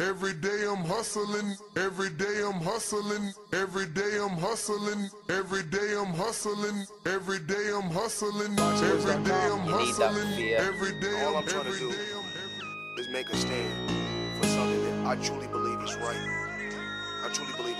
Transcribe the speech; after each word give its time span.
Every 0.00 0.32
day 0.32 0.64
I'm 0.66 0.82
hustling, 0.82 1.56
every 1.76 2.08
day 2.08 2.40
I'm 2.42 2.58
hustling, 2.62 3.34
every 3.52 3.84
day 3.84 4.18
I'm 4.18 4.38
hustling, 4.38 5.10
every 5.28 5.62
day 5.64 5.94
I'm 5.94 6.14
hustling, 6.14 6.86
every 7.04 7.38
day 7.40 7.70
I'm 7.70 7.90
hustling, 7.90 8.58
every 8.58 9.22
day 9.22 9.44
I'm 9.52 9.60
hustling, 9.68 10.42
every 10.54 11.00
day 11.00 11.22
All 11.22 11.36
I'm 11.36 11.42
I'm 11.42 11.46
trying 11.46 11.64
to 11.64 11.68
every 11.68 11.78
do 11.80 11.92
day 11.92 12.12
I'm 12.16 12.98
is 12.98 13.08
make 13.10 13.28
a 13.28 13.36
stand 13.36 14.40
for 14.40 14.48
something 14.48 14.82
that 14.84 15.06
I 15.06 15.16
truly 15.16 15.48
believe 15.48 15.82
is 15.82 15.94
right. 15.96 16.16
I 17.22 17.30
truly 17.34 17.52
believe 17.58 17.76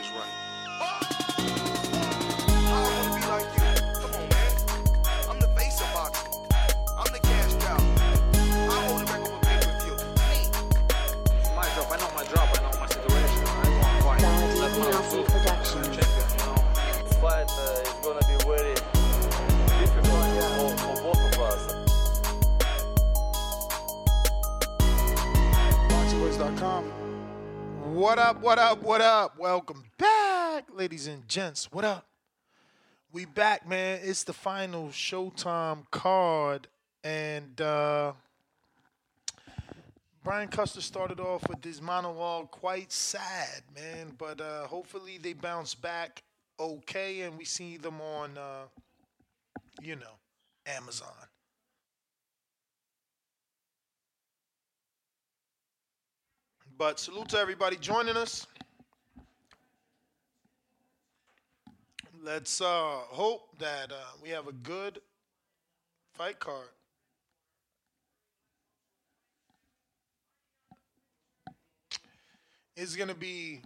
What 28.01 28.19
up, 28.19 28.41
what 28.41 28.59
up, 28.59 28.83
what 28.83 29.03
up? 29.03 29.39
Welcome 29.39 29.85
back, 29.99 30.65
ladies 30.73 31.07
and 31.07 31.29
gents. 31.29 31.71
What 31.71 31.85
up? 31.85 32.07
We 33.13 33.27
back, 33.27 33.69
man. 33.69 34.01
It's 34.03 34.25
the 34.25 34.33
final 34.33 34.89
Showtime 34.89 35.85
card. 35.91 36.67
And 37.05 37.61
uh 37.61 38.13
Brian 40.25 40.49
Custer 40.49 40.81
started 40.81 41.21
off 41.21 41.47
with 41.47 41.61
this 41.61 41.83
monologue 41.83 42.51
quite 42.51 42.91
sad, 42.91 43.65
man. 43.75 44.15
But 44.17 44.41
uh 44.41 44.67
hopefully 44.67 45.19
they 45.19 45.35
bounce 45.35 45.75
back 45.75 46.23
okay 46.59 47.21
and 47.21 47.37
we 47.37 47.45
see 47.45 47.77
them 47.77 48.01
on 48.01 48.39
uh 48.39 48.63
you 49.83 49.97
know, 49.97 50.17
Amazon. 50.65 51.30
But 56.81 56.99
salute 56.99 57.29
to 57.29 57.39
everybody 57.39 57.77
joining 57.77 58.17
us. 58.17 58.47
Let's 62.25 62.63
uh, 62.63 63.01
hope 63.11 63.59
that 63.59 63.93
uh, 63.93 63.97
we 64.23 64.31
have 64.31 64.49
a 64.49 64.53
good 64.53 64.99
fight 66.15 66.39
card. 66.39 66.69
It's 72.79 72.97
going 72.97 73.11
to 73.11 73.15
be 73.15 73.61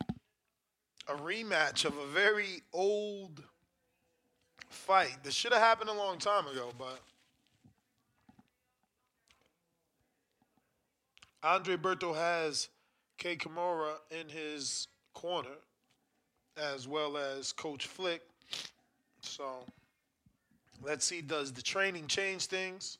a 1.07 1.13
rematch 1.13 1.85
of 1.85 1.97
a 1.97 2.07
very 2.07 2.63
old 2.73 3.45
fight. 4.69 5.19
This 5.23 5.35
should 5.35 5.53
have 5.53 5.63
happened 5.63 5.89
a 5.89 5.95
long 5.95 6.19
time 6.19 6.49
ago, 6.49 6.73
but 6.77 6.99
Andre 11.45 11.77
Berto 11.77 12.13
has 12.13 12.71
Kay 13.25 13.37
Koroma 13.37 13.95
in 14.11 14.29
his 14.29 14.87
corner, 15.15 15.57
as 16.59 16.87
well 16.87 17.17
as 17.17 17.53
Coach 17.53 17.87
Flick. 17.87 18.21
So 19.23 19.65
let's 20.83 21.07
see, 21.07 21.23
does 21.23 21.51
the 21.51 21.63
training 21.63 22.07
change 22.07 22.45
things? 22.45 22.99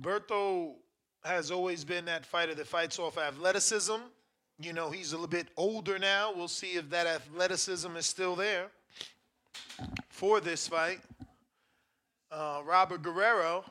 Berto 0.00 0.74
has 1.24 1.50
always 1.50 1.84
been 1.84 2.04
that 2.04 2.24
fighter 2.24 2.54
that 2.54 2.68
fights 2.68 3.00
off 3.00 3.18
athleticism. 3.18 3.96
You 4.60 4.72
know, 4.72 4.88
he's 4.88 5.10
a 5.10 5.16
little 5.16 5.26
bit 5.26 5.48
older 5.56 5.98
now. 5.98 6.32
We'll 6.32 6.46
see 6.46 6.74
if 6.76 6.88
that 6.90 7.08
athleticism 7.08 7.96
is 7.96 8.06
still 8.06 8.36
there 8.36 8.66
for 10.10 10.38
this 10.38 10.68
fight. 10.68 11.00
Uh, 12.30 12.62
Robert 12.64 13.02
Guerrero, 13.02 13.64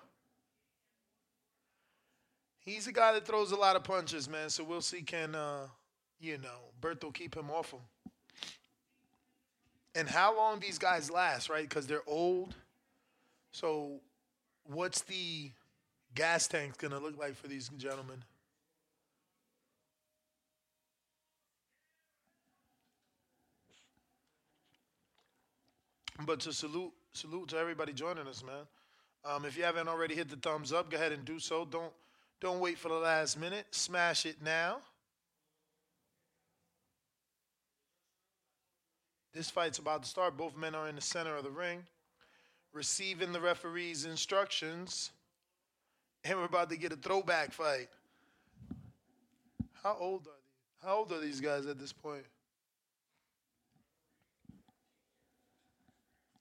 he's 2.68 2.86
a 2.86 2.92
guy 2.92 3.14
that 3.14 3.26
throws 3.26 3.52
a 3.52 3.56
lot 3.56 3.76
of 3.76 3.84
punches, 3.84 4.30
man. 4.30 4.50
So 4.50 4.64
we'll 4.64 4.82
see 4.82 5.02
can 5.02 5.34
uh, 5.34 5.68
you 6.20 6.38
know 6.38 6.72
Berto 6.80 7.12
keep 7.14 7.36
him 7.36 7.50
off 7.50 7.72
him, 7.72 7.80
and 9.96 10.08
how 10.08 10.36
long 10.36 10.60
these 10.60 10.78
guys 10.78 11.10
last, 11.10 11.50
right? 11.50 11.68
Because 11.68 11.88
they're 11.88 12.04
old. 12.06 12.54
So 13.52 14.02
what's 14.66 15.02
the 15.02 15.52
gas 16.14 16.48
tanks 16.48 16.78
gonna 16.78 17.00
look 17.00 17.18
like 17.18 17.36
for 17.36 17.48
these 17.48 17.70
gentlemen? 17.78 18.24
But 26.26 26.42
to 26.42 26.54
salute 26.54 26.92
salute 27.14 27.50
to 27.50 27.58
everybody 27.58 27.94
joining 27.94 28.28
us, 28.28 28.44
man. 28.44 28.66
Um, 29.26 29.46
if 29.46 29.58
you 29.58 29.64
haven't 29.64 29.88
already 29.88 30.16
hit 30.16 30.30
the 30.30 30.36
thumbs 30.36 30.72
up, 30.72 30.90
go 30.90 30.98
ahead 30.98 31.12
and 31.12 31.26
do 31.26 31.40
so. 31.40 31.66
Don't 31.66 31.92
don't 32.40 32.60
wait 32.60 32.78
for 32.78 32.90
the 32.90 32.96
last 32.96 33.40
minute. 33.40 33.66
Smash 33.72 34.26
it 34.26 34.38
now. 34.44 34.78
This 39.34 39.50
fight's 39.50 39.78
about 39.78 40.04
to 40.04 40.10
start. 40.10 40.38
Both 40.38 40.58
men 40.58 40.74
are 40.74 40.88
in 40.88 40.96
the 40.96 41.02
center 41.02 41.36
of 41.36 41.44
the 41.44 41.52
ring, 41.52 41.84
receiving 42.74 43.32
the 43.32 43.42
referee's 43.42 44.06
instructions. 44.06 45.12
And 46.24 46.38
we're 46.38 46.46
about 46.46 46.70
to 46.72 46.78
get 46.78 46.92
a 46.92 46.96
throwback 46.96 47.52
fight. 47.52 47.90
How 49.84 49.96
old 50.00 50.22
are 50.22 50.32
these? 50.32 50.84
How 50.84 50.98
old 50.98 51.12
are 51.12 51.20
these 51.20 51.40
guys 51.40 51.66
at 51.66 51.80
this 51.80 51.94
point? 51.94 52.26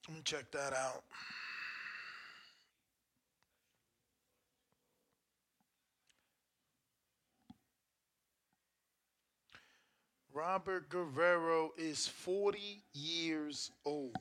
Let 0.09 0.17
me 0.17 0.23
check 0.25 0.51
that 0.53 0.73
out. 0.73 1.03
Robert 10.37 10.91
Guerrero 10.91 11.73
is 11.79 12.07
40 12.07 12.83
years 12.93 13.71
old. 13.87 14.13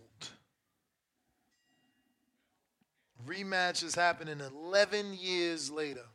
Rematch 3.27 3.83
is 3.83 3.95
happening 3.95 4.39
11 4.39 5.17
years 5.19 5.69
later. 5.69 6.05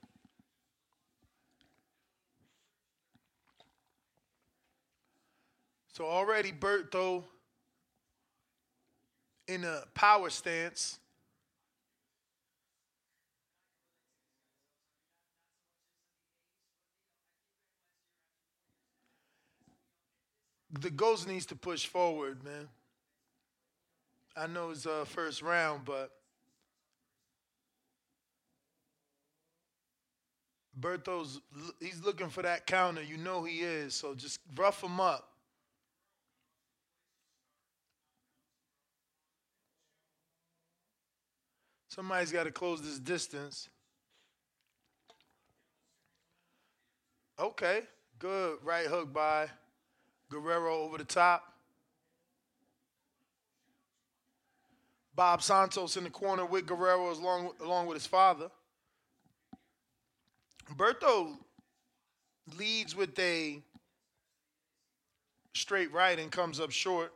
So 5.93 6.07
already 6.07 6.51
Berto 6.51 7.25
in 9.49 9.65
a 9.65 9.83
power 9.93 10.31
stance. 10.31 10.99
The 20.73 20.91
ghost 20.91 21.27
needs 21.27 21.47
to 21.47 21.57
push 21.57 21.87
forward, 21.87 22.45
man. 22.45 22.69
I 24.37 24.47
know 24.47 24.71
it's 24.71 24.87
uh, 24.87 25.05
first 25.05 25.43
round, 25.43 25.85
but 25.85 26.11
Berto's 30.81 31.41
he's 31.81 32.01
looking 32.05 32.29
for 32.29 32.43
that 32.43 32.67
counter. 32.67 33.03
You 33.03 33.17
know 33.17 33.45
he 33.45 33.61
is. 33.61 33.95
So 33.95 34.15
just 34.15 34.39
rough 34.57 34.83
him 34.83 35.01
up. 35.01 35.27
Somebody's 41.89 42.31
got 42.31 42.45
to 42.45 42.53
close 42.53 42.81
this 42.81 43.01
distance. 43.01 43.69
Okay, 47.39 47.83
good. 48.19 48.59
Right 48.63 48.87
hook 48.87 49.13
by 49.13 49.49
Guerrero 50.31 50.83
over 50.83 50.97
the 50.97 51.05
top. 51.05 51.43
Bob 55.15 55.43
Santos 55.43 55.97
in 55.97 56.05
the 56.05 56.11
corner 56.11 56.47
with 56.47 56.67
Guerrero 56.67 57.13
along, 57.13 57.51
along 57.61 57.87
with 57.87 57.97
his 57.97 58.07
father. 58.07 58.49
Berto 60.77 61.37
leads 62.57 62.95
with 62.95 63.19
a 63.19 63.61
straight 65.53 65.93
right 65.93 66.19
and 66.19 66.31
comes 66.31 66.61
up 66.61 66.71
short. 66.71 67.13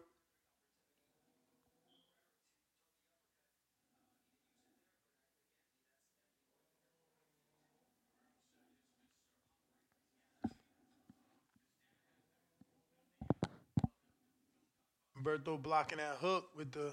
Berto 15.24 15.60
blocking 15.60 15.98
that 15.98 16.16
hook 16.20 16.50
with 16.54 16.70
the 16.70 16.92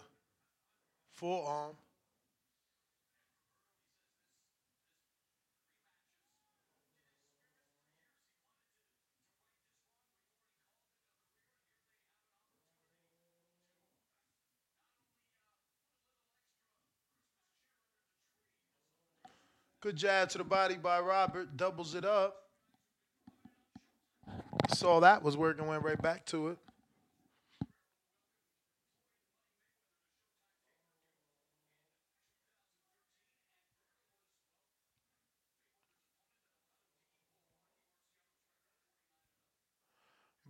forearm. 1.11 1.75
Good 19.81 19.97
jab 19.97 20.29
to 20.29 20.37
the 20.37 20.43
body 20.45 20.77
by 20.77 20.99
Robert. 21.01 21.57
Doubles 21.57 21.95
it 21.95 22.05
up. 22.05 22.37
Saw 24.69 25.01
that 25.01 25.21
was 25.21 25.35
working, 25.35 25.67
went 25.67 25.83
right 25.83 26.01
back 26.01 26.25
to 26.27 26.49
it. 26.49 26.57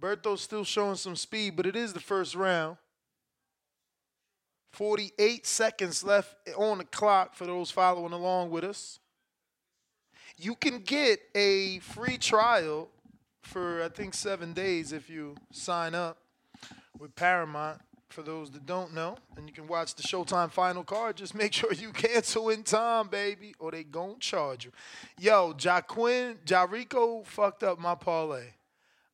Berto's 0.01 0.42
still 0.42 0.63
showing 0.63 0.95
some 0.95 1.15
speed, 1.15 1.56
but 1.56 1.68
it 1.68 1.75
is 1.75 1.94
the 1.94 2.00
first 2.00 2.33
round. 2.36 2.77
48 4.71 5.45
seconds 5.45 6.03
left 6.03 6.36
on 6.57 6.80
the 6.80 6.86
clock 6.86 7.36
for 7.36 7.45
those 7.45 7.69
following 7.69 8.13
along 8.13 8.50
with 8.50 8.63
us. 8.63 9.00
You 10.38 10.56
can 10.56 10.80
get 10.80 11.19
a 11.36 11.80
free 11.80 12.18
trial 12.18 12.89
for, 13.44 13.83
I 13.83 13.89
think, 13.89 14.13
seven 14.13 14.53
days 14.53 14.92
if 14.92 15.09
you 15.09 15.36
sign 15.51 15.94
up 15.94 16.18
with 16.98 17.15
Paramount. 17.15 17.80
For 18.09 18.24
those 18.24 18.51
that 18.51 18.65
don't 18.65 18.94
know, 18.94 19.15
and 19.38 19.48
you 19.48 19.53
can 19.53 19.68
watch 19.68 19.95
the 19.95 20.03
Showtime 20.03 20.51
final 20.51 20.83
card. 20.83 21.15
Just 21.15 21.33
make 21.33 21.53
sure 21.53 21.71
you 21.71 21.94
cancel 21.94 22.50
in 22.50 22.62
time, 22.62 23.07
baby, 23.07 23.56
or 23.57 23.71
they 23.71 23.86
gon' 23.86 24.19
charge 24.19 24.65
you. 24.65 24.71
Yo, 25.18 25.53
Jaquin, 25.53 26.36
Jarico 26.45 27.25
fucked 27.25 27.63
up 27.63 27.80
my 27.80 27.95
parlay. 27.95 28.48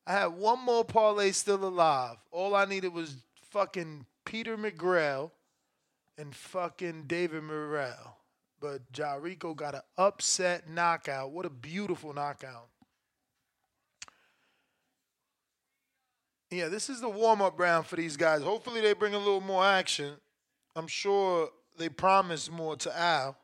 I 0.08 0.12
had 0.12 0.28
one 0.28 0.64
more 0.64 0.86
parlay 0.86 1.32
still 1.32 1.62
alive. 1.62 2.16
All 2.30 2.54
I 2.54 2.64
needed 2.64 2.94
was 2.94 3.16
fucking 3.50 4.06
Peter 4.24 4.56
McGrail 4.56 5.30
and 6.16 6.34
fucking 6.34 7.04
David 7.06 7.42
Morrell. 7.42 8.16
But 8.58 8.90
Jarico 8.90 9.54
got 9.54 9.74
an 9.74 9.82
upset 9.98 10.68
knockout. 10.70 11.30
What 11.30 11.44
a 11.44 11.50
beautiful 11.50 12.14
knockout. 12.14 12.68
Yeah, 16.50 16.68
this 16.68 16.88
is 16.88 17.02
the 17.02 17.10
warm 17.10 17.42
up 17.42 17.60
round 17.60 17.84
for 17.84 17.96
these 17.96 18.16
guys. 18.16 18.40
Hopefully, 18.40 18.80
they 18.80 18.94
bring 18.94 19.12
a 19.12 19.18
little 19.18 19.42
more 19.42 19.62
action. 19.62 20.14
I'm 20.74 20.86
sure 20.86 21.50
they 21.76 21.90
promise 21.90 22.50
more 22.50 22.76
to 22.76 22.98
Al 22.98 23.36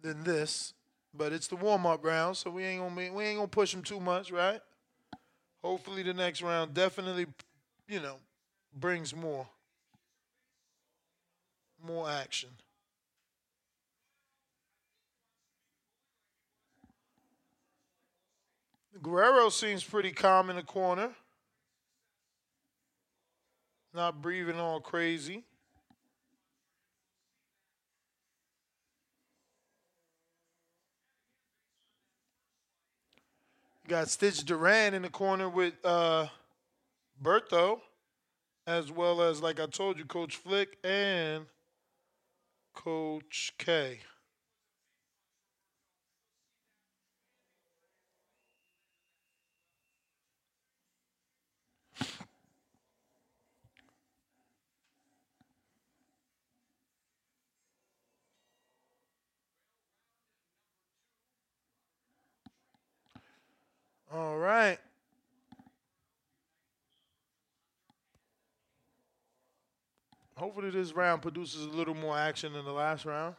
than 0.00 0.24
this, 0.24 0.72
but 1.12 1.34
it's 1.34 1.48
the 1.48 1.56
warm 1.56 1.84
up 1.84 2.02
round, 2.02 2.38
so 2.38 2.50
we 2.50 2.64
ain't 2.64 2.80
gonna 2.80 3.12
we 3.12 3.24
ain't 3.24 3.36
gonna 3.36 3.46
push 3.46 3.72
them 3.72 3.82
too 3.82 4.00
much, 4.00 4.32
right? 4.32 4.62
Hopefully, 5.62 6.02
the 6.02 6.12
next 6.12 6.42
round 6.42 6.74
definitely, 6.74 7.26
you 7.88 8.00
know, 8.00 8.16
brings 8.78 9.14
more, 9.14 9.46
more 11.84 12.10
action. 12.10 12.48
Guerrero 19.02 19.48
seems 19.48 19.82
pretty 19.82 20.12
calm 20.12 20.50
in 20.50 20.56
the 20.56 20.62
corner. 20.62 21.10
Not 23.94 24.20
breathing 24.22 24.58
all 24.58 24.80
crazy. 24.80 25.44
Got 33.92 34.08
Stitch 34.08 34.42
Duran 34.46 34.94
in 34.94 35.02
the 35.02 35.10
corner 35.10 35.50
with 35.50 35.74
uh, 35.84 36.26
Berto, 37.22 37.82
as 38.66 38.90
well 38.90 39.20
as, 39.20 39.42
like 39.42 39.60
I 39.60 39.66
told 39.66 39.98
you, 39.98 40.06
Coach 40.06 40.36
Flick 40.36 40.78
and 40.82 41.44
Coach 42.74 43.52
K. 43.58 44.00
All 64.14 64.36
right. 64.36 64.78
Hopefully, 70.36 70.68
this 70.70 70.92
round 70.92 71.22
produces 71.22 71.64
a 71.64 71.70
little 71.70 71.94
more 71.94 72.18
action 72.18 72.52
than 72.52 72.64
the 72.64 72.72
last 72.72 73.06
round. 73.06 73.36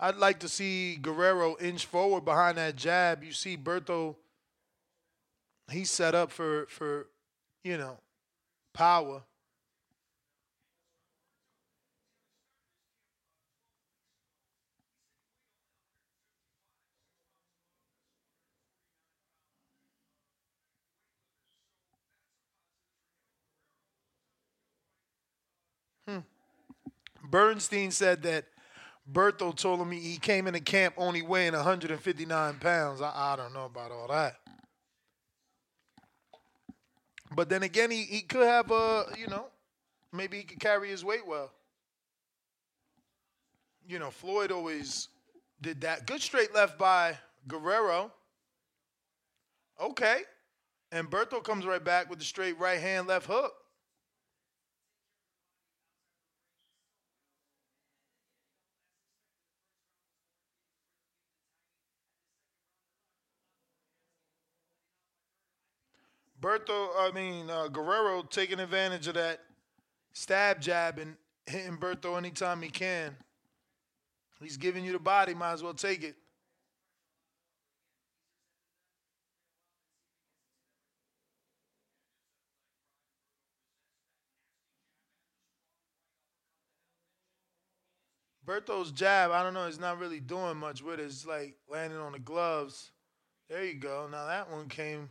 I'd 0.00 0.16
like 0.16 0.40
to 0.40 0.48
see 0.48 0.96
Guerrero 0.96 1.56
inch 1.60 1.84
forward 1.84 2.24
behind 2.24 2.56
that 2.58 2.76
jab. 2.76 3.22
You 3.22 3.32
see 3.32 3.56
Berto, 3.56 4.16
he's 5.70 5.90
set 5.90 6.14
up 6.14 6.32
for 6.32 6.66
for, 6.70 7.08
you 7.62 7.76
know, 7.76 7.98
power. 8.72 9.22
Bernstein 27.24 27.90
said 27.90 28.22
that 28.24 28.44
Berto 29.10 29.56
told 29.56 29.80
him 29.80 29.90
he 29.90 30.16
came 30.18 30.46
into 30.46 30.60
camp 30.60 30.94
only 30.96 31.22
weighing 31.22 31.54
159 31.54 32.54
pounds. 32.60 33.00
I, 33.00 33.12
I 33.14 33.36
don't 33.36 33.52
know 33.52 33.64
about 33.64 33.90
all 33.90 34.08
that. 34.08 34.36
But 37.34 37.48
then 37.48 37.62
again, 37.62 37.90
he, 37.90 38.02
he 38.02 38.20
could 38.20 38.46
have 38.46 38.70
a, 38.70 39.06
you 39.18 39.26
know, 39.26 39.46
maybe 40.12 40.36
he 40.36 40.42
could 40.42 40.60
carry 40.60 40.90
his 40.90 41.04
weight 41.04 41.26
well. 41.26 41.50
You 43.88 43.98
know, 43.98 44.10
Floyd 44.10 44.52
always 44.52 45.08
did 45.60 45.80
that. 45.80 46.06
Good 46.06 46.20
straight 46.20 46.54
left 46.54 46.78
by 46.78 47.18
Guerrero. 47.48 48.12
Okay. 49.80 50.20
And 50.92 51.10
Berto 51.10 51.42
comes 51.42 51.64
right 51.64 51.82
back 51.82 52.10
with 52.10 52.18
the 52.18 52.24
straight 52.24 52.58
right 52.58 52.78
hand 52.78 53.08
left 53.08 53.26
hook. 53.26 53.54
Berto, 66.42 66.88
I 66.98 67.12
mean 67.14 67.48
uh, 67.48 67.68
Guerrero 67.68 68.22
taking 68.22 68.58
advantage 68.58 69.06
of 69.06 69.14
that 69.14 69.38
stab 70.12 70.60
jab 70.60 70.98
and 70.98 71.14
hitting 71.46 71.76
Berto 71.76 72.18
anytime 72.18 72.60
he 72.60 72.68
can. 72.68 73.16
He's 74.40 74.56
giving 74.56 74.84
you 74.84 74.90
the 74.90 74.98
body, 74.98 75.34
might 75.34 75.52
as 75.52 75.62
well 75.62 75.72
take 75.72 76.02
it. 76.02 76.16
Berto's 88.44 88.90
jab, 88.90 89.30
I 89.30 89.44
don't 89.44 89.54
know, 89.54 89.66
it's 89.66 89.78
not 89.78 90.00
really 90.00 90.18
doing 90.18 90.56
much 90.56 90.82
with 90.82 90.98
it. 90.98 91.04
It's 91.04 91.24
like 91.24 91.54
landing 91.70 92.00
on 92.00 92.10
the 92.10 92.18
gloves. 92.18 92.90
There 93.48 93.64
you 93.64 93.74
go. 93.74 94.08
Now 94.10 94.26
that 94.26 94.50
one 94.50 94.68
came 94.68 95.10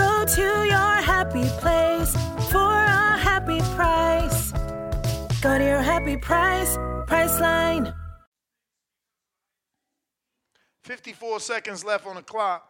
Go 0.00 0.24
to 0.24 0.64
your 0.64 0.94
happy 1.12 1.46
place 1.60 2.12
for 2.50 2.72
a 2.72 3.18
happy 3.18 3.60
price. 3.76 4.52
Go 5.42 5.58
to 5.58 5.64
your 5.64 5.82
happy 5.82 6.16
price, 6.16 6.78
Priceline. 7.06 7.94
54 10.84 11.40
seconds 11.40 11.84
left 11.84 12.06
on 12.06 12.14
the 12.16 12.22
clock. 12.22 12.66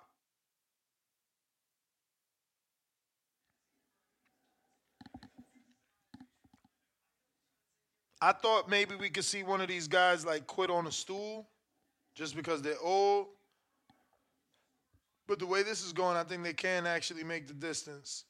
I 8.20 8.32
thought 8.32 8.68
maybe 8.68 8.96
we 8.96 9.08
could 9.08 9.24
see 9.24 9.44
one 9.44 9.60
of 9.60 9.68
these 9.68 9.86
guys 9.86 10.26
like 10.26 10.48
quit 10.48 10.68
on 10.68 10.88
a 10.88 10.92
stool 10.92 11.48
just 12.16 12.34
because 12.34 12.60
they're 12.60 12.82
old. 12.82 13.28
But 15.30 15.38
the 15.38 15.46
way 15.46 15.62
this 15.62 15.84
is 15.86 15.92
going, 15.92 16.16
I 16.16 16.24
think 16.24 16.42
they 16.42 16.52
can 16.52 16.88
actually 16.88 17.22
make 17.22 17.46
the 17.46 17.54
distance. 17.54 18.24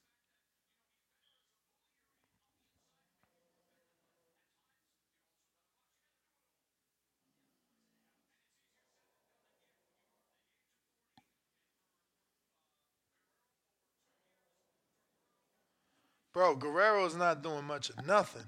Bro, 16.34 16.56
Guerrero's 16.56 17.16
not 17.16 17.42
doing 17.42 17.64
much 17.64 17.88
of 17.88 18.06
nothing. 18.06 18.44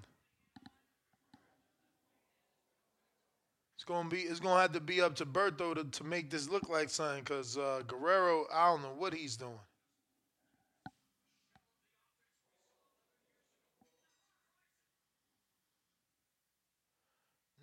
It's 3.83 3.89
gonna 3.89 4.09
be 4.09 4.19
it's 4.19 4.39
gonna 4.39 4.61
have 4.61 4.71
to 4.75 4.81
be 4.81 5.01
up 5.01 5.17
to 5.17 5.27
Berto 5.27 5.75
to, 5.75 5.83
to 5.83 6.05
make 6.05 6.31
this 6.31 6.49
look 6.49 6.69
like 6.69 6.89
something 6.89 7.25
because 7.25 7.59
uh, 7.59 7.83
Guerrero, 7.85 8.47
I 8.55 8.69
don't 8.69 8.81
know 8.81 8.95
what 8.97 9.13
he's 9.13 9.37
doing. 9.37 9.59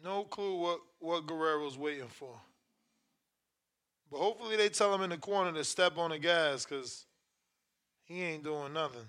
No 0.03 0.25
clue 0.25 0.57
what, 0.57 0.79
what 0.99 1.25
Guerrero's 1.25 1.77
waiting 1.77 2.09
for. 2.09 2.37
But 4.11 4.17
hopefully 4.17 4.57
they 4.57 4.67
tell 4.67 4.93
him 4.93 5.03
in 5.03 5.11
the 5.11 5.17
corner 5.17 5.53
to 5.53 5.63
step 5.63 5.97
on 5.97 6.09
the 6.09 6.19
gas 6.19 6.65
because 6.65 7.05
he 8.03 8.21
ain't 8.23 8.43
doing 8.43 8.73
nothing. 8.73 9.07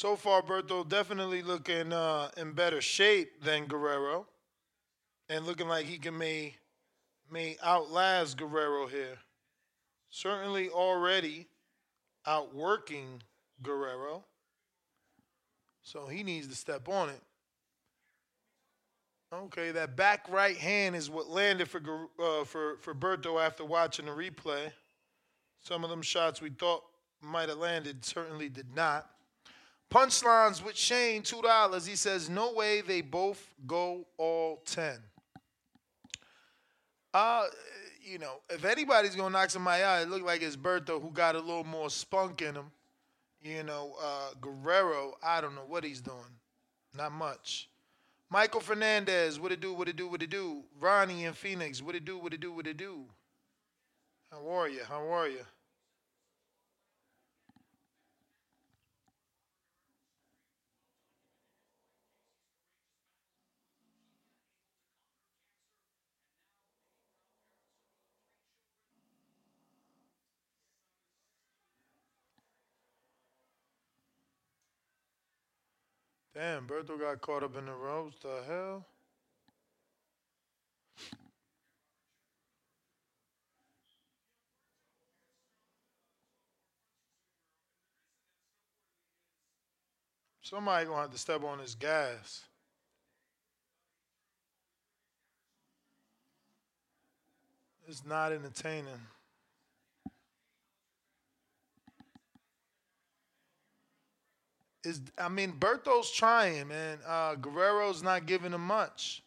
So 0.00 0.16
far, 0.16 0.40
Berto 0.40 0.88
definitely 0.88 1.42
looking 1.42 1.92
uh, 1.92 2.30
in 2.38 2.52
better 2.52 2.80
shape 2.80 3.44
than 3.44 3.66
Guerrero, 3.66 4.26
and 5.28 5.44
looking 5.44 5.68
like 5.68 5.84
he 5.84 5.98
can 5.98 6.16
may 6.16 6.54
may 7.30 7.58
outlast 7.62 8.38
Guerrero 8.38 8.86
here. 8.86 9.18
Certainly 10.08 10.70
already 10.70 11.48
outworking 12.26 13.22
Guerrero, 13.62 14.24
so 15.82 16.06
he 16.06 16.22
needs 16.22 16.46
to 16.46 16.54
step 16.54 16.88
on 16.88 17.10
it. 17.10 17.20
Okay, 19.34 19.70
that 19.70 19.96
back 19.96 20.26
right 20.30 20.56
hand 20.56 20.96
is 20.96 21.10
what 21.10 21.28
landed 21.28 21.68
for 21.68 22.08
uh, 22.18 22.44
for 22.44 22.78
for 22.78 22.94
Berto 22.94 23.38
after 23.38 23.66
watching 23.66 24.06
the 24.06 24.12
replay. 24.12 24.72
Some 25.62 25.84
of 25.84 25.90
them 25.90 26.00
shots 26.00 26.40
we 26.40 26.48
thought 26.48 26.84
might 27.20 27.50
have 27.50 27.58
landed 27.58 28.02
certainly 28.02 28.48
did 28.48 28.74
not. 28.74 29.06
Punchlines 29.90 30.64
with 30.64 30.76
Shane, 30.76 31.22
two 31.22 31.42
dollars. 31.42 31.84
He 31.84 31.96
says, 31.96 32.28
"No 32.30 32.52
way 32.52 32.80
they 32.80 33.00
both 33.00 33.44
go 33.66 34.06
all 34.16 34.62
10. 34.64 35.02
Uh, 37.12 37.46
you 38.02 38.18
know, 38.18 38.40
if 38.48 38.64
anybody's 38.64 39.16
gonna 39.16 39.30
knock 39.30 39.50
somebody 39.50 39.82
out, 39.82 40.02
it 40.02 40.08
looked 40.08 40.24
like 40.24 40.42
it's 40.42 40.56
Berto 40.56 41.02
who 41.02 41.10
got 41.10 41.34
a 41.34 41.40
little 41.40 41.64
more 41.64 41.90
spunk 41.90 42.42
in 42.42 42.54
him. 42.54 42.70
You 43.42 43.62
know, 43.62 43.94
uh, 44.00 44.34
Guerrero, 44.40 45.14
I 45.22 45.40
don't 45.40 45.54
know 45.54 45.64
what 45.66 45.82
he's 45.82 46.00
doing. 46.00 46.38
Not 46.94 47.12
much. 47.12 47.68
Michael 48.28 48.60
Fernandez, 48.60 49.40
what 49.40 49.50
it 49.50 49.60
do, 49.60 49.74
what 49.74 49.88
it 49.88 49.96
do, 49.96 50.06
what 50.06 50.22
it 50.22 50.30
do. 50.30 50.62
Ronnie 50.78 51.24
in 51.24 51.32
Phoenix, 51.32 51.82
what 51.82 51.96
it 51.96 52.04
do, 52.04 52.18
what 52.18 52.32
it 52.32 52.40
do, 52.40 52.52
what 52.52 52.66
it 52.66 52.76
do. 52.76 53.06
How 54.30 54.46
are 54.48 54.68
you? 54.68 54.84
How 54.84 55.12
are 55.12 55.28
you? 55.28 55.44
Damn, 76.34 76.66
Berto 76.66 76.98
got 76.98 77.20
caught 77.20 77.42
up 77.42 77.56
in 77.56 77.66
the 77.66 77.72
ropes. 77.72 78.16
The 78.22 78.42
hell? 78.46 78.86
Somebody 90.42 90.86
gonna 90.86 91.02
have 91.02 91.12
to 91.12 91.18
step 91.18 91.44
on 91.44 91.60
his 91.60 91.76
gas. 91.76 92.42
It's 97.86 98.04
not 98.04 98.32
entertaining. 98.32 99.00
Is 104.84 105.00
I 105.18 105.28
mean 105.28 105.52
Berto's 105.52 106.10
trying, 106.10 106.68
man. 106.68 106.98
Uh, 107.06 107.34
Guerrero's 107.34 108.02
not 108.02 108.26
giving 108.26 108.52
him 108.52 108.66
much. 108.66 109.22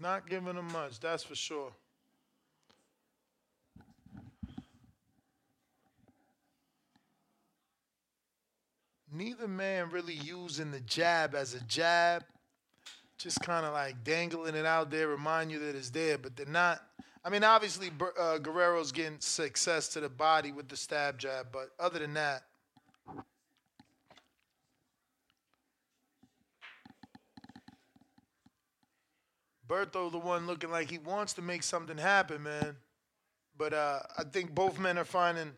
Not 0.00 0.28
giving 0.28 0.54
him 0.54 0.72
much, 0.72 1.00
that's 1.00 1.24
for 1.24 1.34
sure. 1.34 1.72
Neither 9.10 9.48
man 9.48 9.90
really 9.90 10.14
using 10.14 10.70
the 10.70 10.80
jab 10.80 11.34
as 11.34 11.54
a 11.54 11.60
jab, 11.60 12.24
just 13.16 13.40
kind 13.40 13.64
of 13.66 13.72
like 13.72 14.04
dangling 14.04 14.54
it 14.54 14.66
out 14.66 14.90
there, 14.90 15.08
remind 15.08 15.50
you 15.50 15.58
that 15.58 15.74
it's 15.74 15.90
there, 15.90 16.18
but 16.18 16.36
they're 16.36 16.46
not. 16.46 16.82
I 17.28 17.30
mean, 17.30 17.44
obviously, 17.44 17.90
uh, 18.18 18.38
Guerrero's 18.38 18.90
getting 18.90 19.20
success 19.20 19.88
to 19.88 20.00
the 20.00 20.08
body 20.08 20.50
with 20.50 20.66
the 20.66 20.78
stab 20.78 21.18
jab, 21.18 21.48
but 21.52 21.68
other 21.78 21.98
than 21.98 22.14
that, 22.14 22.44
Berto, 29.68 30.10
the 30.10 30.16
one 30.16 30.46
looking 30.46 30.70
like 30.70 30.90
he 30.90 30.96
wants 30.96 31.34
to 31.34 31.42
make 31.42 31.62
something 31.62 31.98
happen, 31.98 32.42
man. 32.42 32.76
But 33.58 33.74
uh, 33.74 33.98
I 34.16 34.24
think 34.24 34.54
both 34.54 34.78
men 34.78 34.96
are 34.96 35.04
finding 35.04 35.52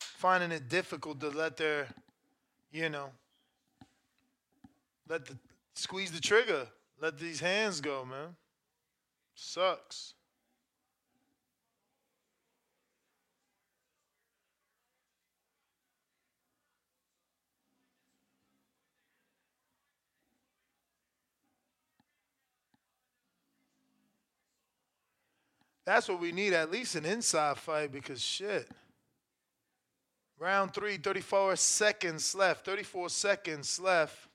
finding 0.00 0.50
it 0.50 0.70
difficult 0.70 1.20
to 1.20 1.28
let 1.28 1.58
their, 1.58 1.88
you 2.72 2.88
know, 2.88 3.10
let 5.06 5.26
the 5.26 5.36
Squeeze 5.74 6.10
the 6.10 6.22
trigger. 6.22 6.66
Let 7.02 7.18
these 7.18 7.40
hands 7.40 7.82
go, 7.82 8.06
man. 8.06 8.34
Sucks. 9.34 10.14
That's 25.86 26.08
what 26.08 26.20
we 26.20 26.32
need, 26.32 26.52
at 26.52 26.70
least 26.70 26.96
an 26.96 27.06
inside 27.06 27.56
fight, 27.56 27.92
because 27.92 28.20
shit. 28.20 28.68
Round 30.38 30.74
three, 30.74 30.96
34 30.98 31.56
seconds 31.56 32.34
left. 32.34 32.66
34 32.66 33.08
seconds 33.08 33.80
left. 33.80 34.28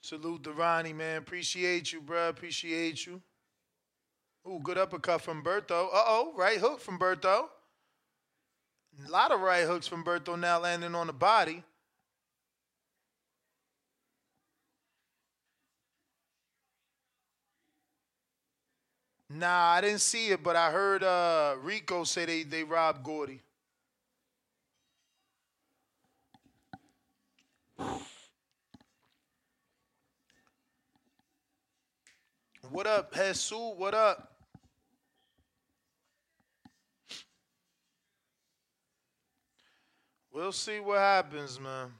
Salute 0.00 0.44
to 0.44 0.52
Ronnie, 0.52 0.92
man. 0.92 1.18
Appreciate 1.18 1.92
you, 1.92 2.00
bruh. 2.00 2.30
Appreciate 2.30 3.06
you. 3.06 3.20
Ooh, 4.48 4.60
good 4.62 4.78
uppercut 4.78 5.20
from 5.20 5.44
Berto. 5.44 5.86
Uh 5.86 6.04
oh, 6.06 6.32
right 6.36 6.58
hook 6.58 6.80
from 6.80 6.98
Berto. 6.98 7.46
A 9.06 9.10
lot 9.10 9.30
of 9.30 9.40
right 9.40 9.64
hooks 9.64 9.86
from 9.86 10.04
Berto 10.04 10.38
now 10.38 10.60
landing 10.60 10.94
on 10.94 11.06
the 11.06 11.12
body. 11.12 11.62
Nah, 19.34 19.72
I 19.72 19.80
didn't 19.80 20.02
see 20.02 20.28
it, 20.28 20.42
but 20.42 20.56
I 20.56 20.70
heard 20.70 21.02
uh, 21.02 21.54
Rico 21.62 22.04
say 22.04 22.26
they, 22.26 22.42
they 22.42 22.64
robbed 22.64 23.02
Gordy. 23.02 23.40
What 32.70 32.86
up, 32.86 33.14
Jesus? 33.14 33.50
What 33.52 33.94
up? 33.94 34.32
We'll 40.30 40.52
see 40.52 40.80
what 40.80 40.98
happens, 40.98 41.58
man. 41.58 41.90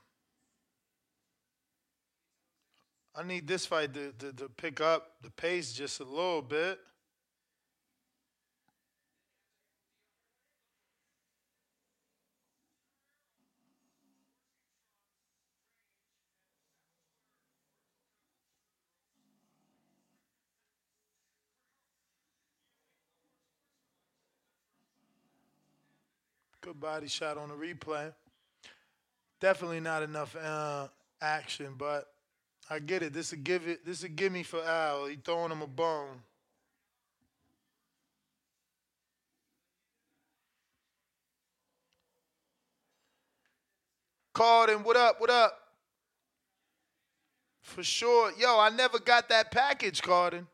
I 3.15 3.23
need 3.23 3.47
this 3.47 3.65
fight 3.65 3.95
to, 3.95 4.13
to, 4.19 4.33
to 4.35 4.49
pick 4.51 4.81
up 4.81 5.13
the 5.23 5.31
pace 5.31 5.73
just 5.73 6.01
a 6.01 6.05
little 6.05 6.43
bit. 6.43 6.79
Good 26.63 26.79
body 26.79 27.09
shot 27.09 27.37
on 27.39 27.49
the 27.49 27.57
replay. 27.57 28.13
Definitely 29.41 29.81
not 29.81 30.05
enough 30.05 30.37
uh, 30.37 30.87
action, 31.21 31.75
but 31.77 32.07
I 32.71 32.79
get 32.79 33.03
it. 33.03 33.13
This 33.13 33.33
a 33.33 33.37
give 33.37 33.67
it. 33.67 33.85
This 33.85 34.05
a 34.05 34.09
gimme 34.09 34.45
for 34.45 34.63
Al. 34.63 35.07
He 35.07 35.17
throwing 35.17 35.51
him 35.51 35.61
a 35.61 35.67
bone. 35.67 36.23
Carden, 44.33 44.85
what 44.85 44.97
up? 44.97 45.21
What 45.21 45.31
up? 45.31 45.59
For 47.61 47.83
sure. 47.83 48.31
Yo, 48.39 48.61
I 48.61 48.71
never 48.71 49.01
got 49.01 49.29
that 49.31 49.51
package, 49.51 50.01
Carden. 50.01 50.47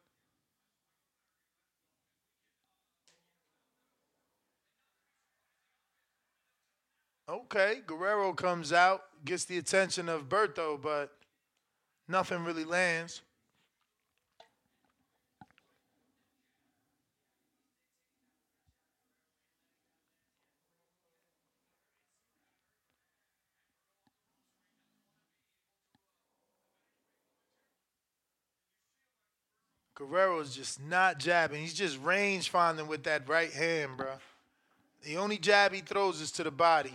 Okay, 7.30 7.82
Guerrero 7.86 8.32
comes 8.32 8.72
out, 8.72 9.02
gets 9.22 9.44
the 9.44 9.58
attention 9.58 10.08
of 10.08 10.30
Berto, 10.30 10.80
but 10.80 11.12
nothing 12.08 12.42
really 12.42 12.64
lands. 12.64 13.20
Guerrero's 29.94 30.56
just 30.56 30.82
not 30.82 31.18
jabbing. 31.18 31.60
He's 31.60 31.74
just 31.74 32.00
range 32.00 32.48
finding 32.48 32.86
with 32.86 33.02
that 33.02 33.28
right 33.28 33.52
hand, 33.52 33.98
bro. 33.98 34.12
The 35.02 35.18
only 35.18 35.36
jab 35.36 35.74
he 35.74 35.80
throws 35.82 36.22
is 36.22 36.30
to 36.32 36.44
the 36.44 36.50
body. 36.50 36.94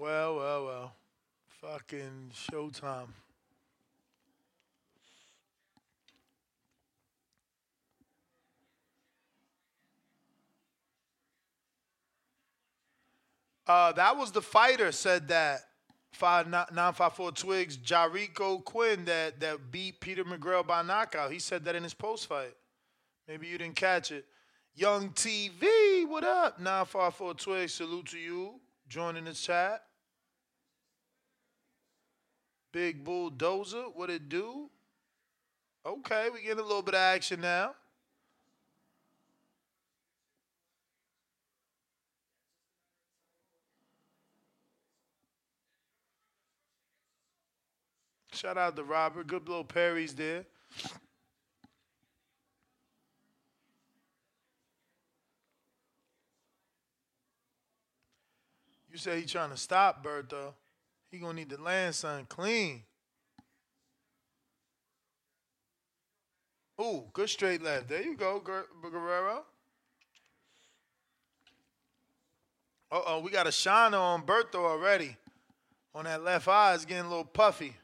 Well, 0.00 0.36
well, 0.36 0.64
well. 0.64 0.92
Fucking 1.60 2.32
showtime. 2.34 3.08
Uh, 13.66 13.92
that 13.92 14.16
was 14.16 14.32
the 14.32 14.40
fighter 14.40 14.90
said 14.90 15.28
that. 15.28 15.60
Five 16.12 16.48
nine 16.48 16.94
five 16.94 17.12
four 17.12 17.30
Twigs, 17.30 17.76
Jarico 17.76 18.64
Quinn 18.64 19.04
that 19.04 19.38
that 19.40 19.70
beat 19.70 20.00
Peter 20.00 20.24
McGrail 20.24 20.66
by 20.66 20.80
knockout. 20.80 21.30
He 21.30 21.38
said 21.38 21.62
that 21.66 21.74
in 21.74 21.82
his 21.82 21.92
post 21.92 22.26
fight. 22.26 22.54
Maybe 23.28 23.48
you 23.48 23.58
didn't 23.58 23.76
catch 23.76 24.12
it. 24.12 24.24
Young 24.74 25.10
TV, 25.10 26.08
what 26.08 26.24
up? 26.24 26.58
954 26.58 27.34
Twigs, 27.34 27.74
salute 27.74 28.06
to 28.06 28.18
you. 28.18 28.54
Joining 28.88 29.24
the 29.24 29.34
chat. 29.34 29.82
Big 32.72 33.02
bulldozer, 33.04 33.84
what 33.94 34.10
it 34.10 34.28
do? 34.28 34.70
Okay, 35.84 36.28
we 36.32 36.42
getting 36.42 36.58
a 36.58 36.62
little 36.62 36.82
bit 36.82 36.94
of 36.94 37.00
action 37.00 37.40
now. 37.40 37.74
Shout 48.32 48.56
out 48.56 48.76
to 48.76 48.84
Robert. 48.84 49.26
Good 49.26 49.48
little 49.48 49.64
parries 49.64 50.14
there. 50.14 50.46
You 58.90 58.96
say 58.96 59.20
he 59.20 59.26
trying 59.26 59.50
to 59.50 59.56
stop 59.56 60.04
Berto. 60.04 60.54
He 61.10 61.18
gonna 61.18 61.34
need 61.34 61.50
to 61.50 61.60
land 61.60 61.94
something 61.94 62.26
clean. 62.26 62.84
Ooh, 66.80 67.04
good 67.12 67.28
straight 67.28 67.62
left. 67.62 67.88
There 67.88 68.02
you 68.02 68.16
go, 68.16 68.40
Guerrero. 68.40 69.44
Uh 72.92 73.00
oh, 73.06 73.20
we 73.20 73.30
got 73.30 73.46
a 73.46 73.52
shiner 73.52 73.98
on 73.98 74.22
Berto 74.22 74.56
already. 74.56 75.16
On 75.94 76.04
that 76.04 76.22
left 76.22 76.48
eye, 76.48 76.74
it's 76.74 76.84
getting 76.84 77.06
a 77.06 77.08
little 77.08 77.24
puffy. 77.24 77.76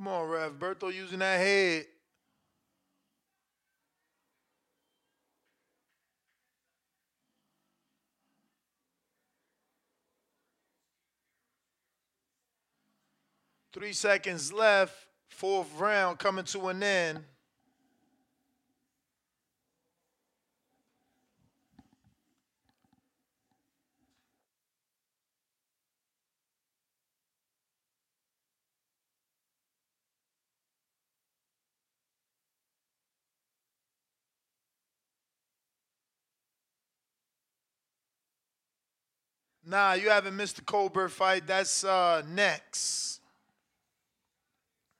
Come 0.00 0.08
on, 0.08 0.30
Rev. 0.30 0.52
Berto 0.52 0.90
using 0.90 1.18
that 1.18 1.36
head. 1.36 1.84
Three 13.74 13.92
seconds 13.92 14.50
left. 14.54 14.94
Fourth 15.28 15.68
round 15.78 16.18
coming 16.18 16.46
to 16.46 16.68
an 16.68 16.82
end. 16.82 17.18
Nah, 39.70 39.92
you 39.92 40.10
haven't 40.10 40.36
missed 40.36 40.56
the 40.56 40.62
Colbert 40.62 41.10
fight. 41.10 41.46
That's 41.46 41.84
uh, 41.84 42.22
next. 42.28 43.20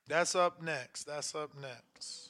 That's 0.07 0.37
up 0.37 0.63
next. 0.63 1.05
That's 1.09 1.35
up 1.35 1.51
next. 1.61 2.30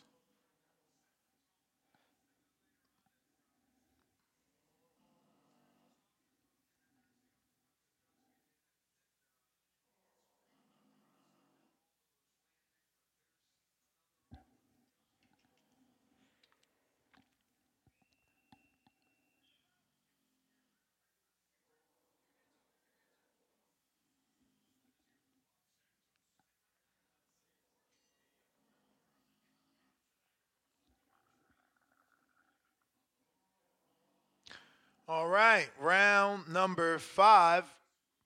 All 35.11 35.27
right, 35.27 35.67
round 35.81 36.49
number 36.49 36.97
five. 37.01 37.65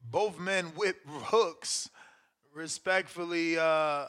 Both 0.02 0.38
men 0.38 0.66
whip 0.76 0.98
hooks. 1.08 1.88
Respectfully, 2.54 3.56
uh, 3.56 4.08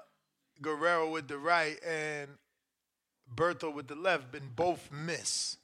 Guerrero 0.61 1.09
with 1.09 1.29
the 1.29 1.37
right 1.37 1.77
and 1.87 2.31
Berto 3.33 3.73
with 3.73 3.87
the 3.87 3.95
left. 3.95 4.29
Been 4.29 4.49
both 4.53 4.89
miss. 4.91 5.55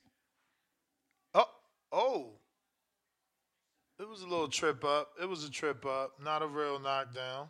Oh, 1.34 1.50
oh. 1.92 2.30
It 4.00 4.08
was 4.08 4.22
a 4.22 4.28
little 4.28 4.48
trip 4.48 4.86
up. 4.86 5.10
It 5.22 5.28
was 5.28 5.44
a 5.44 5.52
trip 5.52 5.86
up, 5.86 6.14
not 6.24 6.42
a 6.42 6.48
real 6.48 6.80
knockdown. 6.80 7.50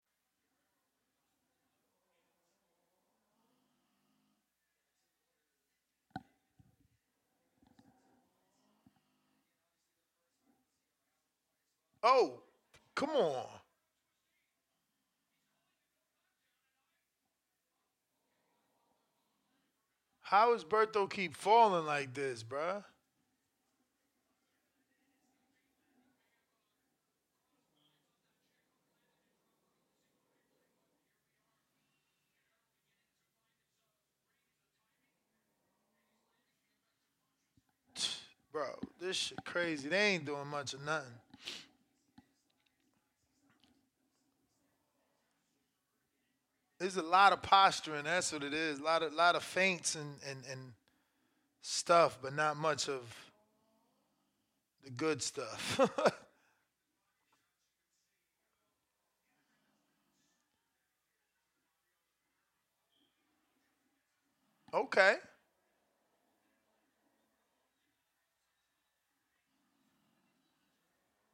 Oh, 12.03 12.41
come 12.95 13.11
on. 13.11 13.45
How 20.21 20.53
does 20.53 20.63
Berto 20.63 21.09
keep 21.09 21.35
falling 21.35 21.85
like 21.85 22.13
this, 22.13 22.43
bruh? 22.43 22.83
Bro, 38.51 38.67
this 38.99 39.15
shit 39.15 39.43
crazy. 39.45 39.87
They 39.87 40.13
ain't 40.13 40.25
doing 40.25 40.47
much 40.47 40.73
of 40.73 40.83
nothing. 40.85 41.11
There's 46.81 46.97
a 46.97 47.03
lot 47.03 47.31
of 47.31 47.43
posturing. 47.43 48.05
That's 48.05 48.33
what 48.33 48.41
it 48.41 48.55
is. 48.55 48.79
A 48.79 48.83
lot 48.83 49.03
of 49.03 49.13
lot 49.13 49.35
of 49.35 49.43
feints 49.43 49.93
and, 49.93 50.15
and, 50.27 50.39
and 50.49 50.59
stuff, 51.61 52.17
but 52.23 52.33
not 52.33 52.57
much 52.57 52.89
of 52.89 53.01
the 54.83 54.89
good 54.89 55.21
stuff. 55.21 55.79
okay. 64.73 65.17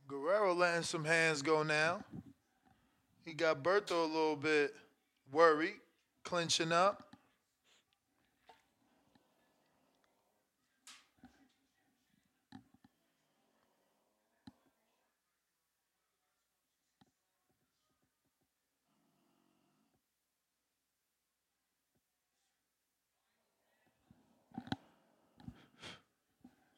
Guerrero 0.10 0.54
letting 0.54 0.84
some 0.84 1.06
hands 1.06 1.42
go 1.42 1.64
now. 1.64 2.04
He 3.24 3.32
got 3.32 3.64
Berto 3.64 3.92
a 3.92 4.08
little 4.14 4.36
bit 4.36 4.76
worried, 5.32 5.80
clinching 6.24 6.72
up. 6.72 7.04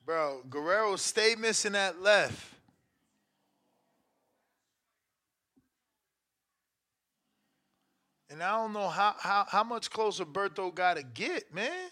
Bro, 0.06 0.42
Guerrero 0.50 0.96
stay 0.96 1.36
missing 1.38 1.74
that 1.74 2.02
left. 2.02 2.59
And 8.30 8.44
I 8.44 8.58
don't 8.58 8.74
know 8.74 8.88
how 8.88 9.16
how, 9.20 9.46
how 9.48 9.64
much 9.64 9.90
closer 9.90 10.26
Berto 10.26 10.74
got 10.74 10.98
to 10.98 11.04
get, 11.04 11.54
man. 11.54 11.90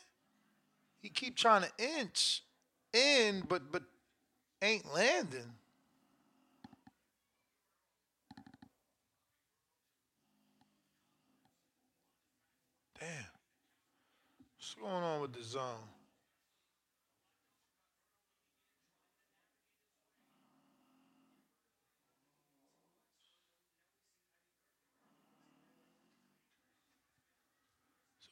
He 1.02 1.10
keep 1.10 1.36
trying 1.36 1.63
to 1.63 1.71
inch 2.00 2.43
in, 2.93 3.43
but 3.47 3.71
but 3.71 3.84
ain't 4.62 4.93
landing. 4.93 5.54
Damn. 13.00 13.10
What's 14.58 14.73
going 14.76 15.04
on 15.04 15.21
with 15.21 15.34
the 15.34 15.43
zone? 15.43 15.96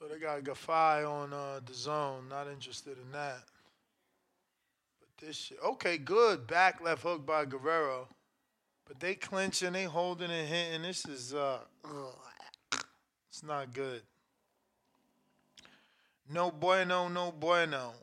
So 0.05 0.13
they 0.13 0.19
got 0.19 0.43
Gafai 0.43 1.09
on 1.09 1.33
uh, 1.33 1.61
the 1.65 1.73
zone. 1.73 2.25
Not 2.29 2.47
interested 2.47 2.95
in 3.03 3.11
that. 3.11 3.39
But 4.99 5.25
this 5.25 5.35
shit. 5.35 5.57
Okay, 5.65 5.97
good. 5.97 6.45
Back 6.45 6.79
left 6.79 7.01
hook 7.01 7.25
by 7.25 7.45
Guerrero. 7.45 8.07
But 8.87 8.99
they 8.99 9.15
clinching, 9.15 9.73
they 9.73 9.85
holding 9.85 10.29
and 10.29 10.47
hitting. 10.47 10.83
This 10.83 11.05
is 11.05 11.33
uh 11.33 11.57
it's 13.29 13.41
not 13.41 13.73
good. 13.73 14.03
No 16.31 16.51
bueno, 16.51 17.07
no 17.07 17.31
bueno. 17.31 17.93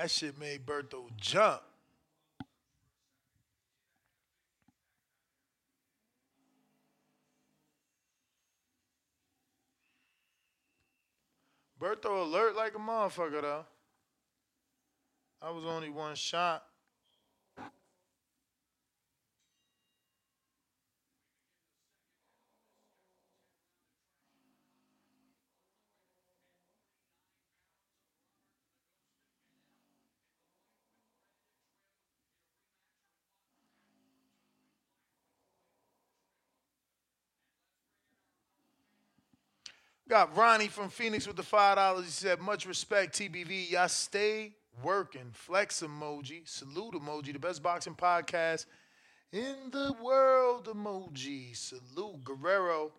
That 0.00 0.10
shit 0.10 0.38
made 0.38 0.64
Berto 0.64 1.14
jump. 1.18 1.60
Berto 11.78 12.22
alert 12.22 12.56
like 12.56 12.74
a 12.74 12.78
motherfucker 12.78 13.42
though. 13.42 13.66
I 15.42 15.50
was 15.50 15.66
only 15.66 15.90
one 15.90 16.14
shot. 16.14 16.64
Got 40.10 40.36
Ronnie 40.36 40.66
from 40.66 40.88
Phoenix 40.88 41.24
with 41.28 41.36
the 41.36 41.44
five 41.44 41.76
dollars. 41.76 42.04
He 42.04 42.10
said, 42.10 42.40
"Much 42.40 42.66
respect, 42.66 43.16
TBV. 43.16 43.70
Y'all 43.70 43.86
stay 43.86 44.54
working. 44.82 45.30
Flex 45.32 45.82
emoji, 45.82 46.48
salute 46.48 46.94
emoji. 46.94 47.32
The 47.32 47.38
best 47.38 47.62
boxing 47.62 47.94
podcast 47.94 48.66
in 49.30 49.54
the 49.70 49.94
world. 50.02 50.64
Emoji, 50.64 51.56
salute 51.56 52.24
Guerrero 52.24 52.90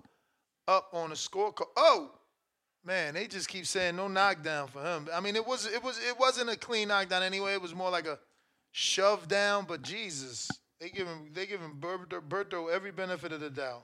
up 0.70 0.88
on 0.94 1.10
the 1.10 1.16
scorecard. 1.16 1.68
Oh, 1.76 2.12
man, 2.86 3.16
they 3.16 3.28
just 3.28 3.50
keep 3.50 3.66
saying 3.66 3.98
no 3.98 4.08
knockdown 4.08 4.70
for 4.70 4.82
him. 4.82 5.10
I 5.14 5.20
mean, 5.20 5.36
it 5.36 5.46
was 5.46 5.66
it 5.66 5.84
was 5.84 6.00
it 6.08 6.18
wasn't 6.18 6.50
a 6.50 6.56
clean 6.56 6.88
knockdown 6.88 7.24
anyway. 7.24 7.52
It 7.52 7.62
was 7.62 7.76
more 7.76 7.92
like 7.92 8.08
a 8.08 8.20
shove 8.72 9.28
down. 9.28 9.66
But 9.68 9.82
Jesus, 9.82 10.50
they 10.80 10.88
give 10.88 11.08
him 11.08 11.32
they 11.34 11.46
give 11.46 11.60
him 11.60 11.78
Berto 11.78 12.72
every 12.74 12.92
benefit 12.92 13.34
of 13.34 13.42
the 13.42 13.50
doubt. 13.50 13.84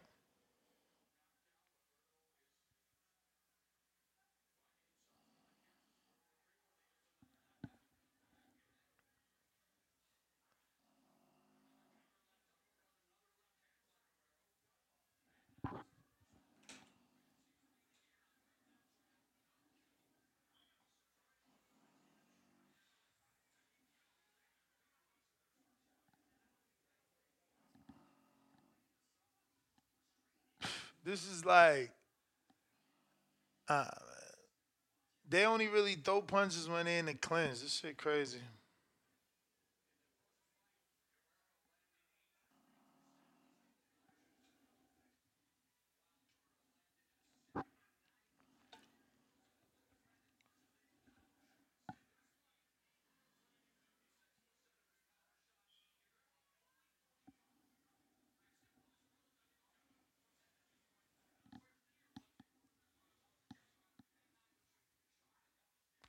This 31.08 31.26
is 31.26 31.46
like, 31.46 31.89
uh, 33.70 33.86
they 35.30 35.46
only 35.46 35.70
really 35.70 35.96
throw 35.96 36.22
punches 36.22 36.67
when 36.67 36.84
they 36.84 36.98
in 36.98 37.06
the 37.06 37.13
clinch. 37.13 37.62
This 37.62 37.76
shit 37.76 37.98
crazy. 37.98 38.39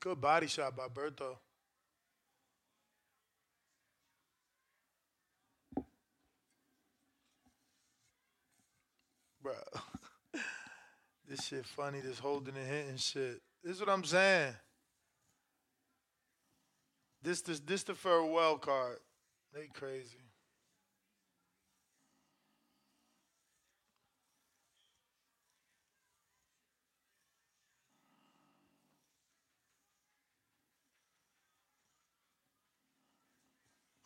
Good 0.00 0.20
body 0.20 0.46
shot 0.46 0.76
by 0.76 0.86
Berto. 0.86 1.36
Bro. 9.42 9.54
this 11.28 11.46
shit 11.46 11.66
funny, 11.66 12.00
this 12.00 12.20
holding 12.20 12.56
and 12.56 12.66
hitting 12.66 12.96
shit. 12.96 13.40
This 13.64 13.74
is 13.74 13.80
what 13.80 13.88
I'm 13.88 14.04
saying. 14.04 14.54
This 17.22 17.42
this 17.42 17.58
this 17.60 17.82
the 17.82 17.94
farewell 17.94 18.58
card. 18.58 18.98
They 19.52 19.66
crazy. 19.72 20.27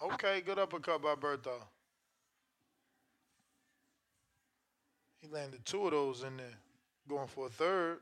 Okay, 0.02 0.40
good 0.40 0.58
uppercut 0.58 1.00
by 1.00 1.14
Berto. 1.14 1.62
He 5.20 5.28
landed 5.28 5.64
two 5.64 5.84
of 5.84 5.92
those 5.92 6.24
in 6.24 6.36
there, 6.36 6.46
going 7.08 7.28
for 7.28 7.46
a 7.46 7.48
third. 7.48 7.98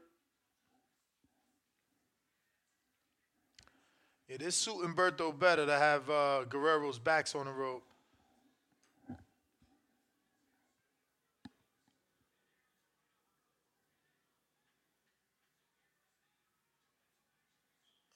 Yeah, 4.26 4.36
It 4.36 4.42
is 4.42 4.54
suiting 4.54 4.94
Berto 4.94 5.38
better 5.38 5.66
to 5.66 5.76
have 5.76 6.08
uh, 6.08 6.44
Guerrero's 6.48 6.98
backs 6.98 7.34
on 7.34 7.44
the 7.44 7.52
rope. 7.52 7.82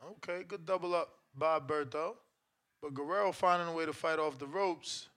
Okay, 0.03 0.45
good 0.49 0.65
double 0.65 0.95
up 0.95 1.11
by 1.37 1.61
Berto. 1.61 2.15
But 2.85 2.93
Guerrero 2.93 3.33
finding 3.33 3.67
a 3.67 3.73
way 3.73 3.87
to 3.87 3.95
fight 3.95 4.19
off 4.19 4.39
the 4.39 4.47
ropes. 4.47 5.09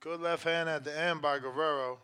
Good 0.00 0.20
left 0.20 0.44
hand 0.44 0.68
at 0.68 0.84
the 0.84 0.94
end 0.94 1.22
by 1.22 1.38
Guerrero. 1.38 2.00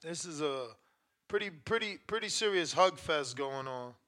This 0.00 0.24
is 0.24 0.40
a 0.40 0.68
pretty, 1.26 1.50
pretty, 1.50 1.98
pretty 2.06 2.28
serious 2.28 2.72
hug 2.72 2.98
fest 2.98 3.36
going 3.36 3.66
on. 3.66 3.94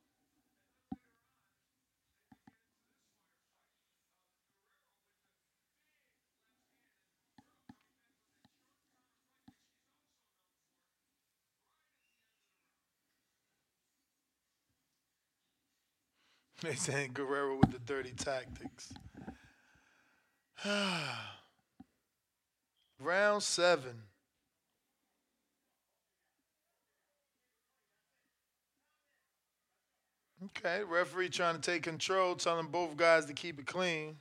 They 16.62 16.74
saying 16.74 17.12
Guerrero 17.14 17.56
with 17.56 17.72
the 17.72 17.78
dirty 17.78 18.12
tactics. 18.12 18.92
Round 23.00 23.42
seven. 23.42 24.02
Okay, 30.42 30.80
referee 30.88 31.28
trying 31.28 31.54
to 31.54 31.60
take 31.60 31.82
control, 31.82 32.34
telling 32.34 32.66
both 32.68 32.96
guys 32.96 33.26
to 33.26 33.34
keep 33.34 33.58
it 33.58 33.66
clean. 33.66 34.16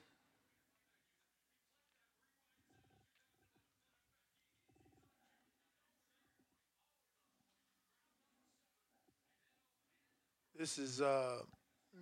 This 10.57 10.77
is 10.77 10.99
uh 10.99 11.37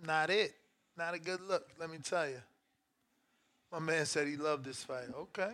not 0.04 0.30
it. 0.30 0.52
Not 0.96 1.14
a 1.14 1.18
good 1.20 1.40
look, 1.40 1.68
let 1.78 1.88
me 1.88 1.98
tell 1.98 2.28
you. 2.28 2.42
My 3.70 3.78
man 3.78 4.04
said 4.04 4.26
he 4.26 4.36
loved 4.36 4.64
this 4.64 4.82
fight. 4.82 5.06
Okay. 5.14 5.52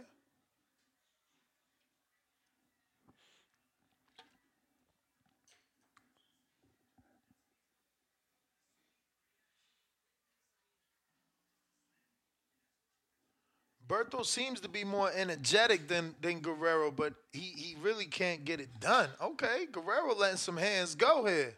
Berto 13.95 14.27
seems 14.27 14.59
to 14.61 14.69
be 14.69 14.83
more 14.83 15.13
energetic 15.15 15.87
than 15.87 16.17
than 16.21 16.41
Guerrero, 16.41 16.91
but 16.91 17.15
he 17.33 17.53
he 17.55 17.77
really 17.81 18.07
can't 18.07 18.45
get 18.45 18.59
it 18.59 18.81
done. 18.81 19.09
Okay, 19.23 19.67
Guerrero 19.71 20.17
letting 20.17 20.37
some 20.37 20.57
hands 20.57 20.97
go 20.97 21.25
here. 21.25 21.55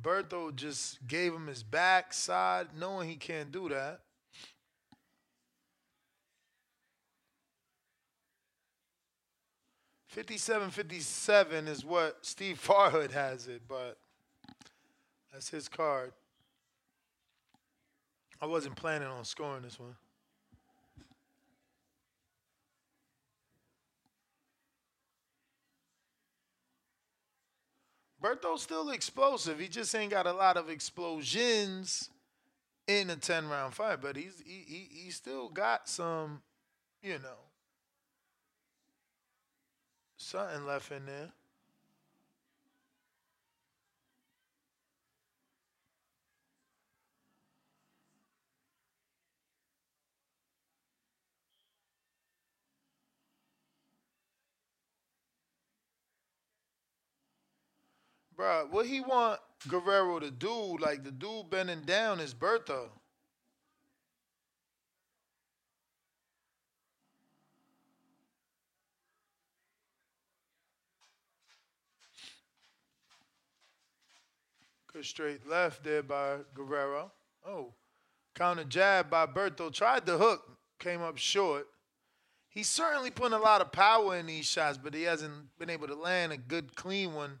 Berto 0.00 0.54
just 0.54 1.06
gave 1.06 1.34
him 1.34 1.46
his 1.46 1.62
backside, 1.62 2.68
knowing 2.78 3.06
he 3.06 3.16
can't 3.16 3.52
do 3.52 3.68
that. 3.68 4.00
Fifty-seven, 10.08 10.70
fifty-seven 10.70 11.68
is 11.68 11.84
what 11.84 12.24
Steve 12.24 12.58
Farhood 12.66 13.10
has 13.10 13.46
it, 13.46 13.60
but 13.68 13.98
that's 15.30 15.50
his 15.50 15.68
card. 15.68 16.12
I 18.40 18.46
wasn't 18.46 18.76
planning 18.76 19.08
on 19.08 19.24
scoring 19.24 19.62
this 19.62 19.80
one. 19.80 19.96
Berto's 28.20 28.62
still 28.62 28.90
explosive. 28.90 29.60
He 29.60 29.68
just 29.68 29.94
ain't 29.94 30.10
got 30.10 30.26
a 30.26 30.32
lot 30.32 30.56
of 30.56 30.68
explosions 30.68 32.10
in 32.88 33.10
a 33.10 33.16
10 33.16 33.48
round 33.48 33.74
fight, 33.74 34.00
but 34.00 34.16
he's 34.16 34.42
he, 34.44 34.64
he 34.66 34.88
he 35.04 35.10
still 35.10 35.48
got 35.48 35.88
some, 35.88 36.42
you 37.02 37.18
know, 37.18 37.38
something 40.16 40.66
left 40.66 40.90
in 40.90 41.06
there. 41.06 41.30
Bruh, 58.38 58.70
what 58.70 58.86
he 58.86 59.00
want 59.00 59.40
Guerrero 59.68 60.20
to 60.20 60.30
do, 60.30 60.76
like 60.78 61.02
the 61.02 61.10
dude 61.10 61.48
bending 61.48 61.82
down 61.82 62.20
is 62.20 62.34
Berto. 62.34 62.90
Good 74.92 75.04
straight 75.04 75.46
left 75.48 75.84
there 75.84 76.02
by 76.02 76.38
Guerrero. 76.54 77.12
Oh, 77.46 77.72
counter 78.34 78.64
jab 78.64 79.10
by 79.10 79.26
Berto. 79.26 79.72
Tried 79.72 80.06
the 80.06 80.18
hook, 80.18 80.42
came 80.78 81.02
up 81.02 81.16
short. 81.16 81.66
He's 82.48 82.68
certainly 82.68 83.10
putting 83.10 83.36
a 83.36 83.42
lot 83.42 83.60
of 83.60 83.72
power 83.72 84.16
in 84.16 84.26
these 84.26 84.46
shots, 84.46 84.78
but 84.78 84.94
he 84.94 85.02
hasn't 85.02 85.58
been 85.58 85.68
able 85.68 85.86
to 85.88 85.94
land 85.94 86.32
a 86.32 86.38
good, 86.38 86.74
clean 86.74 87.12
one 87.12 87.40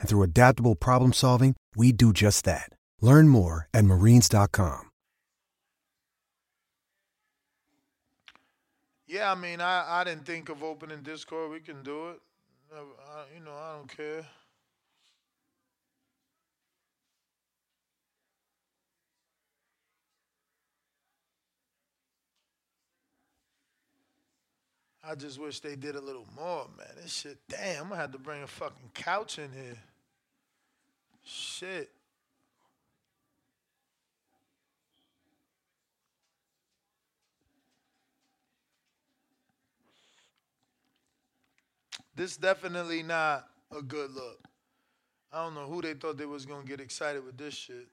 And 0.00 0.08
through 0.08 0.22
adaptable 0.22 0.74
problem 0.74 1.12
solving, 1.12 1.54
we 1.76 1.92
do 1.92 2.12
just 2.12 2.44
that. 2.44 2.70
Learn 3.00 3.28
more 3.28 3.68
at 3.72 3.84
marines.com. 3.84 4.88
Yeah, 9.08 9.32
I 9.32 9.34
mean, 9.34 9.62
I, 9.62 10.00
I 10.00 10.04
didn't 10.04 10.26
think 10.26 10.50
of 10.50 10.62
opening 10.62 11.00
Discord. 11.02 11.50
We 11.50 11.60
can 11.60 11.82
do 11.82 12.10
it. 12.10 12.20
I, 12.74 12.80
I, 12.80 13.24
you 13.34 13.42
know, 13.42 13.52
I 13.52 13.76
don't 13.76 13.88
care. 13.88 14.26
I 25.02 25.14
just 25.14 25.40
wish 25.40 25.60
they 25.60 25.74
did 25.74 25.96
a 25.96 26.00
little 26.02 26.26
more, 26.36 26.66
man. 26.76 26.88
This 27.00 27.14
shit, 27.14 27.38
damn, 27.48 27.84
I'm 27.84 27.88
gonna 27.88 28.00
have 28.02 28.12
to 28.12 28.18
bring 28.18 28.42
a 28.42 28.46
fucking 28.46 28.90
couch 28.92 29.38
in 29.38 29.50
here. 29.52 29.78
Shit. 31.30 31.90
This 42.16 42.38
definitely 42.38 43.02
not 43.02 43.46
a 43.76 43.82
good 43.82 44.10
look. 44.10 44.38
I 45.30 45.44
don't 45.44 45.54
know 45.54 45.66
who 45.66 45.82
they 45.82 45.92
thought 45.92 46.16
they 46.16 46.24
was 46.24 46.46
gonna 46.46 46.64
get 46.64 46.80
excited 46.80 47.22
with 47.24 47.36
this 47.36 47.54
shit. 47.54 47.88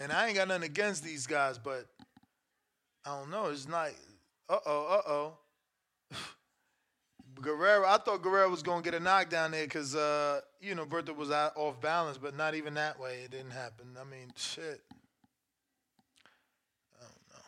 And 0.00 0.10
I 0.10 0.26
ain't 0.26 0.34
got 0.34 0.48
nothing 0.48 0.64
against 0.64 1.04
these 1.04 1.28
guys, 1.28 1.56
but 1.56 1.86
I 3.06 3.16
don't 3.16 3.30
know. 3.30 3.46
It's 3.46 3.68
not. 3.68 3.90
Uh 4.48 4.58
oh. 4.66 4.86
Uh 4.86 5.10
oh. 5.10 5.32
Guerrero. 7.42 7.84
I 7.86 7.98
thought 7.98 8.22
Guerrero 8.22 8.48
was 8.48 8.62
gonna 8.62 8.82
get 8.82 8.94
a 8.94 9.00
knockdown 9.00 9.50
there 9.50 9.64
because 9.64 9.94
uh, 9.94 10.40
you 10.60 10.74
know 10.74 10.86
Berto 10.86 11.14
was 11.14 11.30
out, 11.30 11.52
off 11.56 11.80
balance, 11.80 12.16
but 12.16 12.36
not 12.36 12.54
even 12.54 12.74
that 12.74 12.98
way. 12.98 13.22
It 13.24 13.32
didn't 13.32 13.50
happen. 13.50 13.96
I 14.00 14.04
mean, 14.04 14.32
shit. 14.36 14.80
I 16.98 17.04
don't 17.04 17.44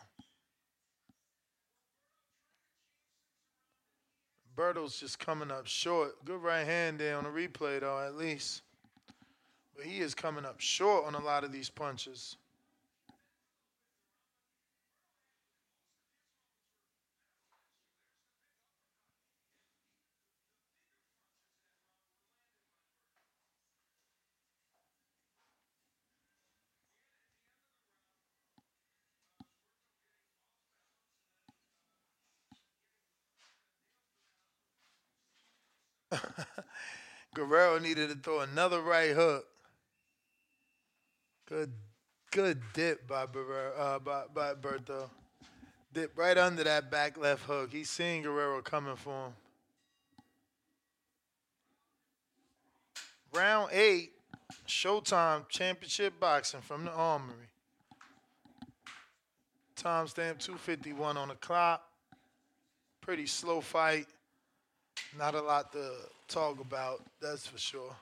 know. 4.66 4.80
Berto's 4.82 4.98
just 4.98 5.18
coming 5.18 5.50
up 5.50 5.66
short. 5.66 6.24
Good 6.24 6.42
right 6.42 6.66
hand 6.66 6.98
there 6.98 7.16
on 7.16 7.24
the 7.24 7.30
replay, 7.30 7.80
though, 7.80 8.00
at 8.04 8.16
least. 8.16 8.62
But 9.76 9.86
he 9.86 10.00
is 10.00 10.14
coming 10.14 10.44
up 10.44 10.60
short 10.60 11.06
on 11.06 11.14
a 11.14 11.20
lot 11.20 11.44
of 11.44 11.52
these 11.52 11.70
punches. 11.70 12.36
Guerrero 37.34 37.78
needed 37.78 38.10
to 38.10 38.14
throw 38.16 38.40
another 38.40 38.80
right 38.80 39.10
hook. 39.10 39.46
Good, 41.46 41.72
good 42.30 42.62
dip 42.72 43.06
by 43.06 43.26
Guerrero, 43.26 43.74
uh, 43.76 43.98
by, 43.98 44.24
by 44.32 44.54
Berto. 44.54 45.10
Dip 45.92 46.16
right 46.16 46.36
under 46.36 46.64
that 46.64 46.90
back 46.90 47.16
left 47.18 47.44
hook. 47.44 47.70
He's 47.72 47.90
seeing 47.90 48.22
Guerrero 48.22 48.62
coming 48.62 48.96
for 48.96 49.26
him. 49.26 49.32
Round 53.32 53.70
eight, 53.72 54.12
Showtime 54.66 55.48
Championship 55.48 56.18
Boxing 56.20 56.60
from 56.60 56.84
the 56.84 56.92
Armory. 56.92 57.48
Timestamp 59.76 60.38
251 60.38 61.16
on 61.16 61.28
the 61.28 61.34
clock. 61.34 61.82
Pretty 63.00 63.26
slow 63.26 63.60
fight. 63.60 64.06
Not 65.16 65.34
a 65.34 65.40
lot 65.40 65.72
to 65.72 65.92
talk 66.26 66.58
about, 66.60 67.00
that's 67.20 67.46
for 67.46 67.58
sure. 67.58 67.94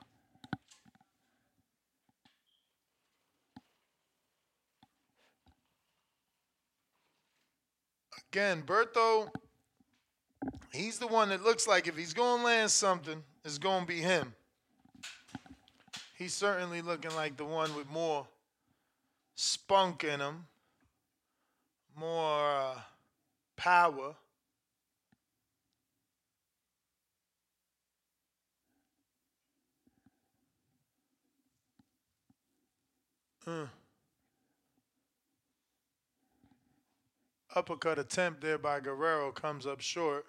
Again, 8.31 8.63
Berto, 8.63 9.29
he's 10.73 10.99
the 10.99 11.07
one 11.07 11.29
that 11.29 11.43
looks 11.43 11.69
like 11.69 11.87
if 11.87 11.99
he's 11.99 12.15
going 12.15 12.41
to 12.41 12.47
land 12.47 12.71
something, 12.71 13.23
it's 13.45 13.59
going 13.59 13.83
to 13.83 13.87
be 13.87 13.99
him. 13.99 14.35
He's 16.17 16.33
certainly 16.33 16.81
looking 16.81 17.15
like 17.15 17.37
the 17.37 17.45
one 17.45 17.75
with 17.77 17.91
more 17.91 18.27
spunk 19.35 20.05
in 20.05 20.21
him, 20.21 20.47
more 21.95 22.55
uh, 22.55 22.79
power. 23.57 24.15
Uh. 33.47 33.67
Uppercut 37.55 37.99
attempt 37.99 38.41
there 38.41 38.59
by 38.59 38.81
Guerrero 38.81 39.31
comes 39.31 39.67
up 39.67 39.81
short. 39.81 40.25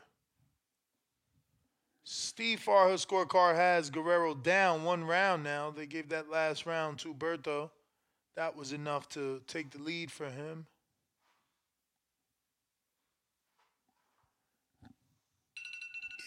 Steve 2.03 2.59
Farhood's 2.59 3.05
scorecard 3.05 3.55
has 3.55 3.89
Guerrero 3.89 4.35
down 4.35 4.83
one 4.83 5.05
round 5.05 5.43
now. 5.43 5.71
They 5.71 5.85
gave 5.85 6.09
that 6.09 6.29
last 6.29 6.65
round 6.65 6.99
to 6.99 7.13
Berto. 7.13 7.69
That 8.35 8.57
was 8.57 8.73
enough 8.73 9.07
to 9.09 9.41
take 9.47 9.71
the 9.71 9.77
lead 9.77 10.11
for 10.11 10.29
him. 10.29 10.65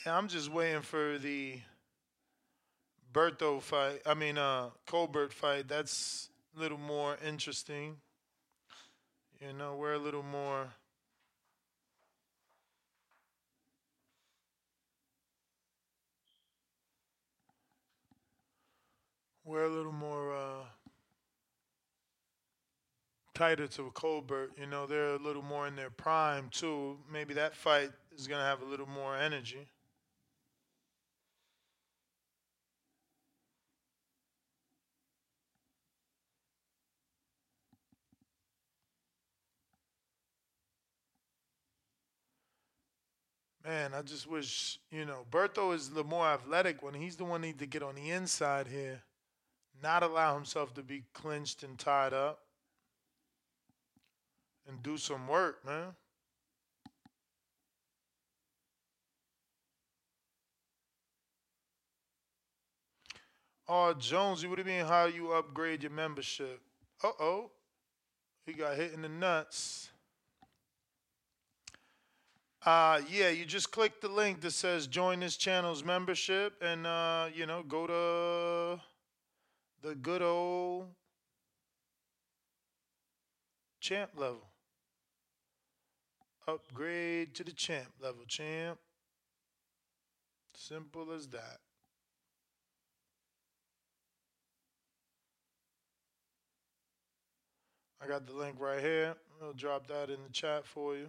Yeah, 0.07 0.17
I'm 0.17 0.29
just 0.29 0.51
waiting 0.51 0.83
for 0.83 1.19
the 1.19 1.59
Berto 3.13 3.61
fight. 3.61 4.01
I 4.07 4.15
mean, 4.15 4.39
uh, 4.39 4.71
Colbert 4.87 5.33
fight. 5.33 5.69
That's 5.69 6.31
a 6.57 6.61
little 6.61 6.79
more 6.79 7.19
interesting. 7.25 7.97
You 9.41 9.53
know, 9.53 9.77
we're 9.77 9.95
a 9.95 9.99
little 9.99 10.23
more. 10.23 10.69
We're 19.45 19.65
a 19.65 19.69
little 19.69 19.93
more 19.93 20.35
uh, 20.35 20.65
tighter 23.35 23.69
to 23.69 23.91
Colbert. 23.95 24.53
You 24.59 24.67
know, 24.67 24.87
they're 24.87 25.15
a 25.15 25.19
little 25.19 25.43
more 25.43 25.67
in 25.69 25.77
their 25.77 25.91
prime 25.91 26.49
too. 26.51 26.97
Maybe 27.13 27.35
that 27.35 27.55
fight 27.55 27.91
is 28.17 28.27
gonna 28.27 28.43
have 28.45 28.63
a 28.63 28.65
little 28.65 28.89
more 28.89 29.17
energy. 29.17 29.69
Man, 43.67 43.95
I 43.95 44.03
just 44.03 44.31
wish, 44.31 44.79
you 44.93 45.05
know, 45.05 45.27
Berto 45.29 45.75
is 45.75 45.91
the 45.91 46.05
more 46.05 46.25
athletic 46.25 46.85
one. 46.85 46.95
He's 46.95 47.17
the 47.17 47.25
one 47.25 47.41
need 47.41 47.59
to 47.59 47.67
get 47.67 47.83
on 47.83 47.97
the 47.97 48.11
inside 48.11 48.69
here, 48.69 49.03
not 49.83 50.05
allow 50.05 50.37
himself 50.37 50.73
to 50.75 50.85
be 50.85 51.03
clinched 51.13 51.65
and 51.65 51.77
tied 51.77 52.13
up, 52.13 52.39
and 54.69 54.81
do 54.85 54.97
some 54.97 55.27
work, 55.27 55.67
man. 55.67 55.97
Oh, 63.69 63.93
Jonesy, 63.95 64.47
what 64.47 64.59
do 64.59 64.63
you 64.63 64.79
mean 64.79 64.87
how 64.87 65.07
you 65.07 65.33
upgrade 65.33 65.83
your 65.83 65.91
membership? 65.91 66.61
Uh 67.03 67.11
oh. 67.19 67.51
He 68.47 68.53
got 68.53 68.77
hit 68.77 68.93
in 68.93 69.03
the 69.03 69.09
nuts. 69.09 69.91
Uh, 72.67 73.01
yeah, 73.09 73.29
you 73.29 73.45
just 73.45 73.71
click 73.71 74.01
the 74.01 74.09
link 74.09 74.41
that 74.41 74.51
says 74.51 74.89
join 74.89 75.21
this 75.21 75.37
channel's 75.37 75.85
membership 75.85 76.61
and, 76.61 76.85
uh, 76.85 77.29
you 77.33 77.47
know, 77.47 77.63
go 77.63 77.87
to 77.87 78.83
the 79.89 79.95
good 79.95 80.21
old 80.21 80.89
champ 83.79 84.11
level. 84.17 84.43
Upgrade 86.49 87.37
to 87.37 87.45
the 87.45 87.53
champ 87.53 87.87
level, 88.03 88.25
champ. 88.27 88.79
Simple 90.57 91.13
as 91.13 91.29
that. 91.29 91.61
I 98.03 98.09
got 98.09 98.27
the 98.27 98.33
link 98.33 98.57
right 98.59 98.81
here. 98.81 99.15
I'll 99.41 99.53
drop 99.53 99.87
that 99.87 100.11
in 100.11 100.19
the 100.25 100.33
chat 100.33 100.67
for 100.67 100.97
you. 100.97 101.07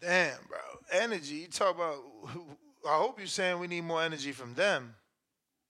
Damn, 0.00 0.36
bro. 0.48 0.58
Energy. 0.92 1.36
You 1.36 1.46
talk 1.48 1.74
about. 1.74 1.98
I 2.88 2.96
hope 2.96 3.18
you're 3.18 3.26
saying 3.26 3.58
we 3.58 3.66
need 3.66 3.82
more 3.82 4.02
energy 4.02 4.32
from 4.32 4.54
them, 4.54 4.94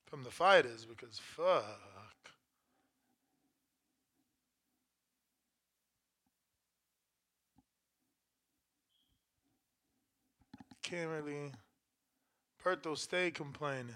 from 0.07 0.23
the 0.23 0.31
fighters, 0.31 0.85
because 0.85 1.19
fuck. 1.19 1.65
Can't 10.83 11.11
really. 11.11 11.53
Berto 12.63 12.97
stay 12.99 13.31
complaining. 13.31 13.95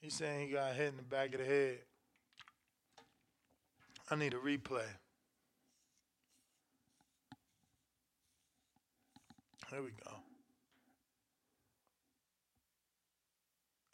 He's 0.00 0.14
saying 0.14 0.48
he 0.48 0.52
got 0.52 0.74
hit 0.74 0.88
in 0.88 0.96
the 0.96 1.02
back 1.02 1.32
of 1.32 1.40
the 1.40 1.46
head. 1.46 1.78
I 4.10 4.16
need 4.16 4.32
a 4.32 4.38
replay. 4.38 4.86
There 9.70 9.82
we 9.82 9.90
go. 9.90 10.12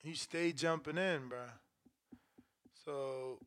He 0.05 0.15
stayed 0.15 0.57
jumping 0.57 0.99
in, 0.99 1.29
bruh. 1.29 1.51
So 2.85 3.39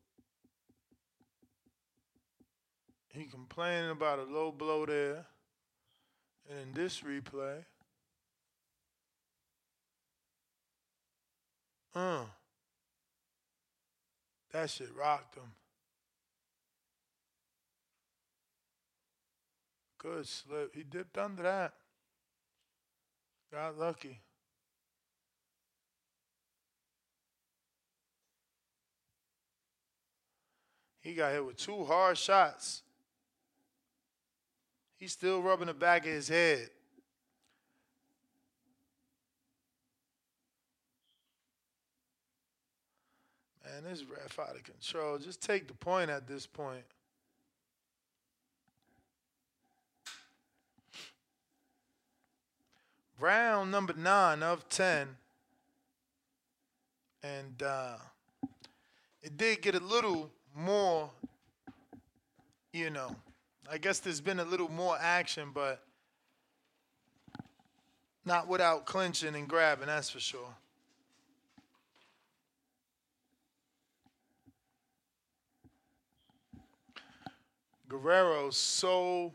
he 3.14 3.24
complaining 3.24 3.90
about 3.90 4.18
a 4.18 4.24
low 4.24 4.52
blow 4.52 4.84
there. 4.84 5.24
And 6.50 6.60
in 6.60 6.72
this 6.74 7.00
replay, 7.00 7.64
uh, 11.94 12.24
that 14.52 14.68
shit 14.68 14.94
rocked 14.94 15.36
him. 15.36 15.52
Good 19.98 20.26
slip. 20.28 20.74
He 20.74 20.84
dipped 20.84 21.18
under 21.18 21.42
that. 21.42 21.74
Got 23.52 23.78
lucky. 23.78 24.20
He 31.00 31.14
got 31.14 31.32
hit 31.32 31.44
with 31.44 31.56
two 31.56 31.84
hard 31.84 32.18
shots. 32.18 32.82
He's 34.98 35.12
still 35.12 35.40
rubbing 35.40 35.68
the 35.68 35.74
back 35.74 36.04
of 36.04 36.12
his 36.12 36.28
head. 36.28 36.70
Man, 43.64 43.84
this 43.84 44.04
ref 44.04 44.38
out 44.38 44.56
of 44.56 44.62
control. 44.64 45.18
Just 45.18 45.40
take 45.40 45.68
the 45.68 45.74
point 45.74 46.10
at 46.10 46.26
this 46.26 46.46
point. 46.46 46.84
Round 53.18 53.70
number 53.70 53.94
nine 53.96 54.42
of 54.42 54.68
10. 54.68 55.08
And 57.22 57.62
uh, 57.62 57.96
it 59.22 59.36
did 59.36 59.62
get 59.62 59.74
a 59.74 59.80
little 59.80 60.30
more, 60.54 61.10
you 62.72 62.90
know, 62.90 63.14
I 63.70 63.78
guess 63.78 63.98
there's 63.98 64.20
been 64.20 64.40
a 64.40 64.44
little 64.44 64.70
more 64.70 64.96
action, 65.00 65.50
but 65.52 65.82
not 68.24 68.46
without 68.46 68.86
clinching 68.86 69.34
and 69.34 69.48
grabbing, 69.48 69.86
that's 69.86 70.10
for 70.10 70.20
sure. 70.20 70.54
Guerrero 77.88 78.50
so 78.50 79.32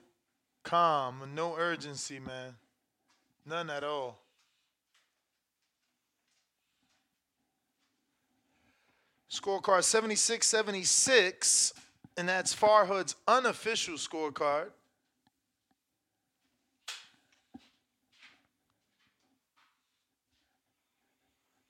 calm, 0.61 1.31
no 1.33 1.55
urgency, 1.57 2.19
man. 2.19 2.55
None 3.45 3.69
at 3.69 3.83
all. 3.83 4.19
Scorecard 9.29 9.83
76 9.83 10.45
76, 10.45 11.73
and 12.17 12.29
that's 12.29 12.55
Farhood's 12.55 13.15
unofficial 13.27 13.95
scorecard. 13.95 14.69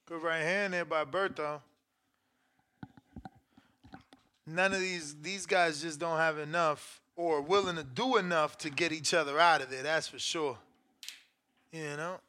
Good 0.06 0.22
right 0.22 0.42
hand 0.42 0.74
there 0.74 0.84
by 0.86 1.06
Berto. 1.06 1.62
None 4.46 4.74
of 4.74 4.82
these 4.82 5.16
these 5.22 5.46
guys 5.46 5.82
just 5.82 6.00
don't 6.00 6.18
have 6.18 6.38
enough 6.38 7.02
or 7.16 7.42
willing 7.42 7.78
to 7.78 7.84
do 7.84 8.18
enough 8.18 8.58
to 8.60 8.70
get 8.70 8.92
each 8.92 9.14
other 9.14 9.40
out 9.40 9.62
of 9.62 9.70
there, 9.70 9.84
that's 9.84 10.10
for 10.10 10.20
sure. 10.20 10.58
You 11.74 11.98
know? 11.98 12.20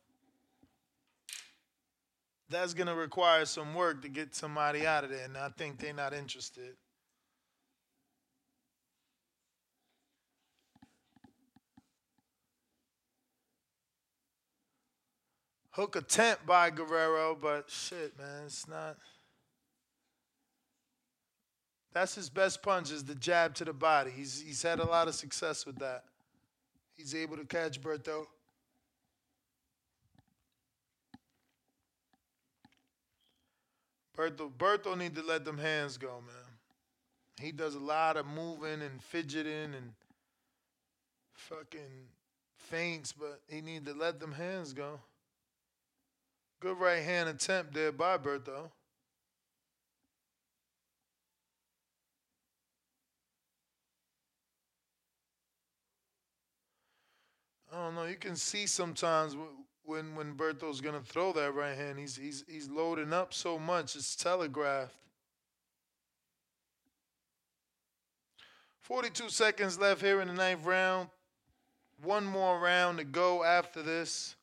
That's 2.49 2.73
going 2.73 2.87
to 2.87 2.95
require 2.95 3.45
some 3.45 3.75
work 3.75 4.01
to 4.03 4.09
get 4.09 4.35
somebody 4.35 4.87
out 4.87 5.05
of 5.05 5.11
there, 5.11 5.25
and 5.25 5.37
I 5.37 5.51
think 5.51 5.79
they're 5.79 5.93
not 5.93 6.15
interested. 6.15 6.77
Hook 15.73 15.97
attempt 15.97 16.47
by 16.47 16.71
Guerrero, 16.71 17.37
but 17.41 17.69
shit, 17.69 18.17
man, 18.17 18.45
it's 18.47 18.67
not. 18.67 18.97
That's 21.93 22.15
his 22.15 22.31
best 22.31 22.63
punch 22.63 22.93
is 22.93 23.05
the 23.05 23.15
jab 23.15 23.55
to 23.57 23.65
the 23.65 23.73
body. 23.73 24.11
He's 24.11 24.41
he's 24.41 24.63
had 24.63 24.79
a 24.79 24.85
lot 24.85 25.09
of 25.09 25.15
success 25.15 25.67
with 25.67 25.79
that. 25.81 26.05
He's 26.97 27.15
able 27.15 27.37
to 27.37 27.45
catch 27.45 27.81
Berto. 27.81 28.27
Berto 34.17 34.51
Berto 34.57 34.97
need 34.97 35.15
to 35.17 35.23
let 35.23 35.45
them 35.45 35.59
hands 35.59 35.97
go, 35.97 36.21
man. 36.27 36.53
He 37.41 37.51
does 37.51 37.75
a 37.75 37.81
lot 37.81 38.17
of 38.17 38.27
moving 38.27 38.81
and 38.81 39.03
fidgeting 39.03 39.75
and 39.75 39.93
fucking 41.33 42.09
feints, 42.57 43.13
but 43.13 43.41
he 43.49 43.61
need 43.61 43.85
to 43.87 43.93
let 43.93 44.21
them 44.21 44.33
hands 44.33 44.73
go. 44.73 45.01
Good 46.61 46.79
right 46.79 47.03
hand 47.03 47.29
attempt 47.29 47.75
there 47.75 47.93
by 47.93 48.17
Berto. 48.19 48.71
I 57.73 57.77
don't 57.77 57.97
know. 57.97 58.05
You 58.05 58.15
can 58.15 58.37
see 58.37 58.67
sometimes 58.67 59.37
when 59.85 60.15
when 60.15 60.35
Berto's 60.35 60.81
gonna 60.81 61.01
throw 61.01 61.33
that 61.33 61.55
right 61.55 61.77
hand, 61.77 61.99
he's 61.99 62.17
he's 62.17 62.45
he's 62.49 62.69
loading 62.69 63.13
up 63.13 63.35
so 63.35 63.59
much. 63.59 63.97
It's 63.97 64.17
telegraphed. 64.17 64.95
42 68.81 69.31
seconds 69.31 69.79
left 69.79 70.03
here 70.03 70.21
in 70.21 70.29
the 70.29 70.35
ninth 70.35 70.65
round. 70.65 71.09
One 72.03 72.27
more 72.27 72.59
round 72.59 72.99
to 72.99 73.05
go 73.05 73.43
after 73.43 73.83
this. 73.83 74.37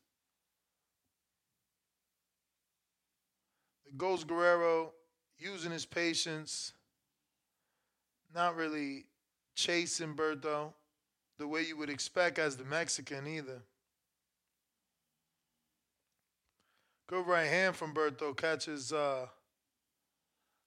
The 3.86 3.92
Ghost 3.98 4.26
Guerrero 4.26 4.94
using 5.38 5.72
his 5.72 5.86
patience, 5.86 6.74
not 8.34 8.56
really 8.56 9.06
chasing 9.54 10.16
Berto 10.16 10.74
the 11.38 11.48
way 11.48 11.64
you 11.64 11.78
would 11.78 11.90
expect 11.90 12.40
as 12.40 12.58
the 12.58 12.64
Mexican 12.64 13.28
either. 13.28 13.62
Good 17.12 17.28
right 17.28 17.48
hand 17.48 17.76
from 17.76 17.94
Berto 17.94 18.34
catches 18.38 18.94
uh, 18.94 19.26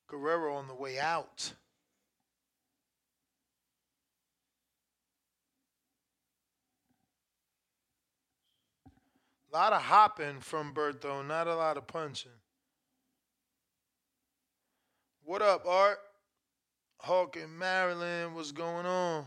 Guerrero 0.06 0.56
on 0.56 0.68
the 0.68 0.74
way 0.74 0.98
out. 0.98 1.54
A 9.50 9.56
lot 9.56 9.72
of 9.72 9.80
hopping 9.80 10.40
from 10.40 10.74
Berto, 10.74 11.26
not 11.26 11.46
a 11.46 11.54
lot 11.54 11.78
of 11.78 11.86
punching. 11.86 12.30
What 15.24 15.40
up, 15.40 15.64
Art? 15.66 15.96
Hawk 16.98 17.38
in 17.38 17.56
Maryland, 17.56 18.34
what's 18.34 18.52
going 18.52 18.84
on? 18.84 19.24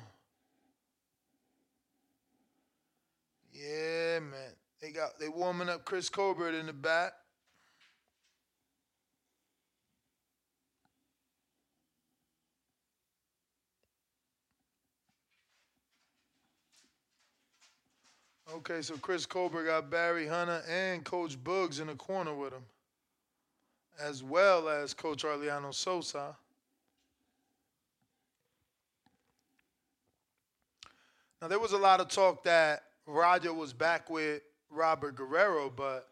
Yeah, 3.52 4.20
man. 4.20 4.54
They 4.82 4.92
got 4.92 5.20
they 5.20 5.30
warming 5.30 5.70
up 5.70 5.86
Chris 5.86 6.10
Colbert 6.10 6.54
in 6.54 6.68
the 6.68 6.74
back. 6.74 7.14
Okay, 18.56 18.82
so 18.82 18.96
Chris 18.98 19.26
Colbert 19.26 19.66
got 19.66 19.90
Barry 19.90 20.26
Hunter 20.26 20.64
and 20.70 21.04
Coach 21.04 21.42
Bugs 21.44 21.80
in 21.80 21.88
the 21.88 21.96
corner 21.96 22.34
with 22.34 22.54
him, 22.54 22.64
as 24.00 24.24
well 24.24 24.70
as 24.70 24.94
Coach 24.94 25.24
Arliano 25.24 25.74
Sosa. 25.74 26.36
Now 31.42 31.50
there 31.50 31.60
was 31.60 31.74
a 31.74 31.78
lot 31.78 32.00
of 32.00 32.08
talk 32.08 32.44
that 32.46 32.84
Roger 33.06 33.54
was 33.54 33.74
back 33.74 34.10
with 34.10 34.42
Robert 34.70 35.16
Guerrero, 35.16 35.70
but 35.70 36.10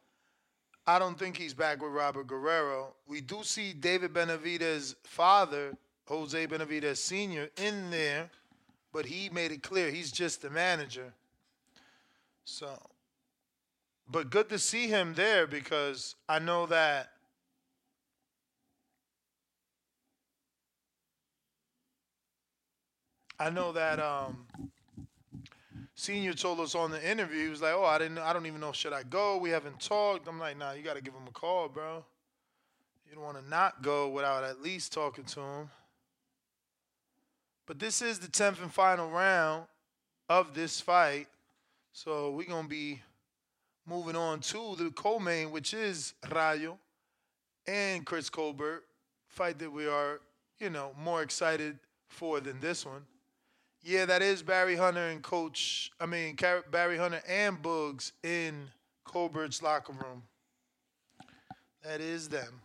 I 0.87 0.99
don't 0.99 1.17
think 1.17 1.37
he's 1.37 1.53
back 1.53 1.81
with 1.81 1.91
Robert 1.91 2.27
Guerrero. 2.27 2.93
We 3.07 3.21
do 3.21 3.43
see 3.43 3.73
David 3.73 4.13
Benavidez' 4.13 4.95
father, 5.03 5.75
Jose 6.07 6.47
Benavidez 6.47 6.97
Sr., 6.97 7.49
in 7.57 7.89
there, 7.89 8.29
but 8.93 9.05
he 9.05 9.29
made 9.29 9.51
it 9.51 9.63
clear 9.63 9.89
he's 9.89 10.11
just 10.11 10.41
the 10.41 10.49
manager. 10.49 11.13
So, 12.45 12.77
but 14.09 14.29
good 14.29 14.49
to 14.49 14.59
see 14.59 14.87
him 14.87 15.15
there 15.15 15.47
because 15.47 16.15
I 16.29 16.37
know 16.39 16.67
that 16.67 17.09
I 23.39 23.49
know 23.49 23.71
that 23.73 23.99
um 23.99 24.45
senior 25.95 26.33
told 26.33 26.59
us 26.59 26.75
on 26.75 26.91
the 26.91 27.09
interview, 27.09 27.45
he 27.45 27.49
was 27.49 27.61
like, 27.61 27.73
"Oh, 27.73 27.85
I 27.85 27.97
didn't, 27.97 28.19
I 28.19 28.33
don't 28.33 28.45
even 28.45 28.59
know 28.59 28.71
should 28.71 28.93
I 28.93 29.03
go. 29.03 29.37
We 29.37 29.49
haven't 29.49 29.79
talked." 29.79 30.27
I'm 30.27 30.39
like, 30.39 30.57
"Nah, 30.57 30.73
you 30.73 30.83
got 30.83 30.95
to 30.95 31.01
give 31.01 31.13
him 31.13 31.27
a 31.27 31.31
call, 31.31 31.69
bro. 31.69 32.05
You 33.07 33.15
don't 33.15 33.23
want 33.23 33.37
to 33.37 33.49
not 33.49 33.81
go 33.81 34.09
without 34.09 34.43
at 34.43 34.61
least 34.61 34.93
talking 34.93 35.25
to 35.25 35.39
him." 35.39 35.69
But 37.65 37.79
this 37.79 38.01
is 38.01 38.19
the 38.19 38.27
tenth 38.27 38.61
and 38.61 38.71
final 38.71 39.09
round 39.09 39.65
of 40.29 40.53
this 40.53 40.79
fight, 40.79 41.27
so 41.93 42.31
we're 42.31 42.47
gonna 42.47 42.67
be 42.67 43.01
moving 43.87 44.15
on 44.15 44.39
to 44.39 44.75
the 44.77 44.91
co-main, 44.91 45.51
which 45.51 45.73
is 45.73 46.13
Rayo 46.31 46.77
and 47.67 48.05
Chris 48.05 48.29
Colbert, 48.29 48.83
fight 49.27 49.59
that 49.59 49.71
we 49.71 49.87
are, 49.87 50.21
you 50.59 50.69
know, 50.69 50.93
more 50.97 51.21
excited 51.21 51.79
for 52.07 52.39
than 52.39 52.59
this 52.59 52.85
one. 52.85 53.05
Yeah, 53.87 54.05
that 54.07 54.23
is 54.23 54.41
Barry 54.41 54.75
Hunter 54.75 55.09
and 55.09 55.21
Coach. 55.21 55.91
I 55.99 56.07
mean, 56.07 56.35
Barry 56.71 56.97
Hunter 56.97 57.21
and 57.27 57.61
Boogs 57.61 58.13
in 58.23 58.67
Colbert's 59.03 59.61
locker 59.61 59.93
room. 59.93 60.23
That 61.83 62.01
is 62.01 62.27
them. 62.27 62.61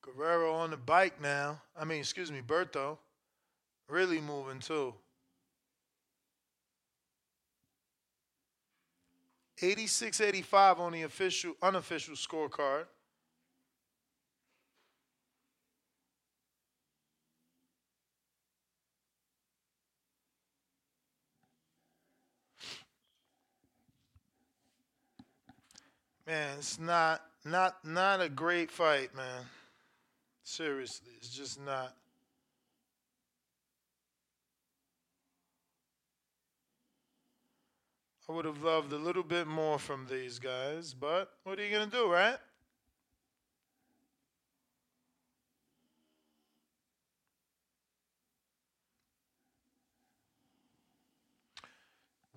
Guerrero 0.00 0.54
on 0.54 0.70
the 0.70 0.78
bike 0.78 1.20
now. 1.20 1.60
I 1.78 1.84
mean, 1.84 1.98
excuse 1.98 2.32
me, 2.32 2.40
Berto. 2.40 2.96
Really 3.90 4.22
moving 4.22 4.58
too. 4.58 4.94
86-85 9.60 10.78
on 10.78 10.92
the 10.92 11.02
official 11.02 11.52
unofficial 11.62 12.14
scorecard. 12.14 12.86
Man, 26.26 26.58
it's 26.58 26.78
not 26.78 27.22
not 27.44 27.84
not 27.84 28.20
a 28.20 28.28
great 28.28 28.70
fight, 28.70 29.14
man. 29.14 29.44
Seriously, 30.44 31.12
it's 31.16 31.28
just 31.28 31.60
not. 31.60 31.94
I 38.28 38.34
would 38.34 38.44
have 38.44 38.62
loved 38.62 38.92
a 38.92 38.96
little 38.96 39.24
bit 39.24 39.46
more 39.46 39.78
from 39.78 40.06
these 40.08 40.38
guys, 40.38 40.94
but 40.94 41.30
what 41.44 41.58
are 41.58 41.64
you 41.64 41.70
gonna 41.70 41.90
do, 41.90 42.10
right? 42.10 42.38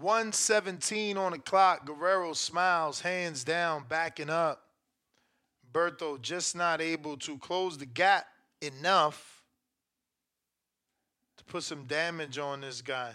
One 0.06 0.34
seventeen 0.34 1.18
on 1.18 1.32
the 1.32 1.40
clock. 1.40 1.88
Guerrero 1.88 2.34
smiles, 2.34 3.02
hands 3.02 3.44
down, 3.44 3.86
backing 3.90 4.30
up. 4.30 4.62
Berto 5.74 6.22
just 6.22 6.56
not 6.56 6.80
able 6.80 7.18
to 7.18 7.40
close 7.40 7.80
the 7.80 7.88
gap 7.88 8.28
enough 8.62 9.42
to 11.38 11.44
put 11.46 11.64
some 11.64 11.86
damage 11.86 12.38
on 12.38 12.62
this 12.62 12.84
guy. 12.84 13.14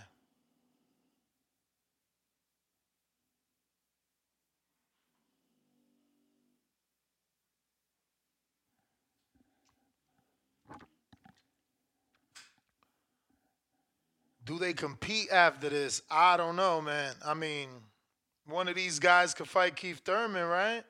Do 14.50 14.58
they 14.58 14.72
compete 14.72 15.30
after 15.30 15.68
this? 15.68 16.02
I 16.10 16.36
don't 16.36 16.56
know, 16.56 16.82
man. 16.82 17.14
I 17.24 17.34
mean, 17.34 17.68
one 18.46 18.66
of 18.66 18.74
these 18.74 18.98
guys 18.98 19.32
could 19.32 19.48
fight 19.48 19.76
Keith 19.76 20.00
Thurman, 20.04 20.44
right? 20.44 20.82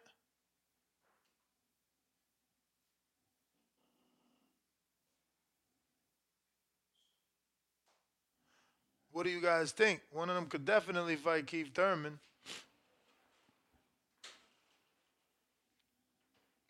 What 9.13 9.25
do 9.25 9.31
you 9.31 9.43
guys 9.43 9.73
think? 9.73 10.01
One 10.11 10.31
of 10.31 10.37
them 10.37 10.47
could 10.47 10.65
definitely 10.65 11.17
fight 11.17 11.47
Keith 11.47 11.75
Thurman. 11.75 12.19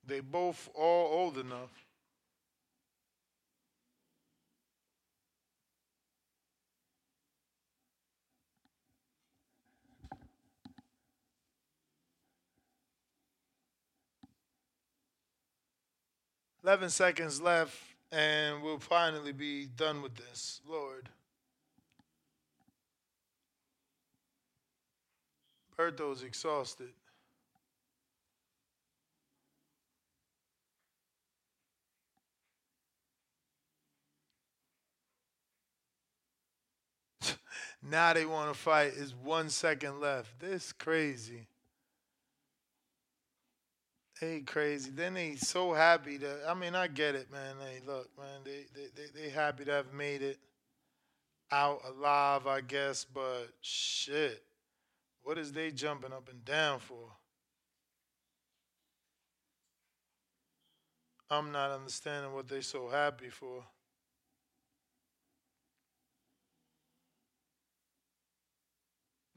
They 0.04 0.18
both 0.18 0.68
all 0.74 1.20
old 1.20 1.38
enough. 1.38 1.70
Eleven 16.70 16.88
seconds 16.88 17.42
left, 17.42 17.76
and 18.12 18.62
we'll 18.62 18.78
finally 18.78 19.32
be 19.32 19.66
done 19.66 20.02
with 20.02 20.14
this. 20.14 20.60
Lord. 20.68 21.08
Berto's 25.76 26.22
exhausted. 26.22 26.92
now 37.82 38.12
they 38.12 38.24
want 38.24 38.52
to 38.52 38.56
fight. 38.56 38.92
Is 38.92 39.12
one 39.12 39.50
second 39.50 39.98
left. 39.98 40.38
This 40.38 40.72
crazy. 40.72 41.48
They 44.20 44.40
crazy. 44.40 44.90
Then 44.90 45.14
they 45.14 45.36
so 45.36 45.72
happy 45.72 46.18
to. 46.18 46.38
I 46.46 46.52
mean, 46.52 46.74
I 46.74 46.88
get 46.88 47.14
it, 47.14 47.32
man. 47.32 47.56
They 47.58 47.80
look, 47.90 48.10
man. 48.18 48.40
They 48.44 48.66
they 48.74 48.88
they, 48.94 49.22
they 49.22 49.30
happy 49.30 49.64
to 49.64 49.72
have 49.72 49.94
made 49.94 50.20
it 50.20 50.38
out 51.50 51.80
alive, 51.88 52.46
I 52.46 52.60
guess. 52.60 53.04
But 53.04 53.48
shit, 53.62 54.42
what 55.22 55.38
is 55.38 55.52
they 55.52 55.70
jumping 55.70 56.12
up 56.12 56.28
and 56.28 56.44
down 56.44 56.80
for? 56.80 57.08
I'm 61.30 61.50
not 61.50 61.70
understanding 61.70 62.34
what 62.34 62.48
they 62.48 62.60
so 62.60 62.88
happy 62.88 63.30
for. 63.30 63.64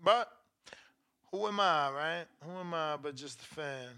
But 0.04 0.30
who 1.32 1.48
am 1.48 1.60
I, 1.62 1.92
right? 1.92 2.26
Who 2.44 2.52
am 2.52 2.74
I 2.74 2.98
but 2.98 3.16
just 3.16 3.42
a 3.42 3.46
fan? 3.46 3.90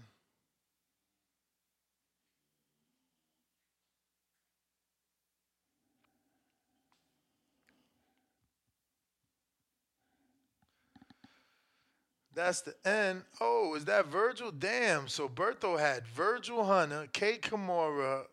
That's 12.36 12.60
the 12.60 12.74
end. 12.84 13.22
Oh, 13.40 13.74
is 13.74 13.86
that 13.86 14.06
Virgil? 14.06 14.52
Damn. 14.52 15.08
So 15.08 15.28
Berto 15.28 15.76
had 15.76 16.06
Virgil 16.06 16.64
Hunter, 16.64 17.08
Kay 17.12 17.38
Koroma, 17.38 18.26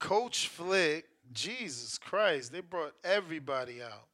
Coach 0.00 0.48
Flick. 0.48 1.04
Jesus 1.32 1.98
Christ. 1.98 2.52
They 2.52 2.60
brought 2.60 2.94
everybody 3.04 3.82
out. 3.82 4.06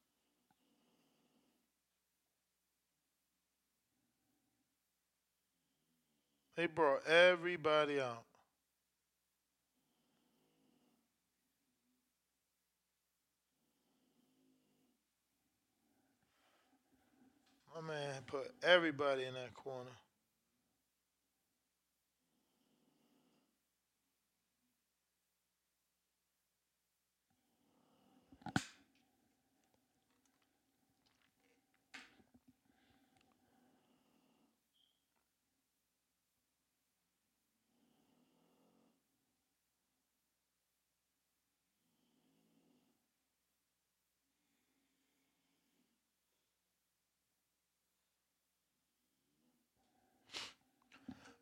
They 6.56 6.66
brought 6.66 7.06
everybody 7.06 8.00
out. 8.00 8.24
Man 17.86 18.22
put 18.26 18.52
everybody 18.62 19.24
in 19.24 19.34
that 19.34 19.54
corner. 19.54 19.90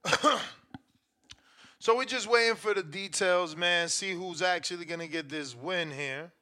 so 1.79 1.97
we're 1.97 2.05
just 2.05 2.29
waiting 2.29 2.57
for 2.57 2.75
the 2.75 2.83
details, 2.83 3.57
man. 3.57 3.89
See 3.89 4.13
who's 4.13 4.43
actually 4.43 4.85
gonna 4.85 5.07
get 5.07 5.29
this 5.29 5.55
win 5.55 5.91
here. 5.91 6.33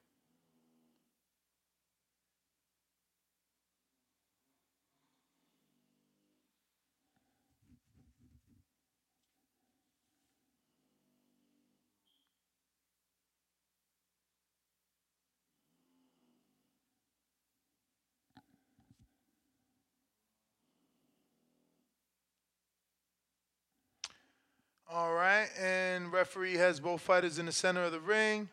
And 25.59 26.13
referee 26.13 26.55
has 26.55 26.81
both 26.81 27.01
fighters 27.01 27.39
in 27.39 27.47
the 27.47 27.53
center 27.53 27.83
of 27.83 27.93
the 27.93 28.01
ring. 28.01 28.49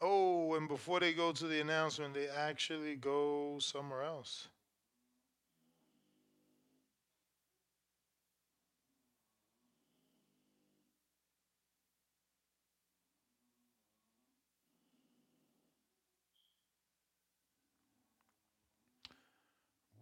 Oh, 0.00 0.54
and 0.54 0.68
before 0.68 1.00
they 1.00 1.12
go 1.12 1.32
to 1.32 1.46
the 1.46 1.60
announcement, 1.60 2.14
they 2.14 2.28
actually 2.28 2.96
go 2.96 3.58
somewhere 3.58 4.02
else. 4.02 4.48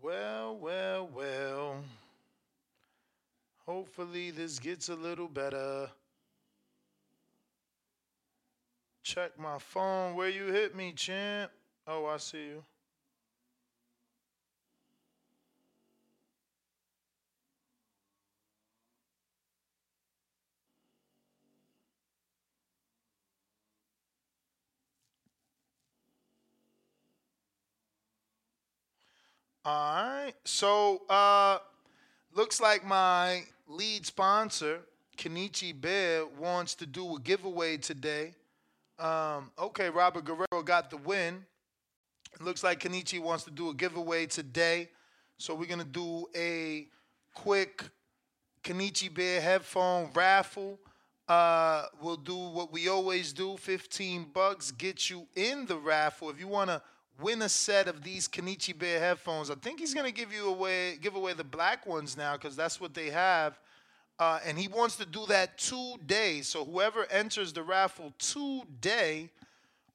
Well, 0.01 0.57
well, 0.57 1.09
well. 1.15 1.85
Hopefully, 3.73 4.31
this 4.31 4.59
gets 4.59 4.91
a 4.91 4.95
little 4.95 5.29
better. 5.29 5.89
Check 9.03 9.39
my 9.39 9.59
phone. 9.59 10.15
Where 10.15 10.29
you 10.29 10.49
hit 10.49 10.77
me, 10.77 10.93
champ? 10.93 11.51
Oh, 11.87 12.05
I 12.05 12.19
see 12.19 12.49
you. 12.49 12.65
All 29.65 29.95
right. 30.05 30.35
So, 30.45 31.05
uh, 31.09 31.57
looks 32.35 32.61
like 32.61 32.85
my 32.85 33.43
lead 33.67 34.07
sponsor, 34.07 34.81
Kenichi 35.17 35.79
Bear, 35.79 36.27
wants 36.27 36.75
to 36.77 36.87
do 36.87 37.17
a 37.17 37.21
giveaway 37.21 37.77
today. 37.77 38.35
Um, 38.99 39.51
okay, 39.59 39.91
Robert 39.91 40.25
Guerrero 40.25 40.63
got 40.65 40.91
the 40.91 40.97
win. 40.97 41.45
Looks 42.41 42.63
like 42.63 42.81
Kenichi 42.81 43.21
wants 43.21 43.45
to 43.45 43.51
do 43.51 43.71
a 43.71 43.75
giveaway 43.75 44.27
today. 44.27 44.89
So 45.39 45.55
we're 45.55 45.67
gonna 45.67 45.85
do 45.85 46.27
a 46.35 46.87
quick 47.35 47.85
Kenichi 48.63 49.13
Bear 49.13 49.41
headphone 49.41 50.11
raffle. 50.15 50.79
Uh, 51.29 51.87
we'll 52.01 52.17
do 52.17 52.37
what 52.37 52.73
we 52.73 52.89
always 52.89 53.33
do 53.33 53.57
15 53.57 54.27
bucks 54.33 54.71
get 54.71 55.09
you 55.09 55.27
in 55.35 55.67
the 55.67 55.77
raffle. 55.77 56.31
If 56.31 56.39
you 56.39 56.49
want 56.49 56.71
to 56.71 56.83
win 57.23 57.41
a 57.43 57.49
set 57.49 57.89
of 57.89 58.03
these 58.03 58.29
Kenichi 58.29 58.77
Bear 58.77 58.99
headphones, 58.99 59.51
I 59.51 59.55
think 59.55 59.81
he's 59.81 59.95
to 59.95 60.13
give 60.13 60.33
you 60.33 60.49
away 60.49 60.99
give 61.01 61.15
away 61.15 61.33
the 61.33 61.45
black 61.45 61.87
ones 61.87 62.17
now 62.17 62.33
because 62.35 62.57
that's 62.57 62.81
what 62.81 62.95
they 62.95 63.11
have. 63.11 63.59
Uh, 64.19 64.39
and 64.45 64.59
he 64.59 64.69
wants 64.69 64.97
to 64.97 65.07
do 65.07 65.25
that 65.27 65.59
today. 65.59 66.43
So 66.43 66.65
whoever 66.65 67.07
enters 67.11 67.53
the 67.53 67.63
raffle 67.63 68.13
today 68.19 69.31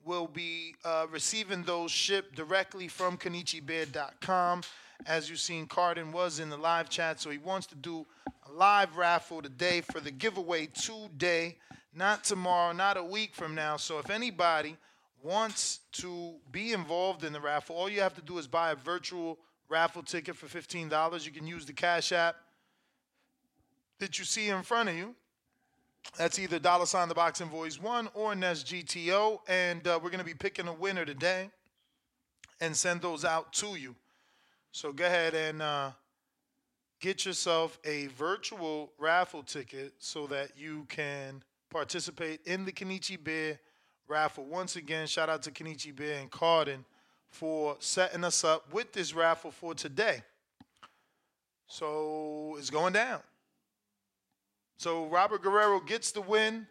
will 0.04 0.28
be 0.28 0.76
uh, 0.84 1.06
receiving 1.12 1.64
those 1.64 1.92
shipped 1.92 2.36
directly 2.36 2.88
from 2.88 3.18
KenichiBear.com. 3.18 4.62
As 5.06 5.30
you've 5.30 5.40
seen, 5.40 5.68
Cardin 5.68 6.12
was 6.12 6.40
in 6.40 6.50
the 6.50 6.58
live 6.58 6.90
chat, 6.90 7.20
so 7.20 7.30
he 7.30 7.38
wants 7.38 7.68
to 7.68 7.76
do 7.76 8.06
a 8.50 8.52
live 8.52 8.98
raffle 8.98 9.42
today 9.42 9.82
for 9.82 10.00
the 10.00 10.10
giveaway 10.10 10.68
today, 10.68 11.58
not 11.94 12.24
tomorrow, 12.24 12.74
not 12.74 12.98
a 12.98 13.04
week 13.04 13.36
from 13.36 13.54
now. 13.54 13.78
So 13.78 14.00
if 14.00 14.10
anybody 14.10 14.76
wants 15.24 15.80
to 15.94 16.36
be 16.52 16.74
involved 16.74 17.24
in 17.24 17.34
the 17.34 17.42
raffle, 17.42 17.76
all 17.76 17.90
you 17.90 18.02
have 18.02 18.16
to 18.16 18.22
do 18.22 18.38
is 18.38 18.48
buy 18.48 18.72
a 18.72 18.76
virtual 18.76 19.38
raffle 19.70 20.04
ticket 20.04 20.36
for 20.36 20.48
$15. 20.48 21.26
You 21.26 21.32
can 21.32 21.48
use 21.48 21.66
the 21.66 21.74
Cash 21.74 22.12
App 22.12 22.36
that 24.00 24.20
you 24.20 24.26
see 24.26 24.50
in 24.50 24.64
front 24.64 24.90
of 24.90 24.96
you. 24.96 25.16
That's 26.18 26.40
either 26.40 26.60
dollar 26.60 26.86
sign 26.86 27.10
the 27.10 27.16
boxing 27.16 27.50
voice 27.50 27.82
one 27.82 28.08
or 28.14 28.34
Nest 28.36 28.68
GTO. 28.68 29.40
And 29.48 29.86
uh, 29.88 30.00
we're 30.02 30.10
going 30.10 30.20
to 30.20 30.26
be 30.26 30.34
picking 30.34 30.68
a 30.68 30.74
winner 30.74 31.06
today 31.06 31.50
and 32.62 32.76
send 32.76 33.02
those 33.02 33.26
out 33.26 33.54
to 33.54 33.76
you. 33.76 33.96
So 34.72 34.94
go 34.94 35.06
ahead 35.06 35.34
and 35.34 35.62
uh, 35.62 35.92
get 37.00 37.26
yourself 37.26 37.78
a 37.84 38.08
virtual 38.08 38.92
raffle 38.98 39.44
ticket 39.44 39.94
so 40.00 40.28
that 40.28 40.52
you 40.58 40.86
can 40.90 41.44
participate 41.70 42.42
in 42.46 42.66
the 42.66 42.72
Kenichi 42.72 43.22
Bear 43.22 43.60
raffle. 44.08 44.46
Once 44.46 44.76
again, 44.76 45.08
shout 45.08 45.30
out 45.30 45.44
to 45.44 45.52
Kenichi 45.52 45.96
Bear 45.96 46.20
and 46.20 46.32
Carden 46.32 46.86
for 47.30 47.76
setting 47.80 48.24
us 48.24 48.44
up 48.44 48.72
with 48.74 48.94
this 48.94 49.14
raffle 49.14 49.52
for 49.52 49.74
today. 49.74 50.24
So 51.68 52.56
it's 52.58 52.70
going 52.70 52.94
down. 52.94 53.20
So 54.78 55.06
Robert 55.08 55.42
Guerrero 55.42 55.80
gets 55.80 56.12
the 56.12 56.22
win. 56.22 56.68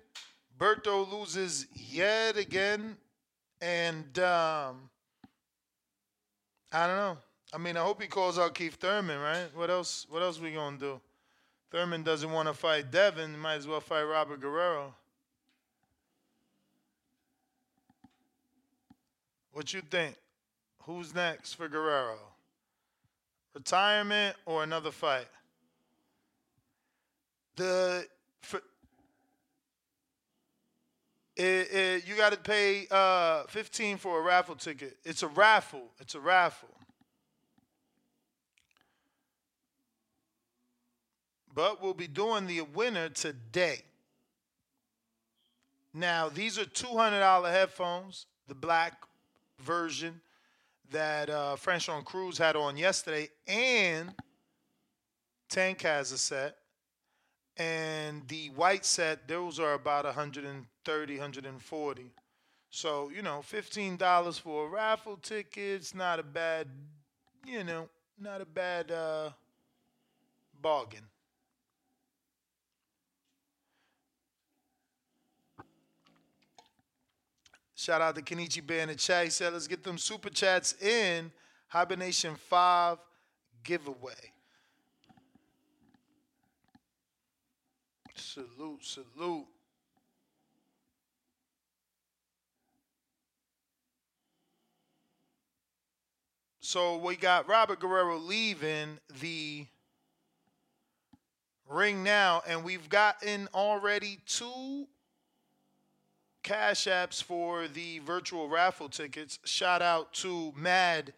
Berto 0.59 1.11
loses 1.11 1.67
yet 1.75 2.37
again. 2.37 2.97
And 3.61 4.19
um, 4.19 4.89
I 6.73 6.87
don't 6.87 6.97
know. 6.97 7.19
I 7.53 7.59
mean, 7.59 7.77
I 7.77 7.81
hope 7.81 8.03
he 8.03 8.09
calls 8.09 8.39
out 8.39 8.55
Keith 8.55 8.75
Thurman, 8.75 9.19
right? 9.19 9.47
What 9.55 9.71
else? 9.71 10.07
What 10.11 10.23
else 10.23 10.41
we 10.41 10.53
gonna 10.53 10.79
do? 10.79 11.01
Thurman 11.71 12.03
doesn't 12.03 12.31
want 12.31 12.49
to 12.49 12.55
fight 12.55 12.91
Devin. 12.91 13.39
Might 13.39 13.55
as 13.55 13.67
well 13.67 13.81
fight 13.81 14.03
Robert 14.03 14.41
Guerrero. 14.41 14.95
What 19.57 19.73
you 19.73 19.81
think? 19.81 20.15
Who's 20.83 21.15
next 21.15 21.55
for 21.55 21.67
Guerrero? 21.67 22.19
Retirement 23.55 24.37
or 24.45 24.63
another 24.63 24.91
fight? 24.91 25.29
The 27.57 28.07
for, 28.43 28.61
it, 31.37 31.43
it, 31.43 32.07
you 32.07 32.17
got 32.19 32.33
to 32.33 32.39
pay 32.39 32.87
uh, 32.91 33.45
15 33.45 33.97
for 33.97 34.19
a 34.19 34.23
raffle 34.23 34.57
ticket. 34.57 34.99
It's 35.07 35.23
a 35.23 35.29
raffle. 35.29 35.89
It's 36.01 36.15
a 36.15 36.21
raffle. 36.21 36.77
But 41.55 41.83
we'll 41.83 41.95
be 41.95 42.09
doing 42.09 42.47
the 42.47 42.61
winner 42.61 43.09
today. 43.09 43.79
Now, 45.95 46.29
these 46.29 46.59
are 46.59 46.67
$200 46.67 47.51
headphones, 47.51 48.27
the 48.49 48.55
black 48.55 49.06
version 49.61 50.21
that 50.91 51.31
uh, 51.31 51.57
Franchon 51.57 52.05
Crews 52.05 52.39
had 52.39 52.57
on 52.57 52.77
yesterday, 52.77 53.29
and 53.47 54.15
Tank 55.49 55.83
has 55.83 56.13
a 56.13 56.19
set. 56.19 56.57
And 57.57 58.27
the 58.29 58.49
white 58.49 58.85
set, 58.85 59.27
those 59.27 59.59
are 59.59 59.75
about 59.75 60.05
130, 60.05 61.15
140. 61.15 62.11
So, 62.71 63.11
you 63.15 63.23
know, 63.23 63.43
$15 63.51 64.41
for 64.41 64.67
a 64.67 64.69
raffle 64.69 65.17
ticket, 65.17 65.53
ticket's 65.55 65.95
not 65.95 66.19
a 66.19 66.23
bad, 66.23 66.69
you 67.47 67.65
know, 67.65 67.89
not 68.21 68.43
a 68.43 68.45
bad 68.45 68.91
uh, 68.91 69.31
bargain. 70.61 71.03
Shout 77.87 78.03
out 78.03 78.17
to 78.17 78.21
Kenichi 78.21 78.67
Bear 78.67 78.81
in 78.81 78.89
the 78.89 78.97
chat. 78.97 79.23
He 79.23 79.31
said, 79.31 79.53
let's 79.53 79.69
get 79.69 79.85
them 79.85 79.97
super 79.97 80.29
chats 80.29 80.75
in. 80.83 81.31
Hibernation 81.69 82.35
5 82.35 82.99
giveaway. 83.63 84.33
Salute, 88.17 88.85
salute. 88.85 89.47
So 96.59 96.97
we 96.97 97.15
got 97.15 97.49
Robert 97.49 97.79
Guerrero 97.79 98.19
leaving 98.19 98.99
the 99.21 99.65
ring 101.71 102.03
now, 102.03 102.43
and 102.49 102.65
we've 102.65 102.89
gotten 102.89 103.49
already 103.55 104.19
two 104.27 104.89
cash 106.47 106.85
apps 106.87 107.21
for 107.21 107.67
the 107.67 107.99
virtual 107.99 108.49
raffle 108.49 108.89
tickets. 108.89 109.41
Shout 109.43 109.83
out 109.83 110.13
to 110.15 110.53
Mad 110.57 111.13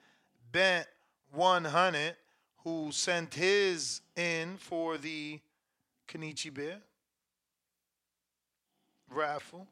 Bent 0.53 0.87
100 1.33 2.17
who 2.65 2.89
sent 2.93 3.35
his 3.35 4.01
in 4.17 4.57
for 4.57 4.97
the 4.97 5.39
Kenichi 6.09 6.53
Bear 6.53 6.79
raffle. 9.11 9.67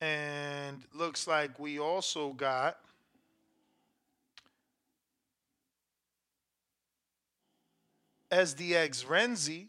And 0.00 0.84
looks 0.94 1.26
like 1.26 1.58
we 1.58 1.80
also 1.80 2.34
got 2.34 2.78
SDX 8.30 9.04
Renzi. 9.04 9.66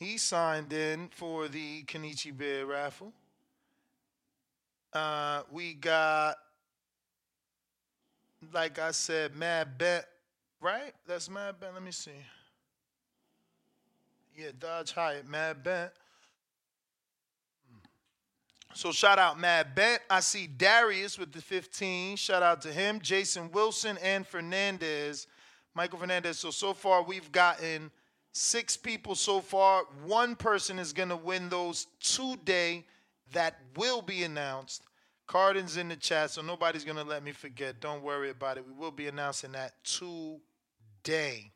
He 0.00 0.16
signed 0.16 0.72
in 0.72 1.10
for 1.14 1.46
the 1.46 1.82
Kenichi 1.82 2.36
Bear 2.36 2.64
raffle. 2.64 3.12
Uh, 4.94 5.42
we 5.52 5.74
got, 5.74 6.36
like 8.50 8.78
I 8.78 8.92
said, 8.92 9.36
Mad 9.36 9.76
Bet, 9.76 10.08
right? 10.58 10.94
That's 11.06 11.28
Mad 11.28 11.60
Bet. 11.60 11.74
Let 11.74 11.82
me 11.82 11.90
see. 11.90 12.12
Yeah, 14.34 14.52
Dodge 14.58 14.92
Hyatt, 14.92 15.28
Mad 15.28 15.62
Bet. 15.62 15.92
So 18.72 18.92
shout 18.92 19.18
out 19.18 19.38
Mad 19.38 19.74
Bet. 19.74 20.00
I 20.08 20.20
see 20.20 20.46
Darius 20.46 21.18
with 21.18 21.30
the 21.30 21.42
15. 21.42 22.16
Shout 22.16 22.42
out 22.42 22.62
to 22.62 22.72
him. 22.72 23.00
Jason 23.02 23.52
Wilson 23.52 23.98
and 24.02 24.26
Fernandez. 24.26 25.26
Michael 25.74 25.98
Fernandez. 25.98 26.38
So 26.38 26.50
so 26.50 26.72
far 26.72 27.02
we've 27.02 27.30
gotten 27.30 27.90
six 28.32 28.76
people 28.76 29.14
so 29.14 29.40
far. 29.40 29.84
One 30.04 30.36
person 30.36 30.78
is 30.78 30.92
gonna 30.92 31.16
win 31.16 31.48
those 31.48 31.86
today. 32.00 32.86
That 33.32 33.58
will 33.76 34.02
be 34.02 34.24
announced. 34.24 34.82
Carden's 35.26 35.76
in 35.76 35.88
the 35.88 35.96
chat, 35.96 36.30
so 36.30 36.42
nobody's 36.42 36.84
gonna 36.84 37.04
let 37.04 37.22
me 37.22 37.30
forget. 37.30 37.80
Don't 37.80 38.02
worry 38.02 38.30
about 38.30 38.58
it. 38.58 38.66
We 38.66 38.72
will 38.72 38.90
be 38.90 39.06
announcing 39.06 39.52
that 39.52 39.74
today. 39.84 41.52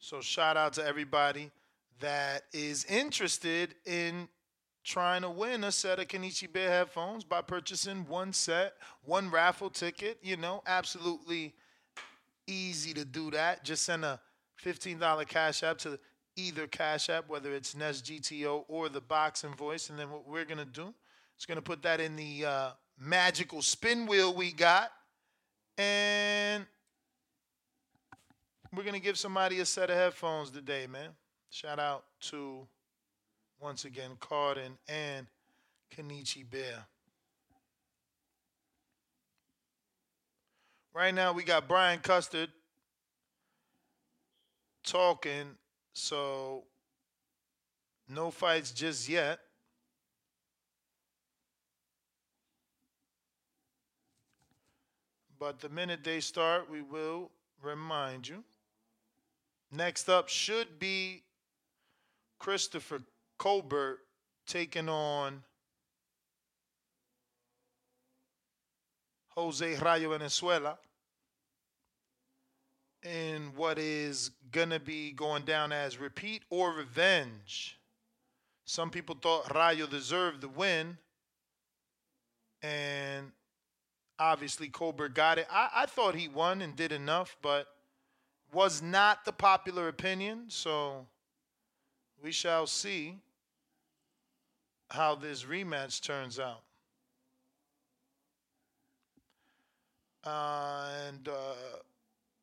So 0.00 0.20
shout 0.20 0.56
out 0.56 0.72
to 0.74 0.84
everybody 0.84 1.50
that 2.00 2.42
is 2.52 2.84
interested 2.86 3.74
in 3.84 4.28
trying 4.82 5.22
to 5.22 5.30
win 5.30 5.62
a 5.64 5.70
set 5.70 5.98
of 6.00 6.08
Kenichi 6.08 6.50
Bear 6.50 6.70
headphones 6.70 7.22
by 7.22 7.42
purchasing 7.42 8.06
one 8.08 8.32
set, 8.32 8.72
one 9.04 9.30
raffle 9.30 9.70
ticket. 9.70 10.18
You 10.22 10.36
know, 10.36 10.62
absolutely 10.66 11.54
easy 12.46 12.92
to 12.94 13.04
do 13.04 13.30
that. 13.30 13.62
Just 13.62 13.84
send 13.84 14.04
a 14.04 14.18
$15 14.64 15.26
cash 15.26 15.62
app 15.62 15.78
to 15.78 15.98
either 16.36 16.66
cash 16.66 17.08
app, 17.10 17.28
whether 17.28 17.52
it's 17.52 17.74
Nest 17.74 18.04
GTO 18.04 18.64
or 18.68 18.88
the 18.88 19.00
boxing 19.00 19.54
voice. 19.54 19.90
And 19.90 19.98
then 19.98 20.10
what 20.10 20.28
we're 20.28 20.44
going 20.44 20.58
to 20.58 20.64
do 20.64 20.94
is 21.38 21.46
going 21.46 21.56
to 21.56 21.62
put 21.62 21.82
that 21.82 22.00
in 22.00 22.16
the 22.16 22.44
uh, 22.44 22.70
magical 22.98 23.62
spin 23.62 24.06
wheel 24.06 24.34
we 24.34 24.52
got. 24.52 24.90
And 25.78 26.66
we're 28.74 28.82
going 28.82 28.94
to 28.94 29.00
give 29.00 29.18
somebody 29.18 29.60
a 29.60 29.66
set 29.66 29.90
of 29.90 29.96
headphones 29.96 30.50
today, 30.50 30.86
man. 30.86 31.10
Shout 31.50 31.78
out 31.78 32.04
to, 32.22 32.66
once 33.60 33.84
again, 33.84 34.10
Carden 34.20 34.78
and 34.88 35.26
Kenichi 35.94 36.48
Bear. 36.48 36.84
Right 40.92 41.14
now, 41.14 41.32
we 41.32 41.44
got 41.44 41.68
Brian 41.68 42.00
Custer 42.00 42.46
talking, 44.84 45.56
so 45.92 46.64
no 48.08 48.30
fights 48.30 48.70
just 48.72 49.08
yet. 49.08 49.38
But 55.38 55.60
the 55.60 55.68
minute 55.70 56.04
they 56.04 56.20
start, 56.20 56.70
we 56.70 56.82
will 56.82 57.30
remind 57.62 58.28
you. 58.28 58.44
Next 59.72 60.08
up 60.08 60.28
should 60.28 60.78
be 60.78 61.22
Christopher 62.38 63.00
Colbert 63.38 64.00
taking 64.46 64.88
on 64.88 65.42
Jose 69.30 69.76
Rayo 69.76 70.10
Valenzuela 70.10 70.78
in 73.02 73.52
what 73.56 73.78
is 73.78 74.30
going 74.52 74.70
to 74.70 74.80
be 74.80 75.12
going 75.12 75.44
down 75.44 75.72
as 75.72 75.98
repeat 75.98 76.42
or 76.50 76.72
revenge. 76.72 77.78
Some 78.64 78.90
people 78.90 79.16
thought 79.20 79.54
Rayo 79.54 79.86
deserved 79.86 80.42
the 80.42 80.48
win, 80.48 80.98
and 82.62 83.32
obviously 84.18 84.68
Colbert 84.68 85.14
got 85.14 85.38
it. 85.38 85.46
I, 85.50 85.70
I 85.74 85.86
thought 85.86 86.14
he 86.14 86.28
won 86.28 86.62
and 86.62 86.76
did 86.76 86.92
enough, 86.92 87.36
but 87.42 87.66
was 88.52 88.82
not 88.82 89.24
the 89.24 89.32
popular 89.32 89.88
opinion. 89.88 90.44
So 90.48 91.06
we 92.22 92.32
shall 92.32 92.66
see 92.66 93.16
how 94.90 95.14
this 95.14 95.44
rematch 95.44 96.02
turns 96.02 96.38
out. 96.38 96.62
Uh, 100.22 100.90
and 101.08 101.28
uh, 101.28 101.32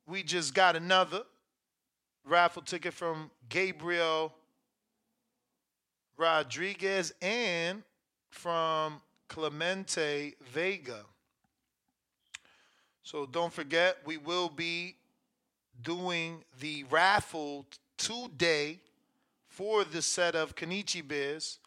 we 0.07 0.23
just 0.23 0.53
got 0.53 0.75
another 0.75 1.21
raffle 2.25 2.61
ticket 2.61 2.93
from 2.93 3.31
Gabriel 3.49 4.33
Rodriguez 6.17 7.13
and 7.21 7.83
from 8.29 9.01
Clemente 9.27 10.35
Vega. 10.51 11.03
So 13.03 13.25
don't 13.25 13.53
forget, 13.53 13.97
we 14.05 14.17
will 14.17 14.49
be 14.49 14.95
doing 15.81 16.43
the 16.59 16.83
raffle 16.89 17.65
today 17.97 18.79
for 19.47 19.83
the 19.83 20.01
set 20.01 20.35
of 20.35 20.55
Kenichi 20.55 21.05
Bears, 21.05 21.59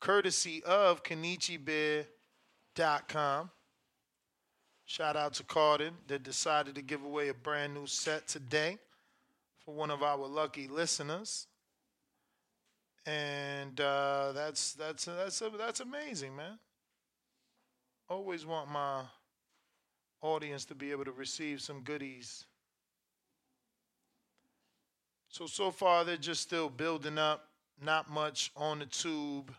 courtesy 0.00 0.62
of 0.64 1.02
KenichiBear.com. 1.02 3.50
Shout 4.88 5.16
out 5.16 5.34
to 5.34 5.44
Carden 5.44 5.92
that 6.06 6.22
decided 6.22 6.74
to 6.76 6.80
give 6.80 7.04
away 7.04 7.28
a 7.28 7.34
brand 7.34 7.74
new 7.74 7.86
set 7.86 8.26
today 8.26 8.78
for 9.62 9.74
one 9.74 9.90
of 9.90 10.02
our 10.02 10.26
lucky 10.26 10.66
listeners. 10.66 11.46
And 13.04 13.78
uh, 13.78 14.32
that's 14.32 14.72
that's 14.72 15.04
that's 15.04 15.42
that's 15.58 15.80
amazing, 15.80 16.34
man. 16.34 16.58
Always 18.08 18.46
want 18.46 18.70
my 18.70 19.02
audience 20.22 20.64
to 20.64 20.74
be 20.74 20.90
able 20.90 21.04
to 21.04 21.12
receive 21.12 21.60
some 21.60 21.82
goodies. 21.82 22.46
So 25.28 25.46
so 25.46 25.70
far 25.70 26.06
they're 26.06 26.16
just 26.16 26.40
still 26.40 26.70
building 26.70 27.18
up, 27.18 27.48
not 27.84 28.10
much 28.10 28.52
on 28.56 28.78
the 28.78 28.86
tube. 28.86 29.54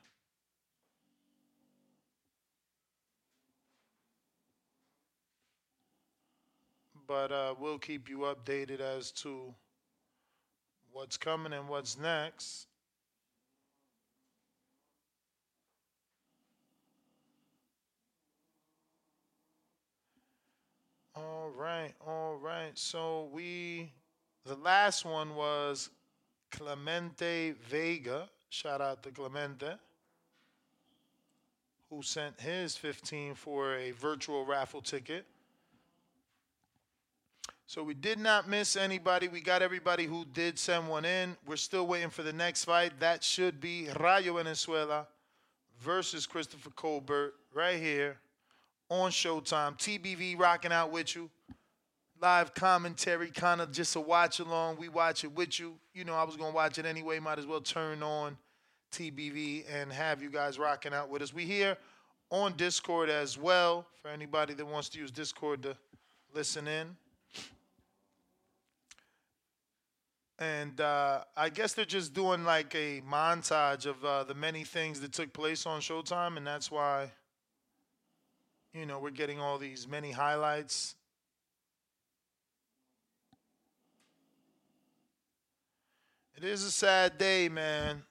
But 7.10 7.32
uh, 7.32 7.56
we'll 7.60 7.80
keep 7.80 8.08
you 8.08 8.20
updated 8.20 8.82
as 8.82 9.12
to 9.14 9.52
what's 10.92 11.18
coming 11.18 11.54
and 11.54 11.68
what's 11.68 11.98
next. 11.98 12.68
All 21.16 21.50
right, 21.58 21.94
all 22.06 22.36
right. 22.36 22.78
So 22.78 23.30
we, 23.34 23.92
the 24.46 24.54
last 24.58 25.04
one 25.04 25.34
was 25.34 25.90
Clemente 26.52 27.56
Vega. 27.72 28.30
Shout 28.50 28.82
out 28.82 29.02
to 29.02 29.10
Clemente, 29.10 29.72
who 31.90 32.04
sent 32.04 32.40
his 32.40 32.78
15 32.78 33.34
for 33.34 33.74
a 33.74 33.90
virtual 33.90 34.46
raffle 34.46 34.82
ticket. 34.82 35.26
So 37.70 37.84
we 37.84 37.94
did 37.94 38.18
not 38.18 38.50
miss 38.50 38.76
anybody. 38.76 39.28
We 39.28 39.42
got 39.42 39.62
everybody 39.62 40.06
who 40.06 40.26
did 40.34 40.58
send 40.58 40.90
one 40.90 41.06
in. 41.06 41.38
We're 41.46 41.56
still 41.56 41.86
waiting 41.86 42.10
for 42.10 42.24
the 42.24 42.34
next 42.34 42.66
fight. 42.66 43.00
That 43.00 43.24
should 43.24 43.62
be 43.62 43.88
Rayo 44.00 44.34
Valenzuela 44.38 45.06
versus 45.80 46.26
Christopher 46.26 46.72
Colbert 46.72 47.36
right 47.54 47.80
here 47.80 48.18
on 48.90 49.12
Showtime. 49.12 49.78
TBV 49.78 50.40
rocking 50.40 50.72
out 50.72 50.92
with 50.92 51.16
you. 51.16 51.30
Live 52.20 52.56
commentary, 52.56 53.30
kind 53.30 53.62
of 53.62 53.72
just 53.72 53.96
a 53.96 54.02
watch 54.02 54.40
along. 54.40 54.78
We 54.78 54.90
watch 54.90 55.24
it 55.24 55.32
with 55.32 55.60
you. 55.60 55.76
You 55.94 56.06
know, 56.06 56.16
I 56.16 56.24
was 56.24 56.38
going 56.38 56.50
to 56.50 56.56
watch 56.56 56.80
it 56.80 56.88
anyway. 56.88 57.20
Might 57.20 57.38
as 57.38 57.46
well 57.46 57.62
turn 57.62 58.02
on 58.02 58.36
TBV 58.94 59.66
and 59.72 59.94
have 59.94 60.24
you 60.24 60.32
guys 60.32 60.58
rocking 60.58 60.96
out 60.96 61.10
with 61.10 61.22
us. 61.22 61.36
We 61.36 61.46
here 61.46 61.78
on 62.32 62.54
Discord 62.58 63.12
as 63.12 63.38
well 63.38 63.86
for 64.02 64.08
anybody 64.08 64.56
that 64.56 64.66
wants 64.66 64.90
to 64.90 65.00
use 65.00 65.12
Discord 65.12 65.62
to 65.62 65.78
listen 66.34 66.68
in. 66.68 66.96
And 70.40 70.80
uh, 70.80 71.26
I 71.36 71.50
guess 71.50 71.74
they're 71.74 71.84
just 71.84 72.14
doing 72.14 72.46
like 72.46 72.74
a 72.74 73.02
montage 73.02 73.86
of 73.86 74.04
uh, 74.06 74.24
the 74.24 74.34
many 74.34 74.64
things 74.64 75.02
that 75.02 75.12
took 75.12 75.34
place 75.34 75.66
on 75.66 75.82
Showtime, 75.82 76.38
and 76.38 76.48
that's 76.48 76.72
why, 76.72 77.12
you 78.74 78.86
know, 78.86 79.00
we're 79.00 79.10
getting 79.10 79.42
all 79.42 79.58
these 79.58 79.86
many 79.86 80.12
highlights. 80.12 80.96
It 86.38 86.46
is 86.46 86.64
a 86.64 86.72
sad 86.72 87.18
day, 87.18 87.50
man. 87.50 88.04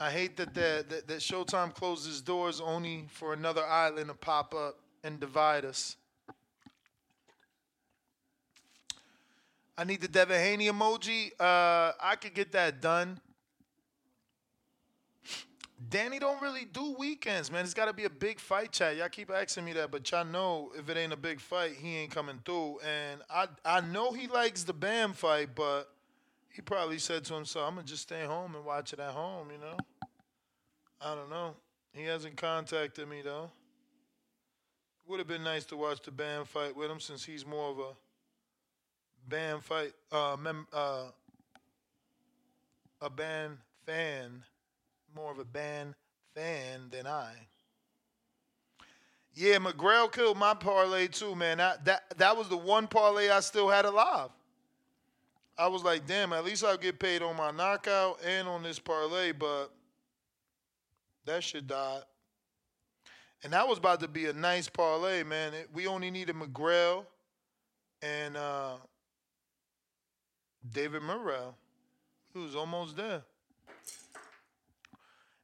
I 0.00 0.10
hate 0.10 0.36
that 0.38 0.54
the, 0.54 0.84
that, 0.88 1.06
that 1.06 1.18
Showtime 1.20 1.72
closes 1.72 2.20
doors 2.20 2.60
only 2.60 3.04
for 3.08 3.32
another 3.32 3.64
island 3.64 4.08
to 4.08 4.14
pop 4.14 4.56
up 4.56 4.80
and 5.04 5.20
divide 5.20 5.64
us. 5.64 5.94
I 9.76 9.84
need 9.84 10.00
the 10.00 10.08
Devin 10.08 10.40
Haney 10.40 10.68
emoji. 10.68 11.32
Uh, 11.38 11.92
I 12.00 12.16
could 12.20 12.34
get 12.34 12.52
that 12.52 12.80
done. 12.80 13.20
Danny 15.88 16.18
don't 16.18 16.40
really 16.40 16.64
do 16.64 16.94
weekends, 16.98 17.50
man. 17.50 17.64
It's 17.64 17.74
got 17.74 17.86
to 17.86 17.92
be 17.92 18.04
a 18.04 18.10
big 18.10 18.40
fight 18.40 18.72
chat. 18.72 18.96
Y'all 18.96 19.08
keep 19.08 19.30
asking 19.30 19.64
me 19.64 19.72
that, 19.74 19.90
but 19.90 20.10
y'all 20.10 20.24
know 20.24 20.72
if 20.78 20.88
it 20.88 20.96
ain't 20.96 21.12
a 21.12 21.16
big 21.16 21.40
fight, 21.40 21.72
he 21.72 21.96
ain't 21.96 22.10
coming 22.10 22.40
through. 22.44 22.78
And 22.80 23.20
I 23.28 23.48
I 23.64 23.80
know 23.80 24.12
he 24.12 24.26
likes 24.28 24.62
the 24.62 24.72
Bam 24.72 25.12
fight, 25.12 25.54
but 25.54 25.90
he 26.48 26.62
probably 26.62 26.98
said 26.98 27.24
to 27.24 27.34
himself, 27.34 27.68
"I'm 27.68 27.74
gonna 27.74 27.86
just 27.86 28.02
stay 28.02 28.24
home 28.24 28.54
and 28.54 28.64
watch 28.64 28.92
it 28.92 29.00
at 29.00 29.10
home." 29.10 29.50
You 29.50 29.58
know. 29.58 29.76
I 31.00 31.14
don't 31.14 31.28
know. 31.28 31.54
He 31.92 32.04
hasn't 32.04 32.36
contacted 32.36 33.08
me 33.08 33.20
though. 33.22 33.50
Would 35.06 35.18
have 35.18 35.28
been 35.28 35.44
nice 35.44 35.66
to 35.66 35.76
watch 35.76 36.00
the 36.02 36.10
Bam 36.10 36.46
fight 36.46 36.74
with 36.74 36.90
him 36.90 37.00
since 37.00 37.24
he's 37.24 37.44
more 37.44 37.70
of 37.70 37.78
a 37.78 37.92
Bam 39.28 39.60
fight 39.60 39.92
uh, 40.12 40.36
mem- 40.40 40.66
uh, 40.72 41.06
a 43.00 43.10
Bam 43.10 43.58
fan, 43.86 44.42
more 45.14 45.30
of 45.30 45.38
a 45.38 45.44
Bam 45.44 45.94
fan 46.34 46.88
than 46.90 47.06
I. 47.06 47.32
Yeah, 49.34 49.58
McGrail 49.58 50.12
killed 50.12 50.36
my 50.36 50.54
parlay 50.54 51.08
too, 51.08 51.34
man. 51.34 51.58
That 51.58 51.84
that 51.84 52.18
that 52.18 52.36
was 52.36 52.48
the 52.48 52.56
one 52.56 52.86
parlay 52.86 53.30
I 53.30 53.40
still 53.40 53.68
had 53.68 53.84
alive. 53.84 54.30
I 55.56 55.68
was 55.68 55.82
like, 55.82 56.06
damn, 56.06 56.32
at 56.32 56.44
least 56.44 56.64
I'll 56.64 56.76
get 56.76 56.98
paid 56.98 57.22
on 57.22 57.36
my 57.36 57.50
knockout 57.50 58.18
and 58.24 58.48
on 58.48 58.62
this 58.62 58.78
parlay, 58.78 59.32
but 59.32 59.68
that 61.26 61.44
shit 61.44 61.66
died. 61.66 62.02
And 63.44 63.52
that 63.52 63.68
was 63.68 63.78
about 63.78 64.00
to 64.00 64.08
be 64.08 64.26
a 64.26 64.32
nice 64.32 64.68
parlay, 64.68 65.22
man. 65.22 65.54
It, 65.54 65.68
we 65.72 65.86
only 65.86 66.10
needed 66.10 66.34
McGrail 66.34 67.04
and 68.02 68.36
uh, 68.36 68.74
David 70.72 71.02
Morrell. 71.02 71.56
He 72.32 72.38
was 72.40 72.56
almost 72.56 72.96
there. 72.96 73.22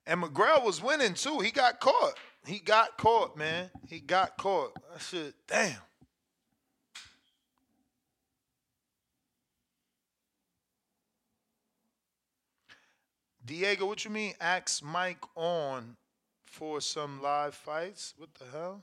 And 0.06 0.22
McGrail 0.22 0.64
was 0.64 0.82
winning 0.82 1.14
too. 1.14 1.40
He 1.40 1.50
got 1.50 1.78
caught. 1.78 2.14
He 2.46 2.58
got 2.58 2.96
caught, 2.96 3.36
man. 3.36 3.70
He 3.86 4.00
got 4.00 4.36
caught. 4.36 4.72
I 4.94 4.98
said, 4.98 5.34
damn. 5.46 5.76
Diego, 13.44 13.86
what 13.86 14.04
you 14.04 14.10
mean? 14.10 14.32
Ask 14.40 14.82
Mike 14.82 15.24
on 15.34 15.96
for 16.44 16.80
some 16.80 17.20
live 17.20 17.54
fights? 17.54 18.14
What 18.16 18.32
the 18.34 18.44
hell? 18.56 18.82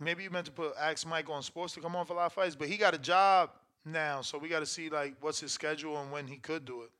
Maybe 0.00 0.22
you 0.22 0.30
meant 0.30 0.46
to 0.46 0.52
put 0.52 0.74
ask 0.78 1.06
Mike 1.06 1.28
on 1.28 1.42
sports 1.42 1.74
to 1.74 1.80
come 1.80 1.96
on 1.96 2.06
for 2.06 2.14
live 2.14 2.32
fights, 2.32 2.54
but 2.54 2.68
he 2.68 2.76
got 2.76 2.94
a 2.94 2.98
job 2.98 3.50
now, 3.84 4.20
so 4.22 4.38
we 4.38 4.48
got 4.48 4.60
to 4.60 4.66
see 4.66 4.90
like 4.90 5.14
what's 5.20 5.40
his 5.40 5.52
schedule 5.52 6.00
and 6.00 6.10
when 6.10 6.26
he 6.26 6.36
could 6.36 6.64
do 6.64 6.82
it. 6.82 6.90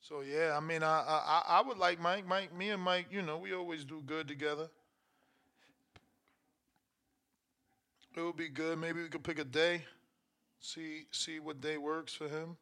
So 0.00 0.22
yeah, 0.22 0.56
I 0.56 0.60
mean, 0.60 0.82
I 0.82 1.02
I 1.06 1.42
I 1.46 1.62
would 1.62 1.78
like 1.78 2.00
Mike. 2.00 2.26
Mike, 2.26 2.54
me 2.54 2.70
and 2.70 2.82
Mike, 2.82 3.06
you 3.10 3.22
know, 3.22 3.38
we 3.38 3.54
always 3.54 3.84
do 3.84 4.02
good 4.04 4.26
together. 4.26 4.68
It 8.16 8.20
would 8.20 8.36
be 8.36 8.48
good. 8.48 8.78
Maybe 8.78 9.02
we 9.02 9.08
could 9.08 9.22
pick 9.22 9.38
a 9.38 9.44
day, 9.44 9.84
see 10.58 11.04
see 11.12 11.38
what 11.38 11.60
day 11.60 11.76
works 11.78 12.12
for 12.12 12.28
him. 12.28 12.56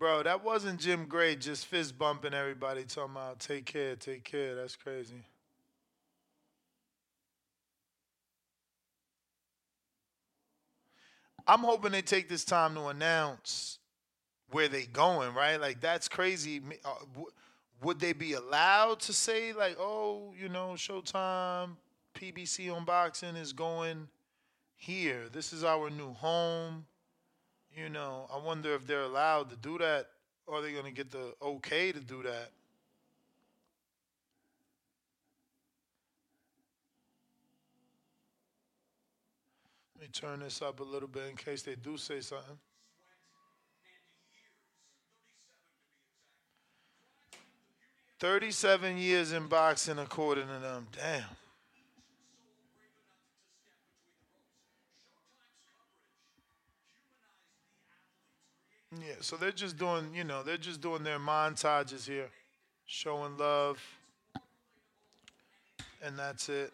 Bro, 0.00 0.22
that 0.22 0.42
wasn't 0.42 0.80
Jim 0.80 1.04
Gray 1.04 1.36
just 1.36 1.66
fist 1.66 1.98
bumping 1.98 2.32
everybody, 2.32 2.84
talking 2.84 3.12
about 3.12 3.38
take 3.38 3.66
care, 3.66 3.96
take 3.96 4.24
care. 4.24 4.54
That's 4.54 4.74
crazy. 4.74 5.22
I'm 11.46 11.58
hoping 11.58 11.92
they 11.92 12.00
take 12.00 12.30
this 12.30 12.46
time 12.46 12.74
to 12.76 12.86
announce 12.86 13.78
where 14.50 14.68
they 14.68 14.86
going, 14.86 15.34
right? 15.34 15.60
Like 15.60 15.82
that's 15.82 16.08
crazy. 16.08 16.62
Uh, 16.82 16.94
would 17.82 18.00
they 18.00 18.14
be 18.14 18.32
allowed 18.32 19.00
to 19.00 19.12
say 19.12 19.52
like, 19.52 19.76
"Oh, 19.78 20.32
you 20.40 20.48
know, 20.48 20.76
Showtime, 20.76 21.76
PBC 22.14 22.68
Unboxing 22.68 23.38
is 23.38 23.52
going 23.52 24.08
here. 24.76 25.28
This 25.30 25.52
is 25.52 25.62
our 25.62 25.90
new 25.90 26.14
home." 26.14 26.86
You 27.76 27.88
know, 27.88 28.28
I 28.32 28.38
wonder 28.38 28.74
if 28.74 28.86
they're 28.86 29.02
allowed 29.02 29.50
to 29.50 29.56
do 29.56 29.78
that. 29.78 30.08
Or 30.46 30.58
are 30.58 30.62
they 30.62 30.72
gonna 30.72 30.90
get 30.90 31.10
the 31.10 31.34
okay 31.40 31.92
to 31.92 32.00
do 32.00 32.22
that? 32.24 32.50
Let 39.94 40.02
me 40.02 40.08
turn 40.12 40.40
this 40.40 40.60
up 40.62 40.80
a 40.80 40.82
little 40.82 41.08
bit 41.08 41.28
in 41.28 41.36
case 41.36 41.62
they 41.62 41.76
do 41.76 41.96
say 41.96 42.20
something. 42.20 42.58
Thirty-seven 48.18 48.98
years 48.98 49.32
in 49.32 49.46
boxing, 49.46 49.98
according 49.98 50.48
to 50.48 50.58
them. 50.58 50.88
Damn. 50.94 51.24
Yeah, 58.98 59.14
so 59.20 59.36
they're 59.36 59.52
just 59.52 59.76
doing, 59.78 60.12
you 60.14 60.24
know, 60.24 60.42
they're 60.42 60.56
just 60.56 60.80
doing 60.80 61.04
their 61.04 61.18
montages 61.18 62.06
here, 62.06 62.28
showing 62.86 63.36
love, 63.36 63.80
and 66.02 66.18
that's 66.18 66.48
it. 66.48 66.72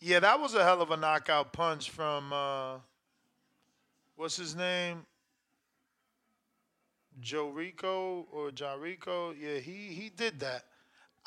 Yeah, 0.00 0.20
that 0.20 0.38
was 0.40 0.54
a 0.54 0.62
hell 0.62 0.82
of 0.82 0.90
a 0.90 0.96
knockout 0.96 1.52
punch 1.52 1.90
from 1.90 2.32
uh 2.32 2.78
what's 4.16 4.36
his 4.36 4.54
name? 4.54 5.06
Joe 7.20 7.48
Rico 7.50 8.26
or 8.30 8.50
Jarico. 8.50 9.34
Yeah, 9.38 9.58
he 9.58 9.94
he 9.94 10.10
did 10.10 10.40
that. 10.40 10.64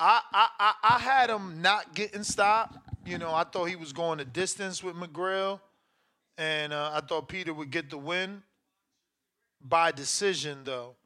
I, 0.00 0.20
I 0.32 0.72
I 0.82 0.98
had 0.98 1.30
him 1.30 1.60
not 1.60 1.94
getting 1.94 2.22
stopped. 2.22 2.78
You 3.04 3.18
know, 3.18 3.34
I 3.34 3.44
thought 3.44 3.66
he 3.66 3.76
was 3.76 3.92
going 3.92 4.18
the 4.18 4.24
distance 4.24 4.82
with 4.82 4.94
McGrail, 4.94 5.60
and 6.36 6.72
uh, 6.72 6.92
I 6.94 7.00
thought 7.00 7.28
Peter 7.28 7.52
would 7.52 7.70
get 7.70 7.90
the 7.90 7.98
win 7.98 8.42
by 9.60 9.90
decision. 9.90 10.58
Though 10.64 10.96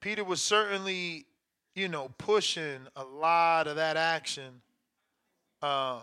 Peter 0.00 0.24
was 0.24 0.42
certainly, 0.42 1.26
you 1.74 1.88
know, 1.88 2.10
pushing 2.18 2.80
a 2.94 3.04
lot 3.04 3.66
of 3.66 3.76
that 3.76 3.96
action. 3.96 4.60
Um, 5.62 6.02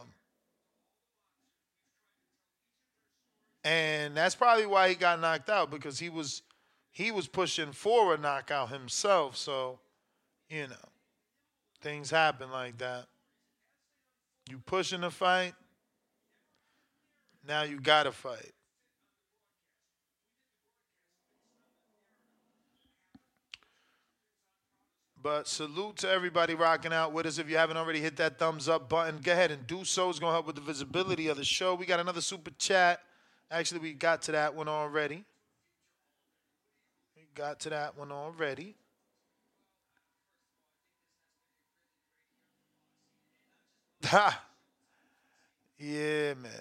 and 3.63 4.15
that's 4.15 4.35
probably 4.35 4.65
why 4.65 4.89
he 4.89 4.95
got 4.95 5.21
knocked 5.21 5.49
out 5.49 5.71
because 5.71 5.99
he 5.99 6.09
was 6.09 6.41
he 6.91 7.11
was 7.11 7.27
pushing 7.27 7.71
for 7.71 8.13
a 8.13 8.17
knockout 8.17 8.69
himself. 8.69 9.35
So, 9.37 9.79
you 10.49 10.67
know, 10.67 10.89
things 11.83 12.09
happen 12.09 12.49
like 12.49 12.77
that. 12.79 13.05
You 14.49 14.57
pushing 14.57 15.03
a 15.03 15.11
fight, 15.11 15.53
now 17.47 17.63
you 17.63 17.79
gotta 17.79 18.11
fight. 18.11 18.51
But 25.21 25.47
salute 25.47 25.97
to 25.97 26.09
everybody 26.09 26.53
rocking 26.53 26.91
out 26.91 27.13
with 27.13 27.25
us. 27.25 27.37
If 27.37 27.49
you 27.49 27.55
haven't 27.55 27.77
already 27.77 28.01
hit 28.01 28.17
that 28.17 28.37
thumbs 28.37 28.67
up 28.67 28.89
button, 28.89 29.19
go 29.23 29.31
ahead 29.31 29.51
and 29.51 29.65
do 29.65 29.85
so. 29.85 30.09
It's 30.09 30.19
gonna 30.19 30.33
help 30.33 30.47
with 30.47 30.55
the 30.55 30.61
visibility 30.61 31.27
of 31.27 31.37
the 31.37 31.45
show. 31.45 31.75
We 31.75 31.85
got 31.85 32.01
another 32.01 32.19
super 32.19 32.51
chat. 32.57 32.99
Actually, 33.49 33.79
we 33.79 33.93
got 33.93 34.21
to 34.23 34.33
that 34.33 34.53
one 34.53 34.67
already. 34.67 35.23
We 37.15 37.23
got 37.35 37.61
to 37.61 37.69
that 37.69 37.97
one 37.97 38.11
already. 38.11 38.75
Ha! 44.05 44.43
Yeah, 45.77 46.33
man. 46.35 46.51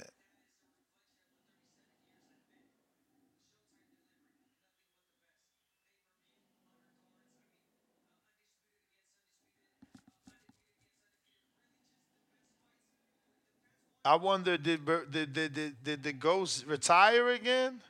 I 14.04 14.16
wonder 14.16 14.58
did 14.58 14.84
did 14.84 15.32
did 15.32 15.54
did, 15.54 15.84
did 15.84 16.02
the 16.02 16.12
ghost 16.12 16.66
retire 16.66 17.28
again? 17.30 17.80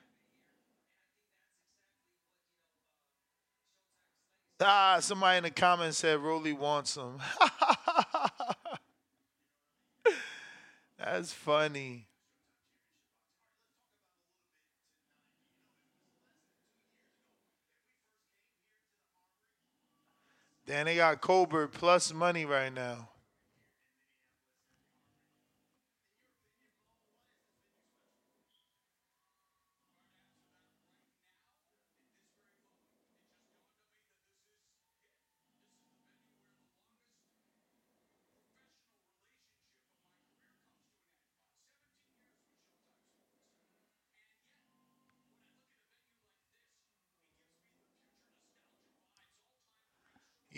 Ah, 4.60 4.98
somebody 5.00 5.38
in 5.38 5.44
the 5.44 5.50
comments 5.50 5.98
said 5.98 6.20
Rolly 6.20 6.52
wants 6.52 6.96
him. 6.96 7.18
That's 11.04 11.32
funny. 11.32 12.06
Then 20.66 20.86
they 20.86 20.94
got 20.96 21.20
Colbert 21.20 21.68
plus 21.68 22.12
money 22.12 22.44
right 22.44 22.72
now. 22.72 23.08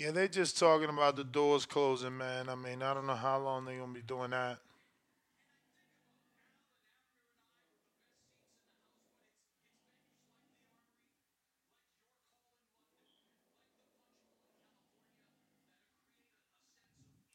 Yeah, 0.04 0.10
they're 0.10 0.28
just 0.28 0.58
talking 0.58 0.90
about 0.90 1.16
the 1.16 1.24
doors 1.24 1.64
closing, 1.64 2.18
man. 2.18 2.50
I 2.50 2.56
mean, 2.56 2.82
I 2.82 2.92
don't 2.92 3.06
know 3.06 3.14
how 3.14 3.38
long 3.38 3.64
they're 3.64 3.78
gonna 3.78 3.94
be 3.94 4.02
doing 4.02 4.32
that. 4.32 4.58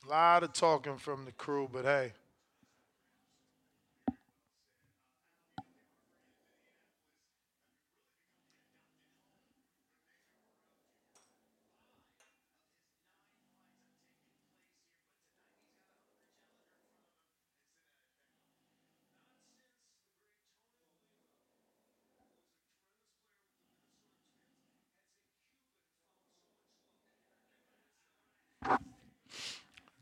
A 0.05 0.09
lot 0.09 0.43
of 0.43 0.51
talking 0.53 0.97
from 0.97 1.23
the 1.25 1.31
crew, 1.31 1.69
but 1.71 1.85
hey. 1.85 2.11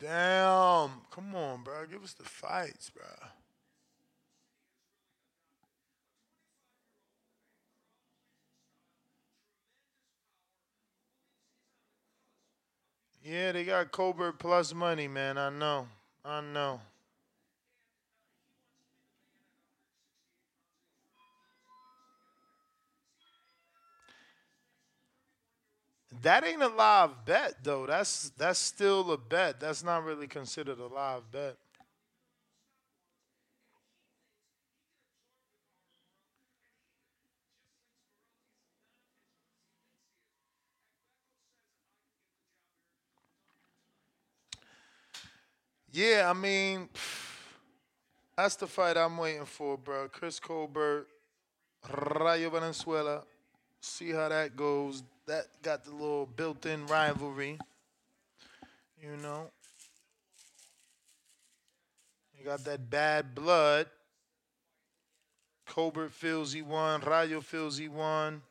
Damn. 0.07 1.01
Come 1.11 1.35
on, 1.35 1.63
bro. 1.63 1.85
Give 1.85 2.01
us 2.01 2.13
the 2.13 2.23
fights, 2.23 2.89
bro. 2.89 3.03
Yeah, 13.21 13.51
they 13.51 13.65
got 13.65 13.91
Colbert 13.91 14.39
plus 14.39 14.73
money, 14.73 15.09
man. 15.09 15.37
I 15.37 15.49
know. 15.49 15.87
I 16.23 16.39
know. 16.39 16.79
That 26.21 26.45
ain't 26.45 26.63
a 26.63 26.67
live 26.67 27.25
bet 27.25 27.63
though. 27.63 27.85
That's 27.85 28.31
that's 28.37 28.59
still 28.59 29.11
a 29.11 29.17
bet. 29.17 29.59
That's 29.59 29.83
not 29.83 30.03
really 30.03 30.27
considered 30.27 30.79
a 30.79 30.87
live 30.87 31.29
bet. 31.31 31.57
Yeah, 45.91 46.29
I 46.29 46.33
mean, 46.33 46.89
that's 48.37 48.55
the 48.55 48.67
fight 48.67 48.97
I'm 48.97 49.17
waiting 49.17 49.45
for, 49.45 49.77
bro. 49.77 50.07
Chris 50.09 50.39
Colbert, 50.39 51.07
Rayo 51.91 52.49
Valenzuela. 52.49 53.23
See 53.81 54.11
how 54.11 54.29
that 54.29 54.55
goes. 54.55 55.03
That 55.27 55.45
got 55.61 55.83
the 55.83 55.91
little 55.91 56.25
built-in 56.25 56.87
rivalry. 56.87 57.57
You 59.01 59.17
know. 59.21 59.49
You 62.37 62.45
got 62.45 62.63
that 62.65 62.89
bad 62.89 63.33
blood. 63.33 63.87
Colbert 65.67 66.11
feels 66.11 66.53
he 66.53 66.61
won. 66.61 67.01
Rayo 67.01 67.41
feels 67.41 67.77
he 67.77 67.87
won. 67.87 68.41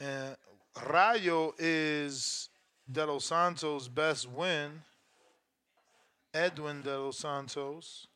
And 0.00 0.36
Rayo 0.86 1.54
is 1.58 2.48
De 2.90 3.04
Los 3.04 3.24
Santos' 3.24 3.88
best 3.88 4.30
win. 4.30 4.82
Edwin 6.32 6.82
De 6.82 6.98
Los 6.98 7.18
Santos. 7.18 8.06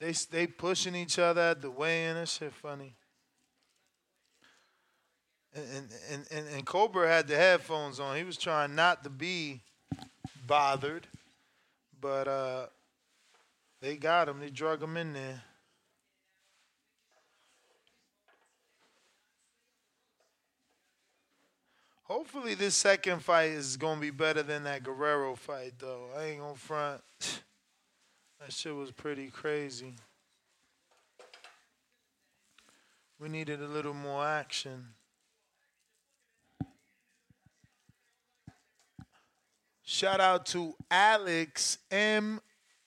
They 0.00 0.12
they 0.30 0.46
pushing 0.46 0.94
each 0.94 1.18
other 1.18 1.40
at 1.40 1.60
the 1.60 1.70
weigh-in. 1.70 2.14
That 2.14 2.28
shit 2.28 2.52
funny. 2.52 2.94
And 5.54 5.64
and, 5.64 5.88
and 6.10 6.26
and 6.30 6.48
and 6.54 6.66
Colbert 6.66 7.08
had 7.08 7.26
the 7.26 7.36
headphones 7.36 7.98
on. 7.98 8.16
He 8.16 8.24
was 8.24 8.36
trying 8.36 8.74
not 8.74 9.02
to 9.04 9.10
be 9.10 9.60
bothered, 10.46 11.06
but 12.00 12.28
uh, 12.28 12.66
they 13.80 13.96
got 13.96 14.28
him. 14.28 14.38
They 14.38 14.50
drug 14.50 14.82
him 14.82 14.96
in 14.96 15.12
there. 15.12 15.42
Hopefully, 22.04 22.54
this 22.54 22.74
second 22.74 23.22
fight 23.22 23.50
is 23.50 23.76
gonna 23.76 24.00
be 24.00 24.10
better 24.10 24.42
than 24.42 24.64
that 24.64 24.82
Guerrero 24.82 25.34
fight, 25.34 25.74
though. 25.78 26.06
I 26.16 26.24
ain't 26.24 26.40
gonna 26.40 26.54
front. 26.54 27.02
That 28.40 28.52
shit 28.52 28.74
was 28.74 28.92
pretty 28.92 29.28
crazy. 29.28 29.94
We 33.18 33.28
needed 33.28 33.60
a 33.60 33.66
little 33.66 33.94
more 33.94 34.24
action. 34.24 34.86
Shout 39.82 40.20
out 40.20 40.46
to 40.46 40.74
Alex 40.90 41.78
M. 41.90 42.40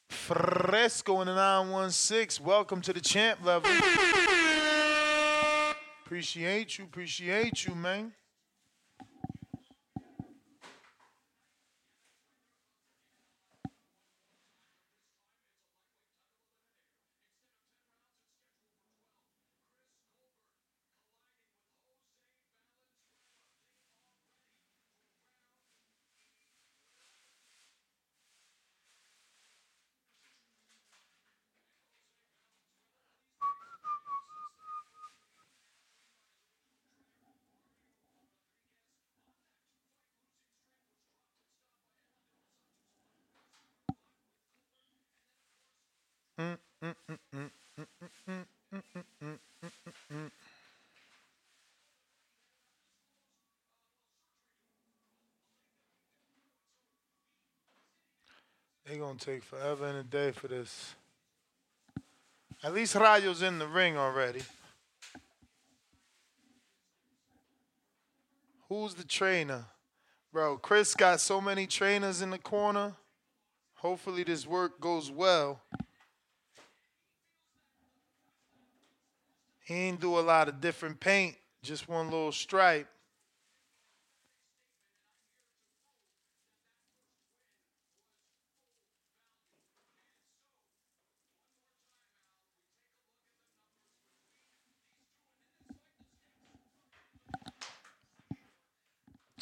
Fresco 0.08 1.20
in 1.22 1.28
the 1.28 1.36
916. 1.36 2.45
Welcome 2.45 2.82
to 2.82 2.93
the 2.93 3.02
champ 3.02 3.43
level. 3.43 3.70
Appreciate 6.06 6.78
you, 6.78 6.86
appreciate 6.86 7.66
you, 7.66 7.76
man. 7.76 8.14
They 58.92 58.98
gonna 58.98 59.18
take 59.18 59.42
forever 59.42 59.88
and 59.88 60.00
a 60.00 60.04
day 60.04 60.34
for 60.34 60.50
this. 60.50 60.96
At 62.62 62.74
least 62.74 62.94
Rayo's 62.94 63.42
in 63.42 63.58
the 63.58 63.66
ring 63.66 63.98
already. 63.98 64.42
Who's 68.68 68.94
the 68.94 69.06
trainer? 69.06 69.64
Bro, 70.34 70.58
Chris 70.58 70.94
got 70.94 71.22
so 71.22 71.39
many 71.39 71.68
trainers 71.68 72.22
in 72.22 72.32
the 72.32 72.38
corner. 72.38 72.96
Hopefully 73.76 74.24
this 74.24 74.46
work 74.46 74.82
goes 74.82 75.10
well. 75.10 75.62
He 79.64 79.74
ain't 79.74 80.02
do 80.02 80.20
a 80.20 80.20
lot 80.20 80.50
of 80.50 80.60
different 80.60 81.00
paint, 81.00 81.38
just 81.64 81.88
one 81.88 82.08
little 82.08 82.34
stripe. 82.34 82.89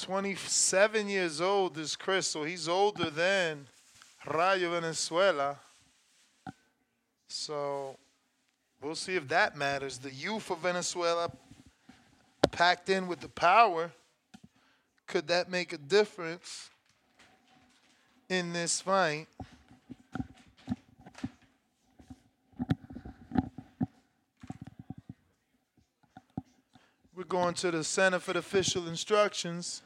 Twenty-seven 0.02 1.10
years 1.10 1.42
old 1.42 1.78
is 1.78 1.96
Chris, 1.96 2.28
so 2.28 2.44
he's 2.44 2.70
older 2.70 3.10
than 3.10 3.68
Rayo 4.26 4.72
Valenzuela. 4.72 5.58
So 7.28 7.98
we'll 8.82 8.96
see 8.96 9.16
if 9.18 9.28
that 9.28 9.58
matters. 9.58 9.98
The 9.98 10.12
youth 10.12 10.50
of 10.50 10.60
Valenzuela 10.60 11.30
packed 12.50 12.90
in 12.90 13.08
with 13.08 13.20
the 13.20 13.28
power. 13.28 13.92
Could 15.06 15.28
that 15.28 15.52
make 15.52 15.74
a 15.74 15.78
difference 15.78 16.70
in 18.30 18.54
this 18.54 18.80
fight? 18.80 19.28
We're 27.16 27.26
going 27.26 27.54
to 27.56 27.70
the 27.70 27.84
center 27.84 28.20
for 28.20 28.32
the 28.32 28.40
official 28.40 28.88
instructions. 28.88 29.82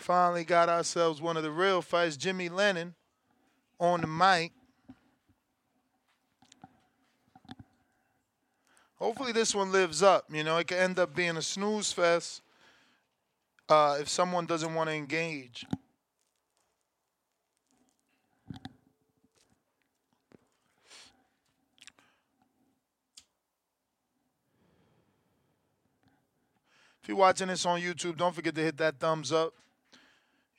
Finally 0.00 0.44
got 0.44 0.70
ourselves 0.70 1.20
one 1.20 1.36
of 1.36 1.42
the 1.42 1.50
real 1.50 1.82
fights. 1.82 2.16
Jimmy 2.16 2.48
Lennon 2.48 2.94
on 3.78 4.00
the 4.00 4.06
mic. 4.06 4.52
Hopefully 8.96 9.32
this 9.32 9.54
one 9.54 9.70
lives 9.72 10.02
up. 10.02 10.24
You 10.32 10.42
know, 10.42 10.56
it 10.56 10.66
could 10.66 10.78
end 10.78 10.98
up 10.98 11.14
being 11.14 11.36
a 11.36 11.42
snooze 11.42 11.92
fest 11.92 12.40
uh, 13.68 13.98
if 14.00 14.08
someone 14.08 14.46
doesn't 14.46 14.74
want 14.74 14.88
to 14.88 14.94
engage. 14.94 15.66
If 27.02 27.08
you're 27.08 27.16
watching 27.16 27.48
this 27.48 27.64
on 27.66 27.80
YouTube, 27.80 28.16
don't 28.16 28.34
forget 28.34 28.54
to 28.54 28.60
hit 28.62 28.78
that 28.78 28.98
thumbs 28.98 29.30
up. 29.30 29.54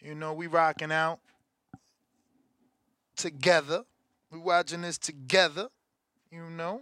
You 0.02 0.15
know, 0.15 0.34
we 0.34 0.48
rocking 0.48 0.91
out 0.91 1.19
together. 3.15 3.84
We 4.32 4.40
watching 4.40 4.82
this 4.82 4.98
together, 4.98 5.68
you 6.32 6.49
know. 6.49 6.82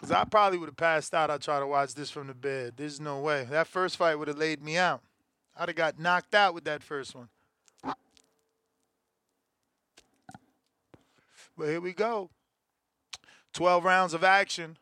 Cause 0.00 0.10
I 0.10 0.24
probably 0.24 0.58
would 0.58 0.70
have 0.70 0.76
passed 0.76 1.12
out. 1.12 1.30
I 1.30 1.36
try 1.36 1.60
to 1.60 1.66
watch 1.66 1.94
this 1.94 2.10
from 2.10 2.28
the 2.28 2.34
bed. 2.34 2.72
There's 2.76 2.98
no 2.98 3.20
way. 3.20 3.46
That 3.50 3.66
first 3.66 3.98
fight 3.98 4.14
would 4.14 4.28
have 4.28 4.38
laid 4.38 4.62
me 4.62 4.78
out. 4.78 5.02
I'd 5.58 5.68
have 5.68 5.76
got 5.76 5.98
knocked 5.98 6.34
out 6.34 6.54
with 6.54 6.64
that 6.64 6.82
first 6.82 7.14
one. 7.14 7.28
But 11.58 11.68
here 11.68 11.82
we 11.82 11.92
go. 11.92 12.30
12 13.52 13.84
rounds 13.84 14.14
of 14.14 14.24
action. 14.24 14.78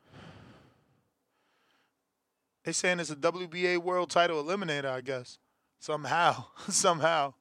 They 2.68 2.72
saying 2.72 3.00
it's 3.00 3.08
a 3.08 3.16
WBA 3.16 3.78
world 3.78 4.10
title 4.10 4.44
eliminator, 4.44 4.90
I 4.90 5.00
guess. 5.00 5.38
Somehow. 5.80 6.44
Somehow. 6.68 7.32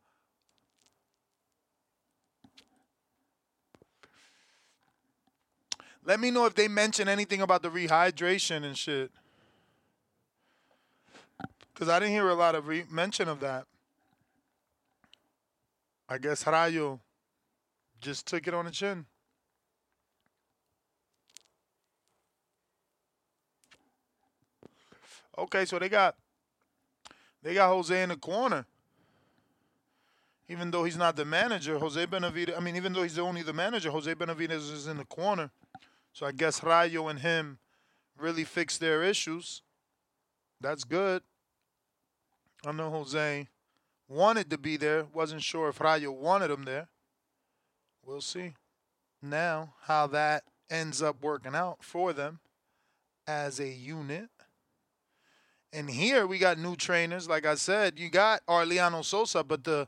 Let 6.06 6.22
me 6.22 6.32
know 6.32 6.46
if 6.46 6.56
they 6.56 6.70
mention 6.70 7.10
anything 7.10 7.42
about 7.42 7.62
the 7.62 7.68
rehydration 7.68 8.64
and 8.64 8.78
shit. 8.78 9.12
Because 11.74 11.90
I 11.90 12.00
didn't 12.00 12.14
hear 12.14 12.30
a 12.30 12.34
lot 12.34 12.56
of 12.56 12.70
re- 12.70 12.86
mention 12.90 13.28
of 13.28 13.42
that. 13.42 13.66
I 16.08 16.20
guess 16.20 16.48
Rayo 16.48 17.02
just 18.00 18.26
took 18.28 18.48
it 18.48 18.54
on 18.54 18.64
the 18.64 18.72
chin. 18.72 19.06
Okay, 25.38 25.66
so 25.66 25.78
they 25.80 25.90
got 25.90 26.16
they 27.44 27.54
got 27.54 27.70
Jose 27.70 28.02
in 28.02 28.10
the 28.10 28.16
corner. 28.16 28.66
Even 30.50 30.72
though 30.72 30.86
he's 30.86 30.98
not 30.98 31.16
the 31.16 31.26
manager, 31.26 31.78
Jose 31.78 32.06
Benavidez. 32.06 32.58
I 32.58 32.62
mean, 32.62 32.76
even 32.76 32.94
though 32.94 33.04
he's 33.04 33.20
only 33.20 33.42
the 33.44 33.54
manager, 33.54 33.92
Jose 33.92 34.14
Benavidez 34.16 34.72
is 34.72 34.88
in 34.88 34.98
the 34.98 35.06
corner. 35.06 35.52
So 36.14 36.26
I 36.26 36.32
guess 36.32 36.64
Rayo 36.64 37.10
and 37.10 37.20
him 37.20 37.60
really 38.18 38.44
fixed 38.44 38.80
their 38.80 39.04
issues. 39.04 39.62
That's 40.60 40.84
good. 40.84 41.22
I 42.66 42.72
know 42.72 42.90
Jose 42.90 43.48
wanted 44.08 44.50
to 44.50 44.58
be 44.58 44.78
there. 44.78 45.06
Wasn't 45.14 45.44
sure 45.44 45.70
if 45.70 45.80
Rayo 45.80 46.12
wanted 46.12 46.50
him 46.50 46.64
there. 46.64 46.88
We'll 48.06 48.22
see 48.22 48.54
now 49.22 49.74
how 49.84 50.08
that 50.08 50.44
ends 50.70 51.02
up 51.02 51.22
working 51.22 51.56
out 51.56 51.84
for 51.84 52.14
them 52.14 52.40
as 53.28 53.60
a 53.60 53.68
unit. 53.68 54.30
And 55.74 55.90
here 55.90 56.26
we 56.26 56.40
got 56.40 56.58
new 56.58 56.76
trainers. 56.76 57.28
Like 57.28 57.46
I 57.46 57.56
said, 57.56 58.00
you 58.00 58.10
got 58.10 58.46
Arliano 58.48 59.04
Sosa, 59.04 59.44
but 59.44 59.64
the 59.64 59.88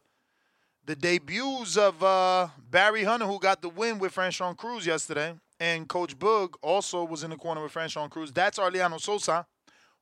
the 0.85 0.95
debuts 0.95 1.77
of 1.77 2.01
uh, 2.03 2.47
Barry 2.69 3.03
Hunter, 3.03 3.25
who 3.25 3.39
got 3.39 3.61
the 3.61 3.69
win 3.69 3.99
with 3.99 4.15
Franchon 4.15 4.57
Crews 4.57 4.85
yesterday, 4.87 5.35
and 5.59 5.87
Coach 5.87 6.17
Boog 6.17 6.55
also 6.63 7.03
was 7.03 7.23
in 7.23 7.29
the 7.29 7.35
corner 7.35 7.61
with 7.61 7.73
Franchon 7.73 8.09
Crews. 8.09 8.31
That's 8.31 8.57
Arliano 8.57 8.99
Sosa, 8.99 9.45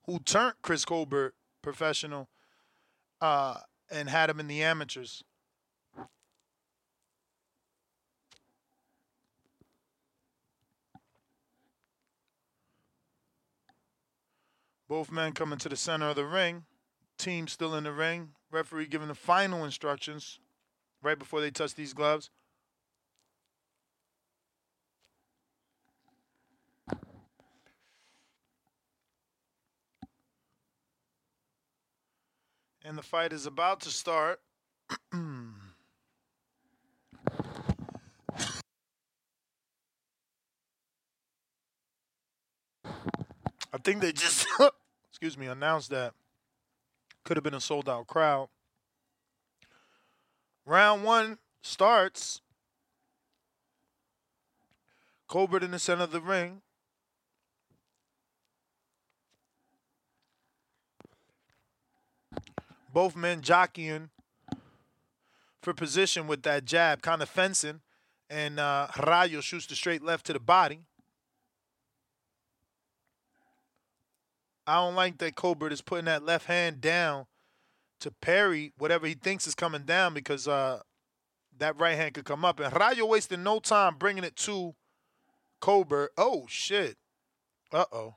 who 0.06 0.18
turned 0.20 0.54
Chris 0.62 0.84
Colbert 0.84 1.34
professional 1.62 2.28
uh, 3.20 3.56
and 3.90 4.08
had 4.08 4.30
him 4.30 4.40
in 4.40 4.48
the 4.48 4.62
amateurs. 4.62 5.22
Both 14.88 15.12
men 15.12 15.32
coming 15.32 15.58
to 15.58 15.68
the 15.68 15.76
center 15.76 16.08
of 16.08 16.16
the 16.16 16.24
ring. 16.24 16.64
Team 17.18 17.46
still 17.46 17.74
in 17.74 17.84
the 17.84 17.92
ring. 17.92 18.30
Referee 18.50 18.86
giving 18.86 19.08
the 19.08 19.14
final 19.14 19.64
instructions 19.64 20.38
right 21.02 21.18
before 21.18 21.42
they 21.42 21.50
touch 21.50 21.74
these 21.74 21.92
gloves. 21.92 22.30
And 32.82 32.96
the 32.96 33.02
fight 33.02 33.34
is 33.34 33.44
about 33.44 33.80
to 33.80 33.90
start. 33.90 34.40
I 43.72 43.78
think 43.78 44.00
they 44.00 44.12
just, 44.12 44.46
excuse 45.10 45.36
me, 45.36 45.46
announced 45.46 45.90
that 45.90 46.14
could 47.24 47.36
have 47.36 47.44
been 47.44 47.54
a 47.54 47.60
sold 47.60 47.88
out 47.88 48.06
crowd. 48.06 48.48
Round 50.64 51.04
one 51.04 51.38
starts. 51.62 52.40
Colbert 55.26 55.62
in 55.62 55.70
the 55.72 55.78
center 55.78 56.04
of 56.04 56.10
the 56.10 56.20
ring. 56.20 56.62
Both 62.92 63.14
men 63.14 63.42
jockeying 63.42 64.08
for 65.60 65.74
position 65.74 66.26
with 66.26 66.42
that 66.42 66.64
jab, 66.64 67.02
kind 67.02 67.20
of 67.20 67.28
fencing. 67.28 67.80
And 68.30 68.58
uh, 68.58 68.88
Rayo 69.06 69.40
shoots 69.40 69.66
the 69.66 69.74
straight 69.74 70.02
left 70.02 70.26
to 70.26 70.32
the 70.32 70.40
body. 70.40 70.80
I 74.68 74.74
don't 74.74 74.94
like 74.94 75.16
that 75.18 75.34
Colbert 75.34 75.72
is 75.72 75.80
putting 75.80 76.04
that 76.04 76.26
left 76.26 76.44
hand 76.44 76.82
down 76.82 77.24
to 78.00 78.10
parry 78.10 78.74
whatever 78.76 79.06
he 79.06 79.14
thinks 79.14 79.46
is 79.46 79.54
coming 79.54 79.84
down 79.84 80.12
because 80.12 80.46
uh, 80.46 80.80
that 81.56 81.80
right 81.80 81.96
hand 81.96 82.12
could 82.12 82.26
come 82.26 82.44
up. 82.44 82.60
And 82.60 82.78
Rayo 82.78 83.06
wasting 83.06 83.42
no 83.42 83.60
time 83.60 83.96
bringing 83.98 84.24
it 84.24 84.36
to 84.36 84.74
Colbert. 85.60 86.10
Oh, 86.18 86.44
shit. 86.50 86.98
Uh 87.72 87.86
oh. 87.90 88.16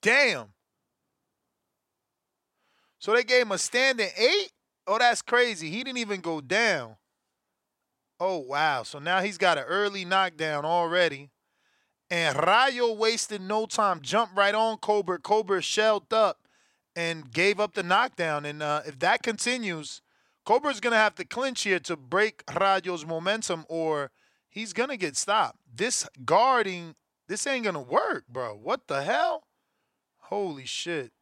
Damn. 0.00 0.52
So 3.00 3.14
they 3.14 3.24
gave 3.24 3.42
him 3.42 3.52
a 3.52 3.58
standing 3.58 4.10
eight? 4.16 4.52
Oh, 4.86 4.98
that's 4.98 5.22
crazy. 5.22 5.70
He 5.70 5.82
didn't 5.82 5.98
even 5.98 6.20
go 6.20 6.40
down. 6.40 6.96
Oh, 8.20 8.36
wow. 8.36 8.82
So 8.82 8.98
now 8.98 9.22
he's 9.22 9.38
got 9.38 9.56
an 9.56 9.64
early 9.64 10.04
knockdown 10.04 10.66
already. 10.66 11.30
And 12.10 12.36
Rayo 12.36 12.92
wasted 12.92 13.40
no 13.40 13.64
time, 13.66 14.00
jumped 14.02 14.36
right 14.36 14.54
on 14.54 14.76
Colbert. 14.76 15.22
Colbert 15.22 15.62
shelled 15.62 16.12
up 16.12 16.40
and 16.94 17.32
gave 17.32 17.58
up 17.58 17.74
the 17.74 17.82
knockdown. 17.82 18.44
And 18.44 18.62
uh, 18.62 18.82
if 18.84 18.98
that 18.98 19.22
continues, 19.22 20.02
Colbert's 20.44 20.80
going 20.80 20.92
to 20.92 20.98
have 20.98 21.14
to 21.14 21.24
clinch 21.24 21.62
here 21.62 21.78
to 21.80 21.96
break 21.96 22.44
Rayo's 22.46 23.06
momentum 23.06 23.64
or 23.68 24.10
he's 24.50 24.72
going 24.72 24.90
to 24.90 24.96
get 24.96 25.16
stopped. 25.16 25.58
This 25.72 26.06
guarding, 26.24 26.96
this 27.28 27.46
ain't 27.46 27.64
going 27.64 27.74
to 27.74 27.80
work, 27.80 28.24
bro. 28.28 28.54
What 28.54 28.88
the 28.88 29.02
hell? 29.02 29.44
Holy 30.24 30.66
shit. 30.66 31.12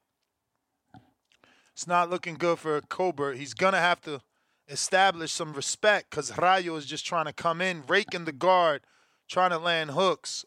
It's 1.74 1.86
not 1.86 2.10
looking 2.10 2.34
good 2.34 2.58
for 2.58 2.80
Colbert. 2.80 3.34
He's 3.34 3.54
going 3.54 3.74
to 3.74 3.78
have 3.78 4.00
to 4.00 4.22
establish 4.68 5.32
some 5.32 5.52
respect 5.52 6.10
because 6.10 6.36
Rayo 6.36 6.76
is 6.76 6.86
just 6.86 7.06
trying 7.06 7.24
to 7.26 7.32
come 7.32 7.60
in, 7.60 7.82
raking 7.88 8.24
the 8.24 8.32
guard, 8.32 8.82
trying 9.28 9.50
to 9.50 9.58
land 9.58 9.90
hooks. 9.90 10.44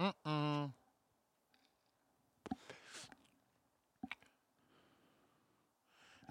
Mm-mm. 0.00 0.72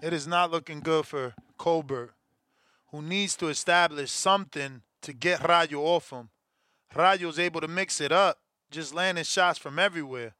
It 0.02 0.12
is 0.12 0.26
not 0.26 0.50
looking 0.50 0.80
good 0.80 1.06
for 1.06 1.34
Colbert, 1.56 2.10
who 2.90 3.02
needs 3.02 3.36
to 3.36 3.48
establish 3.48 4.10
something 4.10 4.82
to 5.02 5.12
get 5.12 5.46
Rayo 5.48 5.80
off 5.80 6.10
him. 6.10 6.28
Rayo's 6.94 7.38
able 7.38 7.60
to 7.60 7.68
mix 7.68 8.00
it 8.00 8.10
up, 8.10 8.38
just 8.70 8.92
landing 8.94 9.24
shots 9.24 9.58
from 9.58 9.78
everywhere. 9.78 10.34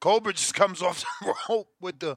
Colbert 0.00 0.32
just 0.32 0.54
comes 0.54 0.82
off 0.82 1.04
the 1.20 1.34
rope 1.48 1.68
with 1.80 1.98
the 1.98 2.16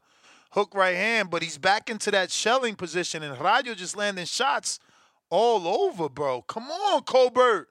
hook 0.54 0.76
right 0.76 0.96
hand, 0.96 1.32
but 1.32 1.42
he's 1.42 1.58
back 1.58 1.90
into 1.90 2.12
that 2.12 2.30
shelling 2.32 2.76
position, 2.76 3.24
and 3.24 3.40
Rayo 3.40 3.74
just 3.74 3.98
landing 3.98 4.26
shots 4.26 4.80
all 5.30 5.68
over, 5.68 6.10
bro. 6.10 6.44
Come 6.44 6.70
on, 6.70 7.02
Colbert. 7.04 7.70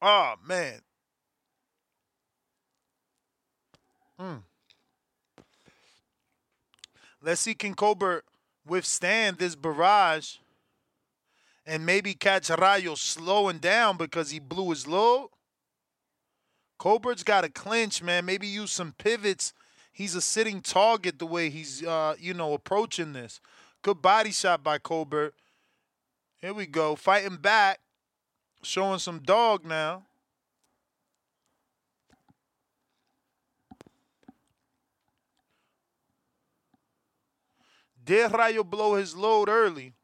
Oh 0.00 0.34
man. 0.44 0.80
Mm. 4.20 4.42
Let's 7.22 7.40
see 7.40 7.54
can 7.54 7.74
Colbert 7.74 8.24
withstand 8.66 9.38
this 9.38 9.54
barrage 9.54 10.36
and 11.64 11.86
maybe 11.86 12.14
catch 12.14 12.50
Rayo 12.50 12.96
slowing 12.96 13.58
down 13.58 13.96
because 13.96 14.30
he 14.30 14.40
blew 14.40 14.70
his 14.70 14.88
load. 14.88 15.28
Colbert's 16.78 17.22
got 17.22 17.42
to 17.42 17.48
clinch, 17.48 18.02
man. 18.02 18.24
Maybe 18.24 18.48
use 18.48 18.72
some 18.72 18.92
pivots. 18.98 19.52
He's 19.92 20.14
a 20.14 20.22
sitting 20.22 20.62
target 20.62 21.18
the 21.18 21.26
way 21.26 21.50
he's, 21.50 21.84
uh, 21.84 22.16
you 22.18 22.32
know, 22.32 22.54
approaching 22.54 23.12
this. 23.12 23.40
Good 23.82 24.00
body 24.00 24.32
shot 24.32 24.64
by 24.64 24.78
Colbert. 24.78 25.34
Here 26.40 26.54
we 26.54 26.66
go. 26.66 26.96
Fighting 26.96 27.36
back. 27.36 27.80
Showing 28.62 29.00
some 29.00 29.18
dog 29.18 29.64
now. 29.64 30.04
Did 38.04 38.32
Rayo 38.32 38.64
blow 38.64 38.94
his 38.94 39.16
load 39.16 39.48
early, 39.48 39.94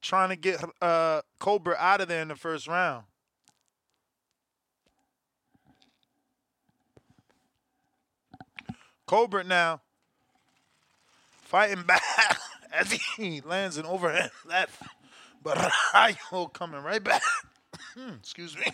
trying 0.00 0.28
to 0.28 0.36
get 0.36 0.62
uh, 0.80 1.22
Colbert 1.38 1.76
out 1.78 2.00
of 2.00 2.08
there 2.08 2.22
in 2.22 2.28
the 2.28 2.36
first 2.36 2.68
round? 2.68 3.04
Colbert 9.06 9.44
now 9.44 9.80
fighting 11.42 11.82
back 11.86 12.02
as 12.72 12.90
he 12.92 13.40
lands 13.40 13.76
an 13.76 13.86
overhand 13.86 14.30
left, 14.44 14.82
but 15.42 15.56
Rayo 15.94 16.46
coming 16.46 16.82
right 16.82 17.02
back. 17.02 17.22
Hmm, 17.94 18.14
excuse 18.14 18.56
me. 18.56 18.64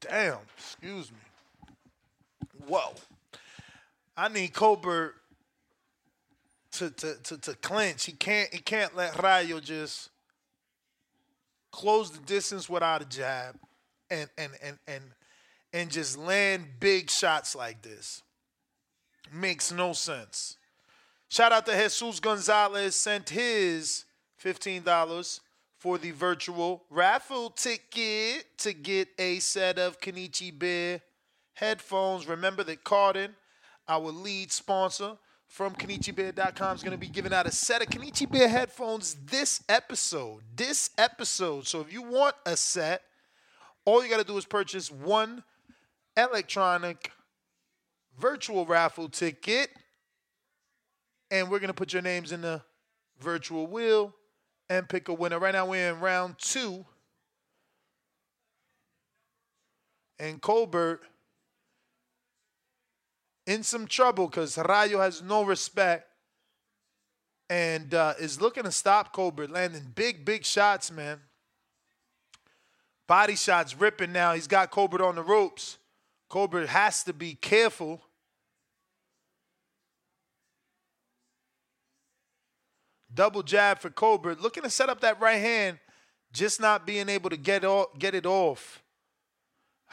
Damn, 0.00 0.38
excuse 0.56 1.10
me. 1.10 1.18
Whoa. 2.66 2.94
I 4.16 4.28
need 4.28 4.52
Colbert 4.54 5.14
to, 6.78 6.90
to, 6.90 7.14
to, 7.22 7.38
to 7.38 7.54
clinch. 7.56 8.04
He 8.04 8.12
can't 8.12 8.52
he 8.52 8.60
can't 8.60 8.96
let 8.96 9.20
Rayo 9.22 9.60
just 9.60 10.10
close 11.70 12.10
the 12.10 12.20
distance 12.20 12.68
without 12.68 13.02
a 13.02 13.04
jab 13.04 13.56
and 14.10 14.28
and 14.38 14.52
and 14.62 14.78
and 14.86 15.04
and 15.72 15.90
just 15.90 16.16
land 16.16 16.66
big 16.80 17.10
shots 17.10 17.54
like 17.54 17.82
this. 17.82 18.22
Makes 19.32 19.72
no 19.72 19.92
sense. 19.92 20.56
Shout 21.28 21.52
out 21.52 21.66
to 21.66 21.72
Jesus 21.72 22.20
Gonzalez 22.20 22.94
sent 22.94 23.28
his 23.30 24.04
$15 24.42 25.40
for 25.78 25.98
the 25.98 26.12
virtual 26.12 26.84
raffle 26.88 27.50
ticket 27.50 28.46
to 28.58 28.72
get 28.72 29.08
a 29.18 29.40
set 29.40 29.78
of 29.78 30.00
Kenichi 30.00 30.56
Bear 30.56 31.00
headphones. 31.54 32.28
Remember 32.28 32.62
that 32.64 32.84
Cardin, 32.84 33.30
our 33.88 34.10
lead 34.10 34.52
sponsor 34.52 35.16
from 35.56 35.74
KenichiBear.com, 35.74 36.76
is 36.76 36.82
going 36.82 36.92
to 36.92 36.98
be 36.98 37.08
giving 37.08 37.32
out 37.32 37.46
a 37.46 37.50
set 37.50 37.80
of 37.80 37.88
Kenichi 37.88 38.30
Bear 38.30 38.46
headphones 38.46 39.16
this 39.24 39.62
episode. 39.70 40.42
This 40.54 40.90
episode. 40.98 41.66
So 41.66 41.80
if 41.80 41.90
you 41.90 42.02
want 42.02 42.36
a 42.44 42.58
set, 42.58 43.00
all 43.86 44.04
you 44.04 44.10
got 44.10 44.18
to 44.18 44.24
do 44.24 44.36
is 44.36 44.44
purchase 44.44 44.90
one 44.90 45.42
electronic 46.14 47.10
virtual 48.20 48.66
raffle 48.66 49.08
ticket, 49.08 49.70
and 51.30 51.50
we're 51.50 51.58
going 51.58 51.68
to 51.68 51.74
put 51.74 51.94
your 51.94 52.02
names 52.02 52.32
in 52.32 52.42
the 52.42 52.60
virtual 53.18 53.66
wheel 53.66 54.14
and 54.68 54.86
pick 54.86 55.08
a 55.08 55.14
winner. 55.14 55.38
Right 55.38 55.54
now, 55.54 55.64
we're 55.64 55.88
in 55.88 56.00
round 56.00 56.34
two. 56.38 56.84
And 60.18 60.38
Colbert 60.42 61.00
in 63.46 63.62
some 63.62 63.86
trouble 63.86 64.26
because 64.26 64.58
Rayo 64.58 65.00
has 65.00 65.22
no 65.22 65.44
respect 65.44 66.08
and 67.48 67.94
uh, 67.94 68.14
is 68.18 68.40
looking 68.40 68.64
to 68.64 68.72
stop 68.72 69.12
Colbert, 69.12 69.50
landing 69.50 69.92
big, 69.94 70.24
big 70.24 70.44
shots, 70.44 70.90
man. 70.90 71.20
Body 73.06 73.36
shots 73.36 73.78
ripping 73.78 74.12
now. 74.12 74.34
He's 74.34 74.48
got 74.48 74.72
Colbert 74.72 75.02
on 75.02 75.14
the 75.14 75.22
ropes. 75.22 75.78
Colbert 76.28 76.66
has 76.66 77.04
to 77.04 77.12
be 77.12 77.34
careful. 77.34 78.02
Double 83.14 83.44
jab 83.44 83.78
for 83.78 83.90
Colbert, 83.90 84.42
looking 84.42 84.64
to 84.64 84.68
set 84.68 84.90
up 84.90 85.00
that 85.00 85.20
right 85.20 85.40
hand, 85.40 85.78
just 86.32 86.60
not 86.60 86.84
being 86.84 87.08
able 87.08 87.30
to 87.30 87.36
get 87.36 87.64
off, 87.64 87.86
get 87.98 88.14
it 88.14 88.26
off. 88.26 88.82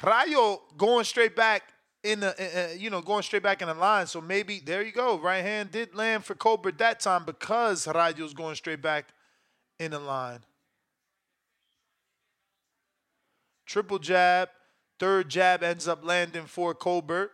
Rayo 0.04 0.62
going 0.76 1.06
straight 1.06 1.36
back 1.36 1.73
in 2.04 2.20
the, 2.20 2.36
uh, 2.38 2.74
you 2.74 2.90
know, 2.90 3.02
going 3.02 3.24
straight 3.24 3.44
back 3.44 3.62
in 3.62 3.68
the 3.68 3.74
line. 3.74 4.08
So 4.08 4.20
maybe 4.20 4.60
there 4.60 4.84
you 4.84 4.92
go. 4.92 5.18
Right 5.18 5.42
hand 5.42 5.72
did 5.72 5.96
land 5.96 6.26
for 6.26 6.36
Colbert 6.36 6.78
that 6.80 7.00
time 7.00 7.24
because 7.26 7.86
Rayo's 7.86 8.34
going 8.34 8.56
straight 8.56 8.82
back 8.82 9.08
in 9.80 9.92
the 9.92 10.00
line. 10.00 10.40
Triple 13.66 14.00
jab, 14.00 14.50
third 15.00 15.30
jab 15.30 15.64
ends 15.64 15.88
up 15.88 16.04
landing 16.04 16.46
for 16.46 16.74
Colbert. 16.74 17.32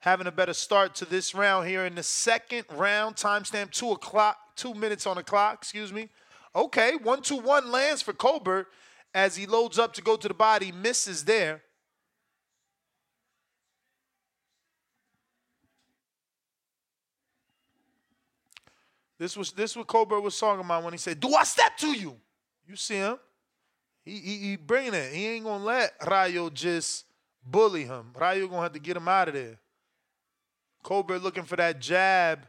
Having 0.00 0.26
a 0.26 0.32
better 0.32 0.52
start 0.52 0.94
to 0.96 1.06
this 1.06 1.34
round 1.34 1.66
here 1.66 1.86
in 1.86 1.94
the 1.94 2.02
second 2.02 2.64
round. 2.70 3.16
Timestamp 3.16 3.70
two 3.70 3.90
o'clock, 3.90 4.36
two 4.54 4.74
minutes 4.74 5.06
on 5.06 5.16
the 5.16 5.22
clock. 5.22 5.54
Excuse 5.54 5.92
me. 5.92 6.10
Okay, 6.54 6.96
one 7.02 7.22
two 7.22 7.38
one 7.38 7.72
lands 7.72 8.02
for 8.02 8.12
Colbert 8.12 8.66
as 9.14 9.36
he 9.36 9.46
loads 9.46 9.78
up 9.78 9.94
to 9.94 10.02
go 10.02 10.16
to 10.16 10.28
the 10.28 10.34
body, 10.34 10.70
misses 10.70 11.24
there. 11.24 11.62
This 19.24 19.38
was 19.38 19.52
this 19.52 19.74
what 19.74 19.86
Colbert 19.86 20.20
was 20.20 20.38
talking 20.38 20.62
about 20.62 20.84
when 20.84 20.92
he 20.92 20.98
said, 20.98 21.18
"Do 21.18 21.34
I 21.34 21.44
step 21.44 21.78
to 21.78 21.86
you?" 21.86 22.20
You 22.68 22.76
see 22.76 22.96
him? 22.96 23.18
He, 24.04 24.18
he, 24.18 24.36
he 24.36 24.56
bringing 24.56 24.92
it. 24.92 25.14
He 25.14 25.28
ain't 25.28 25.46
gonna 25.46 25.64
let 25.64 25.94
Rayo 26.06 26.50
just 26.50 27.06
bully 27.42 27.84
him. 27.84 28.12
Rayo 28.14 28.46
gonna 28.48 28.60
have 28.60 28.74
to 28.74 28.78
get 28.78 28.98
him 28.98 29.08
out 29.08 29.28
of 29.28 29.34
there. 29.34 29.58
Colbert 30.82 31.20
looking 31.20 31.44
for 31.44 31.56
that 31.56 31.80
jab. 31.80 32.46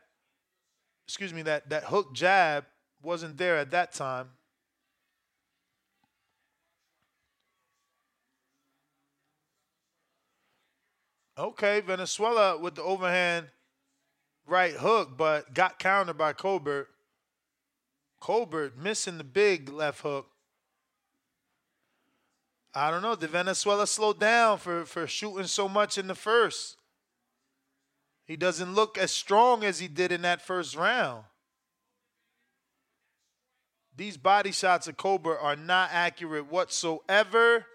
Excuse 1.07 1.34
me, 1.34 1.43
that 1.43 1.69
that 1.69 1.85
hook 1.85 2.14
jab 2.14 2.65
wasn't 3.02 3.38
there 3.38 3.56
at 3.56 3.72
that 3.72 3.93
time. 3.93 4.27
Okay, 11.38 11.80
Valenzuela 11.80 12.57
with 12.57 12.76
the 12.76 12.84
overhand 12.84 13.47
right 14.47 14.73
hook, 14.73 15.17
but 15.17 15.53
got 15.53 15.80
countered 15.80 16.17
by 16.17 16.34
Colbert. 16.34 16.88
Colbert 18.19 18.77
missing 18.77 19.17
the 19.17 19.23
big 19.23 19.69
left 19.69 20.01
hook. 20.01 20.27
I 22.73 22.91
don't 22.91 23.01
know. 23.01 23.15
Did 23.15 23.30
Valenzuela 23.30 23.88
slow 23.88 24.13
down 24.13 24.57
for, 24.57 24.85
for 24.85 25.07
shooting 25.07 25.47
so 25.47 25.69
much 25.69 25.97
in 25.97 26.07
the 26.07 26.15
first? 26.15 26.77
He 28.26 28.35
doesn't 28.35 28.73
look 28.73 28.97
as 28.97 29.11
strong 29.11 29.63
as 29.63 29.80
he 29.80 29.88
did 29.88 30.11
in 30.11 30.23
that 30.23 30.41
first 30.41 30.76
round. 30.76 31.23
These 33.95 34.17
body 34.17 34.51
shots 34.51 34.88
of 34.88 34.97
Colbert 34.97 35.39
are 35.39 35.55
not 35.55 35.89
accurate 35.93 36.51
whatsoever, 36.51 37.65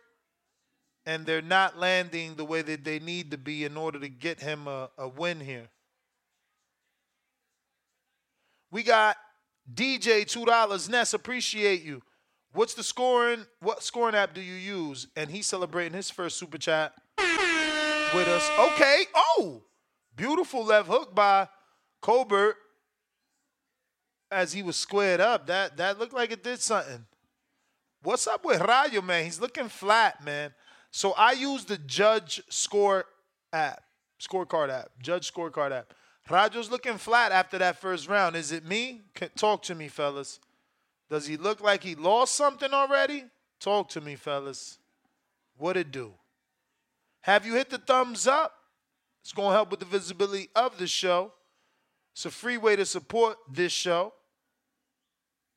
and 1.06 1.24
they're 1.24 1.40
not 1.40 1.78
landing 1.78 2.34
the 2.34 2.44
way 2.44 2.60
that 2.60 2.84
they 2.84 2.98
need 2.98 3.30
to 3.30 3.38
be 3.38 3.64
in 3.64 3.76
order 3.76 3.98
to 3.98 4.08
get 4.08 4.40
him 4.40 4.68
a, 4.68 4.90
a 4.98 5.08
win 5.08 5.40
here. 5.40 5.68
We 8.70 8.82
got 8.82 9.16
DJ 9.72 10.22
$2. 10.24 10.88
Ness, 10.88 11.14
appreciate 11.14 11.82
you. 11.82 12.02
What's 12.52 12.74
the 12.74 12.82
scoring? 12.82 13.46
What 13.60 13.82
scoring 13.82 14.14
app 14.14 14.34
do 14.34 14.40
you 14.40 14.54
use? 14.54 15.06
And 15.16 15.30
he's 15.30 15.46
celebrating 15.46 15.94
his 15.94 16.10
first 16.10 16.36
super 16.36 16.58
chat 16.58 16.92
with 17.18 18.28
us. 18.28 18.50
Okay. 18.58 19.04
Oh, 19.14 19.62
beautiful 20.16 20.64
left 20.64 20.88
hook 20.88 21.14
by 21.14 21.48
Colbert 22.02 22.56
as 24.30 24.52
he 24.52 24.62
was 24.62 24.76
squared 24.76 25.20
up. 25.20 25.46
That 25.46 25.76
that 25.76 25.98
looked 25.98 26.12
like 26.12 26.32
it 26.32 26.42
did 26.42 26.60
something. 26.60 27.06
What's 28.02 28.26
up 28.26 28.44
with 28.44 28.60
Rayo, 28.60 29.02
man? 29.02 29.24
He's 29.24 29.40
looking 29.40 29.68
flat, 29.68 30.24
man. 30.24 30.52
So 30.90 31.12
I 31.12 31.32
use 31.32 31.64
the 31.64 31.78
Judge 31.78 32.42
Score 32.48 33.04
app, 33.52 33.82
scorecard 34.20 34.70
app, 34.70 34.90
Judge 35.00 35.32
Scorecard 35.32 35.72
app. 35.72 35.92
Rayo's 36.30 36.70
looking 36.70 36.96
flat 36.96 37.32
after 37.32 37.58
that 37.58 37.80
first 37.80 38.08
round. 38.08 38.36
Is 38.36 38.52
it 38.52 38.64
me? 38.64 39.02
Talk 39.36 39.62
to 39.62 39.74
me, 39.74 39.88
fellas. 39.88 40.38
Does 41.10 41.26
he 41.26 41.36
look 41.36 41.60
like 41.60 41.82
he 41.82 41.94
lost 41.94 42.36
something 42.36 42.72
already? 42.72 43.24
Talk 43.58 43.88
to 43.90 44.00
me, 44.00 44.14
fellas. 44.14 44.78
What 45.58 45.76
it 45.76 45.90
do? 45.90 46.12
Have 47.22 47.44
you 47.44 47.54
hit 47.54 47.68
the 47.68 47.78
thumbs 47.78 48.26
up? 48.26 48.54
It's 49.22 49.32
going 49.32 49.48
to 49.48 49.54
help 49.54 49.70
with 49.70 49.80
the 49.80 49.86
visibility 49.86 50.48
of 50.54 50.78
the 50.78 50.86
show. 50.86 51.32
It's 52.12 52.24
a 52.24 52.30
free 52.30 52.56
way 52.56 52.76
to 52.76 52.86
support 52.86 53.36
this 53.50 53.72
show. 53.72 54.14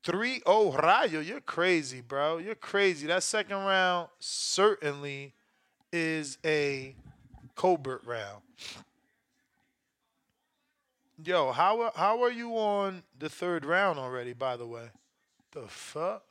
3 0.04 0.42
0 0.46 0.72
Rayo, 0.74 1.22
you're 1.22 1.40
crazy, 1.40 2.02
bro. 2.02 2.38
You're 2.38 2.56
crazy. 2.56 3.08
That 3.08 3.24
second 3.24 3.58
round 3.58 4.10
certainly 4.20 5.34
is 5.94 6.38
a 6.44 6.96
Colbert 7.56 8.02
round. 8.06 8.42
Yo, 11.26 11.54
how 11.54 11.90
how 11.96 12.22
are 12.22 12.32
you 12.32 12.52
on 12.58 13.02
the 13.18 13.30
third 13.30 13.64
round 13.64 13.98
already? 13.98 14.34
By 14.34 14.58
the 14.58 14.68
way, 14.68 14.90
the 15.54 15.62
fuck. 15.68 16.24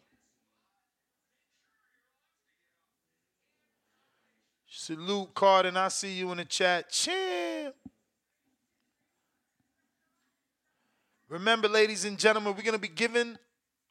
Salute, 4.68 5.32
Carden. 5.32 5.78
I 5.78 5.88
see 5.88 6.12
you 6.12 6.30
in 6.32 6.36
the 6.36 6.44
chat. 6.44 6.90
Champ. 6.90 7.74
Remember, 11.28 11.68
ladies 11.68 12.04
and 12.04 12.18
gentlemen, 12.18 12.54
we're 12.54 12.62
gonna 12.62 12.78
be 12.78 12.88
giving. 12.88 13.38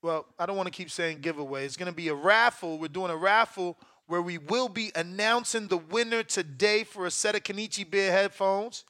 Well, 0.04 0.28
I 0.38 0.46
don't 0.46 0.58
want 0.58 0.68
to 0.68 0.72
keep 0.72 0.92
saying 0.92 1.22
giveaway. 1.22 1.66
It's 1.66 1.78
gonna 1.78 1.92
be 1.92 2.10
a 2.10 2.16
raffle. 2.16 2.78
We're 2.78 2.90
doing 2.90 3.10
a 3.10 3.18
raffle 3.18 3.80
where 4.06 4.22
we 4.22 4.38
will 4.38 4.70
be 4.70 4.92
announcing 4.96 5.68
the 5.68 5.78
winner 5.78 6.22
today 6.22 6.84
for 6.84 7.08
a 7.08 7.12
set 7.12 7.34
of 7.34 7.42
Kenichi 7.42 7.90
Bear 7.90 8.12
headphones 8.12 8.84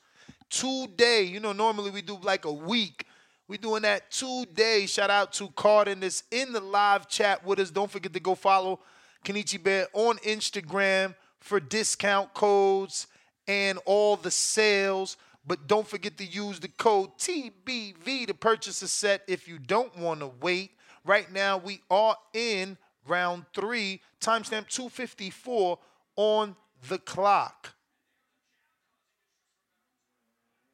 today. 0.51 1.23
You 1.23 1.39
know, 1.39 1.53
normally 1.53 1.89
we 1.89 2.03
do 2.03 2.19
like 2.21 2.45
a 2.45 2.51
week. 2.51 3.07
we 3.47 3.57
doing 3.57 3.81
that 3.81 4.11
today. 4.11 4.85
Shout 4.85 5.09
out 5.09 5.33
to 5.33 5.47
Carden 5.49 6.01
that's 6.01 6.23
in 6.29 6.53
the 6.53 6.59
live 6.59 7.07
chat 7.07 7.43
with 7.43 7.59
us. 7.59 7.71
Don't 7.71 7.89
forget 7.89 8.13
to 8.13 8.19
go 8.19 8.35
follow 8.35 8.79
Kenichi 9.25 9.61
Bear 9.61 9.87
on 9.93 10.17
Instagram 10.17 11.15
for 11.39 11.59
discount 11.59 12.33
codes 12.33 13.07
and 13.47 13.79
all 13.85 14.15
the 14.15 14.29
sales. 14.29 15.17
But 15.45 15.67
don't 15.67 15.87
forget 15.87 16.17
to 16.17 16.25
use 16.25 16.59
the 16.59 16.67
code 16.67 17.17
TBV 17.17 18.27
to 18.27 18.33
purchase 18.33 18.81
a 18.83 18.87
set 18.87 19.23
if 19.27 19.47
you 19.47 19.57
don't 19.57 19.97
want 19.97 20.19
to 20.19 20.31
wait. 20.39 20.71
Right 21.03 21.31
now, 21.31 21.57
we 21.57 21.81
are 21.89 22.15
in 22.33 22.77
round 23.07 23.45
three, 23.55 24.01
timestamp 24.19 24.67
254 24.67 25.79
on 26.15 26.55
the 26.87 26.99
clock. 26.99 27.73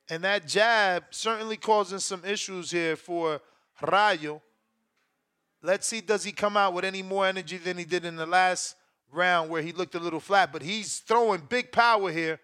And 0.10 0.24
that 0.24 0.48
jab 0.48 1.06
certainly 1.12 1.58
causing 1.58 2.00
some 2.00 2.24
issues 2.24 2.72
here 2.72 2.96
for 2.96 3.42
Rayo. 3.82 4.42
Let's 5.62 5.88
see, 5.88 6.02
does 6.02 6.24
he 6.24 6.32
come 6.32 6.56
out 6.56 6.74
with 6.74 6.86
any 6.86 7.02
more 7.02 7.26
energy 7.26 7.58
than 7.58 7.78
he 7.78 7.84
did 7.84 8.06
in 8.06 8.16
the 8.16 8.26
last 8.26 8.76
round 9.12 9.50
where 9.50 9.62
he 9.62 9.72
looked 9.72 9.96
a 9.96 10.00
little 10.00 10.20
flat? 10.20 10.54
But 10.54 10.62
he's 10.62 11.00
throwing 11.00 11.42
big 11.50 11.72
power 11.72 12.12
here. 12.12 12.40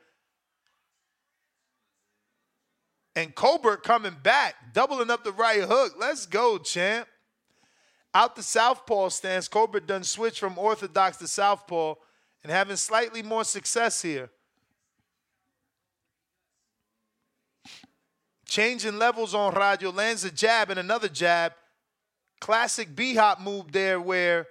And 3.16 3.34
Colbert 3.34 3.78
coming 3.78 4.18
back, 4.24 4.74
doubling 4.74 5.12
up 5.12 5.24
the 5.24 5.32
right 5.32 5.62
hook. 5.62 5.94
Let's 6.00 6.26
go, 6.26 6.58
champ. 6.58 7.08
Out 8.14 8.36
the 8.36 8.44
southpaw 8.44 9.10
stance, 9.10 9.48
Colbert 9.48 9.88
done 9.88 10.04
switch 10.04 10.40
from 10.40 10.58
orthodox 10.58 11.18
to 11.18 11.28
southpaw 11.28 11.96
and 12.44 12.52
having 12.52 12.76
slightly 12.76 13.24
more 13.24 13.44
success 13.44 14.02
here. 14.02 14.30
Changing 18.54 19.00
levels 19.00 19.34
on 19.34 19.52
Rayo 19.56 19.92
lands 19.92 20.24
a 20.26 20.30
jab 20.30 20.70
and 20.70 20.80
another 20.80 21.10
jab. 21.10 21.54
Classic 22.40 22.96
B 22.96 23.16
hop 23.16 23.42
move 23.42 23.72
there 23.72 24.00
where 24.00 24.46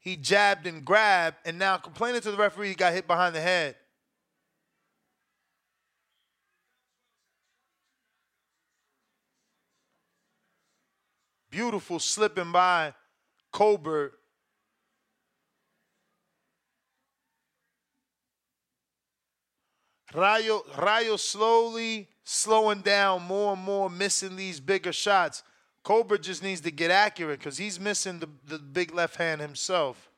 he 0.00 0.16
jabbed 0.16 0.66
and 0.66 0.84
grabbed, 0.84 1.36
and 1.44 1.56
now 1.56 1.76
complaining 1.76 2.20
to 2.22 2.32
the 2.32 2.36
referee 2.36 2.70
he 2.70 2.74
got 2.74 2.92
hit 2.92 3.06
behind 3.06 3.32
the 3.32 3.40
head. 3.40 3.76
Beautiful 11.48 12.00
slipping 12.00 12.50
by 12.50 12.92
Colbert. 13.52 14.14
Rayo, 20.12 20.64
Rayo 20.76 21.16
slowly 21.16 22.08
slowing 22.24 22.80
down 22.80 23.22
more 23.22 23.52
and 23.52 23.62
more, 23.62 23.88
missing 23.90 24.36
these 24.36 24.58
bigger 24.58 24.92
shots. 24.92 25.42
Colbert 25.82 26.22
just 26.22 26.42
needs 26.42 26.62
to 26.62 26.70
get 26.70 26.90
accurate 26.90 27.38
because 27.38 27.58
he's 27.58 27.78
missing 27.78 28.18
the, 28.18 28.28
the 28.46 28.58
big 28.58 28.94
left 28.94 29.16
hand 29.16 29.40
himself. 29.40 30.10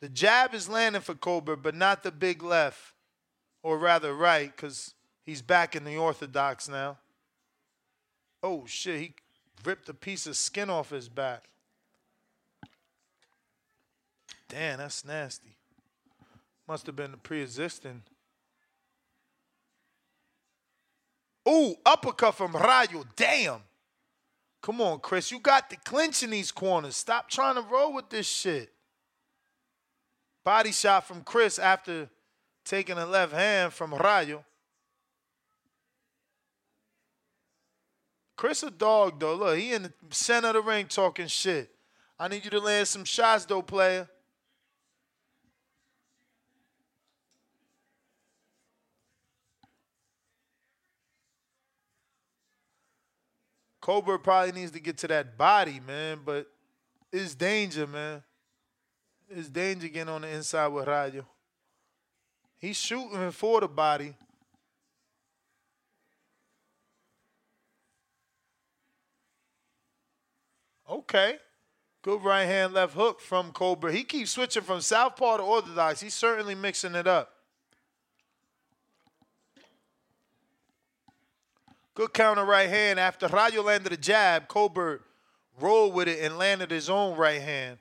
The 0.00 0.08
jab 0.08 0.54
is 0.54 0.68
landing 0.68 1.02
for 1.02 1.14
Colbert, 1.14 1.56
but 1.56 1.74
not 1.74 2.02
the 2.02 2.12
big 2.12 2.42
left, 2.42 2.92
or 3.62 3.78
rather 3.78 4.14
right, 4.14 4.54
because 4.54 4.94
he's 5.24 5.42
back 5.42 5.74
in 5.74 5.84
the 5.84 5.96
orthodox 5.96 6.68
now. 6.68 6.98
Oh 8.42 8.64
shit, 8.66 9.00
he 9.00 9.14
ripped 9.64 9.88
a 9.88 9.94
piece 9.94 10.26
of 10.26 10.36
skin 10.36 10.70
off 10.70 10.90
his 10.90 11.08
back. 11.08 11.44
Damn, 14.48 14.78
that's 14.78 15.04
nasty. 15.04 15.56
Must 16.68 16.86
have 16.86 16.96
been 16.96 17.10
the 17.10 17.16
pre-existing. 17.16 18.02
Ooh, 21.48 21.76
uppercut 21.86 22.34
from 22.34 22.52
Rayo. 22.52 23.04
Damn. 23.16 23.62
Come 24.60 24.80
on, 24.80 25.00
Chris. 25.00 25.30
You 25.30 25.40
got 25.40 25.70
the 25.70 25.76
clinch 25.76 26.22
in 26.22 26.30
these 26.30 26.52
corners. 26.52 26.96
Stop 26.96 27.30
trying 27.30 27.54
to 27.54 27.62
roll 27.62 27.94
with 27.94 28.10
this 28.10 28.28
shit. 28.28 28.70
Body 30.44 30.72
shot 30.72 31.06
from 31.06 31.22
Chris 31.22 31.58
after 31.58 32.08
taking 32.64 32.98
a 32.98 33.06
left 33.06 33.32
hand 33.32 33.72
from 33.72 33.94
Rayo. 33.94 34.44
Chris 38.36 38.62
a 38.62 38.70
dog 38.70 39.18
though. 39.18 39.34
Look, 39.34 39.58
he 39.58 39.72
in 39.72 39.82
the 39.84 39.92
center 40.10 40.48
of 40.48 40.54
the 40.54 40.60
ring 40.60 40.86
talking 40.86 41.26
shit. 41.26 41.70
I 42.18 42.28
need 42.28 42.44
you 42.44 42.50
to 42.50 42.60
land 42.60 42.86
some 42.86 43.04
shots 43.04 43.44
though, 43.44 43.62
player. 43.62 44.08
Colbert 53.88 54.18
probably 54.18 54.52
needs 54.52 54.70
to 54.72 54.80
get 54.80 54.98
to 54.98 55.08
that 55.08 55.38
body, 55.38 55.80
man, 55.80 56.18
but 56.22 56.46
it's 57.10 57.34
danger, 57.34 57.86
man. 57.86 58.22
It's 59.30 59.48
danger 59.48 59.88
getting 59.88 60.12
on 60.12 60.20
the 60.20 60.28
inside 60.28 60.66
with 60.66 60.86
Rayo. 60.86 61.24
He's 62.58 62.76
shooting 62.76 63.30
for 63.30 63.62
the 63.62 63.66
body. 63.66 64.14
Okay. 70.86 71.36
Good 72.02 72.22
right 72.22 72.44
hand, 72.44 72.74
left 72.74 72.92
hook 72.92 73.22
from 73.22 73.52
Colbert. 73.52 73.92
He 73.92 74.04
keeps 74.04 74.32
switching 74.32 74.64
from 74.64 74.82
southpaw 74.82 75.38
to 75.38 75.42
orthodox. 75.42 76.02
He's 76.02 76.12
certainly 76.12 76.54
mixing 76.54 76.94
it 76.94 77.06
up. 77.06 77.37
Good 81.98 82.14
counter 82.14 82.44
right 82.44 82.68
hand. 82.68 83.00
After 83.00 83.26
Rayo 83.26 83.60
landed 83.60 83.92
a 83.92 83.96
jab, 83.96 84.46
Colbert 84.46 85.02
rolled 85.60 85.94
with 85.94 86.06
it 86.06 86.20
and 86.20 86.38
landed 86.38 86.70
his 86.70 86.88
own 86.88 87.16
right 87.16 87.42
hand. 87.42 87.78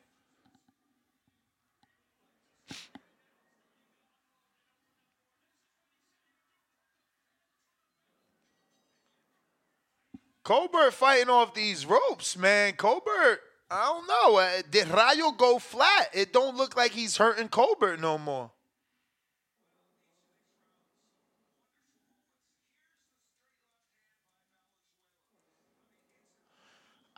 Colbert 10.43 10.89
fighting 10.93 11.29
off 11.29 11.53
these 11.53 11.85
ropes, 11.85 12.35
man. 12.35 12.73
Colbert, 12.73 13.41
I 13.69 13.85
don't 13.85 14.07
know. 14.07 14.39
Uh, 14.39 14.63
Did 14.71 14.87
Rayo 14.87 15.29
go 15.29 15.59
flat? 15.59 16.09
It 16.11 16.33
don't 16.33 16.57
look 16.57 16.75
like 16.75 16.93
he's 16.93 17.17
hurting 17.17 17.49
Colbert 17.49 17.97
no 17.97 18.17
more. 18.17 18.49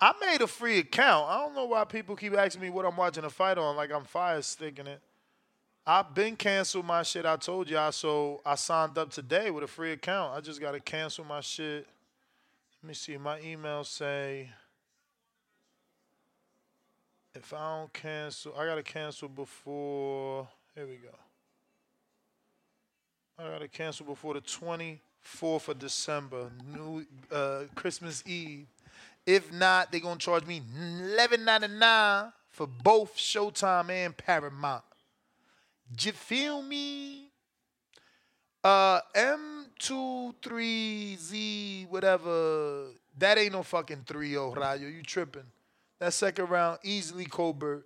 I 0.02 0.14
made 0.22 0.42
a 0.42 0.48
free 0.48 0.80
account. 0.80 1.30
I 1.30 1.40
don't 1.40 1.56
know 1.56 1.66
why 1.66 1.84
people 1.84 2.16
keep 2.16 2.34
asking 2.34 2.62
me 2.62 2.70
what 2.70 2.86
I'm 2.86 2.96
watching 2.96 3.26
a 3.26 3.30
fight 3.30 3.58
on, 3.58 3.76
like 3.76 3.92
I'm 3.92 4.06
fire 4.06 4.42
sticking 4.42 4.88
it. 4.88 5.02
I've 5.86 6.14
been 6.14 6.36
canceled 6.36 6.86
my 6.86 7.04
shit. 7.04 7.26
I 7.26 7.36
told 7.36 7.70
y'all, 7.70 7.92
so 7.92 8.42
I 8.46 8.56
signed 8.56 8.98
up 8.98 9.10
today 9.10 9.50
with 9.50 9.64
a 9.64 9.68
free 9.68 9.92
account. 9.92 10.38
I 10.38 10.42
just 10.42 10.62
gotta 10.62 10.80
cancel 10.80 11.26
my 11.26 11.42
shit. 11.42 11.88
Let 12.82 12.88
me 12.88 12.94
see. 12.94 13.18
My 13.18 13.42
email 13.42 13.84
say 13.84 14.50
if 17.36 17.54
I 17.54 17.78
don't 17.78 17.94
cancel, 17.94 18.54
I 18.58 18.66
gotta 18.66 18.84
cancel 18.84 19.28
before. 19.30 20.48
Here 20.76 20.86
we 20.86 20.96
go. 20.96 21.16
I 23.38 23.50
gotta 23.50 23.68
cancel 23.68 24.06
before 24.06 24.34
the 24.34 24.42
24th 24.42 25.70
of 25.70 25.80
December, 25.80 26.52
New 26.74 27.06
uh, 27.32 27.64
Christmas 27.76 28.24
Eve. 28.28 28.68
If 29.30 29.54
not, 29.54 29.92
they're 29.92 30.02
gonna 30.02 30.18
charge 30.18 30.48
me 30.48 30.60
$11.99 30.60 32.34
for 32.50 32.66
both 32.66 33.16
Showtime 33.16 33.92
and 33.92 34.18
Paramount. 34.18 34.84
You 36.02 36.14
feel 36.14 36.64
me? 36.64 37.30
Uh, 38.64 39.02
M23Z, 39.16 41.88
whatever. 41.90 42.88
That 43.20 43.38
ain't 43.38 43.54
no 43.54 43.62
fucking 43.62 44.06
3 44.08 44.30
0, 44.30 44.56
Rayo. 44.56 44.88
You 44.88 45.04
tripping. 45.04 45.46
That 46.00 46.14
second 46.14 46.50
round, 46.50 46.80
easily 46.84 47.26
Colbert. 47.26 47.86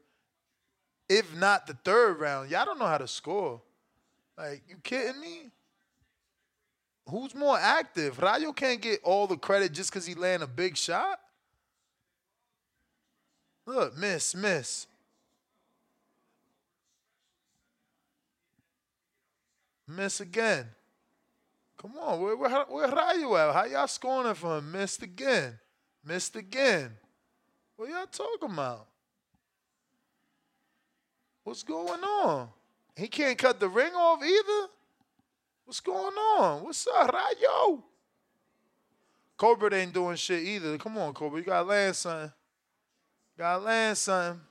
If 1.09 1.35
not 1.35 1.67
the 1.67 1.73
third 1.73 2.21
round, 2.21 2.51
y'all 2.51 2.63
don't 2.63 2.79
know 2.79 2.85
how 2.85 2.99
to 2.99 3.07
score. 3.09 3.59
Like, 4.37 4.61
you 4.69 4.77
kidding 4.81 5.19
me? 5.19 5.51
Who's 7.09 7.35
more 7.35 7.59
active? 7.59 8.19
Rayo 8.19 8.53
can't 8.53 8.79
get 8.79 9.01
all 9.03 9.27
the 9.27 9.35
credit 9.35 9.73
just 9.73 9.91
because 9.91 10.05
he 10.05 10.15
land 10.15 10.41
a 10.41 10.47
big 10.47 10.77
shot. 10.77 11.19
Look, 13.65 13.97
miss, 13.97 14.35
miss. 14.35 14.87
Miss 19.87 20.19
again. 20.19 20.65
Come 21.77 21.97
on, 21.99 22.21
where, 22.21 22.37
where, 22.37 22.65
where 22.65 22.87
Rayo 22.87 23.35
at? 23.35 23.53
How 23.53 23.65
y'all 23.65 23.87
scoring 23.87 24.33
for 24.35 24.57
him? 24.57 24.71
Missed 24.71 25.03
again. 25.03 25.59
Missed 26.05 26.35
again. 26.35 26.91
What 27.75 27.89
y'all 27.89 28.05
talking 28.05 28.51
about? 28.53 28.87
What's 31.43 31.63
going 31.63 32.01
on? 32.01 32.49
He 32.95 33.07
can't 33.07 33.37
cut 33.37 33.59
the 33.59 33.67
ring 33.67 33.93
off 33.93 34.23
either? 34.23 34.69
What's 35.65 35.79
going 35.79 36.13
on? 36.13 36.63
What's 36.63 36.87
up, 36.87 37.11
Rayo? 37.11 37.83
Colbert 39.35 39.73
ain't 39.73 39.93
doing 39.93 40.15
shit 40.15 40.43
either. 40.43 40.77
Come 40.77 40.97
on, 40.97 41.13
Colbert. 41.13 41.39
You 41.39 41.43
gotta 41.43 41.67
land 41.67 41.95
something. 41.95 42.31
Gotta 43.37 43.63
land 43.63 43.97
something. 43.97 44.41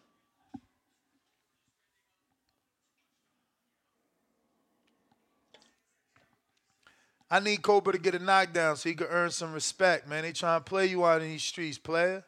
I 7.31 7.41
need 7.41 7.63
Cobra 7.63 7.95
to 7.95 7.99
get 7.99 8.15
a 8.15 8.19
knockdown 8.19 8.77
so 8.77 8.91
he 8.91 8.95
can 8.95 9.07
earn 9.07 9.31
some 9.31 9.55
respect, 9.55 10.07
man. 10.07 10.23
They 10.23 10.33
trying 10.33 10.61
to 10.61 10.65
play 10.65 10.87
you 10.87 11.05
out 11.07 11.23
in 11.23 11.29
these 11.29 11.43
streets, 11.43 11.79
player. 11.79 12.25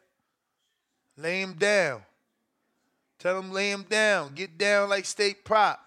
Lay 1.15 1.41
him 1.41 1.53
down. 1.53 2.01
Tell 3.19 3.37
him 3.37 3.51
lay 3.51 3.69
him 3.69 3.85
down. 3.87 4.33
Get 4.33 4.57
down 4.57 4.89
like 4.89 5.05
state 5.05 5.45
prop. 5.45 5.79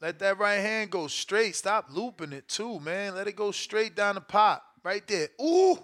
Let 0.00 0.18
that 0.20 0.38
right 0.38 0.60
hand 0.60 0.90
go 0.90 1.08
straight. 1.08 1.54
Stop 1.54 1.88
looping 1.90 2.32
it 2.32 2.48
too, 2.48 2.80
man. 2.80 3.14
Let 3.14 3.28
it 3.28 3.36
go 3.36 3.50
straight 3.50 3.94
down 3.94 4.14
the 4.14 4.20
pop. 4.20 4.64
Right 4.82 5.06
there. 5.06 5.28
Ooh. 5.40 5.78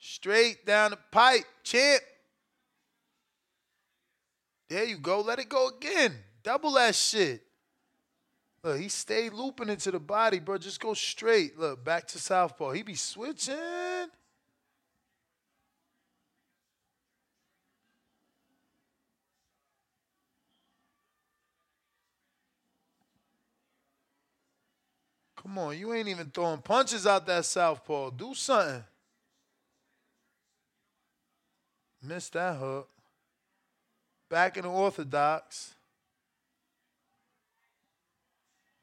Straight 0.00 0.64
down 0.64 0.92
the 0.92 0.98
pipe. 1.12 1.44
Champ. 1.62 2.02
There 4.68 4.84
you 4.84 4.96
go. 4.96 5.20
Let 5.20 5.38
it 5.38 5.48
go 5.48 5.68
again. 5.68 6.14
Double 6.42 6.72
that 6.72 6.94
shit. 6.94 7.42
Look, 8.62 8.78
he 8.78 8.88
stayed 8.88 9.32
looping 9.32 9.68
into 9.68 9.90
the 9.90 10.00
body, 10.00 10.38
bro. 10.38 10.56
Just 10.58 10.80
go 10.80 10.94
straight. 10.94 11.58
Look, 11.58 11.84
back 11.84 12.06
to 12.08 12.18
southpaw. 12.18 12.72
He 12.72 12.82
be 12.82 12.94
switching. 12.94 13.56
Come 25.36 25.58
on, 25.58 25.78
you 25.78 25.92
ain't 25.94 26.08
even 26.08 26.30
throwing 26.30 26.60
punches 26.60 27.06
out 27.06 27.26
that 27.26 27.46
southpaw. 27.46 28.10
Do 28.10 28.34
something. 28.34 28.84
Missed 32.02 32.32
that 32.32 32.56
hook. 32.56 32.88
Back 34.28 34.56
in 34.56 34.62
the 34.62 34.70
orthodox. 34.70 35.74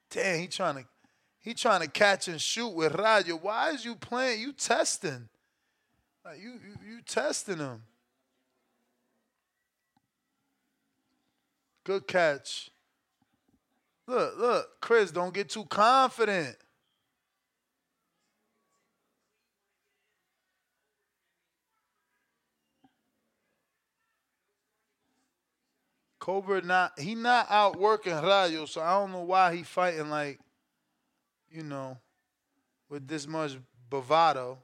Damn, 0.10 0.39
he 0.39 0.48
trying 0.48 0.76
to 0.76 0.85
he 1.39 1.53
trying 1.53 1.81
to 1.81 1.88
catch 1.88 2.27
and 2.27 2.41
shoot 2.41 2.69
with 2.69 2.94
Rayo. 2.94 3.38
Why 3.38 3.72
is 3.72 3.85
you 3.85 3.95
playing? 3.95 4.41
You 4.41 4.52
testing. 4.52 5.30
Like 6.26 6.39
you 6.41 6.52
you, 6.52 6.95
you 6.95 7.02
testing 7.02 7.57
him. 7.57 7.84
Good 11.84 12.06
catch. 12.06 12.69
Look, 14.07 14.38
look, 14.38 14.81
Chris, 14.81 15.11
don't 15.11 15.34
get 15.34 15.49
too 15.49 15.65
confident. 15.65 16.57
Cobra 26.28 26.62
not 26.62 26.99
he 26.99 27.16
not 27.16 27.48
outworking 27.49 28.12
Rayo, 28.12 28.66
so 28.66 28.82
I 28.82 28.99
don't 28.99 29.14
know 29.14 29.22
why 29.22 29.56
he 29.56 29.64
fighting 29.64 30.10
like, 30.10 30.38
you 31.49 31.64
know, 31.64 31.98
with 32.90 33.08
this 33.08 33.26
much 33.26 33.58
bravado. 33.90 34.58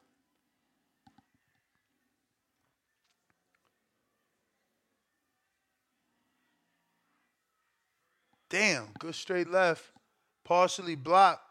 Damn, 8.49 8.89
good 8.99 9.15
straight 9.15 9.49
left, 9.49 9.85
partially 10.43 10.95
blocked. 10.95 11.47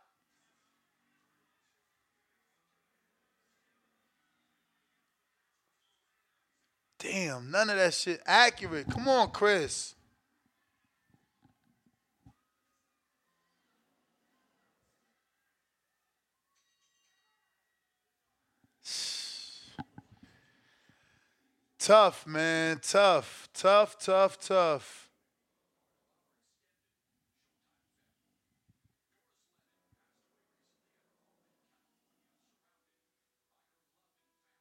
Damn, 6.99 7.51
none 7.51 7.71
of 7.71 7.77
that 7.77 7.95
shit 7.95 8.21
accurate. 8.27 8.91
Come 8.91 9.09
on, 9.09 9.31
Chris. 9.31 9.95
Tough, 21.83 22.29
man. 22.29 22.79
Tough. 22.81 23.49
Tough, 23.53 23.99
tough, 23.99 24.39
tough. 24.39 25.11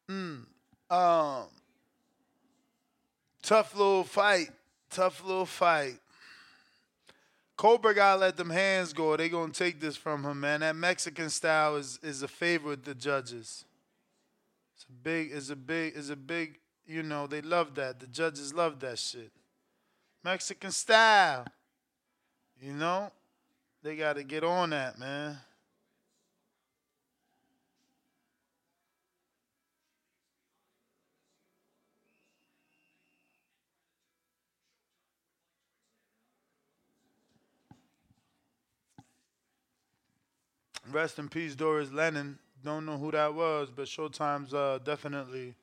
Mm. 0.09 0.45
Um 0.89 1.43
tough 3.43 3.75
little 3.75 4.03
fight. 4.03 4.49
Tough 4.89 5.23
little 5.23 5.45
fight. 5.45 5.99
Cobra 7.55 7.93
gotta 7.93 8.19
let 8.19 8.35
them 8.35 8.49
hands 8.49 8.93
go. 8.93 9.15
They 9.15 9.29
gonna 9.29 9.53
take 9.53 9.79
this 9.79 9.95
from 9.95 10.23
him, 10.23 10.39
man. 10.39 10.61
That 10.61 10.75
Mexican 10.75 11.29
style 11.29 11.75
is 11.75 11.99
is 12.01 12.23
a 12.23 12.27
favorite 12.27 12.69
with 12.69 12.83
the 12.85 12.95
judges. 12.95 13.65
It's 14.75 14.85
a 14.89 14.91
big, 14.91 15.31
it's 15.31 15.51
a 15.51 15.55
big, 15.55 15.93
it's 15.95 16.09
a 16.09 16.15
big, 16.15 16.57
you 16.85 17.03
know, 17.03 17.27
they 17.27 17.41
love 17.41 17.75
that. 17.75 17.99
The 17.99 18.07
judges 18.07 18.53
love 18.53 18.79
that 18.79 18.99
shit. 18.99 19.31
Mexican 20.23 20.71
style. 20.71 21.45
You 22.61 22.73
know? 22.73 23.11
They 23.83 23.95
gotta 23.95 24.23
get 24.23 24.43
on 24.43 24.69
that, 24.71 24.99
man. 24.99 25.37
Rest 40.91 41.19
in 41.19 41.29
peace, 41.29 41.55
Doris 41.55 41.91
Lennon. 41.91 42.37
Don't 42.63 42.85
know 42.85 42.97
who 42.97 43.11
that 43.11 43.33
was, 43.33 43.69
but 43.73 43.85
Showtime's 43.85 44.53
uh, 44.53 44.77
definitely 44.83 45.55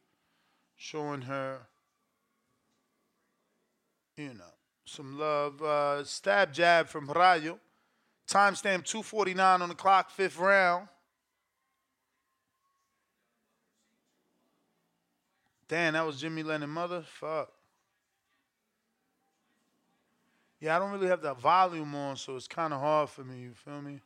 showing 0.78 1.22
her, 1.22 1.59
you 4.16 4.28
know, 4.28 4.55
some 4.86 5.18
love. 5.18 5.60
Uh, 5.60 6.05
stab 6.05 6.55
jab 6.55 6.88
from 6.88 7.10
Rayo. 7.10 7.59
Timestamp 8.26 8.84
249 8.84 9.62
on 9.62 9.68
the 9.68 9.74
clock, 9.74 10.10
fifth 10.10 10.38
round. 10.38 10.88
Damn, 15.66 15.94
that 15.94 16.06
was 16.06 16.20
Jimmy 16.20 16.42
Lennon 16.42 16.70
mother? 16.70 17.02
Fuck. 17.02 17.50
Yeah, 20.60 20.76
I 20.76 20.78
don't 20.78 20.92
really 20.92 21.09
have 21.09 21.22
that 21.22 21.38
volume 21.38 21.94
on, 21.94 22.16
so 22.16 22.36
it's 22.36 22.48
kind 22.48 22.72
of 22.72 22.80
hard 22.80 23.10
for 23.10 23.22
me, 23.22 23.40
you 23.40 23.52
feel 23.52 23.80
me? 23.80 24.00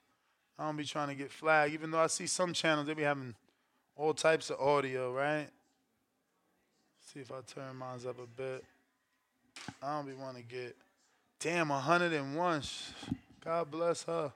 I 0.58 0.66
don't 0.66 0.76
be 0.76 0.84
trying 0.84 1.08
to 1.08 1.14
get 1.14 1.30
flagged, 1.30 1.72
even 1.72 1.90
though 1.90 2.00
I 2.00 2.08
see 2.08 2.26
some 2.26 2.52
channels, 2.52 2.86
they 2.86 2.94
be 2.94 3.02
having 3.02 3.34
all 3.96 4.12
types 4.12 4.50
of 4.50 4.60
audio, 4.60 5.12
right? 5.12 5.48
See 7.12 7.20
if 7.20 7.30
I 7.30 7.40
turn 7.46 7.76
mine 7.76 7.98
up 8.08 8.18
a 8.18 8.26
bit. 8.26 8.64
I 9.82 9.96
don't 9.96 10.06
be 10.06 10.14
want 10.14 10.38
to 10.38 10.42
get, 10.42 10.74
damn, 11.38 11.68
101. 11.68 12.62
God 13.44 13.70
bless 13.70 14.04
her. 14.04 14.32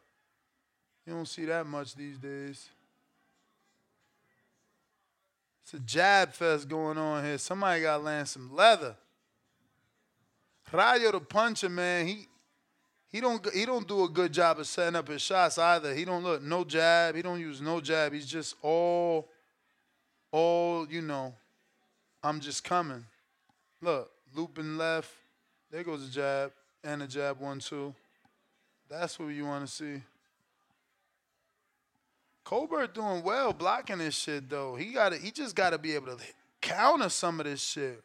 You 1.07 1.15
don't 1.15 1.27
see 1.27 1.47
that 1.47 1.67
much 1.67 1.95
these 1.95 2.19
days. 2.19 2.69
It's 5.63 5.73
a 5.73 5.79
jab 5.79 6.35
fest 6.35 6.69
going 6.69 6.99
on 6.99 7.25
here. 7.25 7.39
Somebody 7.39 7.81
got 7.81 8.05
land 8.05 8.29
some 8.29 8.55
leather. 8.55 8.95
Rayo 10.71 11.13
the 11.13 11.21
puncher, 11.21 11.71
man, 11.71 12.07
he 12.07 12.29
he 13.09 13.23
don't 13.23 13.55
he 13.55 13.65
don't 13.65 13.89
do 13.89 14.05
a 14.05 14.09
good 14.09 14.33
job 14.33 14.59
of 14.59 14.67
setting 14.67 14.97
up 14.97 15.09
his 15.09 15.23
shots 15.23 15.57
either. 15.57 15.95
He 15.95 16.05
don't 16.05 16.23
look 16.23 16.43
no 16.43 16.63
jab. 16.63 17.15
He 17.15 17.23
don't 17.23 17.41
use 17.41 17.63
no 17.63 17.81
jab. 17.81 18.13
He's 18.13 18.27
just 18.27 18.55
all, 18.61 19.31
all 20.31 20.87
you 20.91 21.01
know. 21.01 21.33
I'm 22.27 22.41
just 22.41 22.65
coming. 22.65 23.05
Look, 23.81 24.11
looping 24.35 24.77
left. 24.77 25.11
There 25.71 25.85
goes 25.85 26.09
a 26.09 26.11
jab 26.11 26.53
and 26.83 27.03
a 27.03 27.07
jab 27.07 27.39
one 27.39 27.61
two. 27.61 27.95
That's 28.89 29.17
what 29.19 29.29
you 29.29 29.45
want 29.45 29.65
to 29.65 29.73
see. 29.73 30.03
Colbert 32.43 32.95
doing 32.95 33.23
well 33.23 33.53
blocking 33.53 33.99
this 33.99 34.17
shit 34.17 34.51
though. 34.51 34.75
He 34.75 34.87
got 34.87 35.15
He 35.15 35.31
just 35.31 35.55
got 35.55 35.71
to 35.71 35.79
be 35.79 35.95
able 35.95 36.17
to 36.17 36.25
counter 36.61 37.09
some 37.11 37.39
of 37.39 37.47
this 37.47 37.63
shit. 37.63 38.03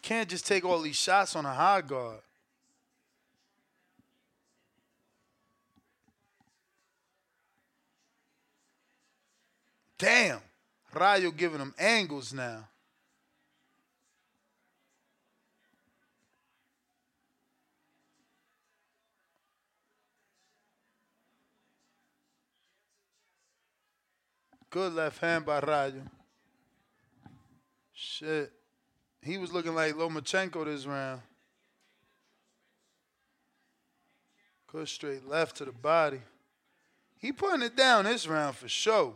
Can't 0.00 0.28
just 0.28 0.46
take 0.46 0.64
all 0.64 0.80
these 0.80 0.96
shots 0.96 1.36
on 1.36 1.44
a 1.44 1.52
high 1.52 1.82
guard. 1.82 2.20
Damn. 9.98 10.40
Rayo 10.94 11.30
giving 11.30 11.60
him 11.60 11.74
angles 11.78 12.32
now. 12.32 12.68
Good 24.70 24.94
left 24.94 25.18
hand 25.18 25.44
by 25.44 25.60
Rayo. 25.60 26.02
Shit. 27.92 28.52
He 29.20 29.36
was 29.38 29.52
looking 29.52 29.74
like 29.74 29.94
Lomachenko 29.94 30.64
this 30.64 30.86
round. 30.86 31.20
Good 34.66 34.88
straight 34.88 35.28
left 35.28 35.56
to 35.58 35.66
the 35.66 35.72
body. 35.72 36.22
He 37.18 37.32
putting 37.32 37.62
it 37.62 37.76
down 37.76 38.04
this 38.04 38.26
round 38.26 38.56
for 38.56 38.68
sure. 38.68 39.14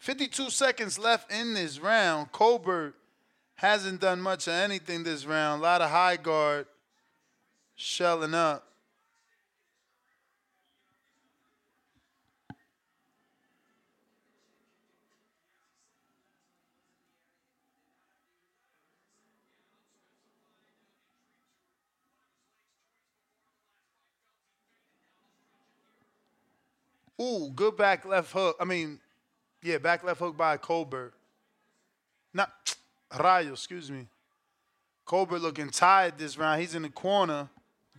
52 0.00 0.48
seconds 0.48 0.98
left 0.98 1.30
in 1.30 1.52
this 1.52 1.78
round. 1.78 2.32
Colbert 2.32 2.94
hasn't 3.56 4.00
done 4.00 4.18
much 4.18 4.46
of 4.46 4.54
anything 4.54 5.04
this 5.04 5.26
round. 5.26 5.60
A 5.60 5.62
lot 5.62 5.82
of 5.82 5.90
high 5.90 6.16
guard 6.16 6.66
shelling 7.76 8.32
up. 8.32 8.66
Ooh, 27.20 27.50
good 27.54 27.76
back 27.76 28.06
left 28.06 28.32
hook. 28.32 28.56
I 28.58 28.64
mean, 28.64 28.98
yeah, 29.62 29.78
back 29.78 30.04
left 30.04 30.20
hook 30.20 30.36
by 30.36 30.56
Colbert. 30.56 31.12
Not 32.32 32.76
Rayo, 33.18 33.52
excuse 33.52 33.90
me. 33.90 34.06
Colbert 35.04 35.40
looking 35.40 35.70
tired 35.70 36.18
this 36.18 36.38
round. 36.38 36.60
He's 36.60 36.74
in 36.74 36.82
the 36.82 36.88
corner, 36.88 37.48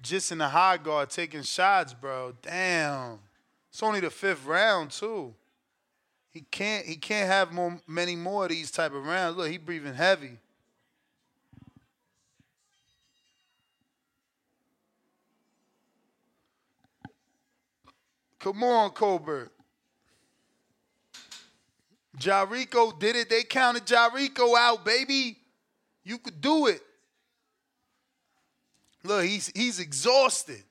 just 0.02 0.32
in 0.32 0.38
the 0.38 0.48
high 0.48 0.78
guard, 0.78 1.10
taking 1.10 1.44
shots, 1.44 1.94
bro. 1.94 2.34
Damn. 2.42 3.20
It's 3.70 3.84
only 3.84 4.00
the 4.00 4.10
fifth 4.10 4.46
round, 4.46 4.92
too. 4.92 5.34
He 6.32 6.46
can't 6.50 6.86
he 6.86 6.96
can't 6.96 7.28
have 7.28 7.52
more 7.52 7.78
many 7.86 8.16
more 8.16 8.46
of 8.46 8.52
these 8.52 8.72
type 8.72 8.94
of 8.94 9.06
rounds. 9.06 9.36
Look, 9.36 9.50
he 9.50 9.58
breathing 9.58 9.94
heavy. 9.94 10.38
Come 18.40 18.64
on, 18.64 18.90
Colbert. 18.92 19.52
Jarico 22.22 22.98
did 22.98 23.15
it. 23.15 23.30
They 23.30 23.43
counted 23.43 23.85
Jarico 23.85 24.56
out, 24.56 24.85
baby. 24.85 25.38
You 26.03 26.18
could 26.18 26.39
do 26.39 26.68
it. 26.68 26.81
Look, 29.03 29.26
he's 29.26 29.52
he's 29.56 29.80
exhausted. 29.80 30.64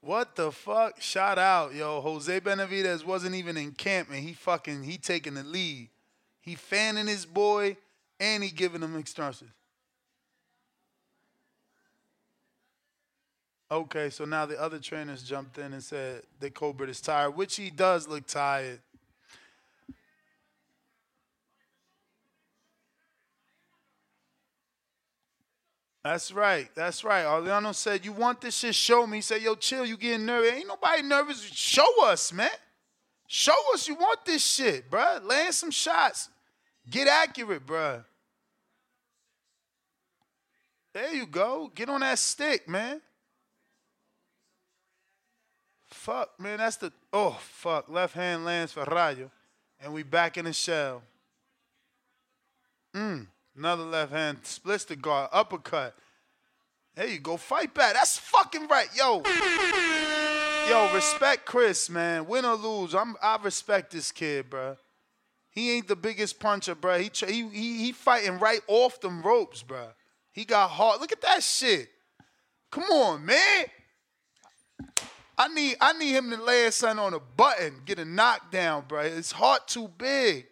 What 0.00 0.36
the 0.36 0.52
fuck? 0.52 1.02
Shout 1.02 1.38
out, 1.38 1.74
yo. 1.74 2.00
Jose 2.00 2.40
Benavidez 2.40 3.04
wasn't 3.04 3.34
even 3.34 3.56
in 3.56 3.72
camp, 3.72 4.08
and 4.10 4.20
he 4.20 4.32
fucking 4.32 4.84
he 4.84 4.96
taking 4.96 5.34
the 5.34 5.42
lead. 5.42 5.90
He 6.40 6.54
fanning 6.54 7.08
his 7.08 7.26
boy, 7.26 7.76
and 8.18 8.42
he 8.42 8.50
giving 8.50 8.80
him 8.80 8.96
extensions. 8.96 9.50
Okay, 13.70 14.08
so 14.08 14.24
now 14.24 14.46
the 14.46 14.60
other 14.60 14.78
trainers 14.78 15.22
jumped 15.22 15.58
in 15.58 15.74
and 15.74 15.82
said 15.82 16.22
that 16.40 16.54
Colbert 16.54 16.88
is 16.88 17.02
tired, 17.02 17.36
which 17.36 17.56
he 17.56 17.68
does 17.68 18.08
look 18.08 18.26
tired. 18.26 18.80
That's 26.02 26.32
right. 26.32 26.70
That's 26.74 27.04
right. 27.04 27.26
Arliano 27.26 27.74
said, 27.74 28.02
You 28.02 28.12
want 28.12 28.40
this 28.40 28.56
shit? 28.56 28.74
Show 28.74 29.06
me. 29.06 29.18
He 29.18 29.20
said, 29.20 29.42
Yo, 29.42 29.54
chill. 29.54 29.84
You 29.84 29.98
getting 29.98 30.24
nervous. 30.24 30.52
Ain't 30.52 30.66
nobody 30.66 31.02
nervous. 31.02 31.42
Show 31.42 32.06
us, 32.06 32.32
man. 32.32 32.48
Show 33.26 33.52
us 33.74 33.86
you 33.86 33.94
want 33.94 34.24
this 34.24 34.42
shit, 34.42 34.90
bruh. 34.90 35.22
Land 35.22 35.52
some 35.52 35.70
shots. 35.70 36.30
Get 36.88 37.08
accurate, 37.08 37.66
bruh. 37.66 38.02
There 40.94 41.12
you 41.12 41.26
go. 41.26 41.70
Get 41.74 41.90
on 41.90 42.00
that 42.00 42.18
stick, 42.18 42.66
man. 42.66 43.02
Fuck, 46.08 46.40
man. 46.40 46.56
That's 46.56 46.76
the. 46.76 46.90
Oh, 47.12 47.36
fuck. 47.38 47.90
Left 47.90 48.14
hand 48.14 48.46
lands 48.46 48.72
for 48.72 48.82
Rayo. 48.84 49.30
And 49.78 49.92
we 49.92 50.02
back 50.02 50.38
in 50.38 50.46
the 50.46 50.54
shell. 50.54 51.02
Mm. 52.96 53.26
Another 53.54 53.82
left 53.82 54.12
hand 54.12 54.38
splits 54.44 54.86
the 54.86 54.96
guard, 54.96 55.28
uppercut. 55.34 55.94
There 56.94 57.06
you 57.06 57.18
go, 57.18 57.36
fight 57.36 57.74
back. 57.74 57.92
That's 57.92 58.16
fucking 58.16 58.68
right, 58.68 58.88
yo. 58.96 59.22
Yo, 60.66 60.94
respect 60.94 61.44
Chris, 61.44 61.90
man. 61.90 62.26
Win 62.26 62.46
or 62.46 62.54
lose, 62.54 62.94
I'm 62.94 63.14
I 63.22 63.36
respect 63.42 63.92
this 63.92 64.10
kid, 64.10 64.48
bro. 64.48 64.78
He 65.50 65.72
ain't 65.72 65.88
the 65.88 65.96
biggest 65.96 66.40
puncher, 66.40 66.74
bro. 66.74 66.98
He 66.98 67.10
he 67.26 67.48
he, 67.50 67.84
he 67.84 67.92
fighting 67.92 68.38
right 68.38 68.60
off 68.66 68.98
them 69.02 69.20
ropes, 69.20 69.62
bro. 69.62 69.88
He 70.32 70.46
got 70.46 70.70
hard. 70.70 71.02
Look 71.02 71.12
at 71.12 71.20
that 71.20 71.42
shit. 71.42 71.90
Come 72.70 72.84
on, 72.84 73.26
man. 73.26 73.66
I 75.38 75.46
need 75.46 75.76
I 75.80 75.92
need 75.92 76.16
him 76.16 76.30
to 76.30 76.42
lay 76.42 76.64
his 76.64 76.74
son 76.74 76.98
on 76.98 77.14
a 77.14 77.20
button, 77.20 77.82
get 77.84 78.00
a 78.00 78.04
knockdown, 78.04 78.84
bro. 78.88 79.04
His 79.04 79.30
heart 79.30 79.68
too 79.68 79.88
big. 79.96 80.46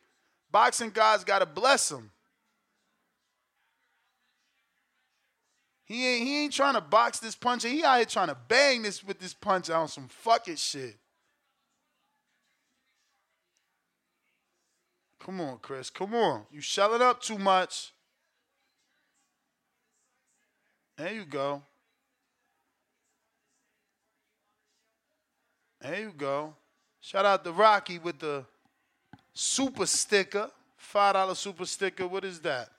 Boxing 0.53 0.91
guys 0.91 1.25
gotta 1.25 1.45
bless 1.45 1.91
him. 1.91 2.13
He 5.85 6.07
ain't 6.07 6.27
he 6.27 6.45
ain't 6.45 6.53
trying 6.53 6.75
to 6.75 6.81
box 6.81 7.19
this 7.19 7.35
puncher. 7.35 7.69
He 7.69 7.83
out 7.83 7.97
here 7.97 8.05
trying 8.05 8.29
to 8.29 8.37
bang 8.49 8.83
this 8.83 9.03
with 9.03 9.19
this 9.19 9.35
punch 9.35 9.71
on 9.71 9.89
some 9.89 10.07
fucking 10.07 10.57
shit. 10.57 10.97
Come 15.19 15.41
on, 15.41 15.59
Chris. 15.59 15.91
Come 15.91 16.15
on. 16.15 16.47
You 16.53 16.61
shelling 16.61 17.03
up 17.03 17.21
too 17.21 17.39
much. 17.39 17.93
There 20.97 21.13
you 21.13 21.25
go. 21.25 21.63
There 25.81 26.01
you 26.01 26.13
go. 26.17 26.55
Shout 27.01 27.25
out 27.25 27.45
to 27.45 27.53
Rocky 27.53 27.99
with 27.99 28.19
the 28.19 28.45
super 29.35 29.87
sticker. 29.87 30.51
$5 30.93 31.37
super 31.37 31.67
sticker. 31.67 32.07
What 32.07 32.25
is 32.25 32.41
that? 32.41 32.71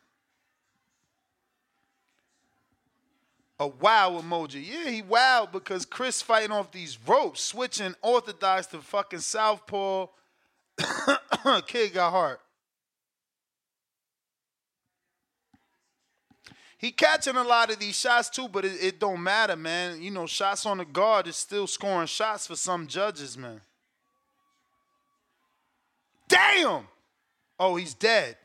a 3.60 3.68
wow 3.68 4.22
emoji. 4.22 4.66
Yeah, 4.68 4.90
he 4.90 5.02
wowed 5.02 5.52
because 5.52 5.86
Chris 5.86 6.22
fighting 6.22 6.52
off 6.52 6.72
these 6.72 6.98
ropes, 7.08 7.42
switching 7.42 7.96
orthodox 8.02 8.68
to 8.68 8.80
fucking 8.80 9.20
southpaw. 9.20 10.08
Kid 11.68 11.94
got 11.94 12.12
heart. 12.12 12.40
He 16.78 16.92
catching 16.92 17.36
a 17.36 17.44
lot 17.44 17.72
of 17.72 17.80
these 17.80 17.98
shots 17.98 18.30
too, 18.30 18.48
but 18.48 18.64
it, 18.64 18.78
it 18.82 19.00
don't 19.00 19.22
matter, 19.22 19.56
man. 19.56 20.02
You 20.02 20.12
know, 20.12 20.28
shots 20.28 20.66
on 20.66 20.78
the 20.78 20.86
guard 20.86 21.28
is 21.28 21.36
still 21.36 21.66
scoring 21.66 22.08
shots 22.08 22.46
for 22.48 22.56
some 22.56 22.86
judges, 22.86 23.38
man. 23.38 23.62
Damn! 26.28 26.88
Oh, 27.60 27.76
he's 27.78 27.94
dead. 27.94 28.38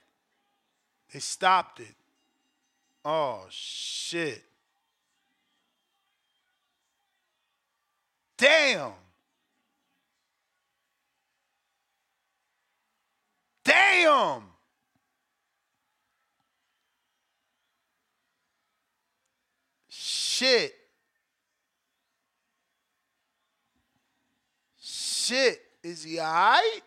They 1.12 1.20
stopped 1.20 1.80
it. 1.80 1.94
Oh 3.04 3.44
shit. 3.50 4.42
Damn. 8.38 8.92
Damn. 13.64 14.42
Shit. 20.04 20.74
Shit. 24.80 25.60
Is 25.80 26.02
he 26.02 26.18
alright? 26.18 26.82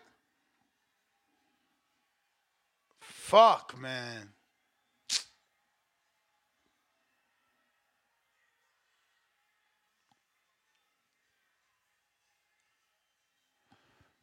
Fuck, 3.00 3.74
man. 3.80 4.28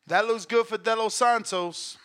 That 0.05 0.27
looks 0.27 0.45
good 0.45 0.67
for 0.67 0.77
De 0.77 0.95
Los 0.95 1.15
Santos. 1.15 1.97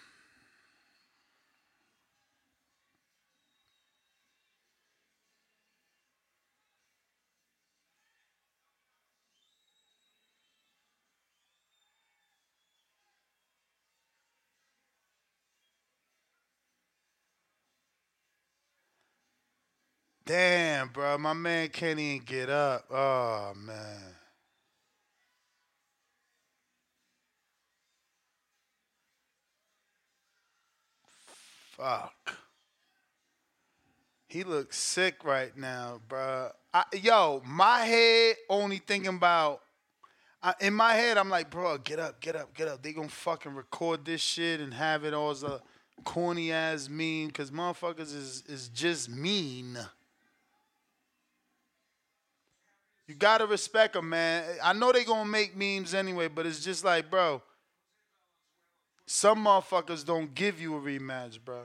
Damn, 20.28 20.88
bro, 20.88 21.16
my 21.16 21.32
man 21.32 21.70
can't 21.70 21.98
even 21.98 22.22
get 22.22 22.50
up. 22.50 22.84
Oh 22.90 23.55
man. 23.56 24.14
Fuck. 31.78 32.36
He 34.28 34.44
looks 34.44 34.76
sick 34.76 35.24
right 35.24 35.56
now, 35.56 35.98
bruh. 36.06 36.52
I, 36.74 36.84
yo, 37.00 37.40
my 37.46 37.78
head 37.86 38.36
only 38.50 38.82
thinking 38.86 39.16
about. 39.16 39.62
I, 40.42 40.52
in 40.60 40.74
my 40.74 40.92
head, 40.92 41.16
I'm 41.16 41.30
like, 41.30 41.48
bro, 41.48 41.78
get 41.78 41.98
up, 41.98 42.20
get 42.20 42.36
up, 42.36 42.52
get 42.52 42.68
up. 42.68 42.82
They 42.82 42.92
gonna 42.92 43.09
fucking 43.09 43.55
record 43.55 44.05
this 44.05 44.20
shit 44.20 44.60
and 44.60 44.74
have 44.74 45.05
it 45.05 45.14
all 45.14 45.30
as 45.30 45.42
a 45.42 45.62
corny 46.05 46.52
ass 46.52 46.90
meme 46.90 47.28
because 47.28 47.50
motherfuckers 47.50 48.14
is 48.14 48.44
is 48.46 48.68
just 48.68 49.09
mean. 49.09 49.78
You 53.09 53.14
gotta 53.14 53.47
respect 53.47 53.94
them, 53.94 54.10
man. 54.10 54.44
I 54.62 54.74
know 54.74 54.93
they 54.93 55.02
gonna 55.02 55.28
make 55.28 55.56
memes 55.56 55.94
anyway, 55.94 56.28
but 56.28 56.44
it's 56.44 56.62
just 56.62 56.85
like, 56.85 57.10
bro, 57.10 57.40
some 59.06 59.47
motherfuckers 59.47 60.05
don't 60.05 60.35
give 60.35 60.60
you 60.60 60.76
a 60.76 60.80
rematch, 60.80 61.39
bro. 61.43 61.62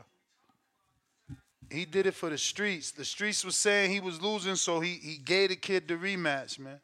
He 1.70 1.84
did 1.84 2.06
it 2.06 2.14
for 2.14 2.30
the 2.30 2.38
streets. 2.38 2.92
The 2.92 3.04
streets 3.04 3.44
was 3.44 3.58
saying 3.58 3.92
he 3.92 4.00
was 4.00 4.22
losing, 4.22 4.56
so 4.56 4.80
he 4.80 4.94
he 4.94 5.18
gave 5.18 5.50
the 5.50 5.58
kid 5.58 5.86
the 5.86 5.96
rematch, 5.96 6.58
man. 6.60 6.80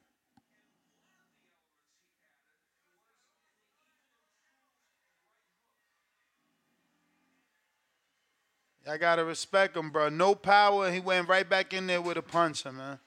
I 8.89 8.97
gotta 8.97 9.23
respect 9.23 9.77
him, 9.77 9.89
bro. 9.89 10.09
No 10.09 10.35
power. 10.35 10.91
He 10.91 10.99
went 10.99 11.29
right 11.29 11.47
back 11.47 11.73
in 11.73 11.87
there 11.87 12.01
with 12.01 12.17
a 12.17 12.21
puncher, 12.21 12.73
man. 12.73 12.99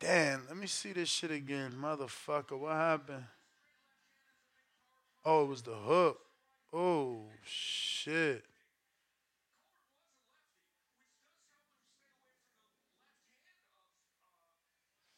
Damn, 0.00 0.46
let 0.46 0.56
me 0.56 0.68
see 0.68 0.92
this 0.92 1.08
shit 1.08 1.32
again, 1.32 1.72
motherfucker. 1.80 2.58
What 2.58 2.72
happened? 2.72 3.24
Oh, 5.24 5.42
it 5.42 5.48
was 5.48 5.62
the 5.62 5.72
hook. 5.74 6.20
Oh 6.72 7.22
shit. 7.44 8.44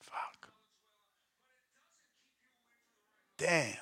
Fuck. 0.00 0.48
Damn. 3.36 3.76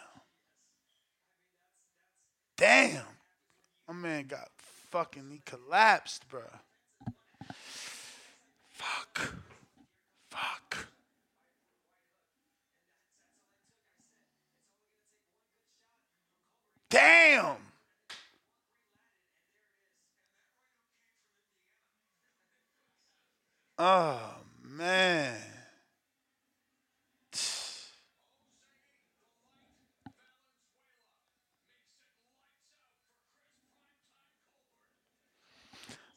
Damn. 2.56 3.04
My 3.86 3.94
man 3.94 4.26
got 4.26 4.48
fucking, 4.90 5.30
he 5.30 5.40
collapsed, 5.44 6.28
bro. 6.28 6.42
Fuck. 8.72 9.34
Fuck. 10.38 10.88
Damn. 16.90 17.56
Oh, 23.78 24.18
man. 24.64 25.36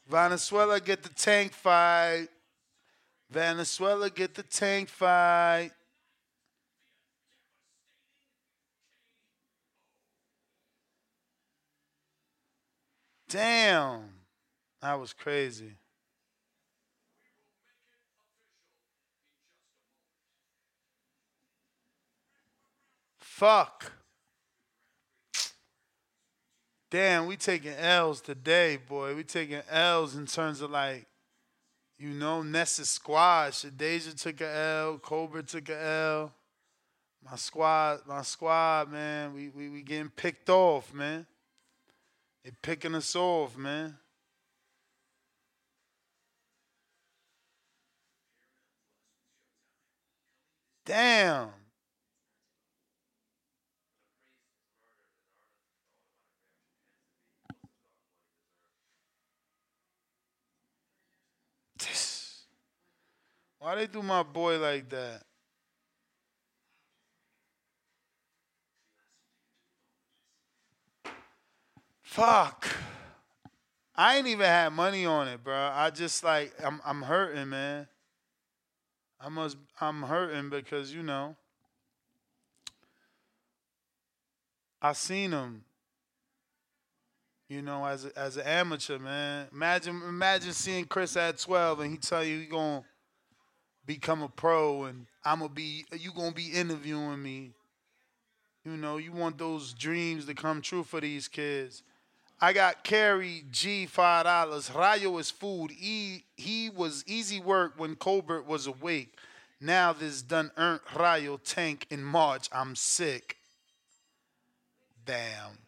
Valenzuela 0.08 0.78
get 0.80 1.02
the 1.02 1.08
tank 1.08 1.52
fight. 1.52 2.28
Valenzuela 3.32 4.10
get 4.10 4.34
the 4.34 4.42
tank 4.42 4.90
fight. 4.90 5.70
Damn. 13.28 14.02
That 14.82 15.00
was 15.00 15.14
crazy. 15.14 15.76
Fuck. 23.18 23.92
Damn, 26.90 27.26
we 27.26 27.38
taking 27.38 27.72
L's 27.72 28.20
today, 28.20 28.76
boy. 28.76 29.14
We 29.16 29.24
taking 29.24 29.62
L's 29.70 30.14
in 30.14 30.26
terms 30.26 30.60
of 30.60 30.70
like, 30.70 31.06
you 32.02 32.08
know, 32.08 32.42
Nessa 32.42 32.84
squad. 32.84 33.52
Shadeja 33.52 34.20
took 34.20 34.40
a 34.40 34.56
L, 34.56 34.98
Cobra 34.98 35.40
took 35.44 35.68
a 35.68 35.80
L. 35.80 36.32
My 37.24 37.36
squad, 37.36 38.00
my 38.08 38.22
squad, 38.22 38.90
man, 38.90 39.32
we, 39.32 39.50
we 39.50 39.68
we 39.68 39.82
getting 39.82 40.08
picked 40.08 40.50
off, 40.50 40.92
man. 40.92 41.24
They 42.42 42.50
picking 42.60 42.96
us 42.96 43.14
off, 43.14 43.56
man. 43.56 43.96
Damn. 50.84 51.61
Why 63.62 63.76
they 63.76 63.86
do 63.86 64.02
my 64.02 64.24
boy 64.24 64.58
like 64.58 64.88
that? 64.88 65.22
Fuck. 72.00 72.66
I 73.94 74.16
ain't 74.16 74.26
even 74.26 74.46
had 74.46 74.70
money 74.70 75.06
on 75.06 75.28
it, 75.28 75.44
bro. 75.44 75.54
I 75.54 75.90
just 75.90 76.24
like 76.24 76.52
I'm 76.60 76.80
I'm 76.84 77.02
hurting, 77.02 77.50
man. 77.50 77.86
I 79.20 79.28
must 79.28 79.56
I'm 79.80 80.02
hurting 80.02 80.50
because 80.50 80.92
you 80.92 81.04
know 81.04 81.36
I 84.82 84.92
seen 84.92 85.30
him. 85.30 85.62
You 87.48 87.62
know, 87.62 87.84
as 87.84 88.06
a, 88.06 88.18
as 88.18 88.36
an 88.38 88.44
amateur, 88.44 88.98
man. 88.98 89.46
Imagine 89.52 90.02
imagine 90.08 90.52
seeing 90.52 90.84
Chris 90.84 91.16
at 91.16 91.38
12 91.38 91.78
and 91.78 91.92
he 91.92 91.96
tell 91.98 92.24
you 92.24 92.40
he 92.40 92.46
gonna 92.46 92.82
become 93.86 94.22
a 94.22 94.28
pro 94.28 94.84
and 94.84 95.06
I'm 95.24 95.40
gonna 95.40 95.52
be 95.52 95.84
you 95.98 96.12
gonna 96.12 96.32
be 96.32 96.48
interviewing 96.48 97.22
me. 97.22 97.52
You 98.64 98.76
know, 98.76 98.96
you 98.96 99.12
want 99.12 99.38
those 99.38 99.72
dreams 99.72 100.26
to 100.26 100.34
come 100.34 100.62
true 100.62 100.84
for 100.84 101.00
these 101.00 101.26
kids. 101.26 101.82
I 102.40 102.52
got 102.52 102.82
Carrie 102.82 103.44
G 103.50 103.86
five 103.86 104.24
dollars. 104.24 104.70
Rayo 104.74 105.18
is 105.18 105.30
food. 105.30 105.70
He 105.70 106.24
he 106.36 106.70
was 106.70 107.04
easy 107.06 107.40
work 107.40 107.74
when 107.76 107.94
Colbert 107.96 108.46
was 108.46 108.66
awake. 108.66 109.16
Now 109.60 109.92
this 109.92 110.22
done 110.22 110.50
earned 110.56 110.80
Rayo 110.96 111.36
tank 111.36 111.86
in 111.90 112.02
March. 112.02 112.48
I'm 112.52 112.74
sick. 112.74 113.36
Damn. 115.04 115.61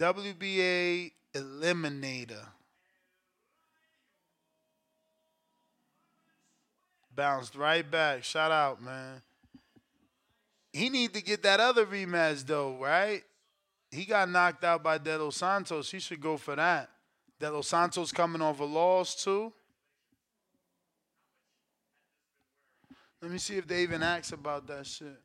WBA 0.00 1.12
Eliminator. 1.34 2.46
Bounced 7.14 7.54
right 7.54 7.88
back. 7.88 8.24
Shout 8.24 8.50
out, 8.50 8.82
man. 8.82 9.20
He 10.72 10.88
need 10.88 11.12
to 11.12 11.22
get 11.22 11.42
that 11.42 11.60
other 11.60 11.84
rematch 11.84 12.46
though, 12.46 12.78
right? 12.78 13.22
He 13.90 14.06
got 14.06 14.30
knocked 14.30 14.64
out 14.64 14.82
by 14.82 14.96
De 14.96 15.18
Los 15.18 15.36
Santos. 15.36 15.90
He 15.90 15.98
should 15.98 16.20
go 16.20 16.38
for 16.38 16.56
that. 16.56 16.88
De 17.38 17.50
Los 17.50 17.68
Santos 17.68 18.10
coming 18.10 18.40
off 18.40 18.58
a 18.60 18.64
loss 18.64 19.22
too. 19.22 19.52
Let 23.20 23.30
me 23.30 23.36
see 23.36 23.58
if 23.58 23.66
they 23.66 23.82
even 23.82 24.02
ask 24.02 24.32
about 24.32 24.66
that 24.68 24.86
shit. 24.86 25.20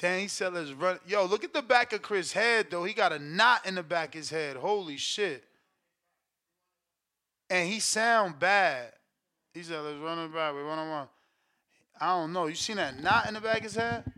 Tank 0.00 0.30
Sellers 0.30 0.72
run. 0.72 0.98
Yo, 1.06 1.26
look 1.26 1.44
at 1.44 1.52
the 1.52 1.60
back 1.60 1.92
of 1.92 2.00
Chris' 2.00 2.32
head 2.32 2.68
though. 2.70 2.84
He 2.84 2.94
got 2.94 3.12
a 3.12 3.18
knot 3.18 3.66
in 3.66 3.74
the 3.74 3.82
back 3.82 4.14
of 4.14 4.14
his 4.14 4.30
head. 4.30 4.56
Holy 4.56 4.96
shit. 4.96 5.44
And 7.50 7.68
he 7.68 7.80
sound 7.80 8.38
bad. 8.38 8.92
He 9.52 9.62
said, 9.62 9.82
let's 9.82 9.98
run 9.98 10.18
it 10.20 10.32
back. 10.32 10.54
We 10.54 10.62
run 10.62 10.78
on 10.78 10.88
one. 10.88 11.08
I 12.00 12.16
don't 12.16 12.32
know. 12.32 12.46
You 12.46 12.54
seen 12.54 12.76
that 12.76 12.98
knot 13.02 13.28
in 13.28 13.34
the 13.34 13.42
back 13.42 13.58
of 13.58 13.64
his 13.64 13.74
head? 13.74 14.10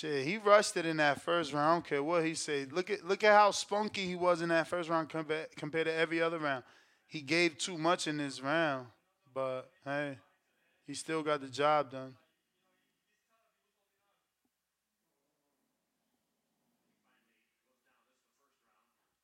Shit, 0.00 0.24
he 0.24 0.38
rushed 0.38 0.78
it 0.78 0.86
in 0.86 0.96
that 0.96 1.20
first 1.20 1.52
round. 1.52 1.68
I 1.68 1.74
don't 1.74 1.84
care 1.84 2.02
what 2.02 2.24
he 2.24 2.34
said. 2.34 2.72
Look 2.72 2.88
at 2.88 3.04
look 3.04 3.22
at 3.22 3.34
how 3.34 3.50
spunky 3.50 4.06
he 4.06 4.16
was 4.16 4.40
in 4.40 4.48
that 4.48 4.66
first 4.66 4.88
round 4.88 5.10
compared 5.10 5.54
compared 5.56 5.88
to 5.88 5.94
every 5.94 6.22
other 6.22 6.38
round. 6.38 6.64
He 7.06 7.20
gave 7.20 7.58
too 7.58 7.76
much 7.76 8.06
in 8.06 8.16
this 8.16 8.40
round, 8.40 8.86
but 9.34 9.70
hey, 9.84 10.16
he 10.86 10.94
still 10.94 11.22
got 11.22 11.42
the 11.42 11.48
job 11.48 11.90
done. 11.90 12.14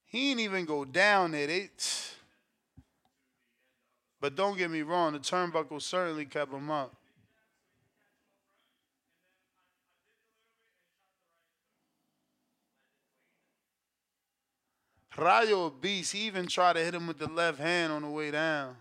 He 0.04 0.32
ain't 0.32 0.40
even 0.40 0.66
go 0.66 0.84
down 0.84 1.34
at 1.34 1.48
They, 1.48 2.14
but 4.20 4.36
don't 4.36 4.58
get 4.58 4.70
me 4.70 4.82
wrong, 4.82 5.14
the 5.14 5.20
turnbuckle 5.20 5.80
certainly 5.80 6.26
kept 6.26 6.52
him 6.52 6.70
up. 6.70 6.94
Rayo 15.16 15.70
beast. 15.70 16.12
He 16.12 16.26
even 16.26 16.46
tried 16.46 16.74
to 16.74 16.80
hit 16.80 16.94
him 16.94 17.06
with 17.06 17.18
the 17.18 17.28
left 17.28 17.58
hand 17.58 17.92
on 17.92 18.02
the 18.02 18.08
way 18.10 18.30
down. 18.30 18.76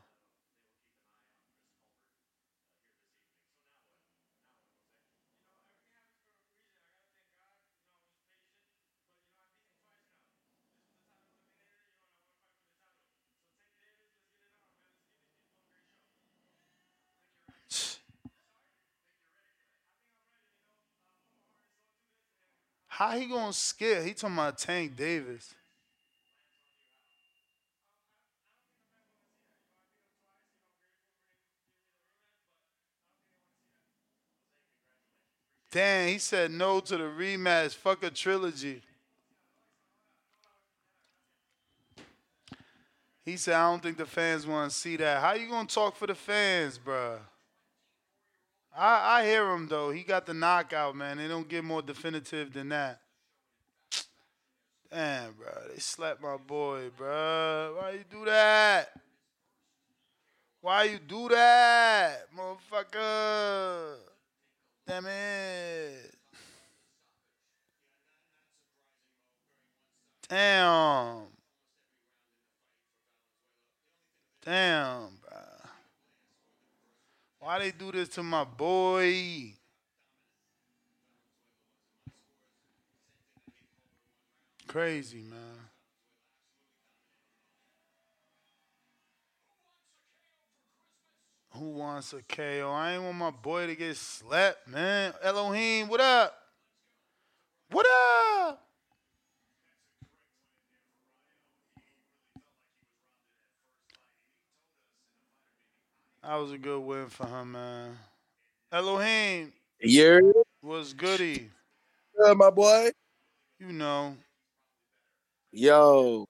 How 22.88 23.18
he 23.18 23.26
gonna 23.26 23.52
scare? 23.52 24.02
He 24.02 24.14
talking 24.14 24.38
about 24.38 24.57
Tank 24.57 24.95
Davis. 24.95 25.53
Damn, 35.76 36.07
he 36.07 36.19
said 36.19 36.52
no 36.52 36.80
to 36.80 36.95
the 36.95 37.03
rematch. 37.03 37.76
Fuck 37.76 38.02
a 38.06 38.10
trilogy. 38.10 38.81
He 43.26 43.35
said, 43.35 43.56
I 43.56 43.69
don't 43.69 43.84
think 43.84 43.97
the 43.97 44.06
fans 44.06 44.47
want 44.47 44.72
to 44.72 44.77
see 44.77 44.95
that. 44.95 45.22
How 45.22 45.34
you 45.34 45.49
gonna 45.49 45.68
talk 45.68 45.97
for 45.97 46.07
the 46.07 46.15
fans, 46.15 46.80
bruh? 46.80 47.18
I, 48.73 49.19
I 49.19 49.26
hear 49.26 49.52
him 49.52 49.68
though. 49.68 49.91
He 49.91 50.03
got 50.03 50.26
the 50.26 50.34
knockout, 50.34 50.95
man. 50.95 51.18
They 51.18 51.27
don't 51.27 51.49
get 51.49 51.65
more 51.65 51.81
definitive 51.81 52.53
than 52.53 52.69
that. 52.69 53.02
Damn, 54.89 55.34
bro. 55.34 55.52
They 55.73 55.80
slapped 55.80 56.22
my 56.22 56.38
boy, 56.38 56.89
bro. 56.95 57.76
Why 57.81 57.91
you 57.91 58.06
do 58.10 58.23
that? 58.23 58.91
Why 60.61 60.84
you 60.84 60.99
do 61.06 61.27
that, 61.27 62.27
motherfucker? 62.34 64.15
Damn 64.88 65.06
it. 65.07 66.16
Damn. 70.30 71.22
Damn, 74.44 75.10
bro. 75.22 75.40
Why 77.40 77.60
they 77.60 77.72
do 77.72 77.91
this 77.91 78.10
to 78.10 78.24
my 78.24 78.44
boy? 78.44 79.53
Crazy, 84.68 85.24
man. 85.24 85.65
Who 91.57 91.69
wants 91.69 92.11
a 92.11 92.22
KO? 92.22 92.69
I 92.69 92.94
ain't 92.94 93.03
want 93.03 93.15
my 93.15 93.32
boy 93.32 93.68
to 93.68 93.76
get 93.76 93.95
slapped, 93.95 94.68
man. 94.68 95.14
Elohim, 95.23 95.88
what 95.88 96.02
up? 96.02 96.36
What 97.72 97.86
up? 97.86 98.61
That 106.22 106.36
was 106.36 106.52
a 106.52 106.57
good 106.57 106.80
win 106.80 107.07
for 107.07 107.26
him, 107.26 107.53
man. 107.53 107.98
Elohim. 108.73 109.53
Yeah. 109.80 110.19
Was 110.61 110.94
goody. 110.94 111.49
Uh, 112.22 112.34
my 112.34 112.49
boy. 112.49 112.90
You 113.60 113.72
know. 113.72 114.18
Yo, 115.52 116.26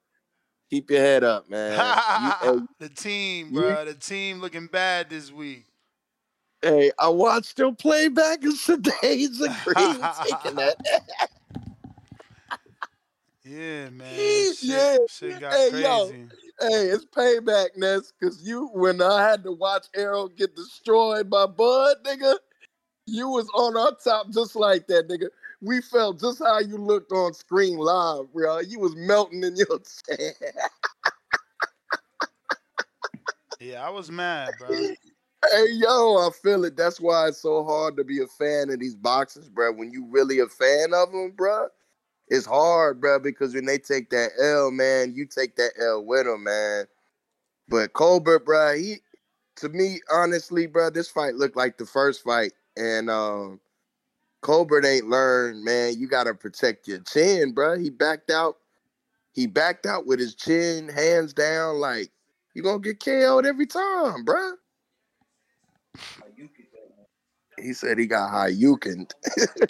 keep 0.69 0.89
your 0.89 0.99
head 0.99 1.23
up, 1.23 1.49
man. 1.49 1.97
You- 2.43 2.67
the 2.79 2.89
team, 2.89 3.53
bro. 3.53 3.85
The 3.85 3.93
team 3.93 4.41
looking 4.41 4.67
bad 4.67 5.09
this 5.09 5.31
week. 5.31 5.65
hey, 6.61 6.91
I 6.99 7.09
watched 7.09 7.59
your 7.59 7.73
playback 7.73 8.43
and 8.43 8.57
today's 8.65 9.41
agreeing 9.41 10.01
taking 10.23 10.55
that. 10.55 10.75
Yeah, 13.47 13.89
man. 13.91 14.15
Shit, 14.15 14.63
yeah. 14.63 14.97
shit 15.07 15.39
got 15.39 15.53
hey, 15.53 15.69
crazy. 15.69 15.83
yo. 15.83 16.09
Hey, 16.61 16.87
it's 16.87 17.05
payback, 17.05 17.77
Ness, 17.77 18.11
because 18.19 18.41
you, 18.41 18.69
when 18.73 19.03
I 19.03 19.21
had 19.21 19.43
to 19.43 19.51
watch 19.51 19.85
Errol 19.95 20.29
get 20.29 20.55
destroyed 20.55 21.29
by 21.29 21.45
Bud, 21.45 21.97
nigga, 22.03 22.37
you 23.05 23.29
was 23.29 23.47
on 23.53 23.77
our 23.77 23.91
top 24.03 24.31
just 24.31 24.55
like 24.55 24.87
that, 24.87 25.07
nigga. 25.07 25.27
We 25.61 25.81
felt 25.81 26.19
just 26.19 26.39
how 26.39 26.59
you 26.59 26.77
looked 26.77 27.11
on 27.11 27.33
screen 27.33 27.77
live, 27.77 28.31
bro. 28.33 28.59
You 28.59 28.79
was 28.79 28.95
melting 28.95 29.43
in 29.43 29.55
your 29.55 29.79
chair. 30.07 30.33
Yeah, 33.59 33.85
I 33.85 33.89
was 33.89 34.11
mad, 34.11 34.57
bro. 34.57 34.69
Hey 35.51 35.65
yo, 35.71 36.17
I 36.17 36.29
feel 36.43 36.65
it. 36.65 36.75
That's 36.75 36.99
why 36.99 37.27
it's 37.27 37.41
so 37.41 37.63
hard 37.63 37.97
to 37.97 38.03
be 38.03 38.21
a 38.21 38.27
fan 38.27 38.69
of 38.69 38.79
these 38.79 38.95
boxers, 38.95 39.47
bro. 39.47 39.71
When 39.71 39.91
you 39.91 40.05
really 40.09 40.39
a 40.39 40.47
fan 40.47 40.93
of 40.93 41.11
them, 41.11 41.31
bro, 41.31 41.67
it's 42.27 42.45
hard, 42.45 42.99
bro, 42.99 43.19
because 43.19 43.53
when 43.53 43.65
they 43.65 43.77
take 43.77 44.09
that 44.09 44.31
L, 44.41 44.71
man, 44.71 45.13
you 45.15 45.25
take 45.25 45.55
that 45.55 45.71
L 45.79 46.03
with 46.03 46.25
them, 46.25 46.43
man. 46.43 46.85
But 47.67 47.93
Colbert, 47.93 48.45
bro, 48.45 48.75
he 48.75 48.97
to 49.57 49.69
me, 49.69 49.99
honestly, 50.11 50.67
bro, 50.67 50.89
this 50.89 51.09
fight 51.09 51.35
looked 51.35 51.55
like 51.55 51.77
the 51.77 51.85
first 51.85 52.23
fight, 52.23 52.53
and 52.75 53.09
um, 53.09 53.59
Colbert 54.45 54.85
ain't 54.85 55.09
learned, 55.09 55.63
man. 55.63 55.95
You 55.97 56.07
gotta 56.07 56.35
protect 56.35 56.87
your 56.87 56.99
chin, 56.99 57.51
bro. 57.51 57.79
He 57.79 57.89
backed 57.89 58.29
out. 58.29 58.57
He 59.33 59.47
backed 59.47 59.87
out 59.87 60.05
with 60.05 60.19
his 60.19 60.35
chin, 60.35 60.87
hands 60.87 61.33
down, 61.33 61.77
like 61.77 62.11
you 62.53 62.61
gonna 62.61 62.77
get 62.77 63.03
KO'd 63.03 63.47
every 63.47 63.65
time, 63.65 64.23
bro. 64.23 64.51
He 67.57 67.73
said 67.73 67.97
he 67.97 68.05
got 68.05 68.29
high 68.29 68.51
Yukin. 68.51 69.09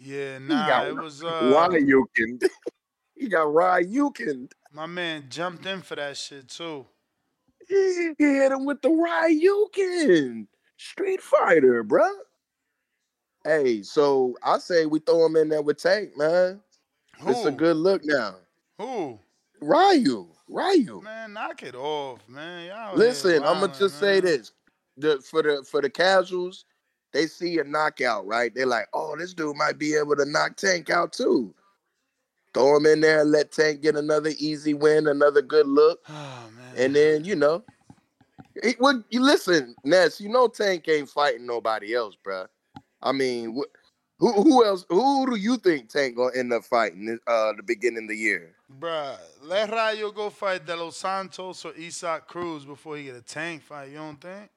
Yeah, 0.00 0.38
nah, 0.40 0.82
it 0.82 0.96
was 0.96 1.22
uh 1.22 1.52
Ryukin. 1.54 2.42
he 3.14 3.28
got 3.28 3.46
Ryukin. 3.46 4.50
my 4.72 4.86
man 4.86 5.26
jumped 5.30 5.66
in 5.66 5.82
for 5.82 5.94
that 5.94 6.16
shit 6.16 6.48
too. 6.48 6.84
He 7.68 8.12
hit 8.18 8.50
him 8.50 8.64
with 8.64 8.82
the 8.82 8.88
Ryukin. 8.90 10.48
Street 10.76 11.22
Fighter, 11.22 11.84
bruh. 11.84 12.10
Hey, 13.44 13.82
so 13.82 14.34
I 14.42 14.58
say 14.58 14.86
we 14.86 15.00
throw 15.00 15.26
him 15.26 15.36
in 15.36 15.50
there 15.50 15.60
with 15.60 15.76
Tank, 15.76 16.16
man. 16.16 16.60
It's 17.26 17.44
a 17.44 17.50
good 17.50 17.76
look 17.76 18.02
now. 18.04 18.36
Who? 18.78 19.18
Ryu. 19.60 20.28
Ryu. 20.48 21.00
Man, 21.02 21.34
knock 21.34 21.62
it 21.62 21.74
off, 21.74 22.20
man. 22.28 22.68
Y'all 22.68 22.96
Listen, 22.96 23.42
I'm 23.44 23.60
gonna 23.60 23.72
just 23.72 23.98
say 23.98 24.20
this: 24.20 24.52
the 24.96 25.20
for 25.20 25.42
the 25.42 25.64
for 25.68 25.80
the 25.80 25.90
casuals, 25.90 26.64
they 27.12 27.26
see 27.26 27.58
a 27.58 27.64
knockout, 27.64 28.26
right? 28.26 28.54
They're 28.54 28.66
like, 28.66 28.88
"Oh, 28.92 29.16
this 29.16 29.34
dude 29.34 29.56
might 29.56 29.78
be 29.78 29.94
able 29.94 30.16
to 30.16 30.24
knock 30.24 30.56
Tank 30.56 30.90
out 30.90 31.12
too." 31.12 31.54
Throw 32.52 32.76
him 32.76 32.86
in 32.86 33.00
there 33.00 33.22
and 33.22 33.30
let 33.30 33.52
Tank 33.52 33.82
get 33.82 33.96
another 33.96 34.30
easy 34.38 34.74
win, 34.74 35.08
another 35.08 35.42
good 35.42 35.66
look, 35.66 36.00
Oh, 36.08 36.50
and 36.76 36.94
then 36.94 37.24
you 37.24 37.36
know, 37.36 37.64
it, 38.56 38.80
what 38.80 38.96
you 39.10 39.20
listen, 39.20 39.74
Ness. 39.84 40.20
You 40.20 40.28
know, 40.28 40.48
Tank 40.48 40.88
ain't 40.88 41.08
fighting 41.08 41.46
nobody 41.46 41.94
else, 41.94 42.16
bruh. 42.24 42.46
I 43.04 43.12
mean, 43.12 43.56
wh- 43.56 43.72
who 44.18 44.32
who 44.42 44.64
else? 44.66 44.86
Who 44.90 45.30
do 45.30 45.36
you 45.36 45.58
think 45.58 45.90
Tank 45.90 46.16
gonna 46.16 46.36
end 46.36 46.52
up 46.54 46.64
fighting? 46.64 47.18
Uh, 47.26 47.52
the 47.54 47.64
beginning 47.64 48.04
of 48.04 48.10
the 48.10 48.16
year. 48.16 48.56
Bruh, 48.70 49.18
let 49.42 49.70
Rayo 49.70 50.10
go 50.12 50.30
fight 50.30 50.64
De 50.66 50.76
Los 50.76 50.96
Santos 50.98 51.64
or 51.64 51.72
Isaac 51.78 52.26
Cruz 52.26 52.64
before 52.64 52.96
he 52.96 53.04
get 53.04 53.16
a 53.16 53.22
tank 53.22 53.62
fight. 53.62 53.90
You 53.90 53.98
don't 53.98 54.20
think? 54.20 54.50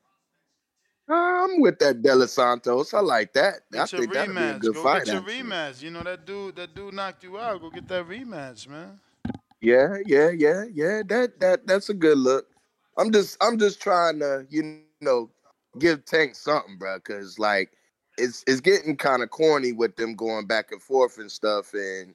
I'm 1.09 1.59
with 1.61 1.79
that 1.79 2.01
De 2.01 2.15
Los 2.15 2.33
Santos. 2.33 2.93
I 2.93 2.99
like 3.01 3.33
that. 3.33 3.61
I 3.77 3.85
Get 3.85 3.91
your 3.93 4.03
think 4.03 4.13
that'd 4.13 4.37
be 4.37 4.49
a 4.49 4.53
good 4.55 4.75
Go 4.75 4.87
fight. 4.87 5.03
get 5.03 5.11
your 5.11 5.21
actually. 5.21 5.23
rematch. 5.23 5.81
You 5.81 5.91
know 5.91 6.03
that 6.03 6.25
dude. 6.25 6.55
That 6.55 6.73
dude 6.75 6.93
knocked 6.93 7.23
you 7.23 7.37
out. 7.39 7.61
Go 7.61 7.69
get 7.69 7.87
that 7.89 8.07
rematch, 8.07 8.67
man. 8.67 8.99
Yeah, 9.61 9.97
yeah, 10.05 10.29
yeah, 10.31 10.65
yeah. 10.73 11.01
That 11.07 11.39
that 11.39 11.67
that's 11.67 11.89
a 11.89 11.93
good 11.93 12.17
look. 12.17 12.47
I'm 12.97 13.11
just 13.11 13.37
I'm 13.41 13.57
just 13.59 13.81
trying 13.81 14.19
to 14.19 14.45
you 14.49 14.63
know 14.63 14.93
give 15.41 15.65
Tank 15.65 15.95
something, 16.35 16.41
bro. 16.77 16.99
Cause 16.99 17.39
like 17.39 17.71
it's 18.17 18.43
it's 18.47 18.61
getting 18.61 18.95
kind 18.97 19.23
of 19.23 19.29
corny 19.29 19.71
with 19.71 19.95
them 19.95 20.15
going 20.15 20.45
back 20.47 20.71
and 20.71 20.81
forth 20.81 21.17
and 21.17 21.31
stuff, 21.31 21.73
and 21.73 22.13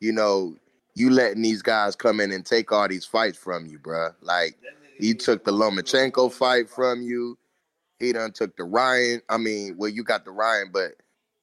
you 0.00 0.12
know, 0.12 0.54
you 0.94 1.10
letting 1.10 1.42
these 1.42 1.62
guys 1.62 1.96
come 1.96 2.20
in 2.20 2.32
and 2.32 2.44
take 2.44 2.72
all 2.72 2.88
these 2.88 3.04
fights 3.04 3.38
from 3.38 3.66
you, 3.66 3.78
bruh. 3.78 4.14
Like 4.20 4.56
he 4.98 5.14
took 5.14 5.44
the 5.44 5.52
Lomachenko 5.52 6.32
fight 6.32 6.68
from 6.68 7.02
you. 7.02 7.38
He 7.98 8.12
done 8.12 8.32
took 8.32 8.56
the 8.56 8.64
Ryan. 8.64 9.22
I 9.28 9.38
mean, 9.38 9.76
well, 9.78 9.88
you 9.90 10.04
got 10.04 10.24
the 10.24 10.30
Ryan, 10.30 10.70
but 10.72 10.92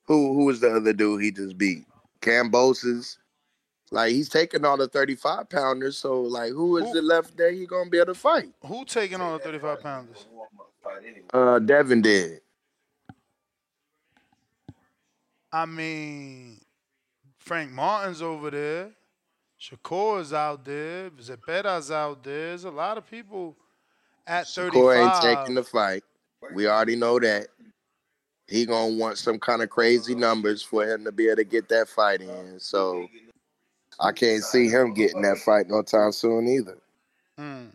who 0.06 0.34
who 0.34 0.46
was 0.46 0.60
the 0.60 0.76
other 0.76 0.94
dude 0.94 1.24
he 1.24 1.32
just 1.32 1.58
beat? 1.58 1.86
Kambosos. 2.22 3.18
Like 3.92 4.12
he's 4.12 4.30
taking 4.30 4.66
all 4.66 4.78
the 4.78 4.88
35 4.88 5.50
pounders. 5.50 5.98
So 5.98 6.22
like 6.22 6.52
who 6.52 6.78
is 6.78 6.86
Who- 6.92 6.98
it 6.98 7.04
left 7.04 7.38
there 7.38 7.52
he 7.52 7.66
gonna 7.66 7.90
be 7.90 7.98
able 7.98 8.08
to 8.08 8.20
fight? 8.20 8.50
Who 8.66 8.86
taking 8.86 9.22
all 9.22 9.38
the 9.38 9.44
35 9.44 9.82
pounders? 9.82 10.26
Uh 11.34 11.60
Devin 11.60 12.02
did. 12.02 12.42
I 15.54 15.68
mean, 15.68 16.60
Frank 17.38 17.72
Martin's 17.72 18.24
over 18.24 18.50
there. 18.50 18.90
Shakur's 19.62 20.34
out 20.34 20.66
there. 20.66 21.12
Zepeda's 21.12 21.92
out 21.92 22.24
there. 22.24 22.48
There's 22.48 22.64
a 22.64 22.72
lot 22.72 22.98
of 22.98 23.10
people 23.10 23.56
at 24.26 24.48
35. 24.48 24.74
Corey 24.74 24.98
ain't 24.98 25.22
taking 25.22 25.56
the 25.56 25.64
fight. 25.64 26.04
We 26.56 26.68
already 26.68 26.96
know 26.96 27.20
that. 27.20 27.48
He 28.48 28.66
gonna 28.66 28.96
want 28.96 29.20
some 29.20 29.40
kind 29.40 29.62
of 29.62 29.70
crazy 29.70 30.16
numbers 30.16 30.64
for 30.64 30.86
him 30.86 31.06
to 31.06 31.12
be 31.12 31.28
able 31.28 31.38
to 31.38 31.44
get 31.44 31.70
that 31.70 31.88
fight 31.88 32.22
in. 32.22 32.60
So 32.60 33.08
I 34.00 34.12
can't 34.12 34.44
see 34.44 34.68
him 34.68 34.94
getting 34.94 35.22
that 35.22 35.38
fight 35.38 35.70
no 35.70 35.82
time 35.82 36.12
soon 36.12 36.48
either. 36.48 36.78
Hmm. 37.38 37.68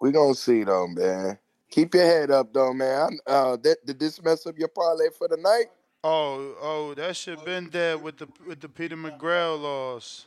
We 0.00 0.12
gonna 0.12 0.34
see 0.34 0.62
though, 0.62 0.86
man. 0.86 1.38
Keep 1.70 1.94
your 1.94 2.04
head 2.04 2.30
up 2.30 2.52
though, 2.52 2.72
man. 2.72 3.18
Uh, 3.26 3.56
that, 3.62 3.84
did 3.84 3.98
this 3.98 4.22
mess 4.22 4.46
up 4.46 4.58
your 4.58 4.68
parlay 4.68 5.08
for 5.16 5.28
the 5.28 5.36
night? 5.36 5.66
Oh, 6.04 6.54
oh, 6.60 6.94
that 6.94 7.16
should 7.16 7.36
have 7.36 7.44
been 7.44 7.68
dead 7.68 8.02
with 8.02 8.18
the 8.18 8.28
with 8.46 8.60
the 8.60 8.68
Peter 8.68 8.96
McGrail 8.96 9.60
loss. 9.60 10.26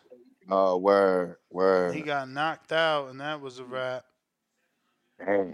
Oh, 0.50 0.78
word, 0.78 1.38
word. 1.50 1.96
He 1.96 2.02
got 2.02 2.30
knocked 2.30 2.72
out, 2.72 3.10
and 3.10 3.22
that 3.22 3.40
was 3.40 3.60
a 3.60 3.64
wrap. 3.64 4.04
Damn. 5.26 5.54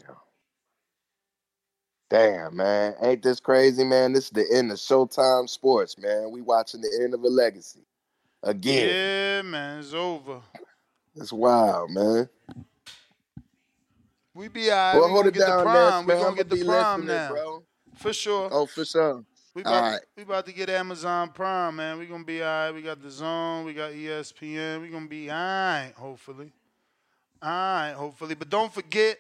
Damn, 2.09 2.55
man. 2.55 2.95
Ain't 3.01 3.22
this 3.22 3.39
crazy, 3.39 3.84
man? 3.84 4.14
This 4.14 4.26
is 4.26 4.31
the 4.31 4.45
end 4.53 4.72
of 4.72 4.77
Showtime 4.77 5.49
Sports, 5.49 5.97
man. 5.97 6.31
We 6.31 6.41
watching 6.41 6.81
the 6.81 6.99
end 7.03 7.14
of 7.14 7.22
a 7.22 7.27
legacy. 7.27 7.85
Again. 8.43 8.88
Yeah, 8.88 9.41
man, 9.41 9.80
it's 9.80 9.93
over. 9.93 10.39
It's 11.15 11.34
wild, 11.34 11.91
man. 11.91 12.30
We 14.38 14.49
be 14.49 14.72
alright. 14.72 14.95
Well, 14.95 15.07
we 15.07 15.14
hold 15.14 15.26
it 15.26 15.34
get 15.34 15.47
down, 15.47 15.57
the 15.57 15.64
prime. 15.64 16.05
We 16.05 16.14
man. 16.14 16.23
gonna 16.23 16.35
get 16.35 16.49
the 16.49 16.64
prime 16.64 17.07
now, 17.07 17.30
bro. 17.30 17.64
for 17.95 18.14
sure. 18.14 18.49
Oh, 18.51 18.68
for 18.68 18.85
sure. 18.85 19.26
We 19.55 19.64
about, 19.64 19.81
right. 19.81 19.99
we 20.15 20.22
about 20.22 20.45
to 20.45 20.53
get 20.53 20.69
Amazon 20.69 21.30
Prime, 21.30 21.77
man. 21.77 21.97
We 21.97 22.05
gonna 22.05 22.23
be 22.23 22.43
alright. 22.43 22.72
We 22.72 22.84
got 22.84 23.01
the 23.01 23.09
Zone. 23.09 23.65
We 23.65 23.73
got 23.73 23.93
ESPN. 23.93 24.84
We 24.84 24.89
gonna 24.89 25.07
be 25.07 25.31
alright, 25.31 25.91
hopefully. 25.95 26.51
Alright, 27.43 27.95
hopefully. 27.95 28.35
But 28.35 28.49
don't 28.49 28.72
forget, 28.72 29.18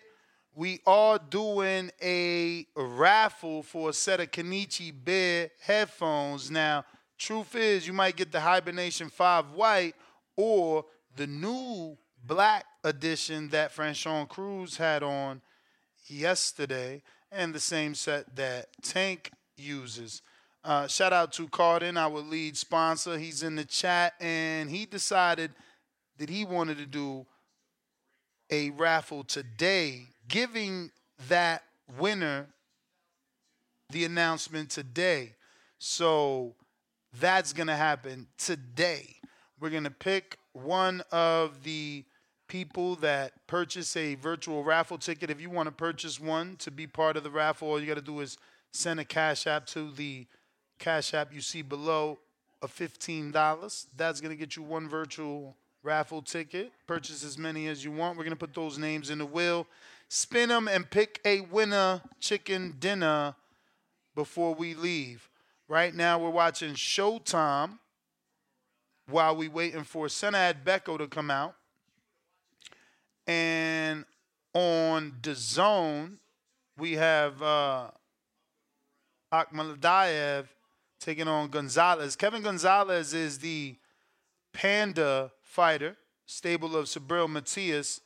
we 0.53 0.81
are 0.85 1.17
doing 1.17 1.89
a 1.99 2.67
raffle 2.75 3.63
for 3.63 3.89
a 3.89 3.93
set 3.93 4.19
of 4.19 4.29
Kenichi 4.29 4.93
Bear 5.03 5.49
headphones. 5.59 6.51
Now, 6.51 6.85
truth 7.17 7.55
is, 7.55 7.87
you 7.87 7.93
might 7.93 8.15
get 8.15 8.31
the 8.31 8.39
Hibernation 8.39 9.09
5 9.09 9.53
white 9.53 9.95
or 10.35 10.85
the 11.15 11.25
new 11.25 11.97
black 12.23 12.65
edition 12.87 13.49
that 13.49 13.75
Franchon 13.75 14.27
Crews 14.27 14.77
had 14.77 15.03
on 15.03 15.41
yesterday, 16.07 17.03
and 17.31 17.53
the 17.53 17.59
same 17.59 17.93
set 17.93 18.35
that 18.35 18.67
Tank 18.81 19.31
uses. 19.57 20.21
Uh, 20.63 20.87
shout 20.87 21.13
out 21.13 21.31
to 21.33 21.47
Carden, 21.47 21.97
our 21.97 22.19
lead 22.19 22.57
sponsor. 22.57 23.17
He's 23.17 23.43
in 23.43 23.55
the 23.55 23.65
chat, 23.65 24.13
and 24.19 24.69
he 24.69 24.85
decided 24.85 25.51
that 26.17 26.29
he 26.29 26.45
wanted 26.45 26.77
to 26.77 26.85
do 26.85 27.25
a 28.49 28.69
raffle 28.71 29.23
today, 29.23 30.07
giving 30.27 30.91
that 31.27 31.63
winner 31.97 32.47
the 33.89 34.05
announcement 34.05 34.69
today. 34.69 35.35
So 35.79 36.55
that's 37.19 37.53
going 37.53 37.67
to 37.67 37.75
happen 37.75 38.27
today. 38.37 39.15
We're 39.59 39.69
going 39.69 39.83
to 39.83 39.91
pick 39.91 40.37
one 40.53 41.01
of 41.11 41.63
the 41.63 42.05
people 42.47 42.95
that 42.97 43.33
purchase 43.47 43.95
a 43.95 44.15
virtual 44.15 44.63
raffle 44.63 44.97
ticket. 44.97 45.29
If 45.29 45.41
you 45.41 45.49
want 45.49 45.67
to 45.67 45.71
purchase 45.71 46.19
one 46.19 46.55
to 46.57 46.71
be 46.71 46.87
part 46.87 47.17
of 47.17 47.23
the 47.23 47.31
raffle, 47.31 47.69
all 47.69 47.79
you 47.79 47.87
got 47.87 47.95
to 47.95 48.01
do 48.01 48.19
is 48.21 48.37
send 48.71 48.99
a 48.99 49.05
Cash 49.05 49.47
App 49.47 49.65
to 49.67 49.91
the 49.91 50.25
Cash 50.79 51.13
App 51.13 51.33
you 51.33 51.41
see 51.41 51.61
below 51.61 52.19
of 52.61 52.75
$15. 52.75 53.87
That's 53.95 54.21
going 54.21 54.31
to 54.31 54.37
get 54.37 54.55
you 54.55 54.63
one 54.63 54.87
virtual 54.87 55.55
raffle 55.83 56.21
ticket. 56.21 56.71
Purchase 56.85 57.23
as 57.23 57.37
many 57.37 57.67
as 57.67 57.83
you 57.83 57.91
want. 57.91 58.17
We're 58.17 58.23
going 58.23 58.31
to 58.31 58.39
put 58.39 58.53
those 58.53 58.77
names 58.77 59.09
in 59.09 59.19
the 59.19 59.25
wheel, 59.25 59.67
spin 60.09 60.49
them, 60.49 60.67
and 60.67 60.89
pick 60.89 61.19
a 61.25 61.41
winner 61.41 62.01
chicken 62.19 62.75
dinner 62.79 63.35
before 64.15 64.53
we 64.53 64.73
leave. 64.73 65.29
Right 65.67 65.93
now, 65.93 66.17
we're 66.19 66.29
watching 66.29 66.73
Showtime 66.73 67.79
while 69.09 69.35
we 69.35 69.47
waiting 69.47 69.83
for 69.83 70.09
Sena 70.09 70.53
Agbeko 70.53 70.97
to 70.97 71.07
come 71.07 71.29
out. 71.29 71.55
And 73.27 74.05
on 74.53 75.13
the 75.21 75.35
zone, 75.35 76.17
we 76.77 76.93
have 76.93 77.41
uh, 77.41 77.89
taking 80.99 81.27
on 81.27 81.49
Gonzalez. 81.49 82.15
Kevin 82.15 82.41
Gonzalez 82.41 83.13
is 83.13 83.39
the 83.39 83.75
Panda 84.53 85.31
fighter, 85.43 85.97
stable 86.25 86.75
of 86.75 86.85
Subriel 86.85 87.29
Matias. 87.29 88.01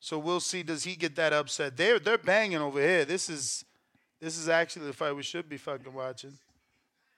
So 0.00 0.18
we'll 0.18 0.40
see 0.40 0.62
does 0.62 0.84
he 0.84 0.96
get 0.96 1.16
that 1.16 1.32
upset. 1.32 1.76
They're 1.76 1.98
they're 1.98 2.18
banging 2.18 2.58
over 2.58 2.80
here. 2.80 3.06
This 3.06 3.30
is 3.30 3.64
this 4.20 4.36
is 4.36 4.48
actually 4.48 4.86
the 4.86 4.92
fight 4.92 5.16
we 5.16 5.22
should 5.22 5.48
be 5.48 5.56
fucking 5.56 5.94
watching. 5.94 6.36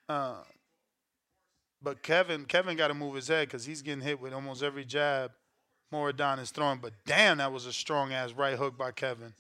Uh, 0.08 0.36
but 1.82 2.02
Kevin 2.02 2.44
Kevin 2.44 2.76
got 2.76 2.88
to 2.88 2.94
move 2.94 3.16
his 3.16 3.26
head 3.26 3.48
because 3.48 3.64
he's 3.64 3.82
getting 3.82 4.02
hit 4.04 4.20
with 4.20 4.32
almost 4.32 4.62
every 4.62 4.84
jab 4.84 5.32
Murodjon 5.92 6.40
is 6.40 6.50
throwing. 6.50 6.78
But 6.78 6.92
damn, 7.04 7.38
that 7.38 7.52
was 7.52 7.66
a 7.66 7.72
strong 7.72 8.12
ass 8.12 8.32
right 8.32 8.56
hook 8.56 8.76
by 8.76 8.90
Kevin. 8.90 9.34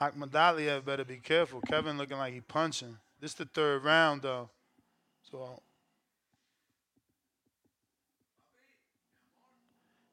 Akhmadaliev 0.00 0.84
better 0.84 1.04
be 1.04 1.16
careful. 1.16 1.60
Kevin 1.60 1.96
looking 1.96 2.18
like 2.18 2.34
he 2.34 2.40
punching. 2.40 2.98
This 3.20 3.34
the 3.34 3.46
third 3.46 3.84
round 3.84 4.22
though. 4.22 4.50
So 5.30 5.42
uh, 5.42 5.60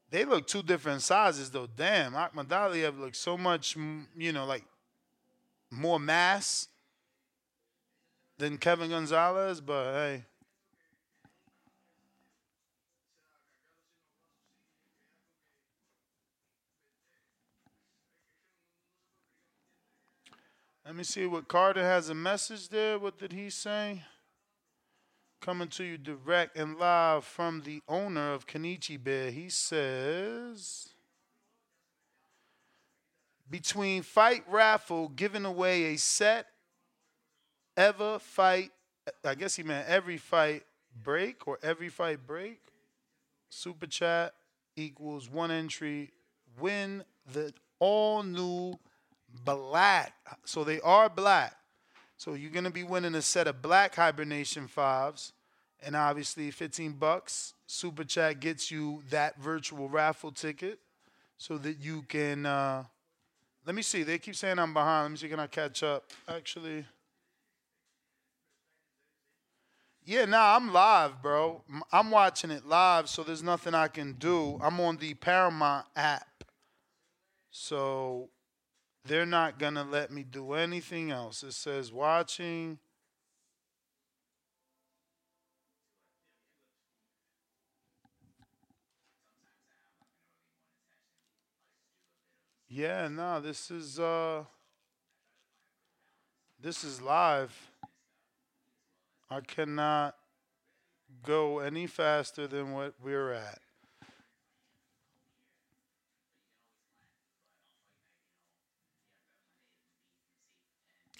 they 0.09 0.23
look 0.23 0.47
two 0.47 0.63
different 0.63 1.01
sizes 1.01 1.49
though. 1.49 1.67
Damn, 1.67 2.13
Akhmadaliev 2.13 2.99
looks 2.99 3.17
so 3.17 3.37
much, 3.37 3.75
you 4.15 4.31
know, 4.31 4.45
like 4.45 4.63
more 5.71 5.99
mass 5.99 6.67
than 8.37 8.57
Kevin 8.57 8.91
Gonzalez. 8.91 9.61
But 9.61 9.93
hey, 9.93 10.25
let 20.85 20.95
me 20.95 21.03
see 21.03 21.25
what 21.25 21.47
Carter 21.47 21.83
has 21.83 22.09
a 22.09 22.15
message 22.15 22.69
there. 22.69 22.97
What 22.97 23.19
did 23.19 23.33
he 23.33 23.49
say? 23.49 24.03
Coming 25.39 25.67
to 25.69 25.83
you 25.83 25.97
direct 25.97 26.57
and 26.57 26.77
live 26.77 27.25
from 27.25 27.61
the 27.61 27.81
owner 27.87 28.33
of 28.33 28.47
Kenichi 28.47 29.01
Bear. 29.01 29.31
He 29.31 29.49
says 29.49 30.89
between 33.49 34.01
fight 34.01 34.43
raffle 34.49 35.09
giving 35.09 35.45
away 35.45 35.93
a 35.93 35.97
set 35.97 36.47
ever 37.75 38.17
fight 38.17 38.71
I 39.25 39.35
guess 39.35 39.55
he 39.55 39.63
meant 39.63 39.87
every 39.87 40.17
fight 40.17 40.63
break 41.03 41.47
or 41.47 41.59
every 41.63 41.89
fight 41.89 42.25
break. 42.25 42.59
Super 43.49 43.87
chat 43.87 44.33
equals 44.75 45.29
one 45.29 45.51
entry. 45.51 46.11
Win 46.59 47.03
the 47.33 47.53
all 47.79 48.23
new 48.23 48.77
black. 49.43 50.13
So 50.45 50.63
they 50.63 50.79
are 50.81 51.09
black. 51.09 51.55
So 52.17 52.33
you're 52.33 52.51
gonna 52.51 52.71
be 52.71 52.83
winning 52.83 53.15
a 53.15 53.21
set 53.21 53.47
of 53.47 53.61
black 53.61 53.95
hibernation 53.95 54.67
fives, 54.67 55.33
and 55.81 55.95
obviously 55.95 56.51
15 56.51 56.93
bucks. 56.93 57.53
Super 57.65 58.03
chat 58.03 58.39
gets 58.39 58.69
you 58.69 59.01
that 59.09 59.39
virtual 59.39 59.89
raffle 59.89 60.31
ticket, 60.31 60.79
so 61.37 61.57
that 61.57 61.79
you 61.79 62.03
can. 62.03 62.45
Uh, 62.45 62.83
let 63.65 63.75
me 63.75 63.81
see. 63.81 64.03
They 64.03 64.17
keep 64.17 64.35
saying 64.35 64.59
I'm 64.59 64.73
behind. 64.73 65.05
Let 65.05 65.11
me 65.11 65.17
see. 65.17 65.29
Can 65.29 65.39
I 65.39 65.47
catch 65.47 65.83
up? 65.83 66.11
Actually. 66.27 66.85
Yeah, 70.03 70.25
nah, 70.25 70.55
I'm 70.55 70.73
live, 70.73 71.21
bro. 71.21 71.63
I'm 71.91 72.09
watching 72.09 72.49
it 72.49 72.65
live, 72.65 73.07
so 73.07 73.23
there's 73.23 73.43
nothing 73.43 73.75
I 73.75 73.87
can 73.87 74.13
do. 74.13 74.59
I'm 74.61 74.79
on 74.79 74.97
the 74.97 75.13
Paramount 75.13 75.85
app. 75.95 76.43
So 77.51 78.29
They're 79.03 79.25
not 79.25 79.57
going 79.57 79.73
to 79.75 79.83
let 79.83 80.11
me 80.11 80.23
do 80.23 80.53
anything 80.53 81.11
else. 81.11 81.43
It 81.43 81.53
says 81.53 81.91
watching. 81.91 82.79
Yeah, 92.73 93.09
no, 93.09 93.41
this 93.41 93.69
is 93.69 93.99
uh 93.99 94.45
this 96.61 96.85
is 96.85 97.01
live. 97.01 97.53
I 99.29 99.41
cannot 99.41 100.15
go 101.23 101.59
any 101.59 101.85
faster 101.85 102.47
than 102.47 102.71
what 102.71 102.93
we're 103.03 103.33
at. 103.33 103.59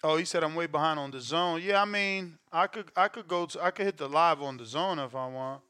Oh, 0.04 0.18
he 0.18 0.26
said 0.26 0.44
I'm 0.44 0.56
way 0.56 0.66
behind 0.66 1.00
on 1.00 1.12
the 1.12 1.22
zone. 1.22 1.62
Yeah, 1.64 1.82
I 1.82 1.86
mean, 1.86 2.38
I 2.52 2.68
could 2.68 2.92
I 2.96 3.08
could 3.08 3.28
go 3.28 3.46
to 3.46 3.64
I 3.64 3.72
could 3.72 3.86
hit 3.86 3.98
the 3.98 4.10
live 4.10 4.42
on 4.42 4.58
the 4.58 4.66
zone 4.66 4.98
if 4.98 5.14
I 5.14 5.28
want. 5.28 5.62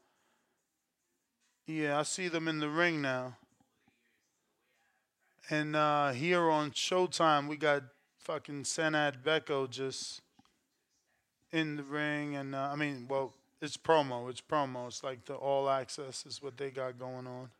Yeah, 1.66 1.98
I 1.98 2.02
see 2.02 2.28
them 2.28 2.48
in 2.48 2.58
the 2.58 2.68
ring 2.68 3.02
now. 3.02 3.36
And 5.50 5.76
uh 5.76 6.12
here 6.12 6.48
on 6.50 6.70
Showtime 6.70 7.46
we 7.46 7.56
got 7.56 7.82
fucking 8.18 8.64
Sena 8.64 9.12
Agbeko 9.12 9.68
just 9.68 10.22
in 11.50 11.76
the 11.76 11.82
ring 11.82 12.34
and 12.36 12.54
uh, 12.54 12.70
I 12.72 12.76
mean, 12.76 13.06
well, 13.08 13.34
it's 13.60 13.76
promo, 13.76 14.30
it's 14.30 14.40
promo. 14.40 14.86
It's 14.86 15.04
like 15.04 15.26
the 15.26 15.34
all 15.34 15.68
access 15.68 16.24
is 16.24 16.42
what 16.42 16.56
they 16.56 16.70
got 16.70 16.98
going 16.98 17.26
on. 17.26 17.50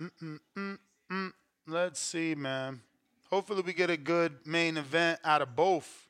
Mm-mm-mm-mm. 0.00 1.32
Let's 1.66 2.00
see, 2.00 2.34
man. 2.34 2.80
Hopefully, 3.28 3.62
we 3.62 3.72
get 3.72 3.90
a 3.90 3.96
good 3.96 4.46
main 4.46 4.76
event 4.76 5.20
out 5.22 5.42
of 5.42 5.54
both 5.54 6.08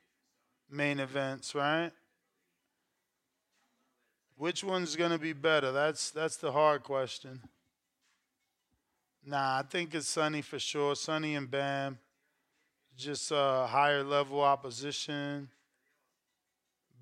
main 0.69 0.99
events, 0.99 1.53
right? 1.53 1.91
Which 4.37 4.63
one's 4.63 4.95
gonna 4.95 5.19
be 5.19 5.33
better? 5.33 5.71
That's 5.71 6.09
that's 6.09 6.37
the 6.37 6.51
hard 6.51 6.83
question. 6.83 7.41
Nah, 9.23 9.59
I 9.59 9.63
think 9.69 9.93
it's 9.93 10.07
Sunny 10.07 10.41
for 10.41 10.57
sure. 10.57 10.95
Sunny 10.95 11.35
and 11.35 11.51
Bam, 11.51 11.99
just 12.97 13.31
uh, 13.31 13.67
higher 13.67 14.03
level 14.03 14.41
opposition, 14.41 15.49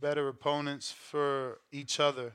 better 0.01 0.27
opponents 0.27 0.91
for 0.91 1.59
each 1.71 1.99
other. 1.99 2.33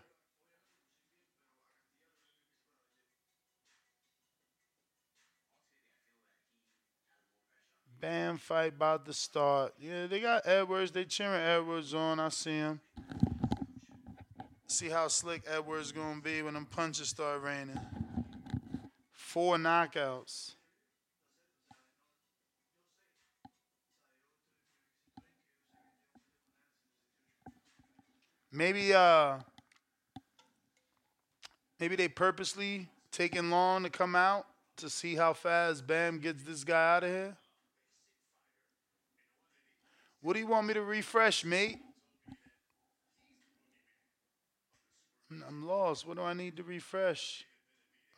Bam 8.05 8.36
fight 8.36 8.74
about 8.74 9.06
to 9.06 9.14
start. 9.14 9.72
Yeah, 9.81 10.06
they 10.06 10.20
got 10.20 10.47
Edwards. 10.47 10.90
They 10.90 11.06
cheering 11.06 11.40
Edwards 11.40 11.94
on. 11.94 12.20
I 12.20 12.28
see 12.28 12.51
him. 12.51 12.78
See 14.66 14.90
how 14.90 15.09
slick 15.09 15.43
Edwards 15.51 15.90
gonna 15.90 16.20
be 16.20 16.43
when 16.43 16.52
them 16.52 16.66
punches 16.66 17.09
start 17.09 17.43
raining. 17.43 17.81
Four 19.10 19.56
knockouts. 19.56 20.52
Maybe 28.52 28.93
uh 28.93 29.39
maybe 31.81 31.97
they 31.97 32.09
purposely 32.09 32.90
taking 33.10 33.48
long 33.48 33.85
to 33.85 33.89
come 33.89 34.14
out 34.14 34.44
to 34.76 34.90
see 34.90 35.14
how 35.14 35.32
fast 35.32 35.86
Bam 35.86 36.18
gets 36.18 36.43
this 36.43 36.64
guy 36.64 36.97
out 36.97 37.05
of 37.05 37.09
here. 37.09 37.36
What 40.24 40.32
do 40.32 40.38
you 40.38 40.46
want 40.46 40.66
me 40.66 40.72
to 40.72 40.80
refresh, 40.80 41.44
mate? 41.44 41.76
I'm 45.46 45.68
lost. 45.68 46.09
What 46.09 46.16
do 46.16 46.22
I 46.22 46.32
need 46.32 46.56
to 46.56 46.62
refresh? 46.62 47.44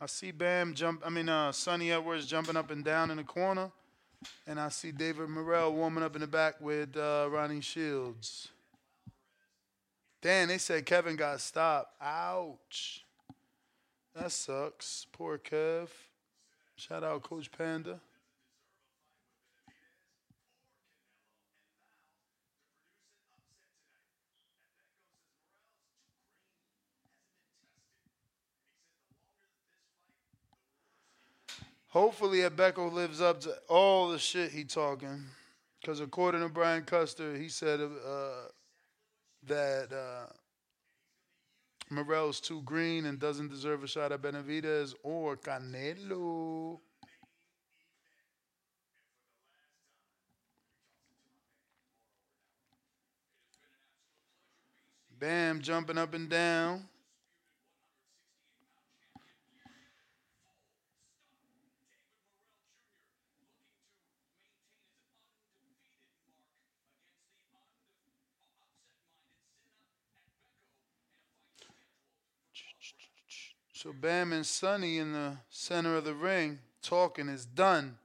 I 0.01 0.07
see 0.07 0.31
Bam 0.31 0.73
jump. 0.75 1.03
I 1.05 1.11
mean, 1.11 1.29
uh, 1.29 1.51
Sunny 1.51 1.91
Edwards 1.91 2.27
jumping 2.27 2.57
up 2.57 2.71
and 2.71 2.85
down 2.85 3.11
in 3.11 3.17
the 3.17 3.25
corner, 3.25 3.73
and 4.47 4.61
I 4.61 4.69
see 4.69 4.93
David 4.93 5.29
Morrell 5.29 5.73
warming 5.73 6.05
up 6.05 6.15
in 6.15 6.21
the 6.21 6.29
back 6.29 6.61
with 6.61 6.97
uh, 6.97 7.27
Ronnie 7.29 7.61
Shields. 7.61 8.51
Damn, 10.23 10.47
they 10.47 10.59
said 10.59 10.87
Kevin 10.87 11.17
got 11.17 11.41
stopped. 11.41 11.93
Ouch. 12.01 13.05
That 14.15 14.31
sucks. 14.31 15.09
Poor 15.11 15.39
Kev. 15.39 15.89
Shout 16.77 17.03
out 17.03 17.25
Coach 17.25 17.51
Panda. 17.51 17.99
Hopefully, 31.97 32.41
Agbeko 32.41 32.93
lives 32.93 33.23
up 33.23 33.41
to 33.41 33.57
all 33.71 34.11
the 34.11 34.19
shit 34.19 34.51
he 34.51 34.65
talking. 34.65 35.25
Because 35.81 36.01
according 36.01 36.43
to 36.43 36.51
Brian 36.51 36.83
Custer, 36.83 37.35
he 37.35 37.49
said 37.49 37.81
uh, 37.81 38.49
that 39.47 39.89
uh, 39.91 40.31
Morrell's 41.89 42.39
too 42.39 42.61
green 42.67 43.07
and 43.07 43.19
doesn't 43.19 43.49
deserve 43.49 43.83
a 43.83 43.87
shot 43.87 44.13
at 44.13 44.21
Benavidez 44.21 44.93
or 45.03 45.39
Canelo. 45.39 46.81
Bam, 55.19 55.63
jumping 55.63 55.97
up 55.97 56.13
and 56.13 56.29
down. 56.29 56.87
So 73.77 73.93
Bam 73.93 74.33
and 74.33 74.47
Sunny 74.47 74.97
in 74.97 75.13
the 75.13 75.37
center 75.51 75.97
of 75.97 76.05
the 76.07 76.15
ring 76.15 76.61
talking 76.81 77.29
is 77.29 77.45
done. 77.45 77.99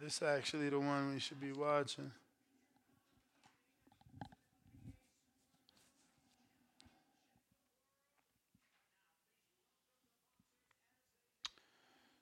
This 0.00 0.16
is 0.16 0.22
actually 0.24 0.68
the 0.68 0.80
one 0.80 1.14
we 1.14 1.20
should 1.20 1.40
be 1.40 1.52
watching. 1.52 2.10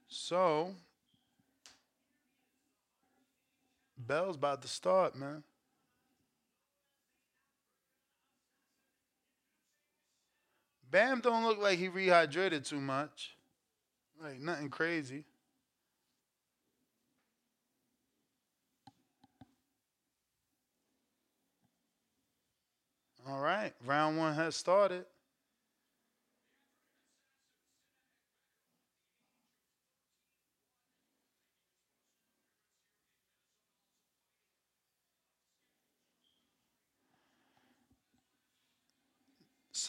So 0.06 0.74
Bell's 3.96 4.36
about 4.36 4.60
to 4.60 4.68
start, 4.68 5.16
man. 5.16 5.42
Bam 10.90 11.20
don't 11.20 11.44
look 11.44 11.58
like 11.58 11.78
he 11.78 11.88
rehydrated 11.88 12.68
too 12.68 12.80
much. 12.80 13.36
Like 14.22 14.40
nothing 14.40 14.68
crazy. 14.68 15.24
All 23.28 23.40
right, 23.40 23.72
round 23.86 24.18
one 24.18 24.34
has 24.34 24.56
started. 24.56 25.04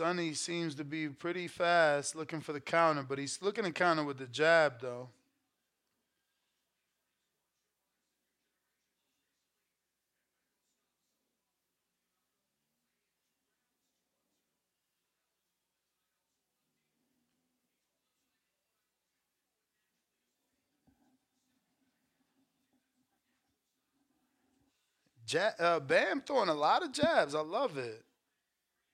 Sunny 0.02 0.34
seems 0.34 0.74
to 0.74 0.84
be 0.84 1.10
pretty 1.10 1.48
fast 1.48 2.16
looking 2.16 2.42
for 2.42 2.54
the 2.54 2.60
counter, 2.60 3.06
but 3.08 3.20
he's 3.20 3.40
looking 3.40 3.66
to 3.66 3.72
counter 3.72 4.04
with 4.04 4.18
the 4.18 4.26
jab, 4.26 4.82
though. 4.82 5.10
Uh, 25.60 25.80
Bam 25.80 26.22
throwing 26.22 26.50
a 26.50 26.56
lot 26.56 26.82
of 26.82 26.92
jabs. 26.92 27.36
I 27.36 27.42
love 27.42 27.78
it. 27.78 28.04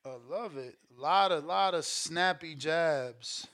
I 0.07 0.33
love 0.33 0.57
it. 0.57 0.77
A 0.97 1.01
Lot 1.01 1.31
of 1.31 1.45
lot 1.45 1.73
of 1.73 1.85
snappy 1.85 2.55
jabs. 2.55 3.47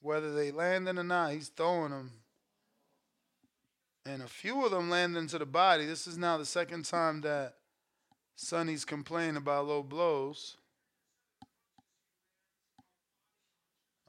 Whether 0.00 0.34
they 0.34 0.50
landing 0.50 0.98
or 0.98 1.04
not, 1.04 1.32
he's 1.32 1.48
throwing 1.48 1.90
them. 1.90 2.12
And 4.06 4.22
a 4.22 4.28
few 4.28 4.64
of 4.64 4.70
them 4.70 4.90
land 4.90 5.16
into 5.16 5.38
the 5.38 5.46
body. 5.46 5.86
This 5.86 6.06
is 6.06 6.18
now 6.18 6.36
the 6.36 6.44
second 6.44 6.84
time 6.84 7.22
that 7.22 7.54
Sunny's 8.36 8.84
complained 8.84 9.36
about 9.36 9.66
low 9.66 9.82
blows. 9.82 10.56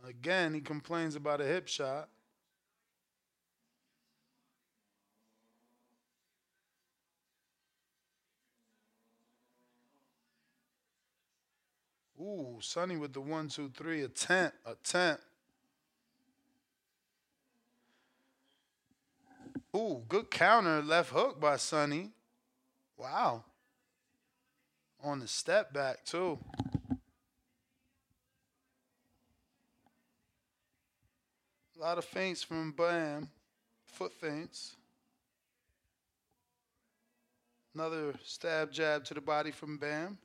Again, 0.08 0.54
he 0.54 0.62
complains 0.62 1.16
about 1.16 1.42
a 1.42 1.46
hip 1.46 1.68
shot. 1.68 2.10
Ooh, 12.20 12.58
Sunny 12.62 12.96
with 12.98 13.14
the 13.14 13.22
one, 13.22 13.50
two, 13.50 13.70
three, 13.76 14.02
attempt, 14.02 14.56
attempt. 14.66 15.24
Ooh, 19.76 20.02
good 20.08 20.32
counter 20.32 20.82
left 20.82 21.10
hook 21.12 21.42
by 21.42 21.58
Sunny. 21.58 22.12
Wow. 22.98 23.44
On 25.04 25.20
the 25.20 25.28
step 25.28 25.74
back, 25.74 26.06
too. 26.06 26.40
A 31.78 31.82
lot 31.82 31.98
of 31.98 32.06
feints 32.06 32.42
from 32.42 32.72
Bam. 32.72 33.30
Foot 33.86 34.14
feints. 34.14 34.78
Another 37.74 38.14
stab 38.24 38.72
jab 38.72 39.04
to 39.04 39.14
the 39.14 39.20
body 39.20 39.52
from 39.52 39.78
Bam. 39.78 40.18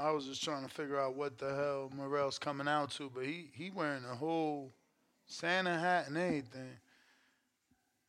I 0.00 0.12
was 0.12 0.24
just 0.24 0.42
trying 0.42 0.66
to 0.66 0.72
figure 0.72 0.98
out 0.98 1.14
what 1.14 1.36
the 1.36 1.54
hell 1.54 1.90
Morrell's 1.94 2.38
coming 2.38 2.66
out 2.66 2.90
to, 2.92 3.10
but 3.14 3.26
he 3.26 3.50
he 3.52 3.70
wearing 3.70 4.04
a 4.10 4.14
whole 4.14 4.72
Santa 5.26 5.78
hat 5.78 6.08
and 6.08 6.16
everything. 6.16 6.78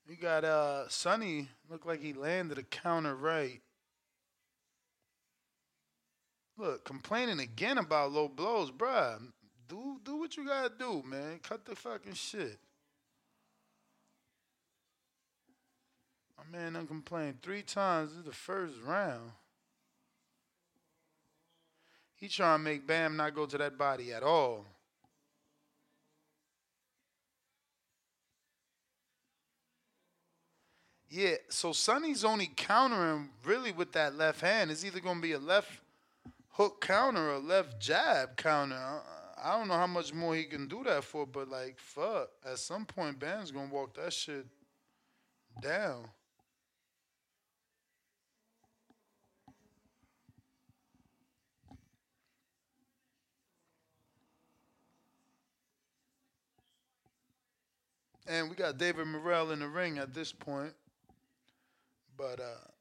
He 0.08 0.16
got 0.16 0.46
uh 0.46 0.88
Sunny 0.88 1.50
looked 1.70 1.86
like 1.86 2.02
he 2.02 2.14
landed 2.14 2.58
a 2.58 2.64
counter 2.64 3.16
right. 3.16 3.60
Look, 6.58 6.86
complaining 6.86 7.40
again 7.40 7.78
about 7.78 8.14
low 8.14 8.30
blows, 8.30 8.72
bruh. 8.72 9.20
Do 9.68 10.00
do 10.04 10.16
what 10.16 10.38
you 10.38 10.48
gotta 10.48 10.72
do, 10.78 11.04
man. 11.06 11.40
Cut 11.44 11.66
the 11.66 11.76
fucking 11.76 12.14
shit. 12.14 12.58
My 16.38 16.58
man 16.58 16.74
done 16.74 16.88
complained 16.88 17.42
three 17.42 17.64
times. 17.64 18.12
This 18.12 18.20
is 18.20 18.26
the 18.26 18.32
first 18.32 18.76
round. 18.86 19.32
He 22.22 22.28
trying 22.28 22.60
to 22.60 22.64
make 22.64 22.86
Bam 22.86 23.18
not 23.18 23.34
go 23.34 23.48
to 23.48 23.58
that 23.58 23.80
body 23.80 24.14
at 24.14 24.22
all. 24.22 24.64
Yeah, 31.10 31.38
so 31.50 31.74
Sunny's 31.74 32.24
only 32.24 32.52
countering 32.56 33.32
really 33.44 33.72
with 33.72 33.92
that 33.94 34.16
left 34.16 34.40
hand. 34.40 34.70
It's 34.70 34.86
either 34.86 35.00
going 35.00 35.16
to 35.16 35.22
be 35.22 35.32
a 35.32 35.40
left 35.40 35.72
hook 36.52 36.80
counter 36.80 37.32
or 37.32 37.40
left 37.40 37.82
jab 37.82 38.38
counter. 38.38 39.02
I 39.44 39.58
don't 39.58 39.68
know 39.68 39.74
how 39.74 39.88
much 39.88 40.14
more 40.14 40.36
he 40.36 40.44
can 40.44 40.68
do 40.68 40.84
that 40.84 41.04
for, 41.04 41.26
but 41.26 41.50
like, 41.50 41.80
fuck. 41.80 42.30
At 42.46 42.60
some 42.60 42.86
point, 42.86 43.20
Bam's 43.20 43.50
going 43.50 43.70
to 43.70 43.74
walk 43.74 43.96
that 43.96 44.14
shit 44.14 44.46
down. 45.60 46.06
And 58.32 58.50
we 58.50 58.56
got 58.56 58.78
David 58.78 59.08
Morrell 59.08 59.52
in 59.52 59.60
the 59.60 59.68
ring 59.68 59.98
at 59.98 60.14
this 60.14 60.32
point. 60.32 60.72
But 62.16 62.40
uh 62.40 62.72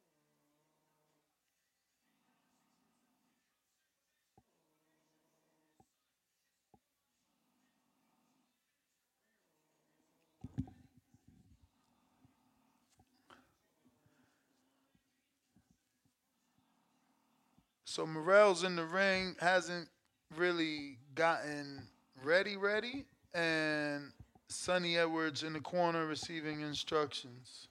So 17.84 18.06
Morrell's 18.06 18.62
in 18.62 18.76
the 18.76 18.84
ring, 18.84 19.34
hasn't 19.40 19.88
really 20.36 20.98
gotten 21.16 21.88
ready 22.22 22.56
ready 22.56 23.04
and 23.34 24.12
Sunny 24.50 24.98
Edwards 24.98 25.44
in 25.44 25.52
the 25.52 25.60
corner 25.60 26.06
receiving 26.06 26.60
instructions. 26.60 27.68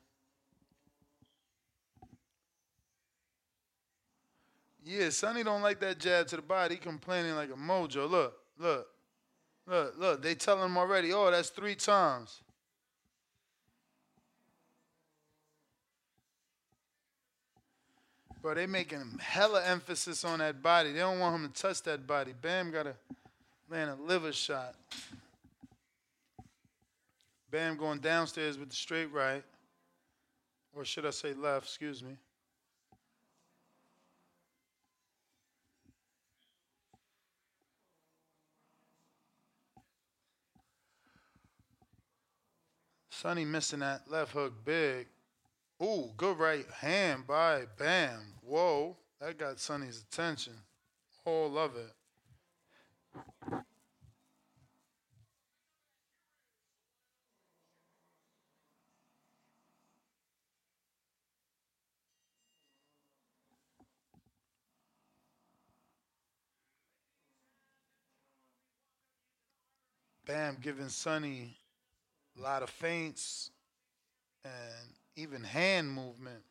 Yeah, 4.85 5.09
Sunny 5.09 5.43
don't 5.43 5.61
like 5.61 5.81
that 5.81 5.99
jab 5.99 6.27
to 6.27 6.37
the 6.37 6.41
body. 6.41 6.75
He 6.75 6.79
complaining 6.79 7.35
like 7.35 7.49
a 7.49 7.53
mojo. 7.53 8.09
Look, 8.09 8.33
look, 8.57 8.87
look, 9.67 9.93
look. 9.97 10.21
They 10.21 10.35
telling 10.35 10.65
him 10.65 10.77
already, 10.77 11.11
oh, 11.11 11.29
that's 11.29 11.49
three 11.49 11.75
times. 11.75 12.41
Bro, 18.41 18.55
they 18.55 18.67
making 18.67 19.19
hella 19.19 19.65
emphasis 19.65 20.23
on 20.23 20.39
that 20.39 20.63
body. 20.63 20.93
They 20.93 20.99
don't 20.99 21.19
want 21.19 21.35
him 21.35 21.51
to 21.51 21.61
touch 21.61 21.83
that 21.83 22.07
body. 22.07 22.33
Bam 22.41 22.71
got 22.71 22.83
to 22.83 22.95
land 23.69 23.89
a 23.89 24.01
liver 24.01 24.31
shot. 24.31 24.75
Bam 27.51 27.77
going 27.77 27.99
downstairs 27.99 28.57
with 28.57 28.69
the 28.69 28.75
straight 28.75 29.11
right. 29.11 29.43
Or 30.75 30.85
should 30.85 31.05
I 31.05 31.09
say 31.09 31.33
left, 31.33 31.65
excuse 31.65 32.03
me. 32.03 32.17
Sunny 43.09 43.43
missing 43.43 43.79
that 43.79 44.09
left 44.09 44.31
hook 44.31 44.53
big. 44.63 45.07
Ooh, 45.83 46.11
good 46.15 46.37
right 46.37 46.65
hand 46.79 47.27
by 47.27 47.63
Bam. 47.77 48.33
Whoa, 48.41 48.95
that 49.19 49.37
got 49.37 49.59
Sunny's 49.59 50.05
attention. 50.09 50.53
All 51.25 51.57
of 51.57 51.75
it. 51.75 51.91
Bam 70.29 70.57
giving 70.61 70.89
Sunny 70.89 71.57
a 72.37 72.41
lot 72.43 72.61
of 72.61 72.69
feints 72.69 73.49
and 74.45 74.93
even 75.15 75.43
hand 75.43 75.91
movement. 75.91 76.43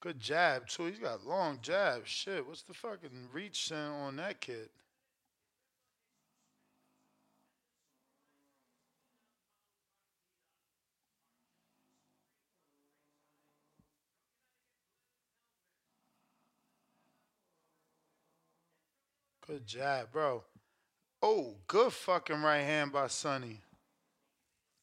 Good 0.00 0.18
jab 0.18 0.66
too. 0.66 0.86
He's 0.86 0.98
got 0.98 1.26
long 1.26 1.58
jab. 1.60 2.06
Shit, 2.06 2.48
what's 2.48 2.62
the 2.62 2.72
fucking 2.72 3.28
reach 3.34 3.70
on 3.70 4.16
that 4.16 4.40
kid? 4.40 4.70
Good 19.46 19.66
jab, 19.66 20.10
bro. 20.10 20.42
Oh, 21.22 21.54
good 21.66 21.92
fucking 21.92 22.42
right 22.42 22.62
hand 22.62 22.92
by 22.92 23.06
Sunny. 23.08 23.60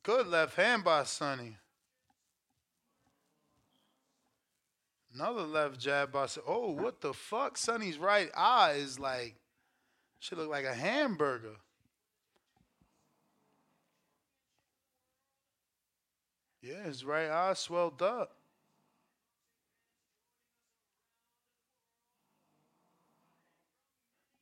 Good 0.03 0.27
left 0.27 0.55
hand 0.55 0.83
by 0.83 1.03
Sunny. 1.03 1.57
Another 5.13 5.43
left 5.43 5.79
jab 5.79 6.11
by 6.11 6.25
Sunny. 6.25 6.45
Oh, 6.49 6.71
what 6.71 7.01
the 7.01 7.13
fuck? 7.13 7.57
Sunny's 7.57 7.97
right 7.97 8.29
eye 8.35 8.73
is 8.77 8.99
like, 8.99 9.35
should 10.19 10.39
look 10.39 10.49
like 10.49 10.65
a 10.65 10.73
hamburger. 10.73 11.55
Yeah, 16.61 16.83
his 16.83 17.05
right 17.05 17.29
eye 17.29 17.53
swelled 17.53 18.01
up. 18.01 18.37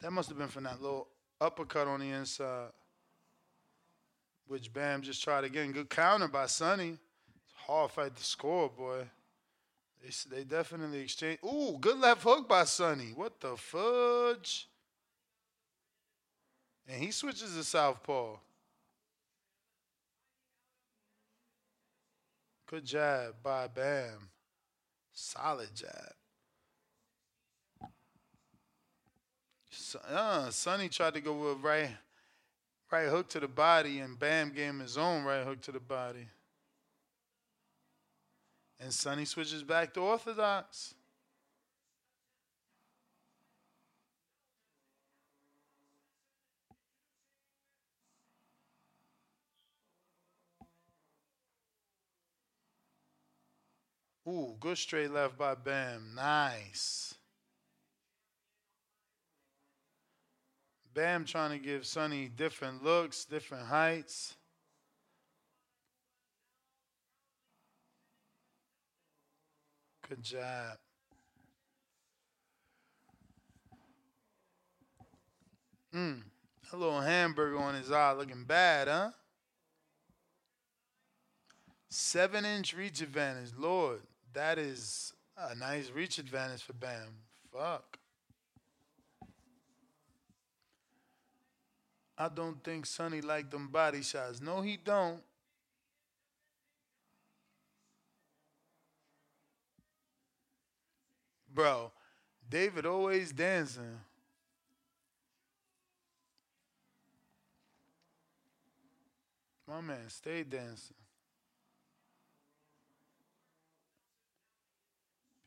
That 0.01 0.11
must 0.11 0.30
have 0.30 0.38
been 0.38 0.47
from 0.47 0.63
that 0.63 0.81
little 0.81 1.07
uppercut 1.41 1.88
on 1.88 1.99
the 1.99 2.09
inside. 2.11 2.69
Which 4.47 4.72
Bam 4.72 5.01
just 5.01 5.23
tried 5.23 5.43
again. 5.43 5.72
Good 5.72 5.89
counter 5.89 6.27
by 6.27 6.45
Sunny. 6.45 6.97
Hard 7.55 7.91
fight 7.91 8.15
to 8.15 8.23
score, 8.23 8.69
boy. 8.69 9.03
They, 10.01 10.35
they 10.35 10.43
definitely 10.43 10.99
exchange. 10.99 11.39
Ooh, 11.45 11.77
good 11.80 11.99
left 11.99 12.23
hook 12.23 12.47
by 12.47 12.63
Sunny. 12.65 13.13
What 13.15 13.39
the 13.39 13.55
fudge? 13.55 14.68
And 16.88 17.01
he 17.01 17.11
switches 17.11 17.55
to 17.55 17.63
southpaw. 17.63 18.38
Good 22.68 22.85
jab 22.85 23.35
by 23.43 23.68
Bam. 23.68 24.30
Solid 25.13 25.69
jab. 25.76 26.13
Uh, 29.95 30.49
Sunny 30.49 30.89
tried 30.89 31.13
to 31.13 31.22
go 31.22 31.34
with 31.34 31.63
right, 31.63 31.89
right 32.91 33.07
hook 33.07 33.30
to 33.30 33.39
the 33.39 33.47
body, 33.47 33.99
and 33.99 34.18
Bam 34.18 34.49
gave 34.49 34.69
him 34.69 34.80
his 34.80 34.97
own 34.97 35.23
right 35.23 35.45
hook 35.45 35.61
to 35.61 35.72
the 35.72 35.80
body. 35.80 36.27
And 38.80 38.93
Sunny 38.93 39.26
switches 39.26 39.63
back 39.63 39.93
to 39.93 39.99
orthodox. 39.99 40.93
Ooh, 54.27 54.55
good 54.59 54.77
straight 54.77 55.11
left 55.11 55.38
by 55.38 55.55
Bam. 55.55 56.13
Nice. 56.15 57.15
Bam 60.93 61.26
trying 61.26 61.57
to 61.57 61.63
give 61.63 61.85
Sunny 61.85 62.27
different 62.27 62.84
looks, 62.84 63.23
different 63.26 63.68
heights. 63.68 64.35
Good 70.09 70.22
job. 70.22 70.77
Mm, 75.95 76.22
a 76.72 76.76
little 76.76 76.99
hamburger 76.99 77.57
on 77.57 77.76
his 77.76 77.91
eye 77.91 78.11
looking 78.13 78.43
bad, 78.43 78.88
huh? 78.89 79.11
Seven 81.89 82.45
inch 82.45 82.73
reach 82.73 83.01
advantage. 83.01 83.51
Lord, 83.57 84.01
that 84.34 84.57
is 84.57 85.13
a 85.38 85.55
nice 85.55 85.89
reach 85.89 86.18
advantage 86.18 86.63
for 86.63 86.73
Bam. 86.73 87.07
Fuck. 87.53 88.01
I 92.22 92.30
don't 92.30 92.64
think 92.64 92.85
Sunny 92.85 93.19
like 93.19 93.49
them 93.49 93.69
body 93.69 94.03
shots. 94.03 94.39
No, 94.39 94.61
he 94.61 94.77
don't. 94.77 95.22
Bro, 101.52 101.91
David 102.48 102.85
always 102.85 103.31
dancing. 103.31 103.98
My 109.68 109.81
man, 109.81 110.07
stay 110.10 110.43
dancing. 110.43 110.95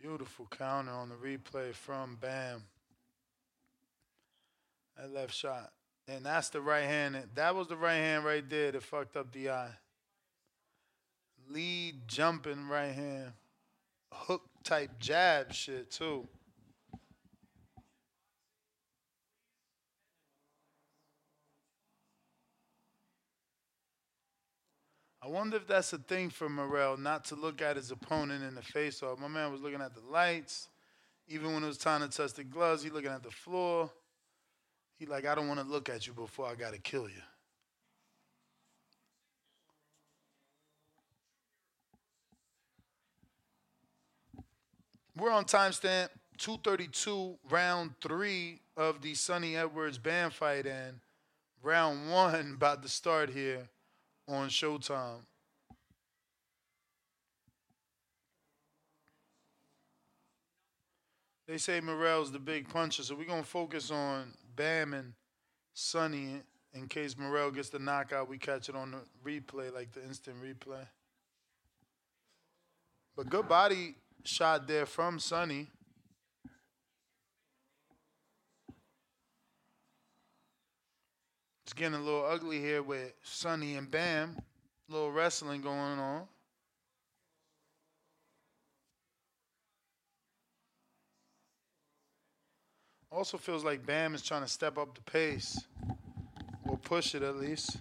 Beautiful 0.00 0.48
counter 0.50 0.90
on 0.90 1.08
the 1.08 1.14
replay 1.14 1.72
from 1.72 2.18
Bam. 2.20 2.64
That 4.96 5.14
left 5.14 5.34
shot. 5.34 5.70
And 6.06 6.24
that's 6.24 6.50
the 6.50 6.60
right 6.60 6.84
hand. 6.84 7.16
That 7.34 7.54
was 7.54 7.68
the 7.68 7.76
right 7.76 7.94
hand 7.94 8.24
right 8.24 8.48
there 8.48 8.72
that 8.72 8.82
fucked 8.82 9.16
up 9.16 9.32
the 9.32 9.50
eye. 9.50 9.70
Lead 11.48 12.06
jumping 12.06 12.68
right 12.68 12.92
hand. 12.92 13.32
Hook 14.12 14.42
type 14.62 14.98
jab 14.98 15.52
shit 15.52 15.90
too. 15.90 16.28
I 25.22 25.28
wonder 25.28 25.56
if 25.56 25.66
that's 25.66 25.90
a 25.94 25.98
thing 25.98 26.28
for 26.28 26.50
Morrell 26.50 26.98
not 26.98 27.24
to 27.26 27.34
look 27.34 27.62
at 27.62 27.76
his 27.76 27.90
opponent 27.90 28.44
in 28.44 28.54
the 28.54 28.62
face 28.62 29.02
off. 29.02 29.18
My 29.18 29.28
man 29.28 29.50
was 29.50 29.62
looking 29.62 29.80
at 29.80 29.94
the 29.94 30.02
lights. 30.02 30.68
Even 31.28 31.54
when 31.54 31.64
it 31.64 31.66
was 31.66 31.78
time 31.78 32.02
to 32.02 32.14
touch 32.14 32.34
the 32.34 32.44
gloves, 32.44 32.82
he 32.82 32.90
looking 32.90 33.10
at 33.10 33.22
the 33.22 33.30
floor. 33.30 33.90
He 34.98 35.06
like, 35.06 35.26
I 35.26 35.34
don't 35.34 35.48
want 35.48 35.60
to 35.60 35.66
look 35.66 35.88
at 35.88 36.06
you 36.06 36.12
before 36.12 36.46
I 36.46 36.54
gotta 36.54 36.78
kill 36.78 37.08
you. 37.08 37.22
We're 45.16 45.30
on 45.30 45.44
timestamp 45.44 46.08
232, 46.38 47.38
round 47.48 47.94
three 48.00 48.60
of 48.76 49.00
the 49.00 49.14
Sunny 49.14 49.56
Edwards 49.56 49.98
Bam 49.98 50.30
fight, 50.30 50.66
and 50.66 50.98
round 51.62 52.10
one 52.10 52.52
about 52.54 52.82
to 52.82 52.88
start 52.88 53.30
here 53.30 53.68
on 54.28 54.48
Showtime. 54.48 55.20
They 61.46 61.58
say 61.58 61.80
Morrell's 61.80 62.32
the 62.32 62.38
big 62.38 62.68
puncher, 62.68 63.02
so 63.02 63.14
we're 63.14 63.26
gonna 63.26 63.42
focus 63.42 63.90
on 63.90 64.32
Bam 64.56 64.94
and 64.94 65.12
Sunny 65.72 66.42
in 66.72 66.88
case 66.88 67.16
Morrell 67.16 67.50
gets 67.50 67.68
the 67.68 67.78
knockout. 67.78 68.28
We 68.28 68.38
catch 68.38 68.68
it 68.68 68.76
on 68.76 68.92
the 68.92 68.98
replay, 69.24 69.72
like 69.72 69.92
the 69.92 70.02
instant 70.04 70.36
replay. 70.42 70.86
But 73.16 73.30
good 73.30 73.48
body 73.48 73.94
shot 74.24 74.66
there 74.66 74.86
from 74.86 75.18
Sunny. 75.18 75.68
It's 81.64 81.72
getting 81.72 81.94
a 81.94 82.02
little 82.02 82.26
ugly 82.26 82.60
here 82.60 82.82
with 82.82 83.12
Sunny 83.22 83.76
and 83.76 83.90
Bam. 83.90 84.36
A 84.88 84.92
little 84.92 85.12
wrestling 85.12 85.62
going 85.62 85.98
on. 85.98 86.26
Also 93.14 93.38
feels 93.38 93.62
like 93.62 93.86
Bam 93.86 94.16
is 94.16 94.22
trying 94.22 94.42
to 94.42 94.48
step 94.48 94.76
up 94.76 94.92
the 94.96 95.02
pace. 95.02 95.64
Or 96.66 96.76
push 96.76 97.14
it 97.14 97.22
at 97.22 97.36
least. 97.36 97.76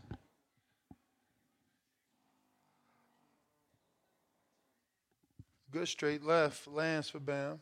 Good 5.72 5.88
straight 5.88 6.24
left 6.24 6.68
lands 6.68 7.10
for 7.10 7.20
Bam. 7.20 7.60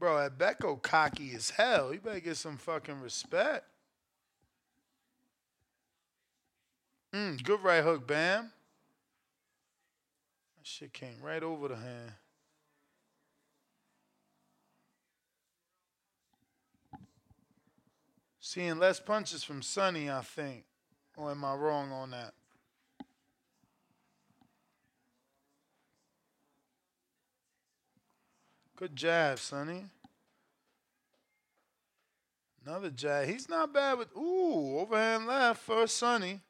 Bro, 0.00 0.30
Becco 0.36 0.82
cocky 0.82 1.32
as 1.36 1.50
hell. 1.50 1.94
You 1.94 2.00
better 2.00 2.18
get 2.18 2.36
some 2.36 2.56
fucking 2.56 3.00
respect. 3.00 3.66
Mm, 7.12 7.40
good 7.44 7.62
right 7.62 7.84
hook, 7.84 8.04
Bam. 8.04 8.50
That 10.56 10.66
shit 10.66 10.92
came 10.92 11.22
right 11.22 11.44
over 11.44 11.68
the 11.68 11.76
hand. 11.76 12.12
Seeing 18.54 18.78
less 18.78 19.00
punches 19.00 19.42
from 19.42 19.62
Sunny, 19.62 20.08
I 20.08 20.20
think. 20.20 20.62
Or 21.16 21.32
am 21.32 21.44
I 21.44 21.54
wrong 21.54 21.90
on 21.90 22.12
that? 22.12 22.34
Good 28.76 28.94
jab, 28.94 29.40
Sunny. 29.40 29.86
Another 32.64 32.90
jab. 32.90 33.26
He's 33.26 33.48
not 33.48 33.74
bad 33.74 33.98
with 33.98 34.16
ooh, 34.16 34.78
overhand 34.78 35.26
left 35.26 35.60
for 35.60 35.88
Sunny. 35.88 36.40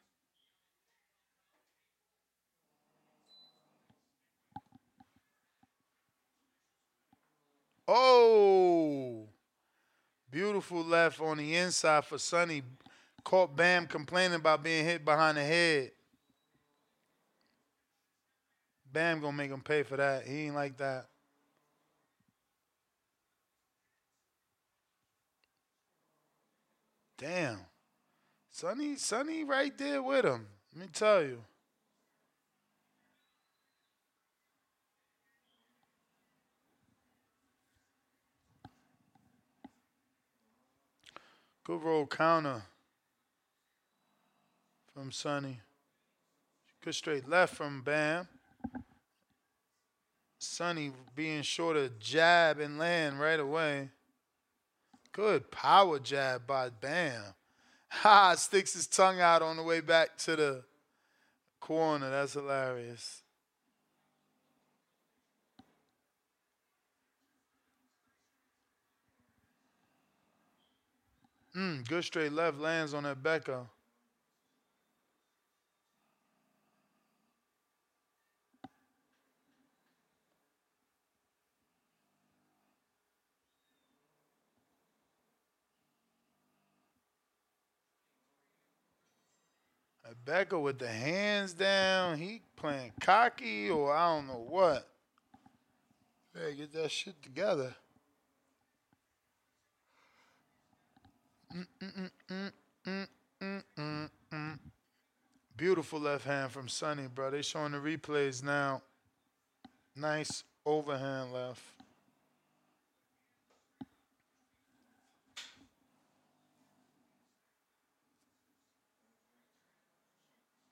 Oh, 7.87 9.25
beautiful 10.35 10.83
left 10.83 11.21
on 11.21 11.37
the 11.37 11.55
inside 11.55 12.03
for 12.03 12.17
Sunny. 12.17 12.61
Caught 13.23 13.55
Bam 13.55 13.87
complaining 13.87 14.35
about 14.35 14.61
being 14.61 14.83
hit 14.83 15.05
behind 15.05 15.37
the 15.37 15.43
head. 15.43 15.91
Bam 18.91 19.21
gonna 19.21 19.31
make 19.31 19.49
him 19.49 19.61
pay 19.61 19.83
for 19.83 19.95
that. 19.95 20.27
He 20.27 20.47
ain't 20.47 20.55
like 20.55 20.75
that. 20.75 21.05
Damn. 27.17 27.59
Sunny, 28.51 28.97
Sunny 28.97 29.45
right 29.45 29.75
there 29.77 30.03
with 30.03 30.25
him. 30.25 30.47
Let 30.75 30.81
me 30.81 30.89
tell 30.91 31.23
you. 31.23 31.41
Good 41.65 41.81
roll 41.81 42.05
counter 42.05 42.61
from 44.93 45.11
Sunny. 45.11 45.61
Good 46.83 46.93
straight 46.93 47.27
left 47.27 47.55
from 47.55 47.81
Bam. 47.81 48.27
Sunny 50.37 50.91
being 51.15 51.41
short 51.41 51.75
of 51.75 51.97
jab 51.97 52.59
and 52.59 52.77
land 52.77 53.19
right 53.19 53.39
away. 53.39 53.89
Good 55.11 55.49
power 55.49 55.97
jab 55.97 56.45
by 56.45 56.69
Bam. 56.69 57.23
Ha! 57.89 58.35
Sticks 58.35 58.73
his 58.73 58.85
tongue 58.85 59.21
out 59.21 59.41
on 59.41 59.57
the 59.57 59.63
way 59.63 59.79
back 59.79 60.17
to 60.17 60.35
the 60.35 60.63
corner. 61.59 62.11
That's 62.11 62.33
hilarious. 62.33 63.23
Mm, 71.55 71.87
good 71.87 72.03
straight 72.03 72.33
left 72.33 72.57
lands 72.57 72.93
on 72.93 73.03
that 73.03 73.23
Becca. 73.23 73.65
Becca 90.25 90.59
with 90.59 90.79
the 90.79 90.87
hands 90.87 91.53
down. 91.53 92.17
He 92.17 92.41
playing 92.55 92.93
cocky 92.99 93.69
or 93.69 93.95
I 93.95 94.15
don't 94.15 94.27
know 94.27 94.43
what. 94.49 94.87
Hey, 96.33 96.55
get 96.55 96.73
that 96.73 96.91
shit 96.91 97.21
together. 97.21 97.75
Beautiful 105.55 105.99
left 105.99 106.25
hand 106.25 106.51
from 106.51 106.67
Sunny, 106.67 107.07
bro. 107.07 107.31
They 107.31 107.41
showing 107.41 107.71
the 107.71 107.77
replays 107.77 108.43
now. 108.43 108.81
Nice 109.95 110.43
overhand 110.65 111.31
left. 111.31 111.61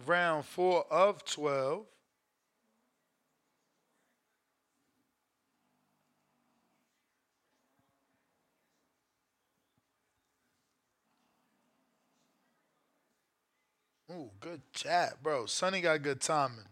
Round 0.05 0.43
four 0.43 0.85
of 0.91 1.23
12. 1.23 1.85
Ooh, 14.15 14.29
good 14.39 14.61
chat, 14.73 15.23
bro. 15.23 15.45
Sunny 15.47 15.81
got 15.81 16.03
good 16.03 16.21
timing. 16.21 16.65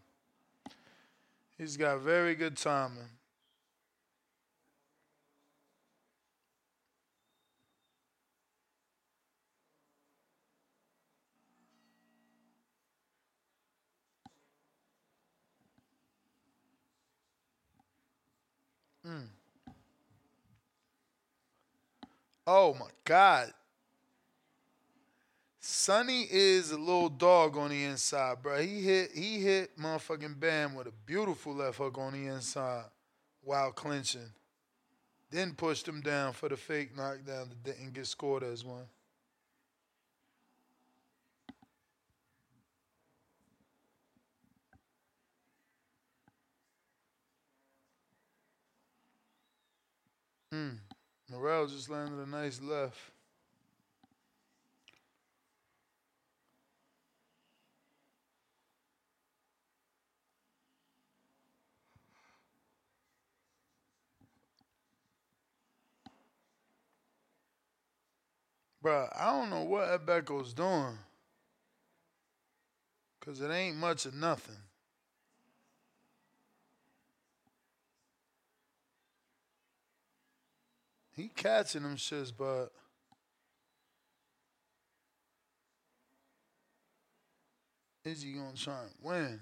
He's 1.57 1.75
got 1.75 2.01
very 2.01 2.35
good 2.35 2.55
timing. 2.55 3.09
Mm. 19.07 19.27
Oh 22.45 22.75
my 22.75 22.89
God. 23.03 23.51
Sunny 25.63 26.25
is 26.27 26.71
a 26.71 26.77
little 26.77 27.07
dog 27.07 27.55
on 27.55 27.69
the 27.69 27.83
inside, 27.83 28.41
bro. 28.41 28.59
He 28.63 28.81
hit 28.81 29.11
he 29.13 29.39
hit 29.41 29.77
motherfucking 29.77 30.39
Bam 30.39 30.73
with 30.73 30.87
a 30.87 30.91
beautiful 31.05 31.53
left 31.53 31.77
hook 31.77 31.99
on 31.99 32.13
the 32.13 32.25
inside 32.33 32.85
while 33.43 33.71
clinching. 33.71 34.31
Then 35.29 35.53
pushed 35.53 35.87
him 35.87 36.01
down 36.01 36.33
for 36.33 36.49
the 36.49 36.57
fake 36.57 36.97
knockdown 36.97 37.49
that 37.49 37.63
didn't 37.63 37.93
get 37.93 38.07
scored 38.07 38.41
as 38.41 38.65
one. 38.65 38.85
Mm. 50.51 50.77
Morrell 51.29 51.67
just 51.67 51.87
landed 51.87 52.17
a 52.17 52.27
nice 52.27 52.59
left. 52.59 52.97
Bruh, 68.83 69.09
I 69.15 69.31
don't 69.31 69.49
know 69.49 69.63
what 69.63 69.89
Agbeko's 69.89 70.53
doing. 70.53 70.97
Because 73.19 73.41
it 73.41 73.51
ain't 73.51 73.77
much 73.77 74.05
of 74.05 74.15
nothing. 74.15 74.55
He 81.15 81.27
catching 81.27 81.83
them 81.83 81.97
shits, 81.97 82.31
but 82.35 82.71
is 88.03 88.23
he 88.23 88.31
gonna 88.31 88.53
try 88.55 88.81
and 88.81 88.91
win? 89.01 89.41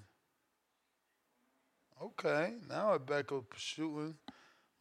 Okay, 2.02 2.56
now 2.68 2.94
Rebecca 2.94 3.42
shooting, 3.56 4.16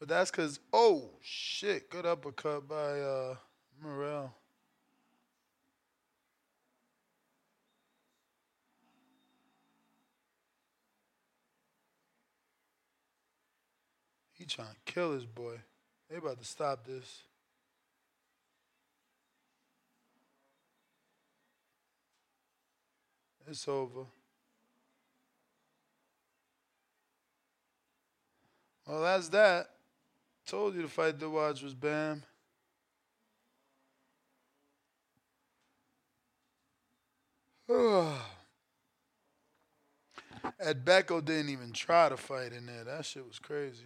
but 0.01 0.09
that's 0.09 0.31
cause 0.31 0.59
oh 0.73 1.11
shit, 1.21 1.91
good 1.91 2.07
uppercut 2.07 2.67
by 2.67 3.01
uh 3.01 3.35
Morrell. 3.81 4.35
Trying 14.49 14.69
to 14.69 14.93
kill 14.93 15.13
his 15.13 15.27
boy. 15.27 15.55
They 16.11 16.17
about 16.17 16.39
to 16.39 16.45
stop 16.45 16.87
this. 16.87 17.23
It's 23.47 23.67
over. 23.67 24.05
Well, 28.87 29.03
that's 29.03 29.29
that. 29.29 29.71
Told 30.47 30.75
you 30.75 30.83
the 30.83 30.89
fight 30.89 31.21
to 31.21 31.29
watch 31.29 31.63
was 31.63 31.75
Bam. 31.75 32.23
Ed 40.59 40.85
Becko 40.85 41.23
didn't 41.23 41.51
even 41.51 41.73
try 41.73 42.09
to 42.09 42.17
fight 42.17 42.53
in 42.53 42.65
there. 42.65 42.85
That 42.85 43.05
shit 43.05 43.27
was 43.27 43.39
crazy. 43.39 43.85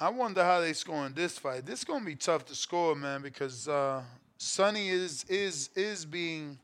I 0.00 0.10
wonder 0.10 0.44
how 0.44 0.60
they 0.60 0.74
score 0.74 1.06
in 1.06 1.14
this 1.14 1.38
fight. 1.38 1.66
This 1.66 1.80
is 1.80 1.84
gonna 1.84 2.04
be 2.04 2.14
tough 2.14 2.44
to 2.46 2.54
score, 2.54 2.94
man, 2.94 3.20
because 3.20 3.66
uh, 3.66 4.02
Sunny 4.36 4.88
is 4.90 5.24
is 5.24 5.70
is 5.74 6.04
being 6.04 6.58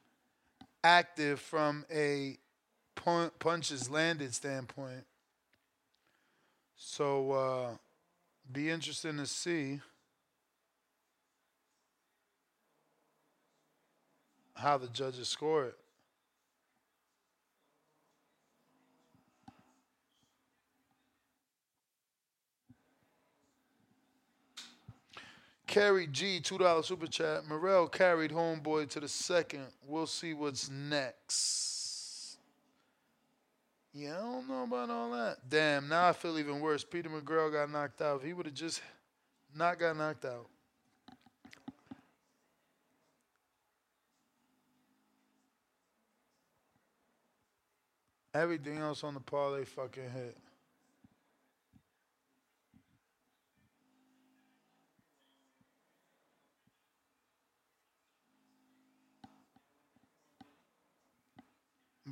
active 0.85 1.41
from 1.41 1.85
a 1.93 2.39
pun- 2.95 3.33
punches 3.41 3.91
landed 3.91 4.33
standpoint. 4.33 5.05
So 6.77 7.33
uh, 7.33 7.71
be 8.53 8.71
interesting 8.71 9.17
to 9.17 9.27
see 9.27 9.81
how 14.55 14.79
the 14.79 14.87
judges 14.89 15.29
score 15.29 15.65
it. 15.65 15.79
Carrie 25.75 26.07
G, 26.07 26.39
$2 26.41 26.85
super 26.85 27.09
chat. 27.09 27.49
Morrell 27.49 27.89
carried 27.89 28.31
Homeboy 28.31 28.89
to 28.91 29.01
the 29.01 29.09
second. 29.09 29.67
We'll 29.89 30.07
see 30.07 30.33
what's 30.33 30.71
next. 30.71 32.37
Yeah, 33.93 34.19
I 34.19 34.21
don't 34.21 34.49
know 34.49 34.63
about 34.63 34.89
all 34.89 35.11
that. 35.11 35.39
Damn, 35.49 35.89
now 35.89 36.09
I 36.09 36.13
feel 36.13 36.39
even 36.39 36.61
worse. 36.61 36.85
Peter 36.85 37.09
McGrail 37.09 37.51
got 37.51 37.73
knocked 37.73 38.01
out. 38.01 38.21
If 38.21 38.23
he 38.23 38.33
would 38.33 38.47
have 38.47 38.55
just 38.55 38.83
not 39.53 39.81
got 39.81 39.97
knocked 39.97 40.25
out. 40.25 40.47
Everything 48.33 48.79
else 48.79 49.03
on 49.03 49.15
the 49.15 49.21
parlay 49.21 49.65
fucking 49.65 50.09
hit. 50.15 50.37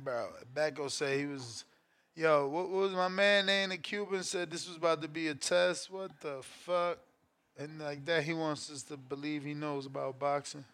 Bro, 0.03 0.29
Becco 0.53 0.91
say 0.91 1.19
he 1.19 1.25
was, 1.25 1.63
yo, 2.15 2.47
what, 2.47 2.69
what 2.69 2.81
was 2.81 2.91
my 2.91 3.07
man 3.07 3.45
name? 3.45 3.69
The 3.69 3.77
Cuban 3.77 4.23
said 4.23 4.51
this 4.51 4.67
was 4.67 4.75
about 4.77 5.01
to 5.01 5.07
be 5.07 5.29
a 5.29 5.35
test. 5.35 5.89
What 5.89 6.11
the 6.19 6.41
fuck? 6.41 6.99
And 7.57 7.79
like 7.79 8.03
that, 8.05 8.23
he 8.23 8.33
wants 8.33 8.69
us 8.69 8.83
to 8.83 8.97
believe 8.97 9.43
he 9.43 9.53
knows 9.53 9.85
about 9.85 10.19
boxing. 10.19 10.65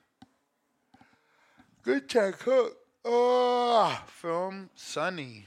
Good 1.84 2.10
check 2.10 2.36
hook. 2.42 2.78
Oh, 3.06 4.02
from 4.08 4.70
Sunny. 4.76 5.46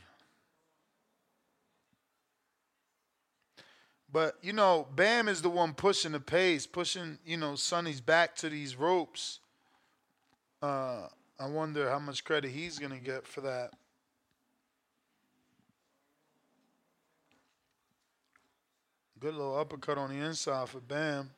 But 4.12 4.36
you 4.42 4.52
know, 4.52 4.86
Bam 4.94 5.26
is 5.26 5.42
the 5.42 5.48
one 5.48 5.72
pushing 5.72 6.12
the 6.12 6.20
pace, 6.20 6.66
pushing 6.66 7.18
you 7.24 7.36
know 7.36 7.54
Sunny's 7.54 8.00
back 8.00 8.36
to 8.36 8.50
these 8.50 8.76
ropes. 8.76 9.40
Uh, 10.60 11.08
I 11.42 11.46
wonder 11.46 11.90
how 11.90 11.98
much 11.98 12.22
credit 12.22 12.52
he's 12.52 12.78
gonna 12.78 13.00
get 13.00 13.26
for 13.26 13.40
that. 13.40 13.72
Good 19.18 19.34
little 19.34 19.58
uppercut 19.58 19.98
on 19.98 20.10
the 20.10 20.24
inside 20.24 20.68
for 20.68 20.78
Bam. 20.78 21.30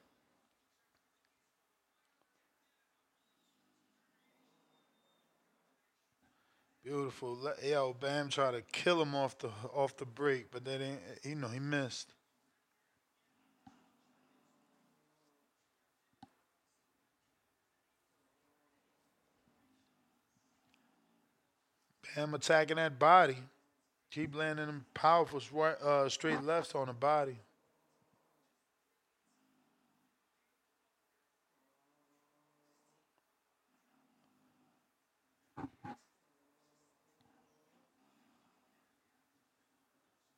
Beautiful. 6.82 7.38
Yo, 7.62 7.96
Bam 7.98 8.28
tried 8.28 8.50
to 8.50 8.60
kill 8.60 9.00
him 9.00 9.14
off 9.14 9.38
the 9.38 9.48
off 9.74 9.96
the 9.96 10.04
break, 10.04 10.50
but 10.50 10.66
that 10.66 10.82
ain't 10.82 11.00
you 11.22 11.34
know 11.34 11.48
he 11.48 11.60
missed. 11.60 12.12
Bam 22.14 22.34
attacking 22.34 22.76
that 22.76 22.98
body. 22.98 23.36
Keep 24.10 24.36
landing 24.36 24.66
them 24.66 24.84
powerful 24.94 25.40
uh, 25.82 26.08
straight 26.08 26.42
lefts 26.42 26.74
on 26.74 26.86
the 26.86 26.92
body. 26.92 27.38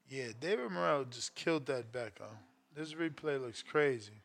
Yeah, 0.09 0.29
David 0.41 0.71
Morrell 0.71 1.05
just 1.05 1.35
killed 1.35 1.67
that 1.67 1.93
Becco. 1.93 2.29
This 2.75 2.95
replay 2.95 3.41
looks 3.41 3.63
crazy. 3.63 4.23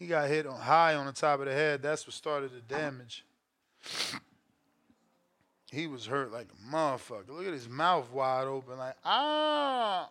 He 0.00 0.06
got 0.06 0.28
hit 0.28 0.46
on 0.46 0.58
high 0.58 0.94
on 0.94 1.04
the 1.04 1.12
top 1.12 1.40
of 1.40 1.46
the 1.46 1.52
head. 1.52 1.82
That's 1.82 2.06
what 2.06 2.14
started 2.14 2.52
the 2.52 2.62
damage. 2.62 3.22
He 5.70 5.86
was 5.86 6.06
hurt 6.06 6.32
like 6.32 6.48
a 6.48 6.74
motherfucker. 6.74 7.28
Look 7.28 7.46
at 7.46 7.52
his 7.52 7.68
mouth 7.68 8.10
wide 8.10 8.46
open, 8.46 8.78
like 8.78 8.96
ah, 9.04 10.08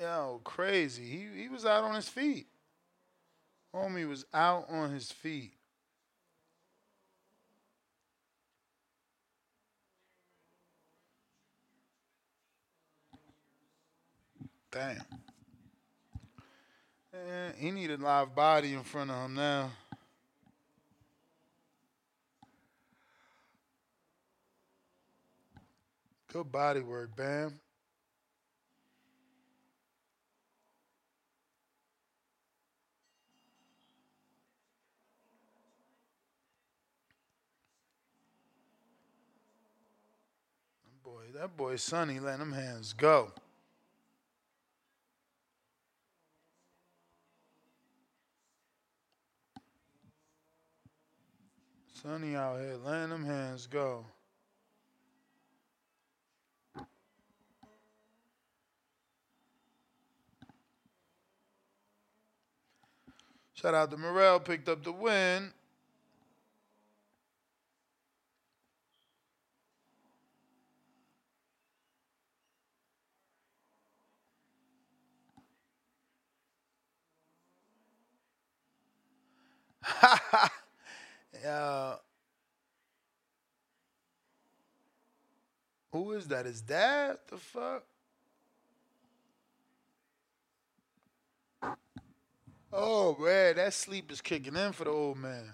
yo, 0.00 0.40
crazy. 0.44 1.02
He 1.02 1.42
he 1.42 1.48
was 1.48 1.66
out 1.66 1.82
on 1.82 1.96
his 1.96 2.08
feet. 2.08 2.46
Homie 3.74 4.08
was 4.08 4.24
out 4.32 4.66
on 4.70 4.92
his 4.92 5.10
feet. 5.10 5.52
Damn. 14.70 15.23
He 17.56 17.70
need 17.70 17.90
a 17.90 17.96
live 17.96 18.34
body 18.34 18.74
in 18.74 18.82
front 18.82 19.10
of 19.10 19.24
him 19.24 19.34
now. 19.34 19.70
Good 26.32 26.50
body 26.50 26.80
work, 26.80 27.14
Bam. 27.16 27.60
That 40.84 41.02
boy, 41.04 41.22
that 41.34 41.56
boy 41.56 41.76
Sunny 41.76 42.18
letting 42.18 42.40
them 42.40 42.52
hands 42.52 42.92
go. 42.92 43.32
Sunny 52.04 52.36
out 52.36 52.60
here 52.60 52.76
letting 52.84 53.08
them 53.08 53.24
hands 53.24 53.66
go. 53.66 54.04
Shout 63.54 63.72
out 63.72 63.90
to 63.90 63.96
Morrell, 63.96 64.38
picked 64.38 64.68
up 64.68 64.84
the 64.84 64.92
win. 64.92 65.50
Yeah. 81.44 81.96
Who 85.92 86.12
is 86.12 86.26
that? 86.28 86.46
Is 86.46 86.62
that 86.62 87.28
the 87.28 87.36
fuck? 87.36 87.84
Oh 92.72 93.14
man, 93.20 93.56
that 93.56 93.74
sleep 93.74 94.10
is 94.10 94.22
kicking 94.22 94.56
in 94.56 94.72
for 94.72 94.84
the 94.84 94.90
old 94.90 95.18
man. 95.18 95.52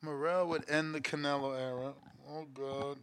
Morrell 0.00 0.46
would 0.46 0.70
end 0.70 0.94
the 0.94 1.00
Canelo 1.00 1.58
era. 1.58 1.92
Oh 2.30 2.46
god. 2.54 2.98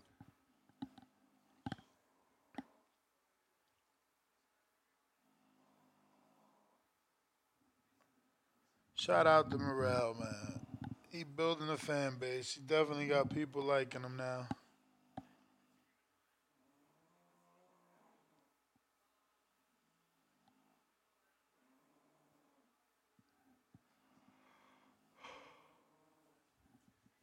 Shout 9.04 9.28
out 9.28 9.52
to 9.52 9.58
Morrell, 9.58 10.16
man. 10.18 10.62
He 11.10 11.26
building 11.26 11.68
a 11.68 11.76
fan 11.76 12.16
base. 12.18 12.54
He 12.54 12.62
definitely 12.62 13.08
got 13.08 13.30
people 13.30 13.62
liking 13.62 14.02
him 14.02 14.16
now. 14.16 14.48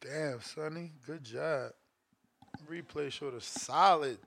Damn, 0.01 0.39
Sunny, 0.41 0.91
good 1.07 1.23
job. 1.23 1.71
Replay 2.69 3.11
showed 3.11 3.33
a 3.33 3.41
solid 3.41 4.19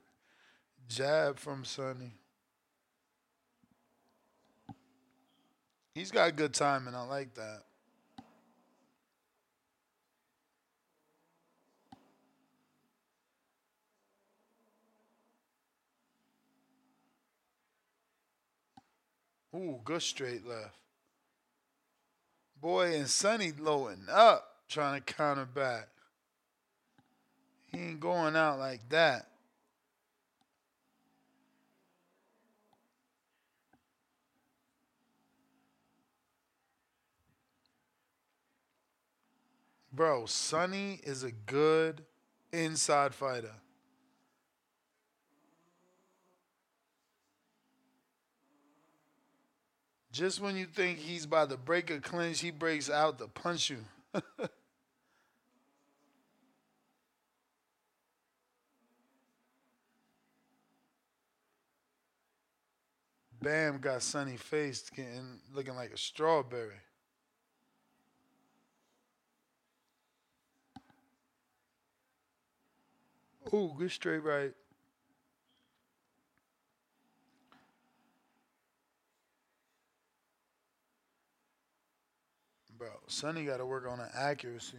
jab 0.89 1.39
from 1.39 1.63
Sunny. 1.63 2.15
He's 5.95 6.11
got 6.11 6.35
good 6.35 6.53
timing. 6.53 6.93
I 6.93 7.03
like 7.03 7.33
that. 7.35 7.61
Ooh, 19.55 19.79
good 19.85 20.01
straight 20.01 20.45
left. 20.45 20.75
Boy, 22.61 22.97
and 22.97 23.09
Sunny 23.09 23.53
loading 23.57 24.07
up, 24.11 24.43
trying 24.67 25.01
to 25.01 25.13
counter 25.13 25.45
back. 25.45 25.87
He 27.71 27.77
ain't 27.77 28.01
going 28.01 28.35
out 28.35 28.59
like 28.59 28.89
that. 28.89 29.27
Bro, 39.95 40.25
Sunny 40.25 40.99
is 41.03 41.23
a 41.23 41.31
good 41.31 42.03
inside 42.51 43.15
fighter. 43.15 43.53
Just 50.11 50.41
when 50.41 50.57
you 50.57 50.65
think 50.65 50.99
he's 50.99 51.23
about 51.23 51.49
to 51.49 51.55
break 51.55 51.89
a 51.91 52.01
clinch, 52.01 52.41
he 52.41 52.51
breaks 52.51 52.89
out 52.89 53.19
to 53.19 53.29
punch 53.29 53.69
you. 53.69 53.85
Bam 63.41 63.77
got 63.77 64.01
sunny 64.01 64.35
face, 64.35 64.89
getting 64.89 65.39
looking 65.53 65.75
like 65.75 65.91
a 65.91 65.97
strawberry. 65.97 66.84
Ooh, 73.53 73.73
good 73.77 73.91
straight 73.91 74.23
right. 74.23 74.51
Bro, 82.77 82.89
Sunny 83.07 83.45
got 83.45 83.57
to 83.57 83.65
work 83.65 83.87
on 83.87 83.99
the 83.99 84.09
accuracy. 84.13 84.77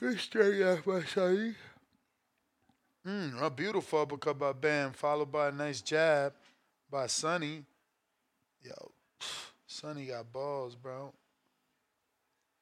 Good 0.00 0.18
straight 0.18 0.64
left 0.64 0.86
by 0.86 1.02
Sunny. 1.02 1.54
Mm, 3.06 3.40
a 3.40 3.50
beautiful 3.50 4.00
uppercut 4.00 4.38
by 4.38 4.52
Bam, 4.52 4.92
followed 4.92 5.30
by 5.30 5.48
a 5.48 5.52
nice 5.52 5.80
jab 5.80 6.32
by 6.90 7.06
Sunny. 7.06 7.64
Yo, 8.62 8.92
Sunny 9.72 10.06
got 10.06 10.32
balls, 10.32 10.74
bro. 10.74 11.14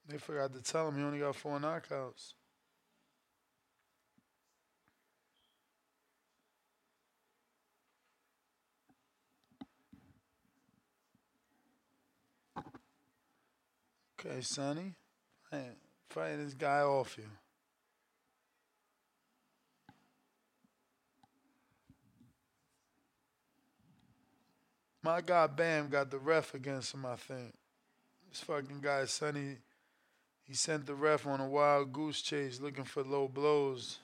They 0.07 0.19
forgot 0.19 0.53
to 0.53 0.63
tell 0.63 0.89
him 0.89 0.99
he 0.99 1.03
only 1.03 1.21
got 1.21 1.37
four 1.37 1.59
knockouts. 1.59 2.35
Okay, 14.21 14.43
Sunny. 14.43 14.95
Fight, 16.11 16.37
this 16.37 16.53
guy 16.53 16.83
off 16.83 17.17
you. 17.17 17.25
My 25.03 25.21
guy 25.21 25.47
Bam 25.47 25.89
got 25.89 26.11
the 26.11 26.19
ref 26.19 26.55
against 26.55 26.95
him, 26.95 27.07
I 27.07 27.17
think. 27.17 27.55
This 28.29 28.41
fucking 28.41 28.81
guy, 28.83 29.05
Sunny, 29.05 29.57
he 30.45 30.55
sent 30.55 30.87
the 30.87 30.95
ref 30.95 31.27
on 31.27 31.41
a 31.41 31.49
wild 31.49 31.93
goose 31.93 32.21
chase 32.21 32.61
looking 32.61 32.85
for 32.85 33.03
low 33.03 33.29
blows. 33.29 33.99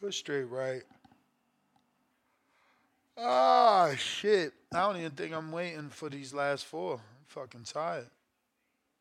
Go 0.00 0.10
straight 0.10 0.44
right. 0.44 0.82
Ah, 3.18 3.92
shit. 3.98 4.54
I 4.72 4.80
don't 4.80 4.96
even 4.96 5.10
think 5.10 5.34
I'm 5.34 5.52
waiting 5.52 5.90
for 5.90 6.08
these 6.08 6.32
last 6.32 6.64
four. 6.64 6.94
I'm 6.94 7.00
fucking 7.26 7.64
tired. 7.64 8.08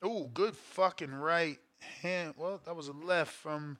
Ooh, 0.05 0.29
good 0.33 0.55
fucking 0.55 1.13
right 1.13 1.59
hand. 2.01 2.33
Well, 2.37 2.61
that 2.65 2.75
was 2.75 2.87
a 2.87 2.93
left 2.93 3.33
from 3.33 3.77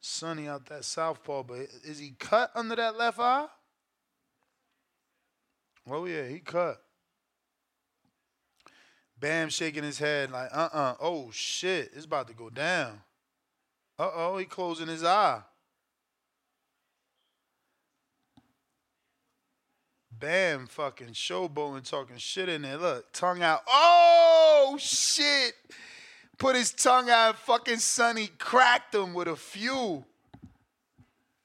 Sunny 0.00 0.46
out 0.46 0.66
that 0.66 0.84
southpaw, 0.84 1.44
but 1.44 1.58
is 1.82 1.98
he 1.98 2.14
cut 2.18 2.50
under 2.54 2.76
that 2.76 2.96
left 2.96 3.18
eye? 3.18 3.46
Oh, 5.88 6.04
yeah, 6.04 6.26
he 6.26 6.40
cut. 6.40 6.82
Bam 9.18 9.48
shaking 9.48 9.84
his 9.84 9.98
head 9.98 10.30
like, 10.30 10.50
uh 10.52 10.68
uh 10.72 10.94
Oh, 11.00 11.30
shit. 11.30 11.92
It's 11.94 12.04
about 12.04 12.28
to 12.28 12.34
go 12.34 12.50
down. 12.50 13.00
Uh 13.98 14.10
oh, 14.12 14.36
he 14.36 14.44
closing 14.44 14.88
his 14.88 15.04
eye. 15.04 15.40
Bam 20.18 20.66
fucking 20.66 21.08
showboating, 21.08 21.88
talking 21.88 22.16
shit 22.18 22.48
in 22.48 22.62
there. 22.62 22.76
Look, 22.76 23.12
tongue 23.12 23.42
out. 23.42 23.60
Oh, 23.68 24.76
shit. 24.78 25.54
Put 26.38 26.56
his 26.56 26.72
tongue 26.72 27.10
out. 27.10 27.38
Fucking 27.38 27.78
Sunny 27.78 28.28
cracked 28.38 28.94
him 28.94 29.14
with 29.14 29.28
a 29.28 29.36
few. 29.36 30.04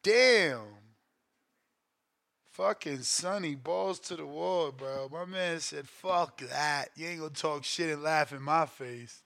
Damn. 0.04 0.62
Fucking 2.52 3.04
Sunny, 3.04 3.56
balls 3.56 4.00
to 4.02 4.16
the 4.18 4.26
wall, 4.26 4.72
bro. 4.72 5.08
My 5.12 5.26
man 5.26 5.60
said, 5.62 5.88
fuck 5.88 6.42
that. 6.50 6.90
You 6.96 7.08
ain't 7.08 7.20
gonna 7.20 7.32
talk 7.32 7.64
shit 7.64 7.90
and 7.90 8.04
laugh 8.04 8.34
in 8.34 8.42
my 8.42 8.66
face. 8.66 9.24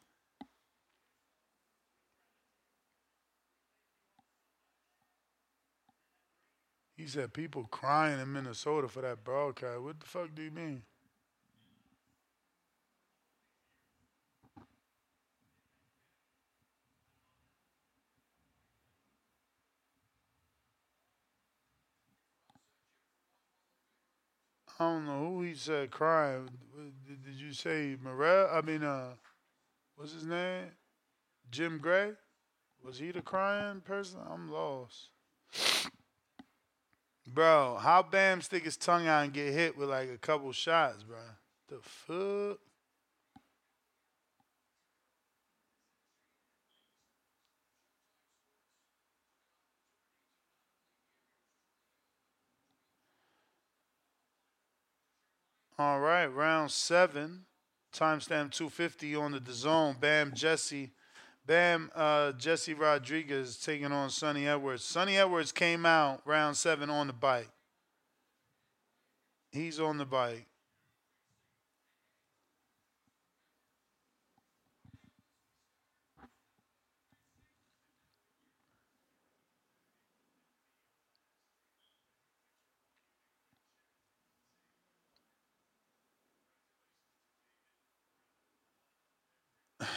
He 7.03 7.09
said 7.09 7.33
people 7.33 7.65
crying 7.65 8.17
in 8.21 8.31
Minnesota 8.31 8.87
for 8.87 9.01
that 9.01 9.25
broadcast. 9.25 9.81
What 9.81 9.99
the 9.99 10.05
fuck 10.05 10.33
do 10.33 10.41
you 10.41 10.51
mean? 10.51 10.83
I 24.79 24.83
don't 24.85 25.05
know 25.05 25.25
who 25.25 25.41
he 25.41 25.55
said 25.55 25.91
crying. 25.91 26.47
Did, 27.05 27.35
you 27.35 27.51
say 27.51 27.97
Morrell? 28.01 28.49
I 28.49 28.61
mean, 28.61 28.81
uh, 28.81 29.15
what's 29.97 30.13
his 30.13 30.25
name? 30.25 30.67
Jim 31.51 31.79
Gray? 31.79 32.11
Was 32.81 32.97
he 32.97 33.11
the 33.11 33.21
crying 33.21 33.81
person? 33.81 34.21
I'm 34.25 34.49
lost. 34.49 35.09
Bro, 37.25 37.79
how 37.81 38.03
Bam 38.03 38.41
stick 38.41 38.65
his 38.65 38.77
tongue 38.77 39.07
out 39.07 39.23
and 39.23 39.33
get 39.33 39.53
hit 39.53 39.77
with 39.77 39.89
like 39.89 40.09
a 40.09 40.17
couple 40.17 40.51
shots, 40.51 41.03
bro? 41.03 41.17
The 41.69 41.79
fuck? 41.81 42.59
All 55.79 55.99
right, 55.99 56.27
round 56.27 56.71
seven. 56.71 57.45
Timestamp 57.93 58.51
250 58.51 59.15
on 59.15 59.31
the 59.31 59.51
zone. 59.51 59.95
Bam 59.99 60.33
Jesse. 60.33 60.91
Bam 61.45 61.91
uh, 61.93 62.31
Jesse 62.33 62.73
Rodriguez 62.73 63.57
taking 63.57 63.91
on 63.91 64.09
Sunny 64.09 64.47
Edwards. 64.47 64.83
Sunny 64.83 65.17
Edwards 65.17 65.51
came 65.51 65.85
out 65.85 66.21
round 66.25 66.55
seven 66.55 66.89
on 66.89 67.07
the 67.07 67.13
bike. 67.13 67.49
He's 69.51 69.79
on 69.79 69.97
the 69.97 70.05
bike. 70.05 70.47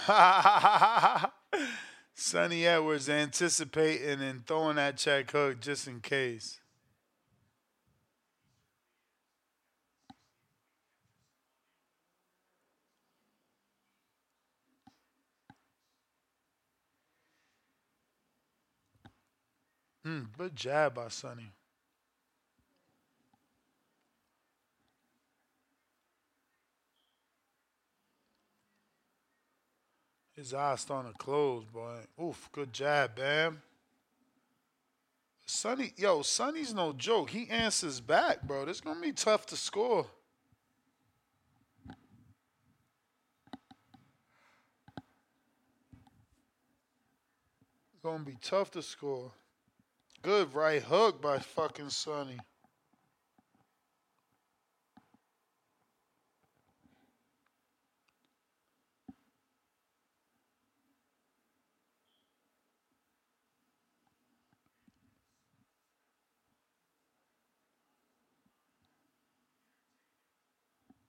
Sunny 2.18 2.66
Edwards 2.66 3.10
anticipating 3.10 4.22
and 4.22 4.46
throwing 4.46 4.76
that 4.76 4.96
check 4.96 5.30
hook 5.30 5.60
just 5.60 5.86
in 5.86 6.00
case. 6.00 6.58
Hmm, 20.02 20.22
good 20.38 20.56
jab 20.56 20.94
by 20.94 21.08
Sunny. 21.08 21.52
His 30.36 30.52
eyes 30.52 30.82
starting 30.82 31.12
to 31.12 31.18
close, 31.18 31.65
boy. 31.65 32.00
Oof, 32.23 32.50
good 32.52 32.70
jab, 32.70 33.16
Bam. 33.16 33.62
Sunny, 35.47 35.92
yo, 35.97 36.20
Sunny's 36.23 36.74
no 36.74 36.92
joke. 36.92 37.31
He 37.31 37.48
answers 37.48 38.00
back, 38.00 38.42
bro. 38.42 38.66
This 38.66 38.82
gonna 38.82 39.00
be 39.00 39.12
tough 39.12 39.47
to 39.47 39.56
score. 39.56 40.06
Gonna 48.02 48.24
be 48.24 48.36
tough 48.42 48.70
to 48.73 48.82
score. 48.82 49.32
Good 50.23 50.52
right 50.55 50.82
hook 50.82 51.23
by 51.23 51.39
fucking 51.39 51.90
Sunny. 51.90 52.39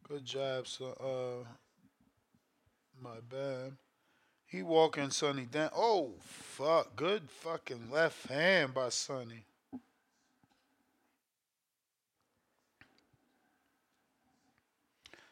Good 0.08 0.24
job, 0.24 0.68
so 0.68 0.86
uh 1.02 1.48
my 3.02 3.20
bad. 3.30 3.74
He 4.46 4.64
walking 4.64 5.10
Sunny 5.10 5.44
down. 5.44 5.70
Oh 5.76 6.14
fuck. 6.22 6.96
Good 6.96 7.30
fucking 7.30 7.92
left 7.92 8.30
hand 8.30 8.74
by 8.74 8.88
Sunny. 8.90 9.44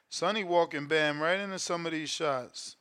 Sunny 0.09 0.43
walking 0.43 0.87
Bam 0.87 1.21
right 1.21 1.39
into 1.39 1.59
some 1.59 1.85
of 1.85 1.93
these 1.93 2.09
shots. 2.09 2.75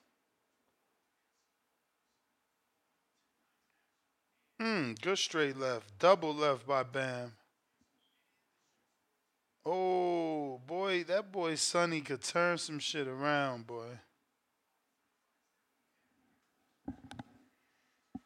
Hmm, 4.61 4.93
good 5.01 5.19
straight 5.19 5.57
left. 5.57 5.99
Double 5.99 6.35
left 6.35 6.67
by 6.67 6.83
Bam. 6.83 7.33
Oh 9.67 10.61
boy, 10.67 11.05
that 11.05 11.33
boy 11.33 11.55
Sunny 11.55 12.01
could 12.03 12.23
turn 12.23 12.59
some 12.59 12.79
shit 12.79 13.09
around, 13.09 13.67
boy. 13.67 13.99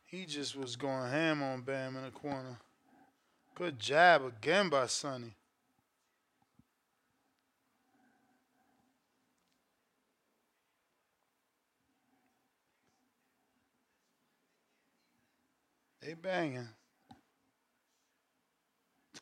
He 0.04 0.24
just 0.24 0.56
was 0.56 0.74
going 0.74 1.10
ham 1.10 1.42
on 1.42 1.60
Bam 1.60 1.96
in 1.96 2.02
the 2.02 2.10
corner. 2.10 2.56
Good 3.54 3.78
jab 3.78 4.24
again 4.24 4.68
by 4.68 4.86
Sunny. 4.86 5.34
They 16.00 16.14
banging. 16.14 16.68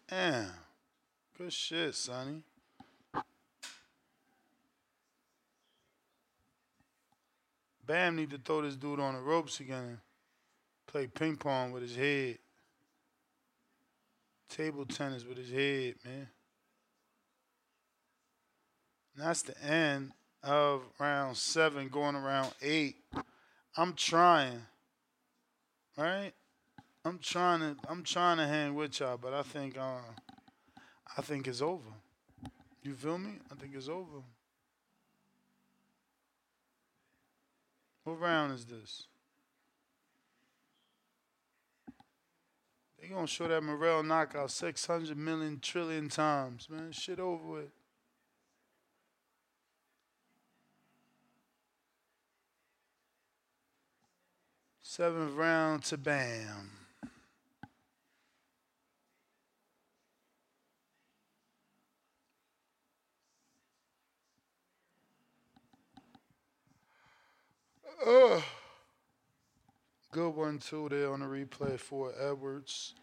Damn. 0.08 0.65
Good 1.38 1.52
shit, 1.52 1.94
Sunny. 1.94 2.42
Bam 7.86 8.16
need 8.16 8.30
to 8.30 8.38
throw 8.38 8.62
this 8.62 8.74
dude 8.74 9.00
on 9.00 9.14
the 9.14 9.20
ropes 9.20 9.60
again. 9.60 10.00
Play 10.86 11.08
ping 11.08 11.36
pong 11.36 11.72
with 11.72 11.82
his 11.82 11.94
head. 11.94 12.38
Table 14.48 14.86
tennis 14.86 15.24
with 15.26 15.36
his 15.36 15.50
head, 15.50 15.96
man. 16.04 16.28
And 19.14 19.26
that's 19.26 19.42
the 19.42 19.62
end 19.62 20.12
of 20.42 20.82
round 20.98 21.36
seven, 21.36 21.88
going 21.88 22.16
around 22.16 22.54
eight. 22.62 22.96
I'm 23.76 23.92
trying. 23.92 24.62
Right? 25.98 26.32
I'm 27.04 27.18
trying 27.18 27.60
to 27.60 27.76
I'm 27.88 28.02
trying 28.02 28.38
to 28.38 28.46
hang 28.46 28.74
with 28.74 29.00
y'all, 29.00 29.18
but 29.18 29.34
I 29.34 29.42
think 29.42 29.76
uh 29.78 30.00
I 31.16 31.22
think 31.22 31.46
it's 31.46 31.60
over. 31.60 31.90
You 32.82 32.94
feel 32.94 33.18
me? 33.18 33.32
I 33.50 33.54
think 33.54 33.74
it's 33.74 33.88
over. 33.88 34.22
What 38.04 38.20
round 38.20 38.52
is 38.52 38.64
this? 38.64 39.08
They 43.00 43.08
gonna 43.08 43.26
show 43.26 43.48
that 43.48 43.62
Morrell 43.62 44.02
knockout 44.02 44.50
600 44.50 45.16
million 45.16 45.58
trillion 45.60 46.08
times, 46.08 46.68
man. 46.70 46.92
Shit 46.92 47.18
over 47.18 47.44
with. 47.44 47.70
Seventh 54.80 55.34
round 55.34 55.84
to 55.84 55.98
Bam. 55.98 56.75
Ugh. 68.06 68.40
Good 70.12 70.30
one 70.30 70.58
too 70.60 70.88
there 70.88 71.12
on 71.12 71.20
the 71.20 71.26
replay 71.26 71.78
for 71.78 72.12
Edwards. 72.16 72.94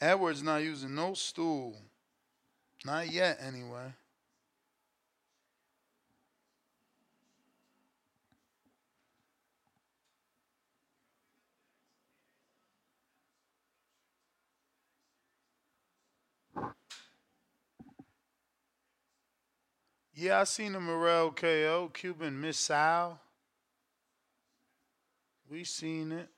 Edwards 0.00 0.42
not 0.42 0.62
using 0.62 0.94
no 0.94 1.14
stool. 1.14 1.76
Not 2.84 3.10
yet 3.10 3.38
anyway. 3.44 3.92
Yeah, 20.18 20.40
I 20.40 20.44
seen 20.44 20.72
the 20.72 20.80
Morrell 20.80 21.30
KO, 21.30 21.90
Cuban 21.92 22.40
Missile. 22.40 23.20
We 25.50 25.62
seen 25.62 26.10
it. 26.10 26.30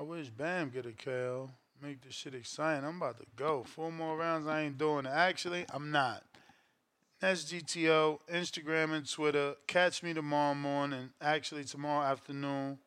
I 0.00 0.02
wish 0.02 0.28
Bam 0.30 0.70
get 0.70 0.84
a 0.84 0.90
KO. 0.90 1.48
Make 1.80 2.02
this 2.02 2.14
shit 2.14 2.34
exciting. 2.34 2.84
I'm 2.84 2.96
about 2.96 3.20
to 3.20 3.26
go. 3.36 3.62
Four 3.62 3.92
more 3.92 4.16
rounds. 4.16 4.48
I 4.48 4.62
ain't 4.62 4.78
doing 4.78 5.06
it. 5.06 5.10
Actually, 5.10 5.64
I'm 5.72 5.92
not. 5.92 6.24
That's 7.20 7.44
GTO, 7.44 8.18
Instagram 8.32 8.94
and 8.94 9.06
Twitter. 9.10 9.54
Catch 9.66 10.02
me 10.02 10.14
tomorrow 10.14 10.54
morning. 10.54 11.10
Actually, 11.20 11.64
tomorrow 11.64 12.06
afternoon. 12.06 12.78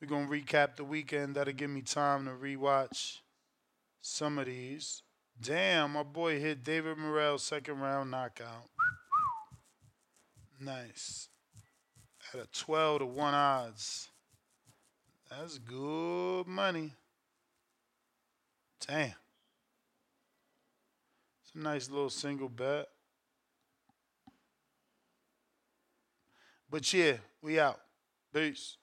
We're 0.00 0.08
going 0.08 0.26
to 0.26 0.32
recap 0.32 0.76
the 0.76 0.84
weekend. 0.84 1.34
That'll 1.34 1.52
give 1.52 1.68
me 1.68 1.82
time 1.82 2.24
to 2.24 2.30
rewatch 2.30 3.18
some 4.00 4.38
of 4.38 4.46
these. 4.46 5.02
Damn, 5.38 5.92
my 5.92 6.02
boy 6.02 6.40
hit 6.40 6.64
David 6.64 6.96
Morrell 6.96 7.36
second 7.36 7.78
round 7.80 8.10
knockout. 8.10 8.70
Nice. 10.58 11.28
At 12.32 12.40
a 12.40 12.46
12 12.46 13.00
to 13.00 13.06
1 13.06 13.34
odds. 13.34 14.08
That's 15.30 15.58
good 15.58 16.46
money. 16.46 16.92
Damn. 18.86 19.12
It's 21.42 21.54
a 21.54 21.58
nice 21.58 21.90
little 21.90 22.08
single 22.08 22.48
bet. 22.48 22.88
But 26.70 26.92
yeah, 26.92 27.14
we 27.42 27.58
out. 27.58 27.80
Peace. 28.32 28.76